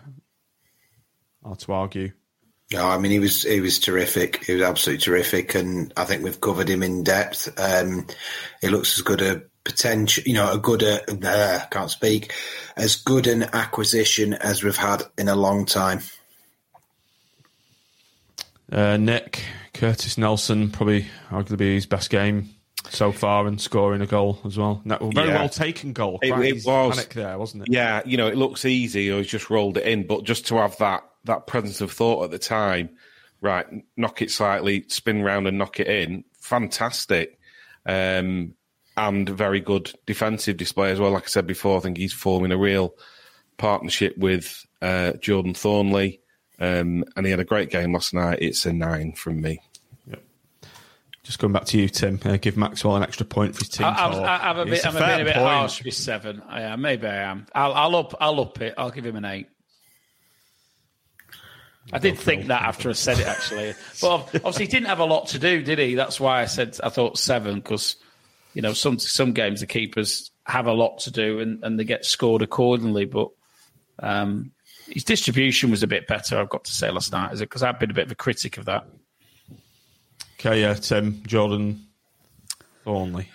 Hard 1.45 1.59
to 1.61 1.73
argue. 1.73 2.13
No, 2.73 2.89
I 2.89 2.99
mean 2.99 3.13
he 3.13 3.21
was 3.21 3.43
he 3.43 3.61
was 3.61 3.79
terrific. 3.79 4.45
He 4.45 4.55
was 4.55 4.63
absolutely 4.63 5.05
terrific, 5.05 5.55
and 5.55 5.93
I 5.97 6.05
think 6.05 6.25
we've 6.25 6.41
covered 6.41 6.69
him 6.69 6.83
in 6.83 7.05
depth. 7.05 7.49
Um, 7.61 8.09
he 8.61 8.69
looks 8.69 8.99
as 8.99 9.03
good 9.03 9.23
a 9.23 9.43
potential, 9.65 10.25
you 10.27 10.35
know, 10.35 10.53
a 10.53 10.59
good 10.59 10.83
uh, 10.83 10.99
uh, 11.25 11.65
can't 11.71 11.91
speak, 11.91 12.33
as 12.77 12.97
good 12.97 13.29
an 13.29 13.45
acquisition 13.45 14.35
as 14.35 14.65
we've 14.65 14.77
had 14.77 15.05
in 15.17 15.29
a 15.29 15.37
long 15.37 15.65
time. 15.65 16.01
Uh, 18.71 18.97
Nick 18.97 19.45
Curtis 19.75 20.19
Nelson 20.19 20.71
probably 20.71 21.07
arguably 21.31 21.75
his 21.75 21.87
best 21.87 22.11
game 22.11 22.51
so 22.91 23.13
far 23.13 23.47
and 23.47 23.61
scoring 23.61 24.01
a 24.01 24.07
goal 24.07 24.39
as 24.45 24.57
well. 24.57 24.83
very 24.85 25.29
yeah. 25.29 25.39
well 25.39 25.49
taken 25.49 25.93
goal. 25.93 26.19
It, 26.23 26.33
it 26.33 26.65
was 26.67 27.07
there, 27.09 27.39
wasn't 27.39 27.65
it? 27.65 27.69
Yeah, 27.71 28.03
you 28.05 28.17
know, 28.17 28.27
it 28.27 28.37
looks 28.37 28.65
easy. 28.65 29.11
He's 29.11 29.27
just 29.27 29.51
rolled 29.51 29.77
it 29.77 29.87
in, 29.87 30.07
but 30.07 30.25
just 30.25 30.47
to 30.49 30.57
have 30.57 30.77
that 30.79 31.05
that 31.25 31.47
presence 31.47 31.81
of 31.81 31.91
thought 31.91 32.25
at 32.25 32.31
the 32.31 32.39
time, 32.39 32.91
right? 33.41 33.67
Knock 33.97 34.23
it 34.23 34.31
slightly, 34.31 34.85
spin 34.89 35.23
round 35.23 35.47
and 35.47 35.59
knock 35.59 35.81
it 35.81 35.89
in. 35.89 36.25
Fantastic, 36.41 37.39
um, 37.85 38.55
and 38.97 39.29
very 39.29 39.61
good 39.61 39.93
defensive 40.07 40.57
display 40.57 40.91
as 40.91 41.01
well. 41.01 41.11
Like 41.11 41.25
I 41.25 41.29
said 41.29 41.47
before, 41.47 41.77
I 41.77 41.81
think 41.81 41.99
he's 41.99 42.13
forming 42.13 42.53
a 42.53 42.59
real 42.59 42.95
partnership 43.57 44.17
with 44.17 44.65
uh, 44.81 45.13
Jordan 45.13 45.55
Thorniley, 45.55 46.21
um, 46.59 47.05
and 47.17 47.27
he 47.27 47.31
had 47.31 47.41
a 47.41 47.45
great 47.45 47.71
game 47.71 47.93
last 47.93 48.15
night. 48.15 48.39
It's 48.41 48.67
a 48.67 48.73
nine 48.73 49.13
from 49.13 49.41
me. 49.41 49.61
Just 51.27 51.41
going 51.41 51.53
back 51.53 51.65
to 51.65 51.77
you, 51.79 51.89
Tim. 51.89 52.21
Uh, 52.25 52.37
give 52.37 52.57
Maxwell 52.57 52.95
an 52.95 53.03
extra 53.03 53.27
point 53.27 53.57
for 53.57 53.59
his 53.59 53.69
team. 53.71 53.85
I, 53.85 53.91
I, 53.91 54.51
I'm 54.51 54.59
a 54.61 54.65
bit, 54.65 54.87
I'm 54.87 54.95
a, 54.95 55.01
bit, 55.01 55.21
a 55.23 55.25
bit 55.25 55.35
harsh 55.35 55.83
with 55.83 55.95
seven. 55.95 56.41
Yeah, 56.49 56.77
maybe 56.77 57.09
I 57.09 57.17
am. 57.17 57.47
I'll, 57.53 57.73
I'll 57.73 57.97
up, 57.97 58.15
I'll 58.21 58.41
up 58.41 58.61
it. 58.61 58.75
I'll 58.79 58.93
give 58.93 59.05
him 59.05 59.17
an 59.17 59.25
eight. 59.25 59.49
I 61.93 61.99
did 61.99 62.17
think 62.17 62.47
that 62.47 62.63
after 62.63 62.91
I 62.91 62.93
said 62.93 63.19
it, 63.19 63.27
actually. 63.27 63.75
But 64.01 64.37
obviously, 64.37 64.67
he 64.67 64.71
didn't 64.71 64.87
have 64.87 65.01
a 65.01 65.05
lot 65.05 65.29
to 65.29 65.41
do, 65.41 65.63
did 65.63 65.81
he? 65.81 65.97
That's 65.97 66.21
why 66.21 66.43
I 66.43 66.45
said 66.45 66.79
I 66.81 66.91
thought 66.91 67.19
seven 67.19 67.57
because 67.57 67.97
you 68.55 68.63
know 68.63 68.73
some 68.73 69.01
some 69.01 69.33
games 69.33 69.61
the 69.61 69.67
keepers 69.67 70.31
have 70.45 70.69
a 70.69 70.73
lot 70.73 70.99
to 71.01 71.11
do 71.11 71.41
and, 71.41 71.65
and 71.65 71.77
they 71.77 71.85
get 71.85 72.05
scored 72.05 72.43
accordingly. 72.43 73.05
But 73.05 73.31
um, 73.99 74.53
his 74.89 75.05
distribution 75.05 75.71
was 75.71 75.83
a 75.83 75.87
bit 75.87 76.07
better. 76.07 76.39
I've 76.39 76.49
got 76.49 76.65
to 76.65 76.73
say 76.73 76.91
last 76.91 77.13
night, 77.13 77.33
is 77.33 77.41
it? 77.41 77.47
Because 77.47 77.63
I've 77.63 77.79
been 77.79 77.91
a 77.91 77.95
bit 77.95 78.07
of 78.07 78.13
a 78.13 78.17
critic 78.17 78.59
of 78.59 78.67
that. 78.67 78.87
Okay, 80.39 80.61
yeah, 80.61 80.75
Tim 80.75 81.23
Jordan 81.27 81.87
Thorniley. 82.85 83.27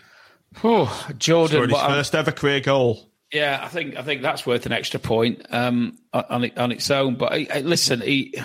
Oh, 0.63 1.07
Jordan, 1.17 1.69
his 1.69 1.79
first 1.79 2.15
ever 2.15 2.31
career 2.31 2.59
goal. 2.59 3.09
Yeah, 3.31 3.59
I 3.61 3.69
think 3.69 3.95
I 3.95 4.01
think 4.01 4.21
that's 4.21 4.45
worth 4.45 4.65
an 4.65 4.73
extra 4.73 4.99
point 4.99 5.45
um, 5.49 5.97
on 6.13 6.43
it, 6.43 6.57
on 6.57 6.71
its 6.71 6.91
own. 6.91 7.15
But 7.15 7.31
listen, 7.63 8.01
he, 8.01 8.35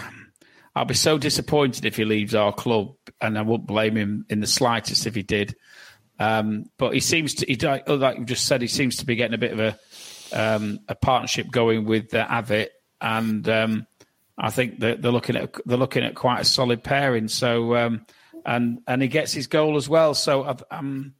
I'll 0.75 0.85
be 0.85 0.95
so 0.95 1.19
disappointed 1.19 1.85
if 1.85 1.97
he 1.97 2.05
leaves 2.05 2.35
our 2.35 2.53
club, 2.53 2.95
and 3.21 3.37
I 3.37 3.43
wouldn't 3.43 3.67
blame 3.67 3.97
him 3.97 4.27
in 4.29 4.41
the 4.41 4.47
slightest 4.47 5.07
if 5.07 5.15
he 5.15 5.23
did. 5.23 5.57
Um, 6.19 6.67
but 6.79 6.95
he 6.95 7.01
seems 7.01 7.35
to, 7.35 7.47
he, 7.47 7.57
like 7.57 8.19
you 8.19 8.25
just 8.25 8.47
said, 8.47 8.63
he 8.63 8.69
seems 8.69 8.99
to 8.99 9.07
be 9.07 9.17
getting 9.17 9.35
a 9.35 9.39
bit 9.39 9.53
of 9.53 9.61
a 9.61 9.79
um, 10.33 10.81
a 10.89 10.95
partnership 10.95 11.51
going 11.51 11.85
with 11.85 12.15
uh, 12.15 12.27
Avit, 12.27 12.69
and 13.01 13.49
um, 13.49 13.87
I 14.39 14.51
think 14.51 14.81
they're, 14.81 14.97
they're, 14.97 15.13
looking 15.13 15.37
at 15.37 15.55
they're 15.65 15.79
looking 15.79 16.05
at 16.05 16.15
quite 16.15 16.41
a 16.41 16.45
solid 16.45 16.83
pairing. 16.83 17.29
So, 17.29 17.77
um, 17.77 18.07
and 18.45 18.81
and 18.87 19.03
he 19.03 19.09
gets 19.09 19.33
his 19.33 19.47
goal 19.47 19.77
as 19.77 19.89
well. 19.89 20.15
So, 20.15 20.45
I've, 20.45 20.63
um, 20.71 21.15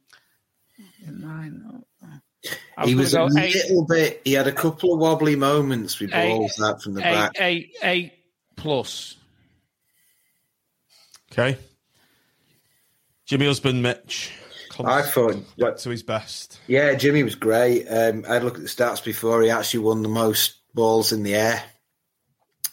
nine, 1.05 1.83
he 2.85 2.95
was 2.95 3.13
a 3.13 3.27
eight, 3.37 3.55
little 3.55 3.85
bit. 3.85 4.21
He 4.23 4.33
had 4.33 4.47
a 4.47 4.51
couple 4.51 4.93
of 4.93 4.99
wobbly 4.99 5.35
moments 5.35 5.99
with 5.99 6.11
balls 6.11 6.61
out 6.61 6.81
from 6.81 6.93
the 6.93 7.01
eight, 7.01 7.13
back. 7.13 7.31
Eight, 7.39 7.75
eight 7.81 8.13
plus. 8.55 9.15
Okay. 11.31 11.57
Jimmy 13.25 13.47
Husband, 13.47 13.81
Mitch. 13.81 14.31
I 14.79 15.01
thought 15.01 15.43
back 15.57 15.77
to 15.77 15.89
his 15.89 16.03
best. 16.03 16.59
Yeah, 16.67 16.93
Jimmy 16.93 17.23
was 17.23 17.35
great. 17.35 17.87
Um, 17.87 18.23
I 18.29 18.33
had 18.33 18.43
a 18.43 18.45
look 18.45 18.55
at 18.55 18.61
the 18.61 18.67
stats 18.67 19.03
before. 19.03 19.41
He 19.41 19.49
actually 19.49 19.79
won 19.79 20.03
the 20.03 20.09
most 20.09 20.56
balls 20.77 21.11
in 21.11 21.23
the 21.23 21.35
air, 21.35 21.61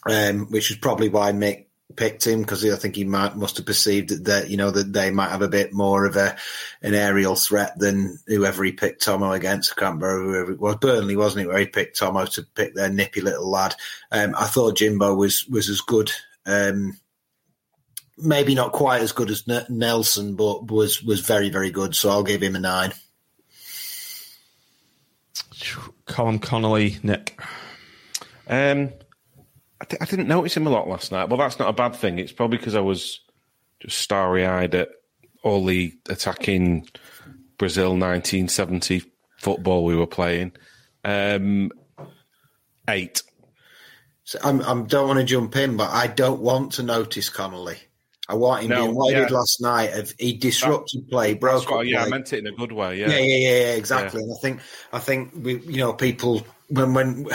um, 0.09 0.45
which 0.51 0.71
is 0.71 0.77
probably 0.77 1.09
why 1.09 1.33
Mick 1.33 1.65
picked 1.95 2.25
him 2.25 2.41
because 2.41 2.65
I 2.65 2.75
think 2.75 2.95
he 2.95 3.03
might 3.03 3.35
must 3.35 3.57
have 3.57 3.65
perceived 3.65 4.09
that, 4.09 4.25
that 4.25 4.49
you 4.49 4.57
know 4.57 4.71
that 4.71 4.91
they 4.91 5.11
might 5.11 5.29
have 5.29 5.41
a 5.41 5.47
bit 5.47 5.73
more 5.73 6.05
of 6.05 6.15
a 6.15 6.35
an 6.81 6.93
aerial 6.93 7.35
threat 7.35 7.77
than 7.77 8.17
whoever 8.27 8.63
he 8.63 8.71
picked 8.71 9.03
Tomo 9.03 9.31
against. 9.31 9.71
I 9.71 9.79
can't 9.79 10.01
remember 10.01 10.23
whoever 10.23 10.51
it 10.53 10.59
was. 10.59 10.75
Burnley 10.77 11.15
wasn't 11.15 11.45
it 11.45 11.47
where 11.47 11.59
he 11.59 11.65
picked 11.65 11.97
Tomo 11.97 12.25
to 12.25 12.43
pick 12.55 12.75
their 12.75 12.89
nippy 12.89 13.21
little 13.21 13.49
lad. 13.49 13.75
Um, 14.11 14.35
I 14.37 14.45
thought 14.45 14.77
Jimbo 14.77 15.15
was 15.15 15.45
was 15.47 15.69
as 15.69 15.81
good. 15.81 16.11
Um, 16.45 16.99
maybe 18.17 18.55
not 18.55 18.71
quite 18.71 19.01
as 19.01 19.11
good 19.11 19.29
as 19.29 19.43
N- 19.49 19.65
Nelson, 19.69 20.35
but 20.35 20.67
was 20.71 21.01
was 21.03 21.21
very 21.21 21.49
very 21.49 21.71
good. 21.71 21.95
So 21.95 22.09
I'll 22.09 22.23
give 22.23 22.41
him 22.41 22.55
a 22.55 22.59
nine. 22.59 22.93
Colin 26.05 26.39
Connolly, 26.39 26.97
Nick. 27.01 27.39
Um, 28.47 28.91
I, 29.81 29.85
th- 29.85 30.01
I 30.01 30.05
didn't 30.05 30.27
notice 30.27 30.55
him 30.55 30.67
a 30.67 30.71
lot 30.71 30.87
last 30.87 31.11
night. 31.11 31.29
Well, 31.29 31.37
that's 31.37 31.59
not 31.59 31.69
a 31.69 31.73
bad 31.73 31.95
thing. 31.95 32.19
It's 32.19 32.31
probably 32.31 32.57
because 32.57 32.75
I 32.75 32.81
was 32.81 33.19
just 33.79 33.99
starry 33.99 34.45
eyed 34.45 34.75
at 34.75 34.89
all 35.43 35.65
the 35.65 35.93
attacking 36.09 36.87
Brazil 37.57 37.89
1970 37.89 39.03
football 39.37 39.83
we 39.83 39.95
were 39.95 40.07
playing. 40.07 40.53
Um, 41.03 41.71
eight. 42.89 43.21
So 44.23 44.39
I'm, 44.43 44.61
I 44.61 44.87
don't 44.87 45.07
want 45.07 45.19
to 45.19 45.25
jump 45.25 45.55
in, 45.55 45.77
but 45.77 45.91
I 45.91 46.07
don't 46.07 46.41
want 46.41 46.73
to 46.73 46.83
notice 46.83 47.29
Connolly. 47.29 47.77
I 48.27 48.35
want 48.35 48.63
him 48.63 48.69
no, 48.69 48.83
being 48.83 48.95
what 48.95 49.11
yeah. 49.11 49.19
he 49.19 49.25
did 49.25 49.31
last 49.31 49.61
night. 49.61 49.93
Of 49.93 50.13
he 50.17 50.33
disrupted 50.33 51.05
that, 51.05 51.11
play, 51.11 51.33
broke 51.33 51.69
what, 51.69 51.85
Yeah, 51.85 51.99
play. 51.99 52.07
I 52.07 52.09
meant 52.09 52.33
it 52.33 52.39
in 52.39 52.47
a 52.47 52.55
good 52.55 52.71
way. 52.71 52.99
Yeah, 52.99 53.09
yeah, 53.09 53.19
yeah, 53.19 53.35
yeah, 53.35 53.49
yeah 53.49 53.75
exactly. 53.75 54.21
Yeah. 54.21 54.25
And 54.25 54.33
I 54.33 54.41
think, 54.41 54.59
I 54.93 54.99
think 54.99 55.31
we, 55.35 55.59
you 55.59 55.77
know, 55.77 55.93
people 55.93 56.45
when 56.69 56.93
when 56.93 57.27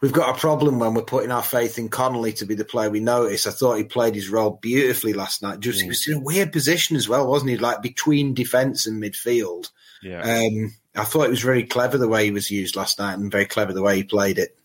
we've 0.00 0.12
got 0.12 0.34
a 0.34 0.38
problem 0.38 0.78
when 0.78 0.94
we're 0.94 1.02
putting 1.02 1.30
our 1.30 1.42
faith 1.42 1.78
in 1.78 1.88
Connolly 1.88 2.32
to 2.34 2.46
be 2.46 2.54
the 2.54 2.64
player 2.64 2.90
we 2.90 3.00
notice. 3.00 3.46
I 3.46 3.50
thought 3.50 3.76
he 3.76 3.84
played 3.84 4.14
his 4.14 4.30
role 4.30 4.58
beautifully 4.62 5.12
last 5.12 5.42
night. 5.42 5.60
Just 5.60 5.80
mm. 5.80 5.82
he 5.82 5.88
was 5.88 6.08
in 6.08 6.18
a 6.18 6.20
weird 6.20 6.52
position 6.52 6.96
as 6.96 7.08
well, 7.08 7.26
wasn't 7.26 7.50
he? 7.50 7.58
Like 7.58 7.82
between 7.82 8.34
defence 8.34 8.86
and 8.86 9.02
midfield. 9.02 9.70
Yeah. 10.02 10.22
Um, 10.22 10.74
I 10.96 11.04
thought 11.04 11.26
it 11.26 11.30
was 11.30 11.42
very 11.42 11.64
clever 11.64 11.98
the 11.98 12.08
way 12.08 12.24
he 12.24 12.30
was 12.30 12.50
used 12.50 12.76
last 12.76 12.98
night, 12.98 13.18
and 13.18 13.30
very 13.30 13.46
clever 13.46 13.72
the 13.72 13.82
way 13.82 13.96
he 13.96 14.04
played 14.04 14.38
it. 14.38 14.57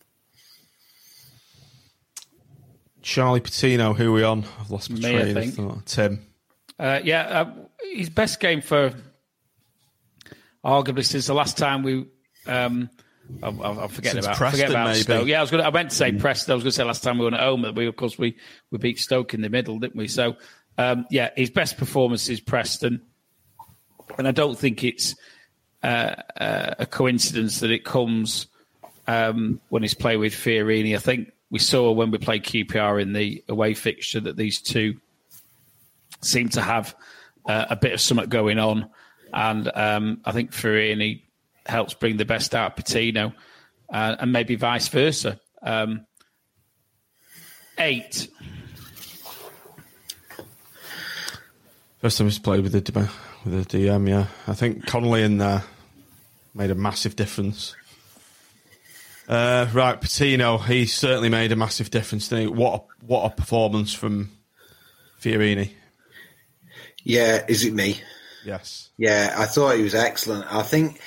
Charlie 3.04 3.40
Patino, 3.40 3.92
who 3.92 4.08
are 4.08 4.12
we 4.12 4.22
on? 4.24 4.44
I've 4.58 4.70
lost 4.70 4.88
my 4.90 4.96
Me, 4.96 5.32
train 5.32 5.36
of 5.36 5.54
thought. 5.54 5.86
Tim. 5.86 6.26
Uh, 6.78 7.00
yeah, 7.04 7.20
uh, 7.22 7.52
his 7.92 8.08
best 8.08 8.40
game 8.40 8.62
for 8.62 8.94
arguably 10.64 11.04
since 11.04 11.26
the 11.26 11.34
last 11.34 11.58
time 11.58 11.82
we 11.82 12.06
um, 12.46 12.88
I'm, 13.42 13.60
I'm 13.60 13.88
forgetting 13.88 14.22
Since 14.22 14.26
about 14.26 14.36
Preston, 14.38 14.60
forget 14.60 14.70
about 14.70 14.86
maybe. 14.88 15.00
Stoke. 15.00 15.28
Yeah, 15.28 15.38
I 15.38 15.40
was 15.42 15.50
going. 15.50 15.64
I 15.64 15.70
meant 15.70 15.90
to 15.90 15.96
say 15.96 16.12
Preston. 16.12 16.52
I 16.52 16.54
was 16.54 16.64
going 16.64 16.70
to 16.70 16.76
say 16.76 16.84
last 16.84 17.02
time 17.02 17.18
we 17.18 17.24
went 17.24 17.36
at 17.36 17.42
home, 17.42 17.66
we 17.74 17.86
of 17.86 17.96
course 17.96 18.18
we 18.18 18.38
we 18.70 18.78
beat 18.78 18.98
Stoke 18.98 19.34
in 19.34 19.42
the 19.42 19.50
middle, 19.50 19.78
didn't 19.78 19.96
we? 19.96 20.08
So 20.08 20.36
um, 20.78 21.06
yeah, 21.10 21.28
his 21.36 21.50
best 21.50 21.76
performance 21.76 22.30
is 22.30 22.40
Preston, 22.40 23.02
and 24.16 24.26
I 24.26 24.30
don't 24.30 24.58
think 24.58 24.82
it's 24.82 25.14
uh, 25.82 26.14
uh, 26.40 26.74
a 26.78 26.86
coincidence 26.86 27.60
that 27.60 27.70
it 27.70 27.84
comes 27.84 28.46
um, 29.06 29.60
when 29.68 29.82
he's 29.82 29.94
playing 29.94 30.20
with 30.20 30.32
Fiorini. 30.32 30.94
I 30.96 31.00
think 31.00 31.32
we 31.54 31.60
saw 31.60 31.92
when 31.92 32.10
we 32.10 32.18
played 32.18 32.42
QPR 32.42 33.00
in 33.00 33.12
the 33.12 33.44
away 33.48 33.74
fixture 33.74 34.18
that 34.18 34.36
these 34.36 34.60
two 34.60 34.96
seem 36.20 36.48
to 36.48 36.60
have 36.60 36.96
uh, 37.46 37.66
a 37.70 37.76
bit 37.76 37.92
of 37.92 38.00
something 38.00 38.28
going 38.28 38.58
on. 38.58 38.90
And 39.32 39.70
um, 39.72 40.20
I 40.24 40.32
think 40.32 40.50
Furian, 40.50 41.22
helps 41.64 41.94
bring 41.94 42.16
the 42.16 42.24
best 42.24 42.56
out 42.56 42.72
of 42.72 42.76
Patino 42.76 43.34
uh, 43.88 44.16
and 44.18 44.32
maybe 44.32 44.56
vice 44.56 44.88
versa. 44.88 45.38
Um, 45.62 46.06
eight. 47.78 48.26
First 52.00 52.18
time 52.18 52.26
he's 52.26 52.40
played 52.40 52.64
with 52.64 52.72
the, 52.72 53.08
with 53.44 53.68
the 53.68 53.78
DM, 53.78 54.08
yeah. 54.08 54.26
I 54.48 54.54
think 54.54 54.86
Connolly 54.86 55.22
in 55.22 55.38
there 55.38 55.62
made 56.52 56.72
a 56.72 56.74
massive 56.74 57.14
difference. 57.14 57.76
Uh, 59.28 59.66
right, 59.72 60.00
Patino, 60.00 60.58
he 60.58 60.86
certainly 60.86 61.28
made 61.28 61.52
a 61.52 61.56
massive 61.56 61.90
difference. 61.90 62.30
What 62.30 62.74
a, 62.74 63.06
what 63.06 63.24
a 63.24 63.34
performance 63.34 63.94
from 63.94 64.30
Fiorini. 65.20 65.70
Yeah, 67.02 67.44
is 67.48 67.64
it 67.64 67.72
me? 67.72 68.00
Yes. 68.44 68.90
Yeah, 68.98 69.34
I 69.36 69.46
thought 69.46 69.76
he 69.76 69.82
was 69.82 69.94
excellent. 69.94 70.52
I 70.52 70.62
think 70.62 71.00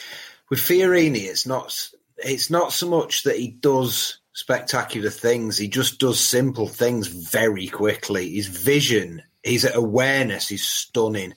with 0.50 0.60
Fiorini, 0.60 1.26
it's 1.26 1.46
not 1.46 1.90
it's 2.18 2.50
not 2.50 2.74
so 2.74 2.90
much 2.90 3.24
that 3.24 3.38
he 3.38 3.50
does 3.50 4.20
spectacular 4.34 5.10
things. 5.10 5.58
He 5.58 5.68
just 5.68 6.00
does 6.00 6.20
simple 6.20 6.68
things 6.68 7.08
very 7.08 7.68
quickly. 7.68 8.36
His 8.36 8.48
vision, 8.48 9.22
his 9.44 9.70
awareness 9.72 10.52
is 10.52 10.68
stunning. 10.68 11.34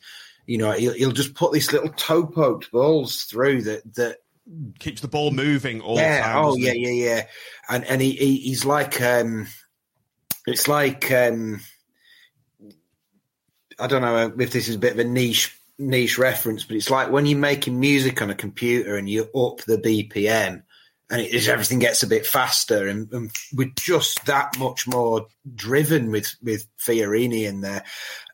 You 0.47 0.59
know, 0.59 0.73
he'll, 0.73 0.95
he'll 0.95 1.13
just 1.13 1.35
put 1.35 1.53
these 1.53 1.73
little 1.73 1.91
toe 1.91 2.27
poked 2.27 2.71
balls 2.73 3.25
through 3.25 3.63
that 3.63 3.95
that 3.95 4.19
keeps 4.79 5.01
the 5.01 5.09
ball 5.09 5.31
moving 5.31 5.81
all 5.81 5.97
yeah, 5.97 6.17
the 6.17 6.23
time. 6.23 6.45
Oh 6.45 6.57
yeah, 6.57 6.73
yeah, 6.73 6.91
yeah. 6.91 7.27
And 7.69 7.85
and 7.85 8.01
he, 8.01 8.13
he 8.13 8.37
he's 8.37 8.65
like 8.65 9.01
um 9.01 9.47
it's 10.47 10.69
like 10.69 11.11
um 11.13 11.61
I 13.79 13.87
don't 13.87 14.03
know 14.03 14.33
if 14.39 14.53
this 14.53 14.69
is 14.69 14.75
a 14.75 14.79
bit 14.79 14.93
of 14.93 14.99
a 14.99 15.05
niche 15.05 15.57
niche 15.79 16.19
reference, 16.19 16.65
but 16.65 16.77
it's 16.77 16.91
like 16.91 17.11
when 17.11 17.27
you're 17.27 17.39
making 17.39 17.81
music 17.81 18.21
on 18.21 18.31
a 18.31 18.35
computer 18.35 18.97
and 18.97 19.09
you 19.09 19.23
up 19.35 19.63
the 19.63 19.79
BPM 19.79 20.63
and 21.11 21.21
it, 21.21 21.49
everything 21.49 21.79
gets 21.79 22.03
a 22.03 22.07
bit 22.07 22.27
faster 22.27 22.87
and, 22.87 23.13
and 23.13 23.31
we're 23.55 23.73
just 23.77 24.25
that 24.27 24.59
much 24.59 24.87
more 24.87 25.27
driven 25.55 26.11
with 26.11 26.35
with 26.43 26.67
Fiorini 26.79 27.49
in 27.49 27.63
there. 27.63 27.85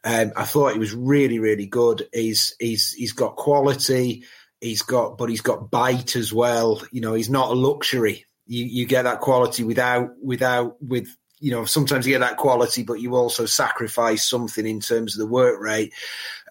Um, 0.04 0.32
I 0.36 0.44
thought 0.44 0.72
he 0.72 0.78
was 0.78 0.94
really 0.94 1.38
really 1.38 1.66
good. 1.66 2.08
He's 2.12 2.54
he's 2.58 2.92
he's 2.92 3.12
got 3.12 3.36
quality. 3.36 4.24
He's 4.66 4.82
got, 4.82 5.18
but 5.18 5.30
he's 5.30 5.40
got 5.40 5.70
bite 5.70 6.16
as 6.16 6.32
well. 6.32 6.82
You 6.92 7.00
know, 7.00 7.14
he's 7.14 7.30
not 7.30 7.50
a 7.50 7.54
luxury. 7.54 8.24
You 8.46 8.64
you 8.64 8.86
get 8.86 9.02
that 9.02 9.20
quality 9.20 9.64
without 9.64 10.10
without 10.22 10.76
with 10.82 11.08
you 11.40 11.50
know 11.50 11.64
sometimes 11.64 12.06
you 12.06 12.12
get 12.12 12.20
that 12.20 12.36
quality, 12.36 12.82
but 12.82 13.00
you 13.00 13.14
also 13.14 13.46
sacrifice 13.46 14.28
something 14.28 14.66
in 14.66 14.80
terms 14.80 15.14
of 15.14 15.20
the 15.20 15.32
work 15.32 15.60
rate. 15.60 15.92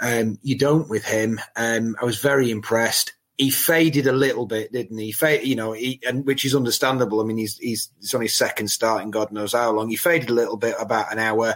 Um, 0.02 0.38
you 0.42 0.58
don't 0.58 0.90
with 0.90 1.06
him. 1.06 1.40
Um, 1.56 1.96
I 2.02 2.06
was 2.06 2.20
very 2.20 2.52
impressed 2.52 3.14
he 3.38 3.50
faded 3.50 4.08
a 4.08 4.14
little 4.14 4.46
bit, 4.46 4.72
didn't 4.72 4.98
he? 4.98 5.14
you 5.44 5.56
know, 5.56 5.74
he, 5.74 6.00
and 6.08 6.26
which 6.26 6.46
is 6.46 6.56
understandable. 6.56 7.20
I 7.20 7.26
mean, 7.26 7.38
he's 7.38 7.58
he's 7.58 7.90
it's 8.00 8.16
only 8.16 8.30
second 8.30 8.70
start 8.70 9.04
in 9.04 9.12
God 9.12 9.32
knows 9.32 9.54
how 9.54 9.72
long. 9.72 9.90
He 9.90 9.98
faded 9.98 10.30
a 10.30 10.34
little 10.34 10.58
bit, 10.58 10.76
about 10.80 11.12
an 11.12 11.20
hour, 11.20 11.56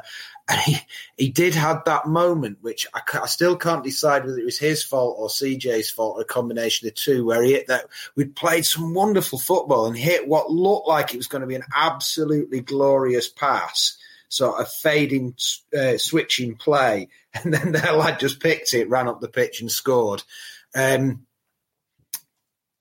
and 0.49 0.59
he 0.61 0.77
he 1.17 1.29
did 1.29 1.53
have 1.55 1.83
that 1.85 2.07
moment, 2.07 2.57
which 2.61 2.87
I, 2.93 3.01
I 3.21 3.27
still 3.27 3.55
can't 3.55 3.83
decide 3.83 4.25
whether 4.25 4.37
it 4.37 4.45
was 4.45 4.57
his 4.57 4.83
fault 4.83 5.17
or 5.19 5.27
CJ's 5.27 5.91
fault, 5.91 6.17
or 6.17 6.21
a 6.21 6.25
combination 6.25 6.87
of 6.87 6.95
two. 6.95 7.25
Where 7.25 7.43
he 7.43 7.53
hit 7.53 7.67
that 7.67 7.85
we'd 8.15 8.35
played 8.35 8.65
some 8.65 8.93
wonderful 8.93 9.39
football 9.39 9.85
and 9.85 9.97
hit 9.97 10.27
what 10.27 10.51
looked 10.51 10.87
like 10.87 11.13
it 11.13 11.17
was 11.17 11.27
going 11.27 11.41
to 11.41 11.47
be 11.47 11.55
an 11.55 11.65
absolutely 11.75 12.61
glorious 12.61 13.29
pass 13.29 13.97
sort 14.29 14.61
of 14.61 14.71
fading, 14.71 15.35
uh, 15.77 15.97
switching 15.97 16.55
play, 16.55 17.09
and 17.33 17.53
then 17.53 17.71
their 17.71 17.93
lad 17.93 18.19
just 18.19 18.39
picked 18.39 18.73
it, 18.73 18.89
ran 18.89 19.07
up 19.07 19.21
the 19.21 19.27
pitch, 19.27 19.61
and 19.61 19.71
scored. 19.71 20.23
Um, 20.75 21.25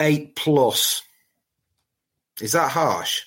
eight 0.00 0.36
plus. 0.36 1.02
Is 2.40 2.52
that 2.52 2.70
harsh? 2.70 3.22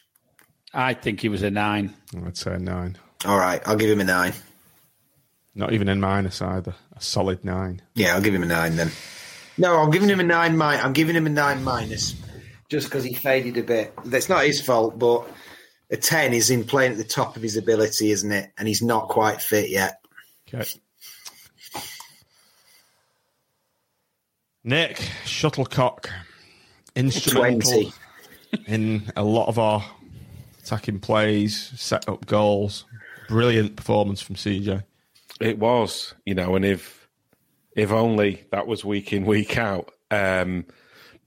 I 0.74 0.94
think 0.94 1.20
he 1.20 1.28
was 1.28 1.44
a 1.44 1.52
nine. 1.52 1.94
I'd 2.26 2.38
say 2.38 2.54
a 2.54 2.60
nine. 2.60 2.98
All 3.26 3.38
right, 3.38 3.62
I'll 3.66 3.76
give 3.76 3.90
him 3.90 4.02
a 4.02 4.04
nine. 4.06 4.34
Not 5.54 5.74
even 5.74 5.90
in 5.90 6.00
minus 6.00 6.42
either. 6.42 6.76
A 6.96 7.02
solid 7.02 7.44
nine. 7.44 7.82
Yeah, 7.94 8.16
I'll 8.16 8.22
give 8.22 8.34
him 8.34 8.44
a 8.44 8.48
nine 8.48 8.76
then. 8.78 8.92
No, 9.58 9.78
I'm 9.78 9.92
giving 9.92 10.10
him 10.10 10.20
a 10.20 10.24
nine. 10.24 10.58
Mi- 10.58 10.64
I'm 10.64 10.94
giving 10.94 11.16
him 11.16 11.28
a 11.28 11.30
nine 11.30 11.64
minus, 11.64 12.16
just 12.70 12.88
because 12.88 13.04
he 13.04 13.14
faded 13.14 13.58
a 13.58 13.64
bit. 13.64 13.94
That's 14.06 14.30
not 14.30 14.46
his 14.46 14.62
fault, 14.62 14.98
but 14.98 15.28
a 15.92 15.98
ten 15.98 16.34
is 16.34 16.50
in 16.50 16.64
playing 16.64 16.94
at 16.94 16.98
the 16.98 17.04
top 17.04 17.36
of 17.36 17.42
his 17.42 17.58
ability, 17.58 18.12
isn't 18.12 18.32
it? 18.32 18.52
And 18.58 18.68
he's 18.68 18.82
not 18.82 19.10
quite 19.10 19.42
fit 19.42 19.70
yet. 19.70 20.00
Okay. 20.54 20.68
Nick 24.64 24.98
Shuttlecock 25.26 26.10
instrumental 26.96 27.72
20. 27.72 27.94
in 28.68 29.12
a 29.16 29.24
lot 29.24 29.48
of 29.48 29.58
our 29.58 29.84
attacking 30.64 31.00
plays, 31.00 31.72
set 31.76 32.08
up 32.08 32.26
goals. 32.26 32.86
Brilliant 33.32 33.76
performance 33.76 34.22
from 34.22 34.36
CJ. 34.36 34.84
It 35.40 35.58
was, 35.58 36.14
you 36.26 36.36
know, 36.36 36.56
and 36.56 36.66
if 36.66 37.08
if 37.76 37.92
only 37.92 38.44
that 38.52 38.68
was 38.68 38.84
week 38.84 39.14
in 39.14 39.26
week 39.26 39.58
out. 39.58 39.92
Um, 40.12 40.66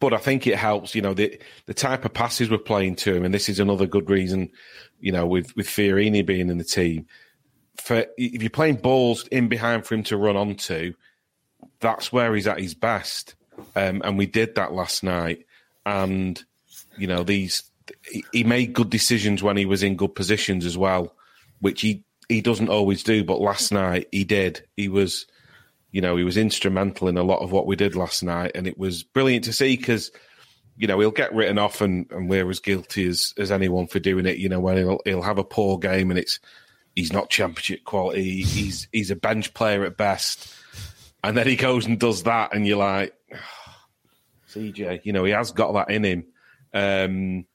but 0.00 0.12
I 0.12 0.18
think 0.18 0.46
it 0.46 0.56
helps, 0.56 0.94
you 0.94 1.00
know, 1.00 1.14
the 1.14 1.40
the 1.66 1.74
type 1.74 2.04
of 2.04 2.12
passes 2.12 2.50
we're 2.50 2.58
playing 2.58 2.96
to 2.96 3.14
him, 3.14 3.24
and 3.24 3.32
this 3.32 3.48
is 3.48 3.58
another 3.58 3.86
good 3.86 4.10
reason, 4.10 4.50
you 5.00 5.12
know, 5.12 5.26
with 5.26 5.56
with 5.56 5.66
Fiorini 5.66 6.24
being 6.24 6.50
in 6.50 6.58
the 6.58 6.64
team. 6.64 7.06
For 7.76 8.04
if 8.18 8.42
you're 8.42 8.50
playing 8.50 8.76
balls 8.76 9.26
in 9.28 9.48
behind 9.48 9.86
for 9.86 9.94
him 9.94 10.04
to 10.04 10.18
run 10.18 10.36
onto, 10.36 10.92
that's 11.80 12.12
where 12.12 12.34
he's 12.34 12.46
at 12.46 12.60
his 12.60 12.74
best. 12.74 13.34
Um, 13.74 14.02
and 14.04 14.18
we 14.18 14.26
did 14.26 14.56
that 14.56 14.72
last 14.72 15.02
night 15.02 15.46
and 15.86 16.44
you 16.98 17.06
know 17.06 17.22
these 17.22 17.62
he 18.32 18.44
made 18.44 18.72
good 18.72 18.90
decisions 18.90 19.42
when 19.42 19.56
he 19.56 19.66
was 19.66 19.82
in 19.82 19.96
good 19.96 20.14
positions 20.14 20.64
as 20.64 20.76
well, 20.76 21.14
which 21.64 21.80
he 21.80 22.04
he 22.28 22.42
doesn't 22.42 22.68
always 22.68 23.02
do. 23.02 23.24
But 23.24 23.40
last 23.40 23.72
night 23.72 24.08
he 24.12 24.24
did. 24.24 24.66
He 24.76 24.88
was, 24.88 25.26
you 25.92 26.02
know, 26.02 26.16
he 26.16 26.24
was 26.24 26.36
instrumental 26.36 27.08
in 27.08 27.16
a 27.16 27.22
lot 27.22 27.40
of 27.40 27.52
what 27.52 27.66
we 27.66 27.74
did 27.74 27.96
last 27.96 28.22
night, 28.22 28.52
and 28.54 28.66
it 28.66 28.78
was 28.78 29.02
brilliant 29.02 29.44
to 29.46 29.52
see 29.52 29.76
because. 29.76 30.12
You 30.76 30.88
know, 30.88 30.98
he'll 30.98 31.12
get 31.12 31.32
written 31.32 31.56
off, 31.56 31.80
and, 31.80 32.10
and 32.10 32.28
we're 32.28 32.50
as 32.50 32.58
guilty 32.58 33.06
as, 33.06 33.32
as 33.38 33.52
anyone 33.52 33.86
for 33.86 34.00
doing 34.00 34.26
it. 34.26 34.38
You 34.38 34.48
know, 34.48 34.58
when 34.58 34.76
he'll 34.76 34.98
he'll 35.04 35.22
have 35.22 35.38
a 35.38 35.44
poor 35.44 35.78
game, 35.78 36.10
and 36.10 36.18
it's 36.18 36.40
he's 36.96 37.12
not 37.12 37.30
championship 37.30 37.84
quality. 37.84 38.42
He's 38.42 38.88
he's 38.90 39.12
a 39.12 39.14
bench 39.14 39.54
player 39.54 39.84
at 39.84 39.96
best, 39.96 40.52
and 41.22 41.36
then 41.36 41.46
he 41.46 41.54
goes 41.54 41.86
and 41.86 42.00
does 42.00 42.24
that, 42.24 42.52
and 42.52 42.66
you're 42.66 42.76
like, 42.76 43.14
CJ. 44.50 45.02
You 45.04 45.12
know, 45.12 45.22
he 45.22 45.30
has 45.30 45.52
got 45.52 45.74
that 45.74 45.90
in 45.90 46.02
him. 46.02 46.26
Um, 46.72 47.46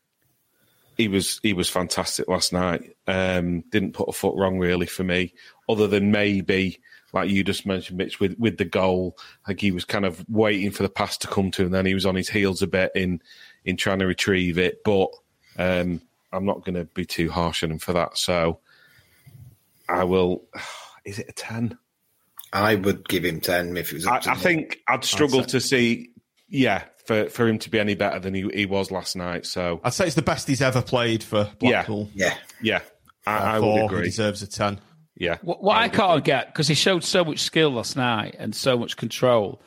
he 1.00 1.08
was 1.08 1.40
he 1.42 1.54
was 1.54 1.70
fantastic 1.70 2.28
last 2.28 2.52
night. 2.52 2.98
Um, 3.08 3.62
didn't 3.70 3.94
put 3.94 4.10
a 4.10 4.12
foot 4.12 4.36
wrong 4.38 4.60
really 4.60 4.86
for 4.86 5.06
me, 5.06 5.34
other 5.70 5.88
than 5.88 6.12
maybe 6.12 6.82
like 7.14 7.30
you 7.30 7.42
just 7.44 7.66
mentioned, 7.66 7.98
Mitch, 7.98 8.20
with 8.20 8.38
with 8.38 8.58
the 8.58 8.66
goal. 8.66 9.18
Like 9.48 9.62
he 9.62 9.72
was 9.72 9.86
kind 9.86 10.06
of 10.06 10.24
waiting 10.30 10.72
for 10.72 10.84
the 10.84 10.90
pass 10.90 11.18
to 11.20 11.28
come 11.28 11.52
to, 11.52 11.62
him, 11.62 11.68
and 11.68 11.76
then 11.76 11.86
he 11.86 11.94
was 11.94 12.06
on 12.06 12.16
his 12.16 12.28
heels 12.28 12.62
a 12.62 12.68
bit 12.68 12.92
in 12.96 13.22
in 13.64 13.78
trying 13.78 14.00
to 14.00 14.06
retrieve 14.06 14.58
it. 14.58 14.84
But 14.84 15.10
um, 15.58 16.02
I'm 16.34 16.46
not 16.46 16.66
going 16.66 16.76
to 16.76 16.84
be 16.84 17.06
too 17.06 17.32
harsh 17.32 17.64
on 17.64 17.72
him 17.72 17.80
for 17.80 17.94
that. 17.94 18.18
So 18.18 18.60
I 19.88 20.04
will. 20.04 20.44
Is 21.06 21.18
it 21.18 21.30
a 21.30 21.32
ten? 21.32 21.78
I 22.52 22.76
would 22.76 23.08
give 23.08 23.24
him 23.24 23.40
ten 23.40 23.78
if 23.78 23.94
it 23.94 23.96
was. 23.96 24.06
I, 24.06 24.18
I 24.18 24.36
think 24.36 24.80
I'd 24.86 25.06
struggle 25.06 25.46
to 25.46 25.62
see 25.62 26.10
yeah, 26.50 26.84
for, 27.10 27.27
for 27.27 27.48
him 27.48 27.57
to 27.57 27.72
be 27.72 27.80
any 27.80 27.95
better 27.95 28.19
than 28.19 28.36
he, 28.36 28.48
he 28.53 28.68
was 28.68 28.91
last 28.91 29.15
night. 29.15 29.48
So 29.48 29.81
I'd 29.84 29.95
say 29.95 30.06
it's 30.06 30.15
the 30.15 30.22
best 30.22 30.48
he's 30.48 30.61
ever 30.61 30.84
played 30.84 31.23
for 31.23 31.49
Blackpool. 31.57 32.07
Yeah, 32.14 32.36
yeah, 32.61 32.81
I, 33.26 33.56
I 33.56 33.60
would 33.60 33.86
agree. 33.86 33.99
He 34.02 34.06
deserves 34.10 34.44
a 34.44 34.48
ten. 34.48 34.80
Yeah. 35.15 35.38
What, 35.41 35.64
what 35.64 35.76
I, 35.76 35.86
I 35.86 35.90
can't 35.90 36.23
get 36.23 36.53
because 36.53 36.68
he 36.68 36.76
showed 36.76 37.03
so 37.03 37.26
much 37.26 37.40
skill 37.40 37.72
last 37.72 37.98
night 37.98 38.36
and 38.38 38.56
so 38.56 38.77
much 38.77 38.95
control 38.95 39.60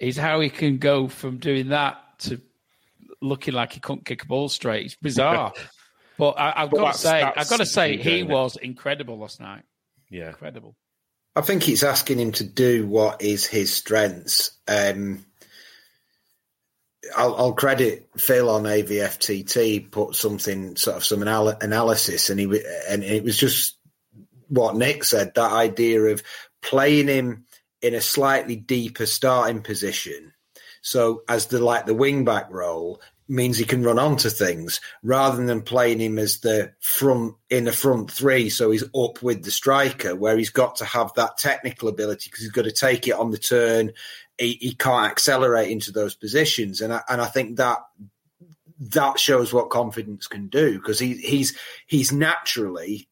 is 0.00 0.16
how 0.16 0.40
he 0.40 0.50
can 0.50 0.78
go 0.78 1.06
from 1.06 1.38
doing 1.38 1.68
that 1.68 1.96
to 2.20 2.40
looking 3.22 3.54
like 3.54 3.72
he 3.72 3.78
couldn't 3.78 4.04
kick 4.04 4.24
a 4.24 4.26
ball 4.26 4.48
straight. 4.48 4.86
It's 4.86 4.96
bizarre. 4.96 5.52
but 6.18 6.40
I, 6.40 6.62
have 6.62 6.72
got 6.72 6.94
to 6.94 6.98
say, 6.98 7.22
I've 7.22 7.48
got 7.48 7.58
to 7.58 7.66
say, 7.66 7.98
he 7.98 8.24
was 8.24 8.56
incredible 8.56 9.16
last 9.16 9.38
night. 9.38 9.62
Yeah, 10.10 10.30
incredible. 10.30 10.74
I 11.36 11.42
think 11.42 11.68
it's 11.68 11.84
asking 11.84 12.18
him 12.18 12.32
to 12.32 12.44
do 12.44 12.84
what 12.84 13.22
is 13.22 13.46
his 13.46 13.72
strengths. 13.72 14.58
Um, 14.66 15.24
I'll, 17.16 17.34
I'll, 17.36 17.52
credit 17.52 18.08
Phil 18.16 18.50
on 18.50 18.64
AVFTT 18.64 19.90
put 19.90 20.14
something 20.14 20.76
sort 20.76 20.98
of 20.98 21.04
some 21.04 21.22
anal- 21.22 21.56
analysis, 21.60 22.30
and 22.30 22.38
he 22.38 22.44
and 22.88 23.02
it 23.02 23.24
was 23.24 23.36
just 23.36 23.78
what 24.48 24.76
Nick 24.76 25.04
said 25.04 25.32
that 25.34 25.52
idea 25.52 26.00
of 26.02 26.22
playing 26.60 27.08
him 27.08 27.46
in 27.80 27.94
a 27.94 28.00
slightly 28.00 28.56
deeper 28.56 29.06
starting 29.06 29.62
position. 29.62 30.32
So 30.82 31.22
as 31.28 31.46
the 31.46 31.58
like 31.58 31.86
the 31.86 31.94
wing 31.94 32.24
back 32.24 32.50
role 32.50 33.00
means 33.28 33.56
he 33.56 33.64
can 33.64 33.84
run 33.84 33.98
onto 33.98 34.28
things 34.28 34.80
rather 35.04 35.44
than 35.44 35.62
playing 35.62 36.00
him 36.00 36.18
as 36.18 36.40
the 36.40 36.72
front 36.80 37.34
in 37.48 37.64
the 37.64 37.72
front 37.72 38.10
three. 38.10 38.50
So 38.50 38.72
he's 38.72 38.82
up 38.82 39.22
with 39.22 39.44
the 39.44 39.52
striker 39.52 40.16
where 40.16 40.36
he's 40.36 40.50
got 40.50 40.76
to 40.76 40.84
have 40.84 41.14
that 41.14 41.38
technical 41.38 41.88
ability 41.88 42.28
because 42.28 42.42
he's 42.42 42.50
got 42.50 42.64
to 42.64 42.72
take 42.72 43.06
it 43.06 43.14
on 43.14 43.30
the 43.30 43.38
turn 43.38 43.92
he, 44.40 44.58
he 44.60 44.74
can't 44.74 45.10
accelerate 45.10 45.70
into 45.70 45.92
those 45.92 46.14
positions, 46.14 46.80
and 46.80 46.92
I, 46.92 47.02
and 47.08 47.20
I 47.20 47.26
think 47.26 47.58
that 47.58 47.78
that 48.80 49.20
shows 49.20 49.52
what 49.52 49.68
confidence 49.68 50.26
can 50.26 50.48
do 50.48 50.78
because 50.78 50.98
he, 50.98 51.14
he's 51.18 51.56
he's 51.86 52.10
naturally 52.10 53.09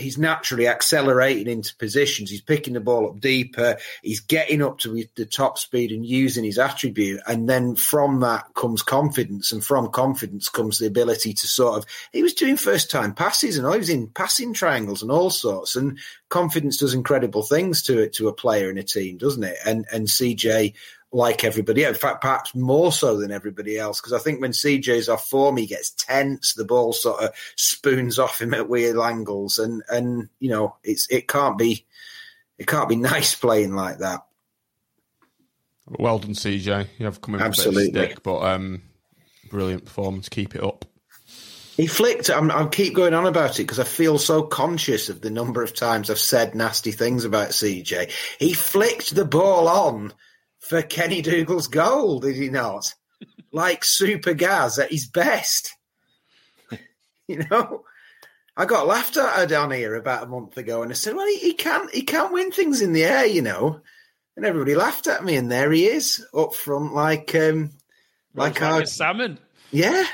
he's 0.00 0.18
naturally 0.18 0.66
accelerating 0.66 1.46
into 1.46 1.76
positions. 1.76 2.30
He's 2.30 2.40
picking 2.40 2.74
the 2.74 2.80
ball 2.80 3.08
up 3.08 3.20
deeper. 3.20 3.76
He's 4.02 4.20
getting 4.20 4.62
up 4.62 4.78
to 4.78 5.04
the 5.14 5.26
top 5.26 5.58
speed 5.58 5.92
and 5.92 6.04
using 6.04 6.44
his 6.44 6.58
attribute. 6.58 7.20
And 7.26 7.48
then 7.48 7.76
from 7.76 8.20
that 8.20 8.46
comes 8.54 8.82
confidence. 8.82 9.52
And 9.52 9.64
from 9.64 9.90
confidence 9.90 10.48
comes 10.48 10.78
the 10.78 10.86
ability 10.86 11.34
to 11.34 11.46
sort 11.46 11.78
of, 11.78 11.86
he 12.12 12.22
was 12.22 12.34
doing 12.34 12.56
first 12.56 12.90
time 12.90 13.14
passes 13.14 13.58
and 13.58 13.66
I 13.66 13.76
was 13.76 13.90
in 13.90 14.08
passing 14.08 14.54
triangles 14.54 15.02
and 15.02 15.10
all 15.10 15.30
sorts. 15.30 15.76
And 15.76 15.98
confidence 16.28 16.78
does 16.78 16.94
incredible 16.94 17.42
things 17.42 17.82
to 17.82 17.98
it, 17.98 18.12
to 18.14 18.28
a 18.28 18.32
player 18.32 18.70
in 18.70 18.78
a 18.78 18.82
team, 18.82 19.18
doesn't 19.18 19.44
it? 19.44 19.58
And, 19.64 19.86
and 19.92 20.06
CJ 20.06 20.74
like 21.12 21.44
everybody. 21.44 21.84
In 21.84 21.94
fact, 21.94 22.20
perhaps 22.20 22.54
more 22.54 22.92
so 22.92 23.16
than 23.16 23.32
everybody 23.32 23.78
else, 23.78 24.00
because 24.00 24.12
I 24.12 24.18
think 24.18 24.40
when 24.40 24.52
CJ's 24.52 25.08
off 25.08 25.28
form, 25.28 25.56
he 25.56 25.66
gets 25.66 25.90
tense. 25.90 26.54
The 26.54 26.64
ball 26.64 26.92
sort 26.92 27.22
of 27.22 27.30
spoons 27.56 28.18
off 28.18 28.40
him 28.40 28.54
at 28.54 28.68
weird 28.68 28.98
angles, 28.98 29.58
and 29.58 29.82
and 29.90 30.28
you 30.38 30.50
know 30.50 30.76
it's 30.84 31.08
it 31.10 31.28
can't 31.28 31.58
be 31.58 31.86
it 32.58 32.66
can't 32.66 32.88
be 32.88 32.96
nice 32.96 33.34
playing 33.34 33.74
like 33.74 33.98
that. 33.98 34.20
Well 35.88 36.20
done, 36.20 36.34
CJ. 36.34 36.86
You 36.98 37.06
have 37.06 37.20
come 37.20 37.34
in 37.34 37.40
Absolutely. 37.40 37.88
a 37.88 37.92
bit 37.92 38.02
of 38.02 38.10
stick, 38.10 38.22
but 38.22 38.42
um, 38.42 38.82
brilliant 39.50 39.84
performance. 39.84 40.28
Keep 40.28 40.54
it 40.54 40.62
up. 40.62 40.84
He 41.76 41.86
flicked. 41.86 42.30
I'm, 42.30 42.50
I 42.50 42.66
keep 42.66 42.94
going 42.94 43.14
on 43.14 43.26
about 43.26 43.58
it 43.58 43.62
because 43.62 43.80
I 43.80 43.84
feel 43.84 44.18
so 44.18 44.42
conscious 44.42 45.08
of 45.08 45.22
the 45.22 45.30
number 45.30 45.62
of 45.62 45.74
times 45.74 46.10
I've 46.10 46.18
said 46.18 46.54
nasty 46.54 46.92
things 46.92 47.24
about 47.24 47.50
CJ. 47.50 48.12
He 48.38 48.52
flicked 48.52 49.14
the 49.14 49.24
ball 49.24 49.66
on 49.66 50.12
for 50.70 50.82
Kenny 50.82 51.20
Dougall's 51.20 51.66
goal, 51.66 52.20
did 52.20 52.36
he 52.36 52.48
not? 52.48 52.94
like 53.52 53.82
Super 53.82 54.34
Gaz 54.34 54.78
at 54.78 54.92
his 54.92 55.08
best. 55.08 55.76
you 57.26 57.44
know, 57.50 57.82
I 58.56 58.66
got 58.66 58.86
laughed 58.86 59.16
at 59.16 59.48
down 59.48 59.72
here 59.72 59.96
about 59.96 60.22
a 60.22 60.28
month 60.28 60.56
ago, 60.56 60.82
and 60.84 60.92
I 60.92 60.94
said, 60.94 61.16
"Well, 61.16 61.26
he, 61.26 61.38
he 61.38 61.54
can't, 61.54 61.92
he 61.92 62.02
can't 62.02 62.32
win 62.32 62.52
things 62.52 62.80
in 62.80 62.92
the 62.92 63.02
air, 63.02 63.26
you 63.26 63.42
know." 63.42 63.80
And 64.36 64.46
everybody 64.46 64.76
laughed 64.76 65.08
at 65.08 65.24
me, 65.24 65.34
and 65.34 65.50
there 65.50 65.72
he 65.72 65.86
is 65.86 66.24
up 66.32 66.54
front, 66.54 66.94
like, 66.94 67.34
um, 67.34 67.70
like, 68.32 68.60
like 68.60 68.62
our 68.62 68.82
a 68.82 68.86
salmon. 68.86 69.40
yeah. 69.72 70.06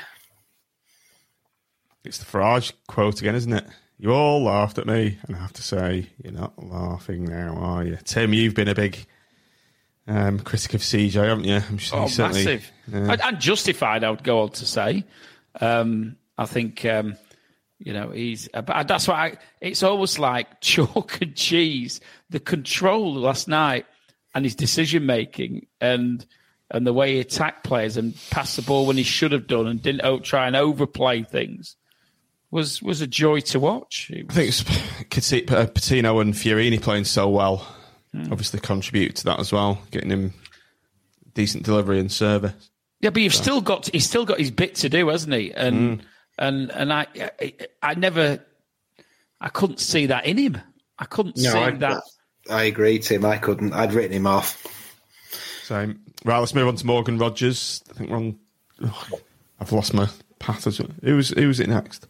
It's 2.03 2.17
the 2.17 2.25
Farage 2.25 2.73
quote 2.87 3.21
again, 3.21 3.35
isn't 3.35 3.53
it? 3.53 3.67
You 3.99 4.11
all 4.11 4.43
laughed 4.43 4.79
at 4.79 4.87
me, 4.87 5.19
and 5.27 5.35
I 5.35 5.39
have 5.39 5.53
to 5.53 5.61
say, 5.61 6.09
you're 6.23 6.33
not 6.33 6.57
laughing 6.61 7.25
now, 7.25 7.53
are 7.57 7.83
you? 7.83 7.97
Tim, 8.03 8.33
you've 8.33 8.55
been 8.55 8.67
a 8.67 8.75
big 8.75 9.05
um, 10.07 10.39
critic 10.39 10.73
of 10.73 10.81
CJ, 10.81 11.13
haven't 11.13 11.43
you? 11.43 11.61
Oh, 11.93 12.09
massive. 12.17 12.71
yeah. 12.87 13.11
And, 13.11 13.21
and 13.21 13.39
justified, 13.39 14.03
I 14.03 14.09
would 14.09 14.23
go 14.23 14.41
on 14.41 14.49
to 14.51 14.65
say. 14.65 15.03
Um, 15.59 16.15
I 16.37 16.45
think, 16.45 16.85
um, 16.85 17.17
you 17.79 17.93
know, 17.93 18.11
he's, 18.11 18.47
uh, 18.53 18.61
but 18.61 18.87
that's 18.87 19.07
why 19.07 19.15
I, 19.15 19.37
it's 19.59 19.83
almost 19.83 20.17
like 20.17 20.61
chalk 20.61 21.21
and 21.21 21.35
cheese. 21.35 21.99
The 22.29 22.39
control 22.39 23.13
last 23.15 23.47
night 23.47 23.85
and 24.33 24.45
his 24.45 24.55
decision 24.55 25.05
making 25.05 25.67
and, 25.81 26.25
and 26.71 26.87
the 26.87 26.93
way 26.93 27.15
he 27.15 27.19
attacked 27.19 27.63
players 27.63 27.97
and 27.97 28.15
passed 28.29 28.55
the 28.55 28.61
ball 28.61 28.85
when 28.85 28.97
he 28.97 29.03
should 29.03 29.31
have 29.31 29.47
done 29.47 29.67
and 29.67 29.81
didn't 29.81 30.23
try 30.23 30.47
and 30.47 30.55
overplay 30.55 31.23
things 31.23 31.75
was, 32.49 32.81
was 32.81 33.01
a 33.01 33.07
joy 33.07 33.41
to 33.41 33.59
watch. 33.59 34.09
It 34.09 34.27
I 34.29 34.33
think 34.33 35.17
it's 35.17 35.29
Patino 35.29 36.19
and 36.19 36.33
Fiorini 36.33 36.81
playing 36.81 37.05
so 37.05 37.27
well. 37.27 37.67
Hmm. 38.13 38.31
Obviously, 38.31 38.59
contribute 38.59 39.15
to 39.17 39.25
that 39.25 39.39
as 39.39 39.51
well, 39.51 39.81
getting 39.91 40.09
him 40.09 40.33
decent 41.33 41.63
delivery 41.63 41.99
and 41.99 42.11
service. 42.11 42.69
Yeah, 43.01 43.11
but 43.11 43.21
you've 43.21 43.33
still 43.35 43.61
got 43.61 43.87
he's 43.87 44.05
still 44.07 44.25
got 44.25 44.39
his 44.39 44.49
bit 44.51 44.75
to 44.75 44.89
do, 44.89 45.07
hasn't 45.09 45.33
he? 45.33 45.51
And 45.53 46.03
and 46.39 46.71
and 46.71 46.91
I, 46.91 47.05
I 47.39 47.53
I 47.83 47.93
never 47.95 48.39
I 49.39 49.49
couldn't 49.49 49.79
see 49.79 50.07
that 50.07 50.25
in 50.25 50.37
him. 50.37 50.57
I 50.97 51.05
couldn't 51.05 51.37
No, 51.37 51.51
see 51.51 51.57
I, 51.59 51.71
that. 51.71 52.01
I 52.49 52.63
agree, 52.63 52.97
Tim. 52.99 53.23
I 53.25 53.37
couldn't. 53.37 53.73
I'd 53.73 53.93
written 53.93 54.13
him 54.13 54.25
off. 54.25 54.65
So, 55.63 55.93
right, 56.25 56.39
let's 56.39 56.55
move 56.55 56.67
on 56.67 56.75
to 56.77 56.85
Morgan 56.87 57.17
Rogers. 57.19 57.83
I 57.91 57.93
think 57.93 58.09
we're 58.09 58.17
on. 58.17 58.39
oh, 58.83 59.07
I've 59.59 59.71
lost 59.73 59.93
my 59.93 60.07
path. 60.39 60.65
As 60.65 60.79
well. 60.79 60.89
Who 61.03 61.17
was 61.17 61.29
who 61.29 61.47
was 61.47 61.59
it 61.59 61.67
next? 61.69 62.07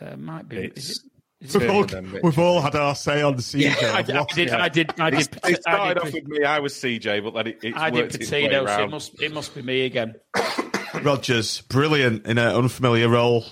Uh, 0.00 0.16
might 0.16 0.48
be. 0.48 0.56
It's- 0.56 0.84
Is 0.84 0.90
it, 0.90 0.92
is 0.92 1.10
We've 1.52 1.68
all, 1.70 1.84
them, 1.84 2.18
we've 2.22 2.38
all 2.38 2.60
had 2.62 2.74
our 2.74 2.94
say 2.94 3.20
on 3.22 3.36
the 3.36 3.42
CJ. 3.42 3.82
I, 3.82 3.98
I've 3.98 4.06
did- 4.06 4.16
I 4.16 4.24
did. 4.34 4.50
I 4.50 4.68
did. 4.68 5.00
I 5.00 5.10
did. 5.10 5.20
It 5.20 5.38
I 5.42 5.52
started 5.54 6.02
off 6.02 6.12
with 6.12 6.26
me. 6.26 6.42
I 6.44 6.58
was 6.60 6.72
CJ, 6.74 7.22
but 7.22 7.34
then 7.34 7.46
it, 7.48 7.58
it's 7.62 7.76
I 7.78 7.90
did 7.90 8.00
worked 8.00 8.18
way 8.18 8.24
so 8.24 8.36
it 8.36 8.52
around. 8.54 8.90
must 8.90 9.22
it 9.22 9.32
must 9.32 9.54
be 9.54 9.62
me 9.62 9.82
again. 9.84 10.14
Rogers, 11.02 11.60
brilliant 11.62 12.26
in 12.26 12.38
an 12.38 12.54
unfamiliar 12.54 13.08
role. 13.08 13.44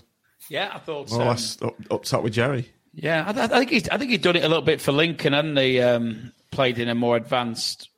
Yeah, 0.48 0.70
I 0.72 0.78
thought 0.78 1.10
More 1.10 1.18
so. 1.18 1.20
or 1.22 1.24
less 1.26 1.62
up, 1.62 1.74
up 1.90 2.04
top 2.04 2.22
with 2.22 2.32
Jerry. 2.34 2.70
Yeah, 2.94 3.24
I, 3.26 3.42
I 3.42 3.46
think 3.48 3.70
he's, 3.70 3.88
I 3.88 3.96
think 3.98 4.10
he'd 4.10 4.22
done 4.22 4.36
it 4.36 4.44
a 4.44 4.48
little 4.48 4.62
bit 4.64 4.80
for 4.80 4.92
Lincoln, 4.92 5.32
hadn't 5.32 5.56
he? 5.56 5.80
Um, 5.80 6.32
played 6.50 6.78
in 6.78 6.88
a 6.88 6.94
more 6.94 7.16
advanced 7.16 7.88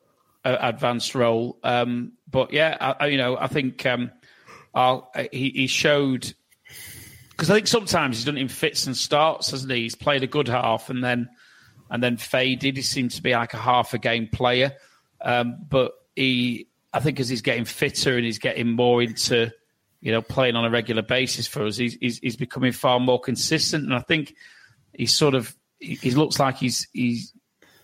uh, 0.45 0.57
advanced 0.61 1.15
role. 1.15 1.59
Um, 1.63 2.13
but 2.31 2.53
yeah, 2.53 2.77
I, 2.81 3.05
I, 3.05 3.07
you 3.09 3.19
know, 3.19 3.37
I 3.37 3.49
think 3.49 3.85
um, 3.87 4.11
I'll, 4.75 5.11
he, 5.33 5.51
he 5.51 5.67
showed 5.67 6.33
because 7.37 7.51
I 7.51 7.55
think 7.55 7.67
sometimes 7.67 8.17
he's 8.17 8.25
done 8.25 8.37
it 8.39 8.43
in 8.43 8.49
fits 8.49 8.87
and 8.87 8.97
starts, 8.97 9.51
hasn't 9.51 9.73
he? 9.73 9.83
He's 9.83 9.97
played 9.97 10.23
a 10.23 10.29
good 10.29 10.47
half 10.47 10.89
and 10.89 11.03
then 11.03 11.29
and 11.91 12.03
then 12.03 12.17
faded. 12.17 12.77
He 12.77 12.83
seems 12.83 13.17
to 13.17 13.23
be 13.23 13.33
like 13.33 13.55
a 13.55 13.59
half 13.59 13.93
a 13.93 13.99
game 13.99 14.29
player, 14.29 14.75
um, 15.21 15.57
but 15.69 15.93
he, 16.15 16.69
I 16.93 17.01
think, 17.01 17.19
as 17.19 17.29
he's 17.29 17.43
getting 17.43 17.65
fitter 17.65 18.17
and 18.17 18.25
he's 18.25 18.39
getting 18.39 18.71
more 18.71 19.03
into 19.03 19.51
you 20.01 20.13
know 20.13 20.23
playing 20.23 20.55
on 20.55 20.65
a 20.65 20.71
regular 20.71 21.03
basis 21.03 21.47
for 21.47 21.67
us, 21.67 21.77
he's 21.77 21.95
he's, 21.95 22.19
he's 22.19 22.37
becoming 22.37 22.73
far 22.73 23.01
more 23.01 23.21
consistent, 23.21 23.85
and 23.85 23.95
I 23.95 24.01
think 24.01 24.35
he's 24.93 25.17
sort 25.17 25.35
of 25.35 25.55
he, 25.81 25.95
he 25.97 26.11
looks 26.13 26.39
like 26.39 26.57
he's 26.57 26.87
he's 26.93 27.33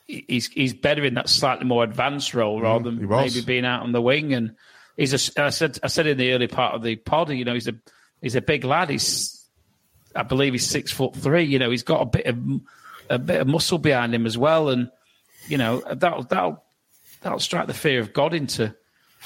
he's 0.06 0.46
he's 0.46 0.74
better 0.74 1.04
in 1.04 1.14
that 1.14 1.28
slightly 1.28 1.64
more 1.64 1.82
advanced 1.82 2.34
role 2.34 2.60
rather 2.60 2.90
than 2.90 3.08
maybe 3.08 3.42
being 3.42 3.64
out 3.64 3.82
on 3.82 3.90
the 3.90 4.00
wing. 4.00 4.32
And 4.32 4.54
he's 4.96 5.12
a 5.12 5.42
I 5.42 5.50
said 5.50 5.78
I 5.82 5.88
said 5.88 6.06
in 6.06 6.18
the 6.18 6.32
early 6.32 6.48
part 6.48 6.74
of 6.74 6.82
the 6.82 6.96
pod, 6.96 7.30
you 7.30 7.44
know, 7.44 7.54
he's 7.54 7.68
a 7.68 7.74
he's 8.22 8.36
a 8.36 8.40
big 8.40 8.64
lad. 8.64 8.90
He's 8.90 9.39
I 10.14 10.22
believe 10.22 10.52
he's 10.52 10.66
six 10.66 10.90
foot 10.92 11.14
three. 11.14 11.44
You 11.44 11.58
know, 11.58 11.70
he's 11.70 11.82
got 11.82 12.02
a 12.02 12.06
bit 12.06 12.26
of 12.26 12.38
a 13.08 13.18
bit 13.18 13.40
of 13.40 13.46
muscle 13.46 13.78
behind 13.78 14.14
him 14.14 14.26
as 14.26 14.38
well, 14.38 14.68
and 14.68 14.90
you 15.48 15.58
know 15.58 15.82
that'll 15.92 16.24
that'll 16.24 16.64
that'll 17.22 17.38
strike 17.38 17.66
the 17.66 17.74
fear 17.74 18.00
of 18.00 18.12
God 18.12 18.34
into 18.34 18.74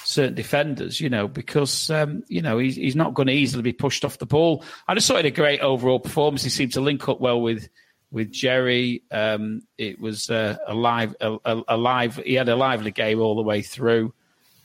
certain 0.04 0.34
defenders. 0.34 1.00
You 1.00 1.10
know, 1.10 1.28
because 1.28 1.90
um, 1.90 2.22
you 2.28 2.42
know 2.42 2.58
he's 2.58 2.76
he's 2.76 2.96
not 2.96 3.14
going 3.14 3.28
to 3.28 3.34
easily 3.34 3.62
be 3.62 3.72
pushed 3.72 4.04
off 4.04 4.18
the 4.18 4.26
ball. 4.26 4.64
I 4.88 4.94
just 4.94 5.06
thought 5.06 5.18
he 5.18 5.24
had 5.24 5.26
a 5.26 5.30
great 5.30 5.60
overall 5.60 6.00
performance. 6.00 6.42
He 6.42 6.50
seemed 6.50 6.72
to 6.74 6.80
link 6.80 7.08
up 7.08 7.20
well 7.20 7.40
with 7.40 7.68
with 8.10 8.30
Jerry. 8.30 9.02
Um, 9.10 9.62
it 9.76 10.00
was 10.00 10.30
uh, 10.30 10.56
a 10.66 10.74
live 10.74 11.14
a, 11.20 11.76
live. 11.76 12.16
He 12.16 12.34
had 12.34 12.48
a 12.48 12.56
lively 12.56 12.90
game 12.90 13.20
all 13.20 13.36
the 13.36 13.42
way 13.42 13.62
through. 13.62 14.14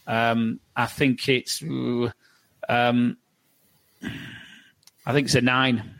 Um, 0.07 0.59
I 0.75 0.85
think 0.85 1.27
it's. 1.27 1.63
Um, 2.67 3.17
I 5.05 5.13
think 5.13 5.25
it's 5.25 5.35
a 5.35 5.41
nine. 5.41 5.98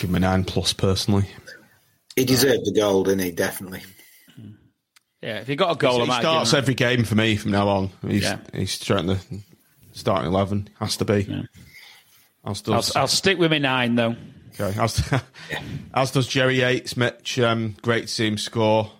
Give 0.00 0.10
him 0.10 0.16
a 0.16 0.20
nine 0.20 0.44
plus 0.44 0.72
personally. 0.72 1.26
He 2.16 2.24
deserved 2.24 2.64
the 2.64 2.72
goal, 2.74 3.04
didn't 3.04 3.20
he? 3.24 3.30
Definitely. 3.30 3.82
Yeah, 5.22 5.38
if 5.40 5.46
he 5.46 5.56
got 5.56 5.72
a 5.72 5.78
goal, 5.78 6.02
I 6.02 6.04
he 6.16 6.20
starts 6.20 6.50
give 6.50 6.58
him- 6.58 6.62
every 6.62 6.74
game 6.74 7.04
for 7.04 7.14
me 7.14 7.36
from 7.36 7.50
now 7.52 7.68
on. 7.68 7.90
He's 8.06 8.22
Yeah. 8.22 8.38
he's 8.54 8.72
straight 8.72 9.00
in 9.00 9.06
the 9.06 9.18
starting 9.92 10.28
eleven. 10.28 10.68
Has 10.78 10.96
to 10.98 11.04
be. 11.04 11.26
As 12.44 12.62
I'll, 12.66 12.74
does 12.76 12.94
I'll 12.96 13.08
stick 13.08 13.38
with 13.38 13.50
my 13.50 13.58
nine 13.58 13.94
though. 13.96 14.14
okay. 14.60 14.78
As, 14.80 15.02
as 15.94 16.10
does 16.12 16.28
Jerry 16.28 16.60
Yates. 16.60 16.96
Mitch, 16.96 17.38
um, 17.38 17.74
great 17.82 18.02
to 18.02 18.08
see 18.08 18.26
him 18.28 18.38
score. 18.38 18.92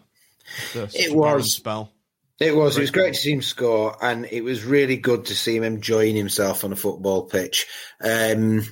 after 0.64 0.89
such 0.89 0.94
It 1.01 1.12
a 1.12 1.14
was. 1.14 1.52
spell. 1.55 1.93
It 2.40 2.55
was. 2.56 2.77
It 2.77 2.81
was 2.82 2.90
great 2.90 3.14
to 3.14 3.20
see 3.20 3.32
him 3.32 3.40
score, 3.43 3.97
and 4.02 4.27
it 4.31 4.43
was 4.43 4.64
really 4.64 4.97
good 4.97 5.27
to 5.27 5.35
see 5.35 5.56
him 5.56 5.62
enjoying 5.62 6.16
himself 6.16 6.64
on 6.64 6.73
a 6.73 6.77
football 6.77 7.23
pitch. 7.24 7.66
Um, 8.02 8.62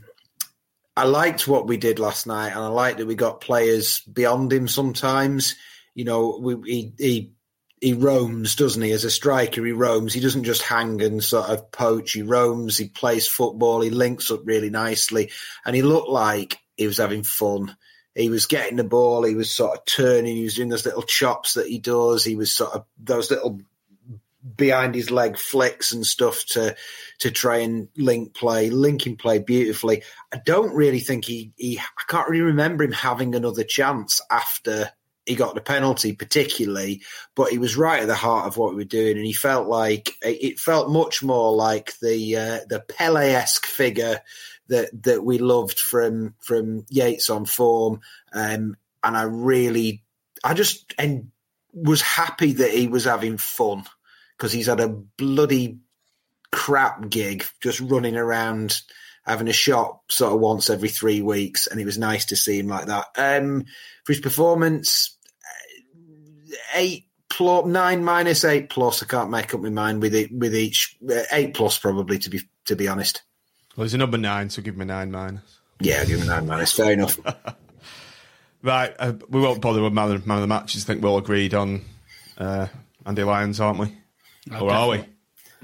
I 0.97 1.05
liked 1.05 1.49
what 1.49 1.67
we 1.67 1.77
did 1.77 1.99
last 1.99 2.27
night, 2.27 2.51
and 2.51 2.61
I 2.61 2.69
liked 2.69 2.99
that 2.99 3.07
we 3.07 3.17
got 3.17 3.41
players 3.41 4.01
beyond 4.01 4.53
him. 4.53 4.69
Sometimes, 4.69 5.57
you 5.95 6.05
know, 6.05 6.39
we, 6.41 6.57
he 6.71 6.93
he 6.99 7.33
he 7.81 7.93
roams, 7.95 8.55
doesn't 8.55 8.81
he? 8.81 8.93
As 8.93 9.05
a 9.05 9.11
striker, 9.11 9.65
he 9.65 9.73
roams. 9.73 10.15
He 10.15 10.21
doesn't 10.21 10.45
just 10.45 10.63
hang 10.63 11.03
and 11.03 11.23
sort 11.23 11.51
of 11.51 11.71
poach. 11.73 12.13
He 12.13 12.23
roams. 12.23 12.79
He 12.79 12.89
plays 12.89 13.27
football. 13.27 13.81
He 13.81 13.91
links 13.91 14.31
up 14.31 14.41
really 14.45 14.71
nicely, 14.71 15.31
and 15.67 15.75
he 15.75 15.83
looked 15.83 16.09
like 16.09 16.59
he 16.77 16.87
was 16.87 16.99
having 16.99 17.25
fun. 17.25 17.77
He 18.15 18.29
was 18.29 18.47
getting 18.47 18.77
the 18.77 18.85
ball. 18.85 19.25
He 19.25 19.35
was 19.35 19.51
sort 19.51 19.77
of 19.77 19.85
turning. 19.87 20.37
He 20.37 20.45
was 20.45 20.55
doing 20.55 20.69
those 20.69 20.87
little 20.87 21.03
chops 21.03 21.55
that 21.55 21.67
he 21.67 21.81
does. 21.81 22.23
He 22.23 22.37
was 22.37 22.55
sort 22.55 22.73
of 22.73 22.85
those 22.97 23.31
little 23.31 23.61
behind 24.57 24.95
his 24.95 25.11
leg 25.11 25.39
flicks 25.39 25.93
and 25.93 26.07
stuff 26.07 26.45
to 26.47 26.77
to 27.21 27.31
try 27.31 27.59
and 27.59 27.89
link 27.97 28.35
play, 28.35 28.71
linking 28.71 29.17
play 29.17 29.39
beautifully. 29.39 30.03
I 30.33 30.41
don't 30.45 30.75
really 30.75 31.01
think 31.01 31.25
he, 31.25 31.53
he 31.57 31.79
I 31.79 32.03
can't 32.09 32.29
really 32.29 32.43
remember 32.43 32.85
him 32.85 32.93
having 32.93 33.35
another 33.35 33.65
chance 33.65 34.21
after 34.31 34.91
he 35.25 35.35
got 35.37 35.55
the 35.55 35.61
penalty 35.63 36.13
particularly, 36.13 37.03
but 37.35 37.51
he 37.51 37.59
was 37.59 37.77
right 37.77 38.03
at 38.03 38.09
the 38.09 38.15
heart 38.15 38.47
of 38.47 38.59
what 38.59 38.71
we 38.71 38.77
were 38.77 38.85
doing, 38.85 39.17
and 39.17 39.27
he 39.27 39.33
felt 39.33 39.69
like 39.69 40.15
it 40.21 40.59
felt 40.59 40.91
much 40.91 41.23
more 41.23 41.53
like 41.55 41.99
the 42.01 42.37
uh, 42.37 42.59
the 42.69 42.81
Pele 42.81 43.33
esque 43.33 43.65
figure 43.65 44.21
that 44.69 44.91
that 45.05 45.25
we 45.25 45.39
loved 45.39 45.79
from 45.79 46.35
from 46.41 46.85
Yates 46.91 47.31
on 47.31 47.47
form, 47.47 48.01
um, 48.35 48.77
and 49.03 49.17
I 49.17 49.23
really, 49.23 50.03
I 50.43 50.53
just 50.53 50.93
and 50.99 51.31
was 51.73 52.03
happy 52.03 52.53
that 52.53 52.71
he 52.71 52.87
was 52.87 53.05
having 53.05 53.39
fun 53.39 53.85
because 54.37 54.53
he's 54.53 54.67
had 54.67 54.81
a 54.81 54.89
bloody 54.89 55.79
crap 56.51 57.09
gig 57.09 57.45
just 57.61 57.81
running 57.81 58.17
around 58.17 58.81
having 59.27 59.49
a 59.49 59.53
shot 59.53 60.01
sort 60.09 60.33
of 60.33 60.41
once 60.41 60.71
every 60.71 60.89
three 60.89 61.23
weeks, 61.23 61.67
and 61.67 61.81
it 61.81 61.85
was 61.85 61.99
nice 61.99 62.27
to 62.27 62.37
see 62.37 62.59
him 62.59 62.69
like 62.69 62.87
that. 62.87 63.07
Um, 63.17 63.65
for 64.05 64.13
his 64.13 64.21
performance, 64.21 65.17
uh, 65.45 66.57
eight 66.75 67.07
plus 67.29 67.67
nine 67.67 68.05
minus 68.05 68.45
eight 68.45 68.71
plus. 68.71 69.03
I 69.03 69.07
can't 69.07 69.31
make 69.31 69.55
up 69.55 69.61
my 69.61 69.71
mind 69.71 70.03
with 70.03 70.15
it 70.15 70.31
with 70.33 70.55
each 70.55 70.97
uh, 71.11 71.23
eight 71.33 71.55
plus 71.55 71.79
probably 71.79 72.19
to 72.21 72.31
be 72.31 72.43
to 72.67 72.77
be 72.77 72.89
honest. 72.89 73.23
Well, 73.77 73.85
he's 73.85 73.95
a 73.95 73.99
number 73.99 74.19
nine, 74.19 74.51
so 74.51 74.63
give 74.63 74.75
him 74.75 74.83
a 74.83 74.85
nine 74.85 75.11
minus. 75.11 75.59
Yeah, 75.81 76.01
I'll 76.01 76.07
give 76.07 76.21
him 76.21 76.29
a 76.29 76.35
nine 76.35 76.47
minus. 76.47 76.73
Fair 76.73 76.93
enough. 76.93 77.19
right, 78.63 78.95
uh, 78.99 79.15
we 79.29 79.41
won't 79.41 79.61
bother 79.61 79.83
with 79.83 79.93
man 79.93 80.13
of, 80.13 80.27
man 80.27 80.37
of 80.37 80.43
the 80.43 80.47
matches. 80.47 80.85
I 80.85 80.87
think 80.87 81.03
we're 81.03 81.09
all 81.09 81.19
agreed 81.19 81.55
on 81.55 81.83
uh, 82.39 82.69
Andy 83.05 83.25
Lyons, 83.25 83.59
aren't 83.59 83.81
we? 83.81 83.97
Okay. 84.51 84.61
Or 84.61 84.71
are 84.71 84.89
we? 84.91 84.99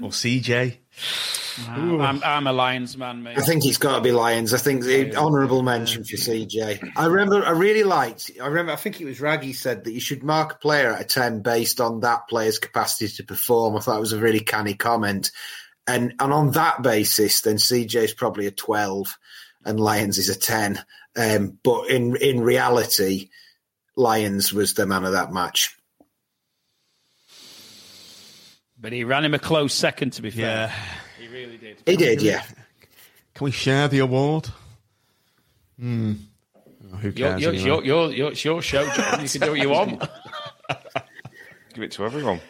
Or 0.01 0.09
CJ? 0.09 0.77
I'm, 1.67 2.23
I'm 2.23 2.47
a 2.47 2.53
Lyons 2.53 2.97
man, 2.97 3.23
mate. 3.23 3.37
I 3.37 3.41
think 3.41 3.65
it's 3.65 3.77
got 3.77 3.95
to 3.95 4.01
be 4.01 4.11
Lyons. 4.11 4.53
I 4.53 4.57
think 4.57 4.83
the 4.83 5.15
honourable 5.15 5.63
mention 5.63 6.03
for 6.03 6.15
CJ. 6.15 6.91
I 6.95 7.05
remember, 7.05 7.45
I 7.45 7.51
really 7.51 7.83
liked. 7.83 8.31
I 8.41 8.47
remember, 8.47 8.71
I 8.71 8.77
think 8.77 9.01
it 9.01 9.05
was 9.05 9.21
Raggy 9.21 9.53
said 9.53 9.83
that 9.83 9.91
you 9.91 9.99
should 9.99 10.23
mark 10.23 10.53
a 10.53 10.57
player 10.57 10.91
at 10.91 11.01
a 11.01 11.05
ten 11.05 11.41
based 11.41 11.81
on 11.81 12.01
that 12.01 12.27
player's 12.29 12.59
capacity 12.59 13.13
to 13.15 13.23
perform. 13.23 13.75
I 13.75 13.79
thought 13.79 13.97
it 13.97 14.01
was 14.01 14.13
a 14.13 14.19
really 14.19 14.39
canny 14.39 14.73
comment, 14.73 15.31
and 15.87 16.13
and 16.19 16.33
on 16.33 16.51
that 16.51 16.81
basis, 16.81 17.41
then 17.41 17.57
CJ 17.57 17.95
is 17.95 18.13
probably 18.13 18.47
a 18.47 18.51
twelve, 18.51 19.17
and 19.65 19.79
Lyons 19.79 20.17
is 20.17 20.29
a 20.29 20.39
ten. 20.39 20.83
Um, 21.15 21.57
but 21.63 21.89
in 21.89 22.15
in 22.15 22.41
reality, 22.41 23.29
Lyons 23.95 24.53
was 24.53 24.73
the 24.73 24.85
man 24.85 25.03
of 25.03 25.13
that 25.13 25.33
match. 25.33 25.75
But 28.81 28.93
he 28.93 29.03
ran 29.03 29.23
him 29.23 29.33
a 29.35 29.39
close 29.39 29.73
second, 29.73 30.13
to 30.13 30.21
be 30.23 30.31
fair. 30.31 30.43
Yeah. 30.43 30.73
He 31.19 31.27
really 31.27 31.57
did. 31.57 31.77
He 31.85 31.95
did, 31.95 32.21
yeah. 32.21 32.43
Can 33.35 33.45
we 33.45 33.51
share 33.51 33.87
the 33.87 33.99
award? 33.99 34.49
Hmm. 35.79 36.13
Oh, 36.93 36.97
who 36.97 37.09
Your, 37.09 37.29
cares? 37.29 37.41
your, 37.41 37.51
anyway? 37.53 37.65
your, 37.65 37.83
your, 37.85 38.11
your, 38.11 38.31
it's 38.31 38.43
your 38.43 38.61
show, 38.61 38.85
John. 38.89 39.21
You 39.21 39.29
can 39.29 39.41
do 39.41 39.51
what 39.51 39.59
you 39.59 39.69
want. 39.77 40.01
Give 41.73 41.83
it 41.83 41.91
to 41.91 42.05
everyone. 42.05 42.41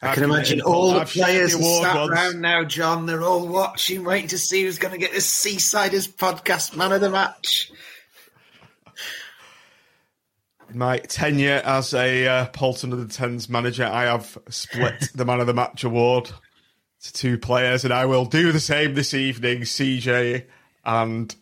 I 0.00 0.14
can 0.14 0.22
imagine 0.24 0.60
all 0.60 0.92
the 0.92 1.00
I've 1.00 1.08
players 1.08 1.56
the 1.56 1.62
sat 1.64 1.96
once. 1.96 2.10
round 2.12 2.40
now, 2.40 2.62
John. 2.62 3.06
They're 3.06 3.22
all 3.22 3.48
watching, 3.48 4.04
waiting 4.04 4.28
to 4.28 4.38
see 4.38 4.62
who's 4.62 4.78
going 4.78 4.92
to 4.92 4.98
get 4.98 5.10
the 5.12 5.18
Seasiders 5.18 6.08
podcast 6.08 6.76
man 6.76 6.92
of 6.92 7.00
the 7.00 7.10
match. 7.10 7.72
My 10.74 10.98
tenure 10.98 11.62
as 11.64 11.94
a 11.94 12.26
uh, 12.26 12.46
Poulton 12.46 12.92
under 12.92 13.04
the 13.04 13.12
Tens 13.12 13.48
manager, 13.48 13.84
I 13.84 14.04
have 14.04 14.36
split 14.50 15.08
the 15.14 15.24
man 15.24 15.40
of 15.40 15.46
the 15.46 15.54
match 15.54 15.84
award 15.84 16.30
to 17.02 17.12
two 17.12 17.38
players, 17.38 17.84
and 17.84 17.94
I 17.94 18.06
will 18.06 18.24
do 18.24 18.52
the 18.52 18.60
same 18.60 18.94
this 18.94 19.14
evening. 19.14 19.62
CJ 19.62 20.44
and 20.84 21.34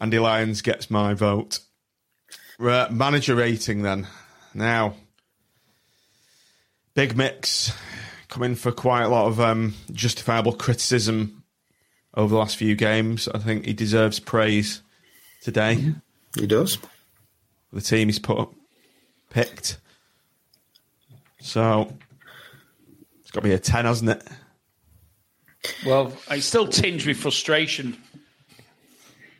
Andy 0.00 0.18
Lyons 0.18 0.62
gets 0.62 0.90
my 0.90 1.14
vote. 1.14 1.60
Right, 2.58 2.90
manager 2.90 3.34
rating 3.34 3.82
then. 3.82 4.06
Now, 4.54 4.94
big 6.94 7.16
mix 7.16 7.76
coming 8.28 8.54
for 8.54 8.72
quite 8.72 9.02
a 9.02 9.08
lot 9.08 9.26
of 9.26 9.40
um, 9.40 9.74
justifiable 9.92 10.52
criticism 10.52 11.44
over 12.14 12.30
the 12.32 12.38
last 12.38 12.56
few 12.56 12.76
games. 12.76 13.28
I 13.28 13.38
think 13.38 13.66
he 13.66 13.72
deserves 13.72 14.20
praise 14.20 14.82
today 15.42 15.94
He 16.36 16.46
does. 16.46 16.78
The 17.74 17.80
team 17.80 18.08
he's 18.08 18.18
put 18.18 18.48
picked. 19.30 19.78
So 21.40 21.92
it's 23.20 23.30
got 23.30 23.40
to 23.40 23.48
be 23.48 23.52
a 23.54 23.58
ten, 23.58 23.84
hasn't 23.84 24.10
it? 24.10 24.22
Well, 25.86 26.12
it's 26.30 26.46
still 26.46 26.68
tinged 26.68 27.06
with 27.06 27.16
frustration 27.16 27.96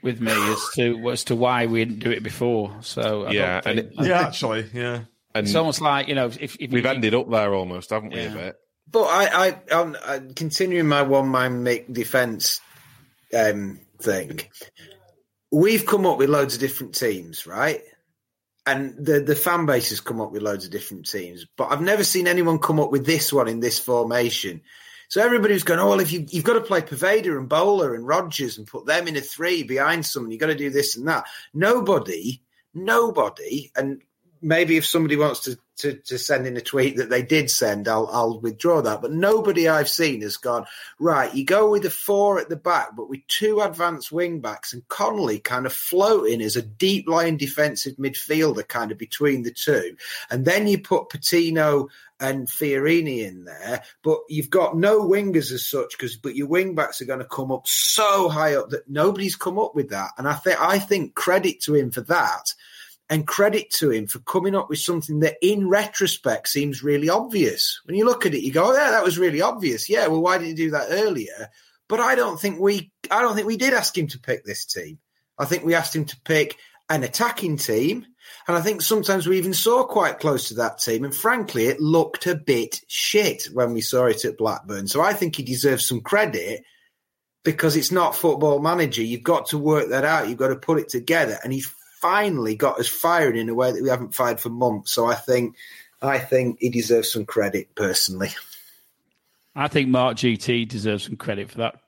with 0.02 0.20
me 0.20 0.32
as 0.32 0.68
to 0.74 1.10
as 1.10 1.24
to 1.24 1.36
why 1.36 1.66
we 1.66 1.84
didn't 1.84 2.00
do 2.00 2.10
it 2.10 2.22
before. 2.22 2.74
So 2.82 3.24
I 3.24 3.30
Yeah, 3.32 3.60
don't 3.60 3.78
and 3.78 3.88
think- 3.88 4.00
it- 4.00 4.06
Yeah, 4.08 4.20
actually, 4.20 4.70
yeah. 4.74 5.00
And 5.34 5.46
it's 5.46 5.54
almost 5.56 5.80
like 5.80 6.08
you 6.08 6.14
know 6.14 6.26
if, 6.26 6.56
if 6.60 6.70
we've 6.70 6.84
you, 6.84 6.90
ended 6.90 7.14
up 7.14 7.28
there 7.30 7.54
almost, 7.54 7.90
haven't 7.90 8.10
we? 8.12 8.20
Yeah. 8.20 8.32
A 8.32 8.34
bit. 8.34 8.56
But 8.90 9.04
I, 9.04 9.46
I, 9.48 9.60
I'm, 9.72 9.96
i 10.06 10.20
continuing 10.36 10.86
my 10.86 11.02
one 11.02 11.30
man 11.30 11.62
make 11.64 11.92
defence 11.92 12.60
um, 13.36 13.80
thing. 14.00 14.42
We've 15.50 15.84
come 15.84 16.06
up 16.06 16.18
with 16.18 16.28
loads 16.30 16.54
of 16.54 16.60
different 16.60 16.94
teams, 16.94 17.46
right? 17.46 17.80
And 18.66 18.94
the 18.96 19.20
the 19.20 19.36
fan 19.36 19.66
base 19.66 19.90
has 19.90 20.00
come 20.00 20.20
up 20.20 20.32
with 20.32 20.42
loads 20.42 20.64
of 20.64 20.70
different 20.70 21.08
teams, 21.08 21.46
but 21.56 21.70
I've 21.70 21.82
never 21.82 22.02
seen 22.02 22.26
anyone 22.26 22.58
come 22.58 22.80
up 22.80 22.90
with 22.90 23.04
this 23.04 23.32
one 23.32 23.46
in 23.48 23.60
this 23.60 23.78
formation. 23.78 24.62
So 25.08 25.22
everybody 25.22 25.52
was 25.52 25.64
going, 25.64 25.80
oh 25.80 25.90
well, 25.90 26.00
if 26.00 26.10
you 26.12 26.26
you've 26.30 26.44
got 26.44 26.54
to 26.54 26.60
play 26.62 26.80
Poveda 26.80 27.36
and 27.36 27.48
Bowler 27.48 27.94
and 27.94 28.06
Rogers 28.06 28.56
and 28.56 28.66
put 28.66 28.86
them 28.86 29.06
in 29.06 29.16
a 29.16 29.20
three 29.20 29.62
behind 29.62 30.06
someone, 30.06 30.30
you've 30.30 30.40
got 30.40 30.46
to 30.46 30.54
do 30.54 30.70
this 30.70 30.96
and 30.96 31.06
that. 31.08 31.26
Nobody, 31.52 32.42
nobody, 32.72 33.70
and 33.76 34.00
maybe 34.40 34.76
if 34.76 34.86
somebody 34.86 35.16
wants 35.16 35.40
to, 35.40 35.58
to, 35.78 35.94
to 35.94 36.18
send 36.18 36.46
in 36.46 36.56
a 36.56 36.60
tweet 36.60 36.96
that 36.96 37.10
they 37.10 37.22
did 37.22 37.50
send, 37.50 37.88
I'll, 37.88 38.08
I'll 38.12 38.40
withdraw 38.40 38.80
that. 38.82 39.02
But 39.02 39.12
nobody 39.12 39.68
I've 39.68 39.88
seen 39.88 40.22
has 40.22 40.36
gone, 40.36 40.66
right, 40.98 41.34
you 41.34 41.44
go 41.44 41.70
with 41.70 41.84
a 41.84 41.90
four 41.90 42.38
at 42.38 42.48
the 42.48 42.56
back, 42.56 42.94
but 42.96 43.08
with 43.08 43.26
two 43.28 43.60
advanced 43.60 44.12
wing 44.12 44.40
backs 44.40 44.72
and 44.72 44.86
Connolly 44.88 45.40
kind 45.40 45.66
of 45.66 45.72
floating 45.72 46.40
as 46.40 46.56
a 46.56 46.62
deep 46.62 47.08
line 47.08 47.36
defensive 47.36 47.96
midfielder 47.96 48.66
kind 48.66 48.92
of 48.92 48.98
between 48.98 49.42
the 49.42 49.52
two. 49.52 49.96
And 50.30 50.44
then 50.44 50.66
you 50.66 50.78
put 50.78 51.08
Patino 51.08 51.88
and 52.20 52.46
Fiorini 52.46 53.24
in 53.26 53.44
there, 53.44 53.82
but 54.02 54.20
you've 54.28 54.50
got 54.50 54.76
no 54.76 55.00
wingers 55.00 55.50
as 55.50 55.66
such 55.66 55.92
because 55.92 56.16
but 56.16 56.36
your 56.36 56.46
wing 56.46 56.74
backs 56.74 57.02
are 57.02 57.06
going 57.06 57.18
to 57.18 57.24
come 57.24 57.50
up 57.50 57.66
so 57.66 58.28
high 58.28 58.54
up 58.54 58.70
that 58.70 58.88
nobody's 58.88 59.36
come 59.36 59.58
up 59.58 59.74
with 59.74 59.90
that. 59.90 60.12
And 60.16 60.28
I 60.28 60.34
think 60.34 60.60
I 60.60 60.78
think 60.78 61.14
credit 61.14 61.60
to 61.62 61.74
him 61.74 61.90
for 61.90 62.02
that 62.02 62.54
and 63.10 63.26
credit 63.26 63.70
to 63.70 63.90
him 63.90 64.06
for 64.06 64.18
coming 64.20 64.54
up 64.54 64.68
with 64.70 64.78
something 64.78 65.20
that 65.20 65.36
in 65.42 65.68
retrospect 65.68 66.48
seems 66.48 66.82
really 66.82 67.08
obvious. 67.08 67.80
When 67.84 67.96
you 67.96 68.04
look 68.04 68.24
at 68.24 68.34
it, 68.34 68.42
you 68.42 68.52
go, 68.52 68.70
oh, 68.70 68.72
yeah, 68.72 68.90
that 68.90 69.04
was 69.04 69.18
really 69.18 69.42
obvious. 69.42 69.90
Yeah, 69.90 70.06
well, 70.06 70.22
why 70.22 70.38
didn't 70.38 70.56
you 70.56 70.66
do 70.66 70.70
that 70.70 70.88
earlier? 70.90 71.48
But 71.88 72.00
I 72.00 72.14
don't 72.14 72.40
think 72.40 72.58
we 72.58 72.92
I 73.10 73.20
don't 73.20 73.34
think 73.34 73.46
we 73.46 73.58
did 73.58 73.74
ask 73.74 73.96
him 73.96 74.06
to 74.08 74.18
pick 74.18 74.44
this 74.44 74.64
team. 74.64 74.98
I 75.38 75.44
think 75.44 75.64
we 75.64 75.74
asked 75.74 75.94
him 75.94 76.06
to 76.06 76.20
pick 76.24 76.56
an 76.88 77.02
attacking 77.02 77.58
team. 77.58 78.06
And 78.48 78.56
I 78.56 78.60
think 78.60 78.80
sometimes 78.80 79.26
we 79.26 79.38
even 79.38 79.54
saw 79.54 79.84
quite 79.84 80.18
close 80.18 80.48
to 80.48 80.54
that 80.54 80.78
team. 80.78 81.04
And 81.04 81.14
frankly, 81.14 81.66
it 81.66 81.80
looked 81.80 82.26
a 82.26 82.34
bit 82.34 82.80
shit 82.88 83.48
when 83.52 83.74
we 83.74 83.80
saw 83.80 84.06
it 84.06 84.24
at 84.24 84.38
Blackburn. 84.38 84.86
So 84.86 85.00
I 85.02 85.12
think 85.12 85.36
he 85.36 85.42
deserves 85.42 85.86
some 85.86 86.00
credit 86.00 86.62
because 87.44 87.76
it's 87.76 87.92
not 87.92 88.16
football 88.16 88.60
manager. 88.60 89.02
You've 89.02 89.22
got 89.22 89.46
to 89.48 89.58
work 89.58 89.90
that 89.90 90.04
out. 90.04 90.28
You've 90.28 90.38
got 90.38 90.48
to 90.48 90.56
put 90.56 90.78
it 90.78 90.88
together. 90.88 91.38
And 91.42 91.52
he's 91.52 91.70
finally 92.04 92.54
got 92.54 92.78
us 92.78 92.86
firing 92.86 93.38
in 93.38 93.48
a 93.48 93.54
way 93.54 93.72
that 93.72 93.82
we 93.82 93.88
haven't 93.88 94.14
fired 94.14 94.38
for 94.38 94.50
months. 94.50 94.92
So 94.92 95.06
I 95.06 95.14
think 95.14 95.56
I 96.02 96.18
think 96.18 96.58
he 96.60 96.68
deserves 96.68 97.10
some 97.10 97.24
credit 97.24 97.74
personally. 97.74 98.28
I 99.56 99.68
think 99.68 99.88
Mark 99.88 100.18
GT 100.18 100.68
deserves 100.68 101.04
some 101.04 101.16
credit 101.16 101.50
for 101.50 101.58
that 101.58 101.80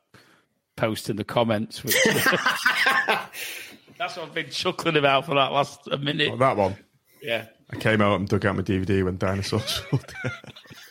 post 0.74 1.10
in 1.10 1.16
the 1.16 1.24
comments. 1.24 1.84
Which, 1.84 1.94
that's 2.04 3.28
what 3.98 4.20
I've 4.20 4.32
been 4.32 4.48
chuckling 4.48 4.96
about 4.96 5.26
for 5.26 5.34
that 5.34 5.52
last 5.52 5.86
a 5.88 5.98
minute. 5.98 6.30
Oh, 6.32 6.38
that 6.38 6.56
one. 6.56 6.76
Yeah. 7.20 7.44
I 7.68 7.76
came 7.76 8.00
out 8.00 8.18
and 8.18 8.26
dug 8.26 8.46
out 8.46 8.56
my 8.56 8.62
DVD 8.62 9.04
when 9.04 9.18
dinosaurs. 9.18 9.82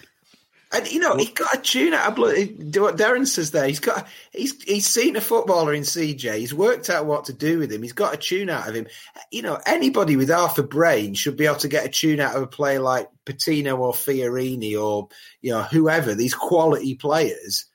And 0.75 0.91
you 0.91 0.99
know, 0.99 1.15
he 1.15 1.27
got 1.27 1.55
a 1.55 1.61
tune 1.61 1.93
out 1.93 2.09
of 2.09 2.15
bloody. 2.15 2.47
What 2.77 2.97
Darren 2.97 3.25
says 3.25 3.51
there, 3.51 3.65
he's 3.67 3.79
got 3.79 4.07
he's 4.33 4.61
he's 4.63 4.85
seen 4.85 5.15
a 5.15 5.21
footballer 5.21 5.73
in 5.73 5.83
CJ. 5.83 6.37
He's 6.37 6.53
worked 6.53 6.89
out 6.89 7.05
what 7.05 7.25
to 7.25 7.33
do 7.33 7.59
with 7.59 7.71
him. 7.71 7.81
He's 7.81 7.93
got 7.93 8.13
a 8.13 8.17
tune 8.17 8.49
out 8.49 8.67
of 8.67 8.75
him. 8.75 8.87
You 9.31 9.41
know, 9.41 9.57
anybody 9.65 10.17
with 10.17 10.29
half 10.29 10.57
a 10.57 10.63
brain 10.63 11.13
should 11.13 11.37
be 11.37 11.45
able 11.45 11.57
to 11.57 11.69
get 11.69 11.85
a 11.85 11.89
tune 11.89 12.19
out 12.19 12.35
of 12.35 12.43
a 12.43 12.47
player 12.47 12.81
like 12.81 13.07
Patino 13.23 13.77
or 13.77 13.93
Fiorini 13.93 14.77
or 14.77 15.07
you 15.41 15.51
know 15.51 15.61
whoever 15.61 16.13
these 16.13 16.35
quality 16.35 16.95
players. 16.95 17.67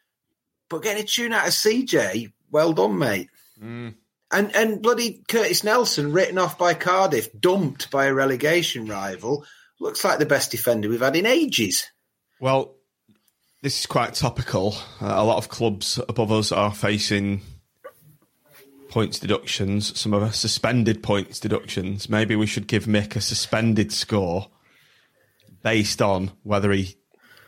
But 0.69 0.83
getting 0.83 1.03
a 1.03 1.07
tune 1.07 1.33
out 1.33 1.49
of 1.49 1.55
CJ, 1.55 2.33
well 2.51 2.75
done, 2.75 2.99
mate. 2.99 3.31
Hmm. 3.59 3.89
And 4.31 4.55
and 4.55 4.83
bloody 4.83 5.25
Curtis 5.27 5.65
Nelson, 5.65 6.13
written 6.13 6.37
off 6.37 6.59
by 6.59 6.75
Cardiff, 6.75 7.31
dumped 7.33 7.91
by 7.91 8.07
a 8.07 8.15
relegation 8.15 8.87
rival, 8.87 9.47
looks 9.81 10.05
like 10.05 10.19
the 10.19 10.27
best 10.27 10.51
defender 10.51 10.91
we've 10.91 11.01
had 11.01 11.17
in 11.17 11.25
ages. 11.25 11.91
well, 12.41 12.75
this 13.63 13.81
is 13.81 13.87
quite 13.87 14.15
topical. 14.15 14.75
Uh, 15.01 15.07
a 15.07 15.25
lot 15.25 15.39
of 15.39 15.49
clubs 15.49 15.99
above 16.09 16.33
us 16.33 16.53
are 16.53 16.73
facing 16.73 17.43
points 18.89 19.19
deductions, 19.19 19.99
some 19.99 20.13
of 20.13 20.23
us 20.23 20.37
suspended 20.37 21.03
points 21.03 21.39
deductions. 21.39 22.09
Maybe 22.09 22.35
we 22.37 22.47
should 22.47 22.67
give 22.67 22.87
Mick 22.87 23.17
a 23.17 23.21
suspended 23.21 23.93
score 23.93 24.49
based 25.63 26.03
on 26.03 26.33
whether 26.43 26.73
he 26.73 26.97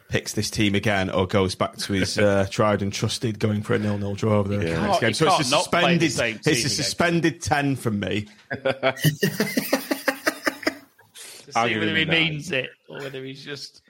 picks 0.08 0.34
this 0.34 0.50
team 0.50 0.74
again 0.74 1.08
or 1.08 1.26
goes 1.26 1.54
back 1.54 1.76
to 1.78 1.94
his 1.94 2.18
uh, 2.18 2.46
tried 2.50 2.82
and 2.82 2.92
trusted 2.92 3.38
going 3.38 3.62
for 3.62 3.74
a 3.74 3.78
nil-nil 3.78 4.14
draw 4.14 4.38
over 4.38 4.56
the 4.56 4.64
He 4.64 4.70
next 4.70 5.00
game. 5.00 5.14
So 5.14 5.26
it's 5.26 5.40
a 5.40 5.42
can't 5.42 5.50
not 5.50 5.70
play 5.70 5.96
the 5.96 6.08
suspended. 6.08 6.46
It's 6.46 6.46
a 6.46 6.50
team 6.50 6.58
again. 6.58 6.70
suspended 6.70 7.42
ten 7.42 7.76
from 7.76 8.00
me. 8.00 8.28
To 11.46 11.52
see 11.52 11.78
whether 11.78 11.96
he 11.96 12.02
a 12.02 12.06
means 12.06 12.52
it 12.52 12.70
or 12.88 13.00
whether 13.00 13.22
he's 13.24 13.44
just. 13.44 13.82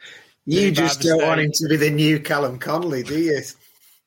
You 0.44 0.72
just 0.72 1.00
don't 1.00 1.22
want 1.22 1.40
him 1.40 1.52
to 1.52 1.68
be 1.68 1.76
the 1.76 1.90
new 1.90 2.18
Callum 2.18 2.58
Conley, 2.58 3.02
do 3.02 3.18
you, 3.18 3.40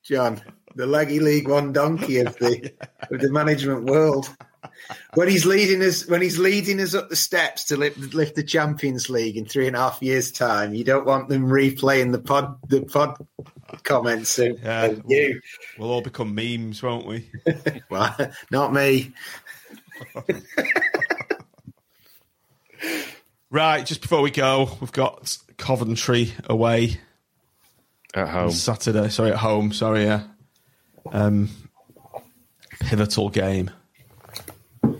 John? 0.03 0.41
The 0.75 0.85
leggy 0.85 1.19
League 1.19 1.47
One 1.47 1.71
donkey 1.71 2.19
of 2.19 2.35
the 2.37 2.73
of 3.09 3.21
the 3.21 3.31
management 3.31 3.85
world. 3.85 4.29
When 5.13 5.29
he's 5.29 5.45
leading 5.45 5.81
us, 5.81 6.05
when 6.07 6.21
he's 6.21 6.37
leading 6.37 6.81
us 6.81 6.93
up 6.93 7.07
the 7.09 7.15
steps 7.15 7.63
to 7.65 7.77
lift, 7.77 7.97
lift 8.13 8.35
the 8.35 8.43
Champions 8.43 9.09
League 9.09 9.37
in 9.37 9.45
three 9.45 9.67
and 9.67 9.75
a 9.75 9.79
half 9.79 10.01
years' 10.01 10.31
time, 10.31 10.73
you 10.73 10.83
don't 10.83 11.05
want 11.05 11.29
them 11.29 11.45
replaying 11.47 12.11
the 12.11 12.19
pod 12.19 12.57
the 12.67 12.81
pod 12.81 13.15
comments 13.83 14.37
of, 14.37 14.59
Yeah. 14.61 14.85
of 14.85 15.03
you. 15.07 15.39
We'll 15.79 15.91
all 15.91 16.01
become 16.01 16.35
memes, 16.35 16.83
won't 16.83 17.05
we? 17.07 17.29
Well, 17.89 18.13
not 18.51 18.73
me. 18.73 19.13
Right, 23.51 23.85
just 23.85 24.01
before 24.01 24.21
we 24.21 24.31
go, 24.31 24.69
we've 24.81 24.91
got 24.91 25.37
Coventry 25.57 26.33
away 26.45 26.99
At 28.13 28.27
home. 28.29 28.51
Saturday. 28.51 29.09
Sorry, 29.09 29.31
at 29.31 29.37
home. 29.37 29.71
Sorry, 29.71 30.03
yeah. 30.03 30.23
Um, 31.11 31.49
pivotal 32.81 33.29
game. 33.29 33.71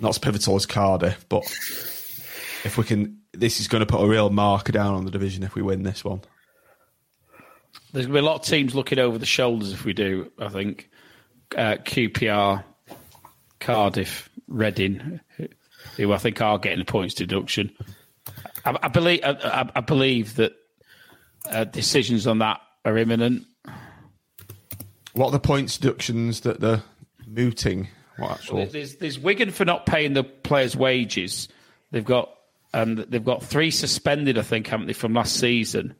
Not 0.01 0.09
as 0.09 0.17
pivotal 0.17 0.55
as 0.55 0.65
Cardiff, 0.65 1.25
but 1.29 1.43
if 2.63 2.77
we 2.77 2.83
can, 2.83 3.19
this 3.33 3.59
is 3.59 3.67
going 3.67 3.79
to 3.81 3.85
put 3.85 4.03
a 4.03 4.07
real 4.07 4.29
marker 4.29 4.71
down 4.71 4.93
on 4.95 5.05
the 5.05 5.11
division 5.11 5.43
if 5.43 5.55
we 5.55 5.61
win 5.61 5.83
this 5.83 6.03
one. 6.03 6.21
There's 7.93 8.07
going 8.07 8.15
to 8.15 8.21
be 8.21 8.25
a 8.25 8.29
lot 8.29 8.41
of 8.41 8.45
teams 8.45 8.75
looking 8.75 8.99
over 8.99 9.17
the 9.17 9.25
shoulders 9.25 9.71
if 9.71 9.85
we 9.85 9.93
do, 9.93 10.31
I 10.37 10.49
think. 10.49 10.89
Uh, 11.55 11.75
QPR, 11.83 12.63
Cardiff, 13.59 14.29
Reading, 14.47 15.19
who 15.95 16.11
I 16.11 16.17
think 16.17 16.41
are 16.41 16.57
getting 16.59 16.81
a 16.81 16.85
points 16.85 17.13
deduction. 17.13 17.71
I, 18.65 18.77
I 18.83 18.87
believe 18.87 19.19
I, 19.23 19.69
I- 19.75 19.81
believe 19.81 20.35
that 20.35 20.53
uh, 21.49 21.63
decisions 21.65 22.27
on 22.27 22.39
that 22.39 22.59
are 22.83 22.97
imminent. 22.97 23.45
What 25.13 25.27
are 25.27 25.31
the 25.31 25.39
points 25.39 25.77
deductions 25.77 26.41
that 26.41 26.59
they're 26.59 26.83
mooting? 27.27 27.87
What 28.17 28.31
actual? 28.31 28.65
There's, 28.65 28.95
there's 28.97 29.19
Wigan 29.19 29.51
for 29.51 29.65
not 29.65 29.85
paying 29.85 30.13
the 30.13 30.23
players' 30.23 30.75
wages. 30.75 31.47
They've 31.91 32.03
got 32.05 32.29
and 32.73 32.97
they've 32.97 33.23
got 33.23 33.41
three 33.43 33.71
suspended, 33.71 34.37
I 34.37 34.41
think, 34.41 34.67
haven't 34.67 34.87
they, 34.87 34.93
from 34.93 35.13
last 35.13 35.37
season? 35.37 35.95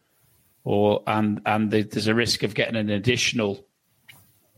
Or 0.64 1.04
and 1.08 1.42
and 1.46 1.72
there- 1.72 1.84
there's 1.84 2.08
a 2.08 2.16
risk 2.16 2.44
of 2.44 2.54
getting 2.56 2.76
an 2.76 2.90
additional, 2.90 3.66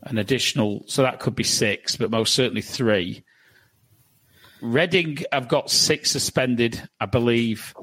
an 0.02 0.18
additional. 0.18 0.84
So 0.86 1.02
that 1.02 1.20
could 1.20 1.34
be 1.36 1.44
six, 1.44 1.96
but 1.96 2.10
most 2.10 2.34
certainly 2.34 2.62
three. 2.62 3.24
Reading 4.60 5.18
have 5.32 5.48
got 5.48 5.70
six 5.70 6.10
suspended, 6.10 6.88
I 7.00 7.06
believe, 7.06 7.74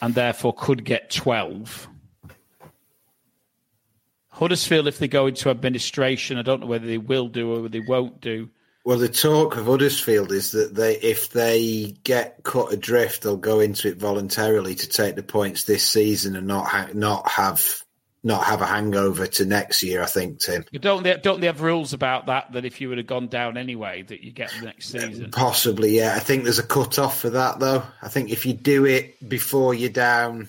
and 0.00 0.14
therefore 0.14 0.54
could 0.54 0.84
get 0.84 1.10
twelve. 1.10 1.88
Huddersfield, 4.28 4.88
if 4.88 4.98
they 4.98 5.08
go 5.08 5.26
into 5.26 5.48
administration, 5.50 6.38
I 6.38 6.42
don't 6.42 6.60
know 6.60 6.66
whether 6.66 6.86
they 6.86 6.98
will 6.98 7.28
do 7.28 7.52
or 7.52 7.56
whether 7.56 7.68
they 7.68 7.80
won't 7.80 8.20
do. 8.20 8.50
Well, 8.84 8.98
the 8.98 9.08
talk 9.08 9.56
of 9.56 9.66
Huddersfield 9.66 10.32
is 10.32 10.50
that 10.52 10.74
they, 10.74 10.96
if 10.96 11.30
they 11.30 11.96
get 12.02 12.42
cut 12.42 12.72
adrift, 12.72 13.22
they'll 13.22 13.36
go 13.36 13.60
into 13.60 13.88
it 13.88 13.96
voluntarily 13.96 14.74
to 14.74 14.88
take 14.88 15.14
the 15.14 15.22
points 15.22 15.64
this 15.64 15.86
season 15.88 16.36
and 16.36 16.46
not 16.46 16.66
ha- 16.66 16.90
not 16.92 17.28
have 17.28 17.83
not 18.24 18.44
have 18.44 18.62
a 18.62 18.66
hangover 18.66 19.26
to 19.26 19.44
next 19.44 19.82
year. 19.82 20.02
I 20.02 20.06
think, 20.06 20.40
Tim. 20.40 20.64
Don't 20.72 21.02
they, 21.02 21.16
don't 21.18 21.40
they 21.40 21.46
have 21.46 21.60
rules 21.60 21.92
about 21.92 22.26
that? 22.26 22.50
That 22.52 22.64
if 22.64 22.80
you 22.80 22.88
would 22.88 22.98
have 22.98 23.06
gone 23.06 23.28
down 23.28 23.56
anyway, 23.58 24.02
that 24.02 24.22
you 24.22 24.32
get 24.32 24.50
the 24.58 24.64
next 24.64 24.88
season. 24.88 25.30
Possibly, 25.30 25.96
yeah. 25.96 26.14
I 26.16 26.20
think 26.20 26.44
there's 26.44 26.58
a 26.58 26.66
cut 26.66 26.98
off 26.98 27.20
for 27.20 27.30
that, 27.30 27.60
though. 27.60 27.82
I 28.00 28.08
think 28.08 28.30
if 28.30 28.46
you 28.46 28.54
do 28.54 28.86
it 28.86 29.28
before 29.28 29.74
you're 29.74 29.90
down, 29.90 30.48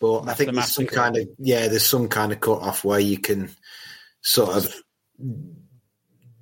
but 0.00 0.28
I 0.28 0.34
think 0.34 0.54
there's 0.54 0.74
some 0.74 0.86
kind 0.86 1.16
of 1.16 1.28
yeah, 1.38 1.68
there's 1.68 1.86
some 1.86 2.08
kind 2.08 2.32
of 2.32 2.40
cut 2.40 2.62
off 2.62 2.84
where 2.84 3.00
you 3.00 3.18
can 3.18 3.50
sort 4.22 4.56
of 4.56 4.74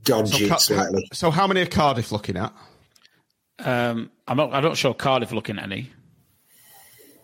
dodge 0.04 0.30
So, 0.30 0.44
it 0.44 0.60
slightly. 0.60 1.08
so 1.12 1.30
how 1.30 1.46
many 1.48 1.62
are 1.62 1.66
Cardiff 1.66 2.12
looking 2.12 2.36
at? 2.36 2.52
Um, 3.58 4.10
I'm 4.28 4.36
not. 4.36 4.52
I'm 4.54 4.62
not 4.62 4.76
sure 4.76 4.94
Cardiff 4.94 5.32
looking 5.32 5.58
at 5.58 5.64
any. 5.64 5.90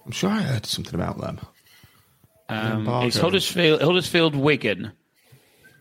I'm 0.05 0.11
sure 0.13 0.31
I 0.31 0.43
heard 0.43 0.67
something 0.67 0.95
about 0.95 1.21
them. 1.21 1.39
Um, 2.53 2.89
it's 3.07 3.17
Huddersfield, 3.19 3.81
Huddersfield, 3.83 4.35
Wigan, 4.35 4.93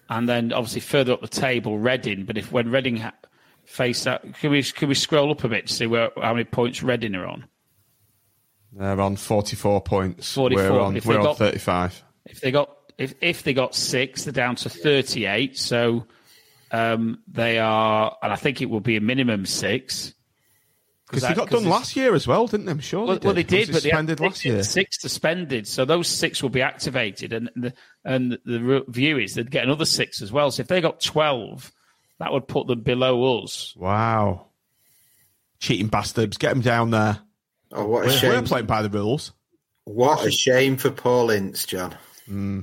and 0.09 0.27
then 0.29 0.53
obviously 0.53 0.81
further 0.81 1.13
up 1.13 1.21
the 1.21 1.27
table, 1.27 1.77
Reading. 1.79 2.25
But 2.25 2.37
if 2.37 2.51
when 2.51 2.71
Reading 2.71 2.97
ha- 2.97 3.13
face 3.65 4.03
that, 4.05 4.21
can 4.35 4.51
we 4.51 4.63
can 4.63 4.87
we 4.89 4.95
scroll 4.95 5.31
up 5.31 5.43
a 5.43 5.49
bit 5.49 5.67
to 5.67 5.73
see 5.73 5.87
where 5.87 6.09
how 6.21 6.33
many 6.33 6.45
points 6.45 6.81
Reading 6.83 7.15
are 7.15 7.25
on? 7.25 7.45
They're 8.73 9.01
on 9.01 9.17
44 9.17 9.81
points. 9.81 10.33
44. 10.33 10.71
We're 10.71 10.79
on, 10.79 10.95
If 10.97 11.05
we're 11.05 11.13
they 11.15 11.19
on 11.19 11.25
got- 11.25 11.37
35. 11.37 12.03
If 12.25 12.39
they 12.41 12.51
got 12.51 12.69
if 12.97 13.15
if 13.21 13.43
they 13.43 13.53
got 13.53 13.75
six, 13.75 14.23
they're 14.25 14.31
down 14.33 14.55
to 14.57 14.69
thirty 14.69 15.25
eight. 15.25 15.57
So 15.57 16.05
um, 16.71 17.19
they 17.27 17.57
are, 17.59 18.15
and 18.21 18.31
I 18.31 18.35
think 18.35 18.61
it 18.61 18.69
will 18.69 18.79
be 18.79 18.95
a 18.95 19.01
minimum 19.01 19.45
six. 19.45 20.13
Because 21.11 21.27
they 21.29 21.33
got 21.35 21.49
done 21.49 21.65
last 21.65 21.95
year 21.95 22.15
as 22.15 22.25
well, 22.27 22.47
didn't 22.47 22.65
they? 22.65 22.71
I'm 22.71 22.79
sure 22.79 23.05
Well, 23.05 23.15
they 23.15 23.19
did. 23.19 23.25
well, 23.25 23.33
they 23.35 23.43
did, 23.43 23.71
but 23.71 23.83
they 23.83 23.89
had 23.89 24.07
suspended 24.07 24.17
six, 24.17 24.21
last 24.29 24.45
year. 24.45 24.63
six 24.63 25.01
suspended. 25.01 25.67
So 25.67 25.85
those 25.85 26.07
six 26.07 26.41
will 26.41 26.49
be 26.49 26.61
activated, 26.61 27.33
and 27.33 27.49
the, 27.55 27.73
and 28.05 28.37
the 28.45 28.83
view 28.87 29.17
is 29.17 29.35
they'd 29.35 29.51
get 29.51 29.63
another 29.65 29.85
six 29.85 30.21
as 30.21 30.31
well. 30.31 30.49
So 30.51 30.61
if 30.61 30.67
they 30.67 30.81
got 30.81 31.01
twelve, 31.01 31.71
that 32.19 32.31
would 32.31 32.47
put 32.47 32.67
them 32.67 32.81
below 32.81 33.43
us. 33.43 33.73
Wow. 33.75 34.47
Cheating 35.59 35.87
bastards. 35.87 36.37
Get 36.37 36.49
them 36.49 36.61
down 36.61 36.89
there. 36.91 37.19
Oh, 37.71 37.85
what 37.87 38.03
a 38.03 38.05
We're, 38.07 38.11
we're 38.11 38.17
shame! 38.17 38.43
playing 38.45 38.65
by 38.65 38.81
the 38.81 38.89
rules. 38.89 39.31
What 39.83 40.25
a 40.25 40.31
shame 40.31 40.77
for 40.77 40.91
Paul 40.91 41.29
Ince, 41.31 41.65
John. 41.65 41.95
Hmm. 42.25 42.59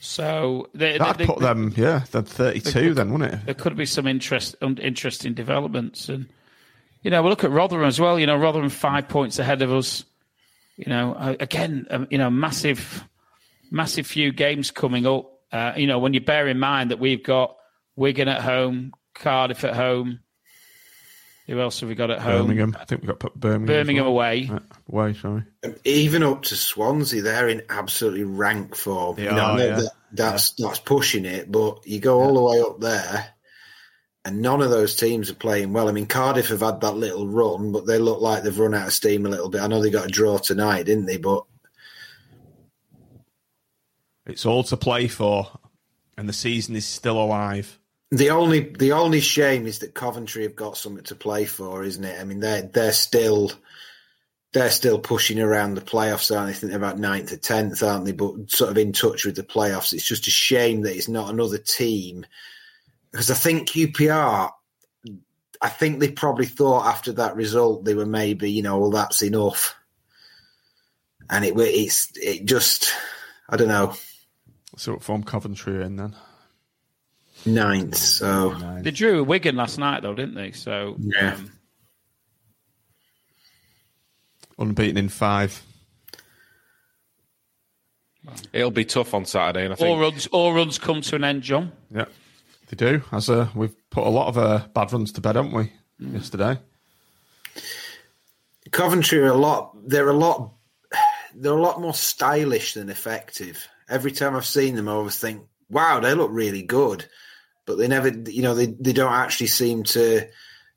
So 0.00 0.68
they, 0.74 0.96
That'd 0.98 1.18
they- 1.18 1.26
put 1.26 1.40
they- 1.40 1.46
them, 1.46 1.72
yeah, 1.76 2.04
they're 2.10 2.22
32 2.22 2.94
then, 2.94 3.12
wouldn't 3.12 3.34
it? 3.34 3.44
There 3.46 3.54
could 3.54 3.76
be 3.76 3.86
some 3.86 4.06
interest, 4.06 4.56
um, 4.62 4.76
interesting 4.80 5.34
developments, 5.34 6.08
and 6.08 6.26
you 7.02 7.10
know, 7.10 7.22
we'll 7.22 7.30
look 7.30 7.44
at 7.44 7.50
Rotherham 7.50 7.86
as 7.86 8.00
well. 8.00 8.18
You 8.18 8.26
know, 8.26 8.36
Rotherham 8.36 8.68
five 8.70 9.08
points 9.08 9.38
ahead 9.38 9.62
of 9.62 9.72
us. 9.72 10.04
You 10.76 10.86
know, 10.86 11.14
uh, 11.14 11.34
again, 11.40 11.86
um, 11.90 12.06
you 12.10 12.18
know, 12.18 12.30
massive, 12.30 13.04
massive 13.70 14.06
few 14.06 14.32
games 14.32 14.70
coming 14.70 15.06
up. 15.06 15.30
Uh, 15.50 15.72
you 15.76 15.86
know, 15.86 15.98
when 15.98 16.14
you 16.14 16.20
bear 16.20 16.46
in 16.48 16.58
mind 16.58 16.90
that 16.90 16.98
we've 17.00 17.22
got 17.24 17.56
Wigan 17.96 18.28
at 18.28 18.42
home, 18.42 18.92
Cardiff 19.14 19.64
at 19.64 19.74
home. 19.74 20.20
Who 21.46 21.58
else 21.58 21.80
have 21.80 21.88
we 21.88 21.94
got 21.94 22.10
at 22.10 22.20
home? 22.20 22.42
Birmingham. 22.42 22.76
I 22.78 22.84
think 22.84 23.00
we've 23.00 23.18
got 23.18 23.34
Birmingham. 23.34 23.64
Birmingham 23.66 24.04
well. 24.04 24.12
away. 24.12 24.48
Right, 24.52 24.62
away, 24.92 25.14
sorry. 25.14 25.44
Even 25.84 26.22
up 26.22 26.42
to 26.42 26.54
Swansea, 26.54 27.22
they're 27.22 27.48
in 27.48 27.62
absolutely 27.70 28.24
rank 28.24 28.74
form. 28.76 29.16
They 29.16 29.24
You 29.24 29.30
know, 29.32 29.38
are, 29.38 29.52
I 29.52 29.56
know 29.56 29.64
yeah. 29.64 29.76
that- 29.80 29.92
that's 30.12 30.50
that's 30.52 30.78
pushing 30.78 31.24
it, 31.26 31.50
but 31.52 31.86
you 31.86 32.00
go 32.00 32.20
all 32.22 32.34
the 32.34 32.42
way 32.42 32.60
up 32.62 32.80
there, 32.80 33.28
and 34.28 34.40
none 34.40 34.62
of 34.62 34.70
those 34.70 34.94
teams 34.94 35.30
are 35.30 35.34
playing 35.34 35.72
well. 35.72 35.88
I 35.88 35.92
mean, 35.92 36.06
Cardiff 36.06 36.48
have 36.48 36.60
had 36.60 36.80
that 36.82 36.96
little 36.96 37.26
run, 37.26 37.72
but 37.72 37.86
they 37.86 37.98
look 37.98 38.20
like 38.20 38.42
they've 38.42 38.58
run 38.58 38.74
out 38.74 38.86
of 38.86 38.92
steam 38.92 39.26
a 39.26 39.28
little 39.28 39.48
bit. 39.48 39.60
I 39.60 39.66
know 39.66 39.82
they 39.82 39.90
got 39.90 40.06
a 40.06 40.10
draw 40.10 40.38
tonight, 40.38 40.84
didn't 40.86 41.06
they? 41.06 41.16
But 41.16 41.44
It's 44.26 44.46
all 44.46 44.62
to 44.64 44.76
play 44.76 45.08
for, 45.08 45.58
and 46.16 46.28
the 46.28 46.32
season 46.32 46.76
is 46.76 46.86
still 46.86 47.20
alive. 47.20 47.78
the 48.10 48.30
only 48.30 48.60
the 48.60 48.92
only 48.92 49.20
shame 49.20 49.66
is 49.66 49.80
that 49.80 49.94
Coventry 49.94 50.42
have 50.44 50.56
got 50.56 50.76
something 50.76 51.04
to 51.04 51.14
play 51.14 51.44
for, 51.44 51.82
isn't 51.82 52.04
it? 52.04 52.20
I 52.20 52.24
mean, 52.24 52.40
they're 52.40 52.62
they're 52.62 52.92
still 52.92 53.52
they're 54.52 54.70
still 54.70 54.98
pushing 54.98 55.40
around 55.40 55.74
the 55.74 55.80
playoffs, 55.80 56.34
aren't 56.34 56.48
they? 56.48 56.52
I 56.52 56.54
think 56.54 56.70
they're 56.70 56.78
about 56.78 56.98
ninth 56.98 57.32
or 57.32 57.36
tenth, 57.36 57.82
aren't 57.82 58.04
they? 58.04 58.12
But 58.12 58.50
sort 58.50 58.70
of 58.70 58.78
in 58.78 58.92
touch 58.92 59.24
with 59.24 59.36
the 59.36 59.42
playoffs. 59.42 59.92
It's 59.92 60.06
just 60.06 60.26
a 60.26 60.30
shame 60.30 60.82
that 60.82 60.96
it's 60.96 61.08
not 61.08 61.30
another 61.30 61.58
team 61.58 62.24
because 63.18 63.32
I 63.32 63.34
think 63.34 63.68
QPR. 63.68 64.48
I 65.60 65.68
think 65.68 65.98
they 65.98 66.12
probably 66.12 66.46
thought 66.46 66.86
after 66.86 67.10
that 67.14 67.34
result 67.34 67.84
they 67.84 67.94
were 67.94 68.06
maybe 68.06 68.48
you 68.48 68.62
know 68.62 68.78
well 68.78 68.92
that's 68.92 69.22
enough, 69.22 69.74
and 71.28 71.44
it 71.44 71.54
it's 71.58 72.12
it 72.14 72.44
just 72.44 72.92
I 73.48 73.56
don't 73.56 73.66
know 73.66 73.92
So 74.76 74.92
what 74.92 75.02
form 75.02 75.24
Coventry 75.24 75.82
in 75.82 75.96
then? 75.96 76.14
ninth. 77.44 77.96
So 77.96 78.54
They 78.82 78.92
drew 78.92 79.24
Wigan 79.24 79.56
last 79.56 79.78
night, 79.78 80.02
though, 80.04 80.14
didn't 80.14 80.36
they? 80.36 80.52
So 80.52 80.94
Yeah. 81.00 81.34
um, 81.34 81.50
Unbeaten 84.60 84.96
in 84.96 85.08
five. 85.08 85.60
It'll 88.52 88.70
be 88.70 88.84
tough 88.84 89.12
on 89.12 89.24
Saturday, 89.24 89.64
and 89.64 89.72
I 89.72 89.76
think 89.76 89.88
all 89.88 89.98
runs, 89.98 90.26
all 90.28 90.52
runs 90.52 90.78
come 90.78 91.00
to 91.00 91.16
an 91.16 91.24
end, 91.24 91.42
John. 91.42 91.72
Yeah. 91.92 92.04
They 92.68 92.76
do. 92.76 93.02
As 93.12 93.30
uh, 93.30 93.48
we've 93.54 93.74
put 93.90 94.06
a 94.06 94.10
lot 94.10 94.28
of 94.28 94.38
uh, 94.38 94.66
bad 94.74 94.92
runs 94.92 95.12
to 95.12 95.20
bed, 95.20 95.36
haven't 95.36 95.52
we? 95.52 95.72
Mm. 96.00 96.14
Yesterday. 96.14 96.58
Coventry 98.70 99.18
are 99.20 99.28
a 99.28 99.34
lot. 99.34 99.74
They're 99.88 100.08
a 100.08 100.14
lot. 100.14 100.52
They're 101.34 101.52
a 101.52 101.60
lot 101.60 101.80
more 101.80 101.94
stylish 101.94 102.74
than 102.74 102.90
effective. 102.90 103.66
Every 103.88 104.12
time 104.12 104.36
I've 104.36 104.44
seen 104.44 104.74
them, 104.74 104.88
I 104.88 104.92
always 104.92 105.18
think, 105.18 105.46
"Wow, 105.70 106.00
they 106.00 106.14
look 106.14 106.30
really 106.30 106.62
good," 106.62 107.06
but 107.64 107.78
they 107.78 107.88
never. 107.88 108.08
You 108.08 108.42
know, 108.42 108.54
they 108.54 108.66
they 108.66 108.92
don't 108.92 109.12
actually 109.12 109.48
seem 109.48 109.84
to. 109.84 110.28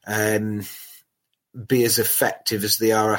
Um, 0.08 0.64
be 1.68 1.84
as 1.84 2.00
effective 2.00 2.64
as 2.64 2.78
they 2.78 2.92
are 2.92 3.14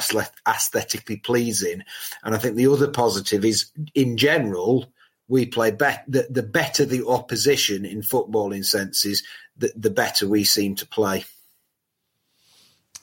aesthetically 0.47 1.17
pleasing. 1.17 1.83
And 2.23 2.33
I 2.33 2.39
think 2.39 2.55
the 2.55 2.67
other 2.67 2.87
positive 2.87 3.45
is, 3.45 3.71
in 3.93 4.17
general, 4.17 4.91
we 5.27 5.45
play 5.45 5.71
better. 5.71 6.01
The, 6.07 6.27
the, 6.29 6.43
better 6.43 6.85
the 6.85 7.07
opposition 7.07 7.85
in 7.85 8.01
footballing 8.01 8.65
senses, 8.65 9.23
the, 9.57 9.71
the 9.75 9.89
better 9.89 10.27
we 10.27 10.43
seem 10.43 10.75
to 10.75 10.85
play. 10.85 11.25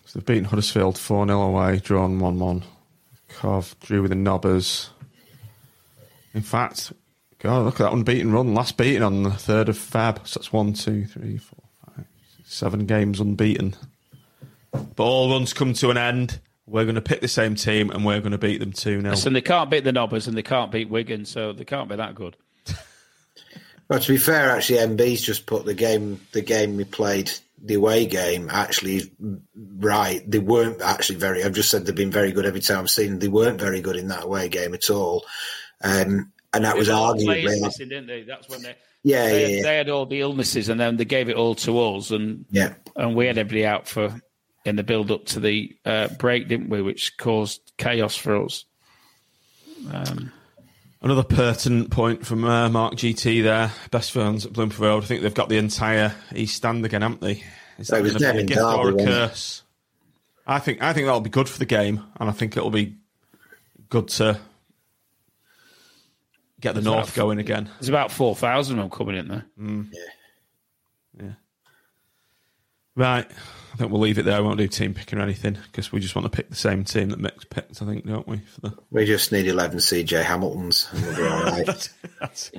So 0.06 0.18
they've 0.18 0.26
beaten 0.26 0.44
Huddersfield 0.44 0.98
4 0.98 1.26
0 1.26 1.40
away, 1.40 1.78
drawn 1.78 2.18
1 2.18 2.38
1. 2.38 2.64
Cov 3.28 3.76
drew 3.80 4.02
with 4.02 4.10
the 4.10 4.16
Nobbers. 4.16 4.90
In 6.34 6.42
fact, 6.42 6.92
God, 7.38 7.64
look 7.64 7.80
at 7.80 7.84
that 7.84 7.92
unbeaten 7.92 8.32
run. 8.32 8.54
Last 8.54 8.76
beaten 8.76 9.02
on 9.02 9.22
the 9.22 9.30
3rd 9.30 9.68
of 9.68 9.78
Feb. 9.78 10.26
So 10.26 10.40
that's 10.40 10.52
one, 10.52 10.72
two, 10.72 11.06
three, 11.06 11.38
four, 11.38 11.62
five, 11.86 12.06
six, 12.36 12.54
seven 12.54 12.86
games 12.86 13.18
unbeaten. 13.18 13.74
But 14.72 15.02
all 15.02 15.30
runs 15.30 15.52
come 15.52 15.72
to 15.74 15.90
an 15.90 15.96
end. 15.96 16.40
We're 16.70 16.84
going 16.84 16.94
to 16.94 17.02
pick 17.02 17.20
the 17.20 17.28
same 17.28 17.56
team 17.56 17.90
and 17.90 18.04
we're 18.04 18.20
going 18.20 18.32
to 18.32 18.38
beat 18.38 18.60
them 18.60 18.72
2 18.72 19.00
0. 19.00 19.10
Listen, 19.10 19.32
they 19.32 19.40
can't 19.40 19.70
beat 19.70 19.82
the 19.82 19.92
Nobbers 19.92 20.28
and 20.28 20.36
they 20.36 20.42
can't 20.42 20.70
beat 20.70 20.88
Wigan, 20.88 21.24
so 21.24 21.52
they 21.52 21.64
can't 21.64 21.88
be 21.88 21.96
that 21.96 22.14
good. 22.14 22.36
well, 23.88 23.98
to 23.98 24.12
be 24.12 24.18
fair, 24.18 24.50
actually, 24.50 24.78
MB's 24.78 25.20
just 25.20 25.46
put 25.46 25.64
the 25.64 25.74
game 25.74 26.20
the 26.30 26.42
game 26.42 26.76
we 26.76 26.84
played, 26.84 27.32
the 27.60 27.74
away 27.74 28.06
game, 28.06 28.48
actually 28.50 29.10
right. 29.78 30.22
They 30.30 30.38
weren't 30.38 30.80
actually 30.80 31.18
very, 31.18 31.42
I've 31.42 31.54
just 31.54 31.70
said 31.70 31.86
they've 31.86 31.94
been 31.94 32.12
very 32.12 32.30
good 32.30 32.46
every 32.46 32.60
time 32.60 32.78
I've 32.78 32.90
seen 32.90 33.10
them. 33.10 33.18
They 33.18 33.28
weren't 33.28 33.60
very 33.60 33.80
good 33.80 33.96
in 33.96 34.08
that 34.08 34.24
away 34.24 34.48
game 34.48 34.72
at 34.72 34.90
all. 34.90 35.24
Um, 35.82 36.32
and 36.52 36.64
that 36.64 36.76
was 36.76 36.88
arguably. 36.88 37.60
Missing, 37.60 37.88
didn't 37.88 38.06
they? 38.06 38.22
That's 38.22 38.48
when 38.48 38.62
they. 38.62 38.76
Yeah, 39.02 39.26
they, 39.26 39.40
yeah, 39.40 39.56
yeah. 39.56 39.62
they 39.62 39.76
had 39.76 39.88
all 39.88 40.06
the 40.06 40.20
illnesses, 40.20 40.68
and 40.68 40.78
then 40.78 40.96
they 40.96 41.04
gave 41.04 41.28
it 41.28 41.36
all 41.36 41.54
to 41.56 41.80
us, 41.80 42.10
and 42.10 42.44
yeah, 42.50 42.74
and 42.96 43.14
we 43.14 43.26
had 43.26 43.38
everybody 43.38 43.64
out 43.64 43.88
for 43.88 44.20
in 44.64 44.76
the 44.76 44.82
build 44.82 45.10
up 45.10 45.26
to 45.26 45.40
the 45.40 45.76
uh, 45.84 46.08
break, 46.18 46.48
didn't 46.48 46.68
we? 46.68 46.82
Which 46.82 47.16
caused 47.16 47.72
chaos 47.76 48.16
for 48.16 48.44
us. 48.44 48.64
Um, 49.90 50.32
Another 51.02 51.24
pertinent 51.24 51.90
point 51.90 52.26
from 52.26 52.44
uh, 52.44 52.68
Mark 52.68 52.94
GT 52.94 53.42
there. 53.42 53.72
Best 53.90 54.12
fans 54.12 54.44
at 54.44 54.52
Bloomfield 54.52 54.80
Road. 54.82 55.02
I 55.02 55.06
think 55.06 55.22
they've 55.22 55.32
got 55.32 55.48
the 55.48 55.56
entire 55.56 56.14
East 56.34 56.56
Stand 56.56 56.84
again, 56.84 57.00
haven't 57.00 57.22
they? 57.22 57.42
Is 57.78 57.88
that 57.88 58.02
going 58.02 58.12
to 58.12 58.18
be 58.18 58.38
a 58.40 58.44
gift 58.44 58.60
or 58.60 58.90
a 58.90 59.04
curse? 59.04 59.62
I 60.46 60.58
think 60.58 60.82
I 60.82 60.92
think 60.92 61.06
that'll 61.06 61.20
be 61.22 61.30
good 61.30 61.48
for 61.48 61.58
the 61.58 61.64
game, 61.64 62.04
and 62.18 62.28
I 62.28 62.32
think 62.32 62.56
it'll 62.56 62.70
be 62.70 62.96
good 63.88 64.08
to 64.08 64.38
get 66.60 66.74
the 66.74 66.82
North 66.82 67.14
going 67.14 67.38
again. 67.38 67.70
There's 67.78 67.88
about 67.88 68.12
four 68.12 68.36
thousand 68.36 68.78
of 68.78 68.90
them 68.90 68.90
coming 68.90 69.16
in 69.16 69.28
there. 69.28 69.46
Mm. 69.58 69.88
Yeah. 69.92 71.22
Yeah. 71.24 71.32
Right. 72.94 73.30
I 73.72 73.76
think 73.76 73.92
we'll 73.92 74.00
leave 74.00 74.18
it 74.18 74.24
there. 74.24 74.36
I 74.36 74.40
won't 74.40 74.58
do 74.58 74.66
team 74.66 74.94
picking 74.94 75.18
or 75.18 75.22
anything 75.22 75.56
because 75.64 75.92
we 75.92 76.00
just 76.00 76.14
want 76.14 76.24
to 76.24 76.30
pick 76.30 76.50
the 76.50 76.56
same 76.56 76.84
team 76.84 77.10
that 77.10 77.20
Mick's 77.20 77.44
picked, 77.44 77.80
I 77.80 77.86
think, 77.86 78.04
don't 78.04 78.26
we? 78.26 78.38
For 78.38 78.60
the... 78.62 78.74
We 78.90 79.04
just 79.04 79.30
need 79.30 79.46
11 79.46 79.78
CJ 79.78 80.24
Hamiltons 80.24 80.88
and 80.92 81.02
we'll 81.02 81.16
be 81.16 81.22
all 81.22 81.42
right. 81.44 81.66
that's, 81.66 81.90
that's, 82.18 82.50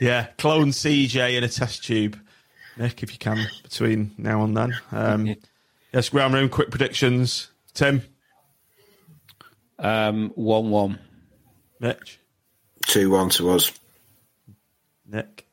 yeah, 0.00 0.26
clone 0.38 0.68
CJ 0.68 1.36
in 1.36 1.44
a 1.44 1.48
test 1.48 1.84
tube. 1.84 2.18
Nick, 2.76 3.02
if 3.02 3.12
you 3.12 3.18
can, 3.18 3.46
between 3.62 4.12
now 4.18 4.42
and 4.44 4.56
then. 4.56 4.74
Um, 4.92 5.36
yes, 5.92 6.08
ground 6.10 6.34
room, 6.34 6.48
quick 6.48 6.70
predictions. 6.70 7.48
Tim? 7.72 8.02
Um, 9.78 10.32
1 10.34 10.70
1. 10.70 10.98
Mitch? 11.80 12.20
2 12.86 13.10
1 13.10 13.30
to 13.30 13.50
us. 13.50 13.72
Nick? 15.06 15.46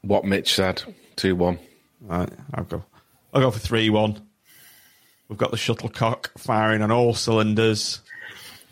What 0.00 0.24
Mitch 0.24 0.54
said 0.54 0.82
2 1.16 1.36
1. 1.36 1.58
Right, 2.00 2.30
I'll 2.54 2.64
go. 2.64 2.84
I'll 3.34 3.40
go 3.40 3.50
for 3.50 3.58
3 3.58 3.90
1. 3.90 4.22
We've 5.28 5.38
got 5.38 5.50
the 5.50 5.56
shuttlecock 5.56 6.38
firing 6.38 6.82
on 6.82 6.92
all 6.92 7.14
cylinders. 7.14 8.00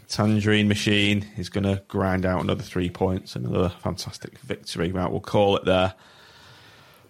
Tangerine 0.08 0.68
Machine 0.68 1.26
is 1.36 1.48
going 1.48 1.64
to 1.64 1.82
grind 1.88 2.24
out 2.24 2.42
another 2.42 2.62
three 2.62 2.90
points, 2.90 3.34
another 3.34 3.70
fantastic 3.70 4.38
victory. 4.40 4.92
Right, 4.92 5.10
we'll 5.10 5.20
call 5.20 5.56
it 5.56 5.64
there. 5.64 5.94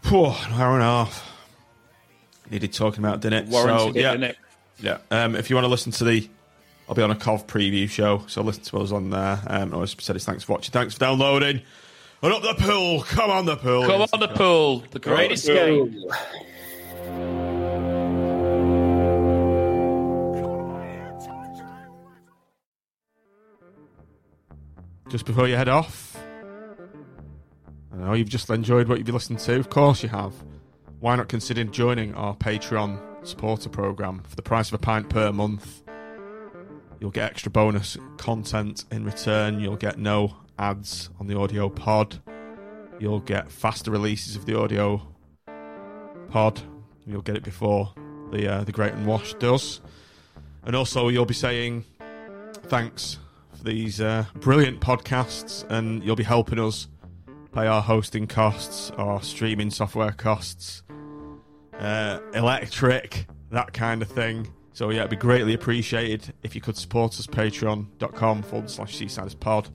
Whew, 0.05 0.27
an 0.27 0.53
hour 0.53 0.75
and 0.75 0.83
a 0.83 0.87
half. 0.87 1.31
Needed 2.51 2.73
talking 2.73 3.05
about, 3.05 3.21
didn't 3.21 3.47
it? 3.47 3.51
Warranted 3.51 3.95
so, 3.95 4.01
yeah, 4.01 4.13
didn't 4.13 4.31
it? 4.31 4.37
yeah. 4.81 4.99
Um, 5.11 5.37
if 5.37 5.51
you 5.51 5.57
want 5.57 5.65
to 5.65 5.71
listen 5.71 5.93
to 5.93 6.05
the, 6.05 6.31
I'll 6.89 6.95
be 6.95 7.03
on 7.03 7.11
a 7.11 7.17
Cov 7.17 7.47
preview 7.47 7.91
show, 7.91 8.25
so 8.29 8.43
listen 8.43 8.63
to 8.65 8.79
us 8.79 8.93
on 8.93 9.11
there. 9.11 9.41
Um, 9.47 9.75
I 9.75 9.85
said 9.85 10.17
it's 10.17 10.25
thanks 10.25 10.45
for 10.45 10.53
watching, 10.53 10.73
thanks 10.73 10.95
for 10.95 11.01
downloading. 11.01 11.61
And 12.23 12.33
up 12.33 12.43
the 12.43 12.55
pool, 12.55 13.03
come 13.03 13.31
on 13.31 13.47
the 13.47 13.57
pool, 13.57 13.85
come 13.85 14.03
on 14.13 14.21
the 14.21 14.29
pool, 14.29 14.85
the 14.93 15.01
great 15.01 15.33
escape. 15.33 15.93
Just 25.13 25.27
before 25.27 25.47
you 25.47 25.57
head 25.57 25.69
off. 25.69 26.17
I 27.93 27.97
know 27.99 28.15
you've 28.15 28.31
just 28.31 28.49
enjoyed 28.49 28.89
what 28.89 28.97
you've 28.97 29.05
been 29.05 29.15
listening 29.15 29.39
to. 29.41 29.57
Of 29.57 29.69
course 29.69 30.03
you 30.03 30.09
have. 30.09 30.33
Why 31.01 31.17
not 31.17 31.29
consider 31.29 31.65
joining 31.65 32.15
our 32.15 32.35
Patreon 32.35 32.99
supporter 33.23 33.69
program 33.69 34.23
for 34.27 34.37
the 34.37 34.43
price 34.43 34.69
of 34.69 34.75
a 34.75 34.79
pint 34.79 35.11
per 35.11 35.31
month? 35.31 35.83
You'll 36.99 37.11
get 37.11 37.31
extra 37.31 37.53
bonus 37.53 37.99
content 38.17 38.87
in 38.91 39.05
return. 39.05 39.61
You'll 39.61 39.77
get 39.77 39.99
no 39.99 40.35
ads 40.59 41.11
on 41.21 41.27
the 41.27 41.39
audio 41.39 41.69
pod. 41.69 42.19
You'll 42.99 43.21
get 43.21 43.53
faster 43.53 43.91
releases 43.91 44.35
of 44.35 44.47
the 44.47 44.59
audio 44.59 45.07
pod. 46.31 46.63
You'll 47.05 47.21
get 47.21 47.37
it 47.37 47.43
before 47.43 47.93
the 48.31 48.51
uh, 48.51 48.65
the 48.65 48.73
Great 48.73 48.95
and 48.95 49.07
Wash 49.07 49.35
does. 49.35 49.83
And 50.65 50.75
also, 50.75 51.09
you'll 51.09 51.27
be 51.27 51.35
saying 51.35 51.85
thanks 52.69 53.19
these 53.63 54.01
uh, 54.01 54.25
brilliant 54.37 54.81
podcasts, 54.81 55.69
and 55.71 56.03
you'll 56.03 56.17
be 56.17 56.23
helping 56.25 56.59
us 56.59 56.89
pay 57.53 57.67
our 57.67 57.83
hosting 57.83 58.27
costs, 58.27 58.91
our 58.93 59.23
streaming 59.23 59.71
software 59.71 60.13
costs, 60.13 60.83
uh, 61.79 62.19
electric, 62.35 63.27
that 63.51 63.73
kind 63.73 64.03
of 64.03 64.09
thing. 64.09 64.53
So, 64.73 64.91
yeah, 64.91 65.01
it'd 65.01 65.11
be 65.11 65.17
greatly 65.17 65.55
appreciated 65.55 66.33
if 66.43 66.55
you 66.55 66.61
could 66.61 66.77
support 66.77 67.13
us, 67.19 67.27
patreon.com 67.27 68.43
forward 68.43 68.71
slash 68.71 68.99
seasiders 68.99 69.39
pod. 69.39 69.69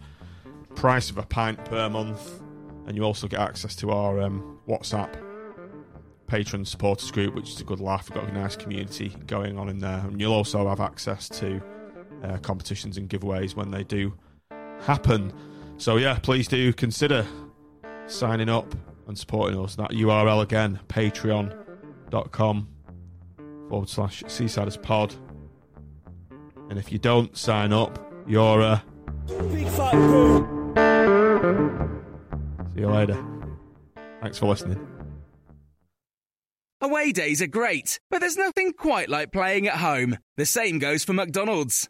Price 0.75 1.09
of 1.09 1.17
a 1.17 1.23
pint 1.23 1.63
per 1.65 1.89
month, 1.89 2.41
and 2.87 2.95
you 2.95 3.03
also 3.03 3.27
get 3.27 3.39
access 3.39 3.75
to 3.77 3.91
our 3.91 4.21
um, 4.21 4.59
WhatsApp 4.67 5.23
patron 6.27 6.65
supporters 6.65 7.09
group, 7.11 7.33
which 7.35 7.49
is 7.49 7.61
a 7.61 7.63
good 7.63 7.79
laugh. 7.79 8.09
We've 8.09 8.21
got 8.21 8.29
a 8.29 8.33
nice 8.33 8.55
community 8.55 9.15
going 9.27 9.57
on 9.57 9.69
in 9.69 9.79
there, 9.79 9.99
and 9.99 10.19
you'll 10.19 10.33
also 10.33 10.67
have 10.67 10.79
access 10.79 11.29
to 11.29 11.61
uh, 12.23 12.37
competitions 12.37 12.97
and 12.97 13.09
giveaways 13.09 13.55
when 13.55 13.71
they 13.71 13.83
do 13.83 14.13
happen. 14.81 15.33
So, 15.77 15.97
yeah, 15.97 16.17
please 16.19 16.47
do 16.47 16.73
consider 16.73 17.25
signing 18.07 18.49
up 18.49 18.73
and 19.07 19.17
supporting 19.17 19.59
us. 19.59 19.75
That 19.75 19.91
URL 19.91 20.41
again, 20.41 20.79
patreon.com 20.87 22.67
forward 23.69 23.89
slash 23.89 24.23
seasiders 24.23 24.81
pod. 24.81 25.15
And 26.69 26.77
if 26.77 26.91
you 26.91 26.99
don't 26.99 27.35
sign 27.37 27.71
up, 27.71 28.13
you're 28.27 28.61
a 28.61 28.83
big 29.27 29.67
fat 29.67 29.93
See 32.73 32.81
you 32.81 32.89
later. 32.89 33.17
Thanks 34.21 34.37
for 34.37 34.47
listening. 34.47 34.85
Away 36.79 37.11
days 37.11 37.41
are 37.41 37.47
great, 37.47 37.99
but 38.11 38.19
there's 38.19 38.37
nothing 38.37 38.71
quite 38.73 39.09
like 39.09 39.31
playing 39.31 39.67
at 39.67 39.77
home. 39.77 40.17
The 40.35 40.45
same 40.45 40.77
goes 40.77 41.03
for 41.03 41.13
McDonald's. 41.13 41.89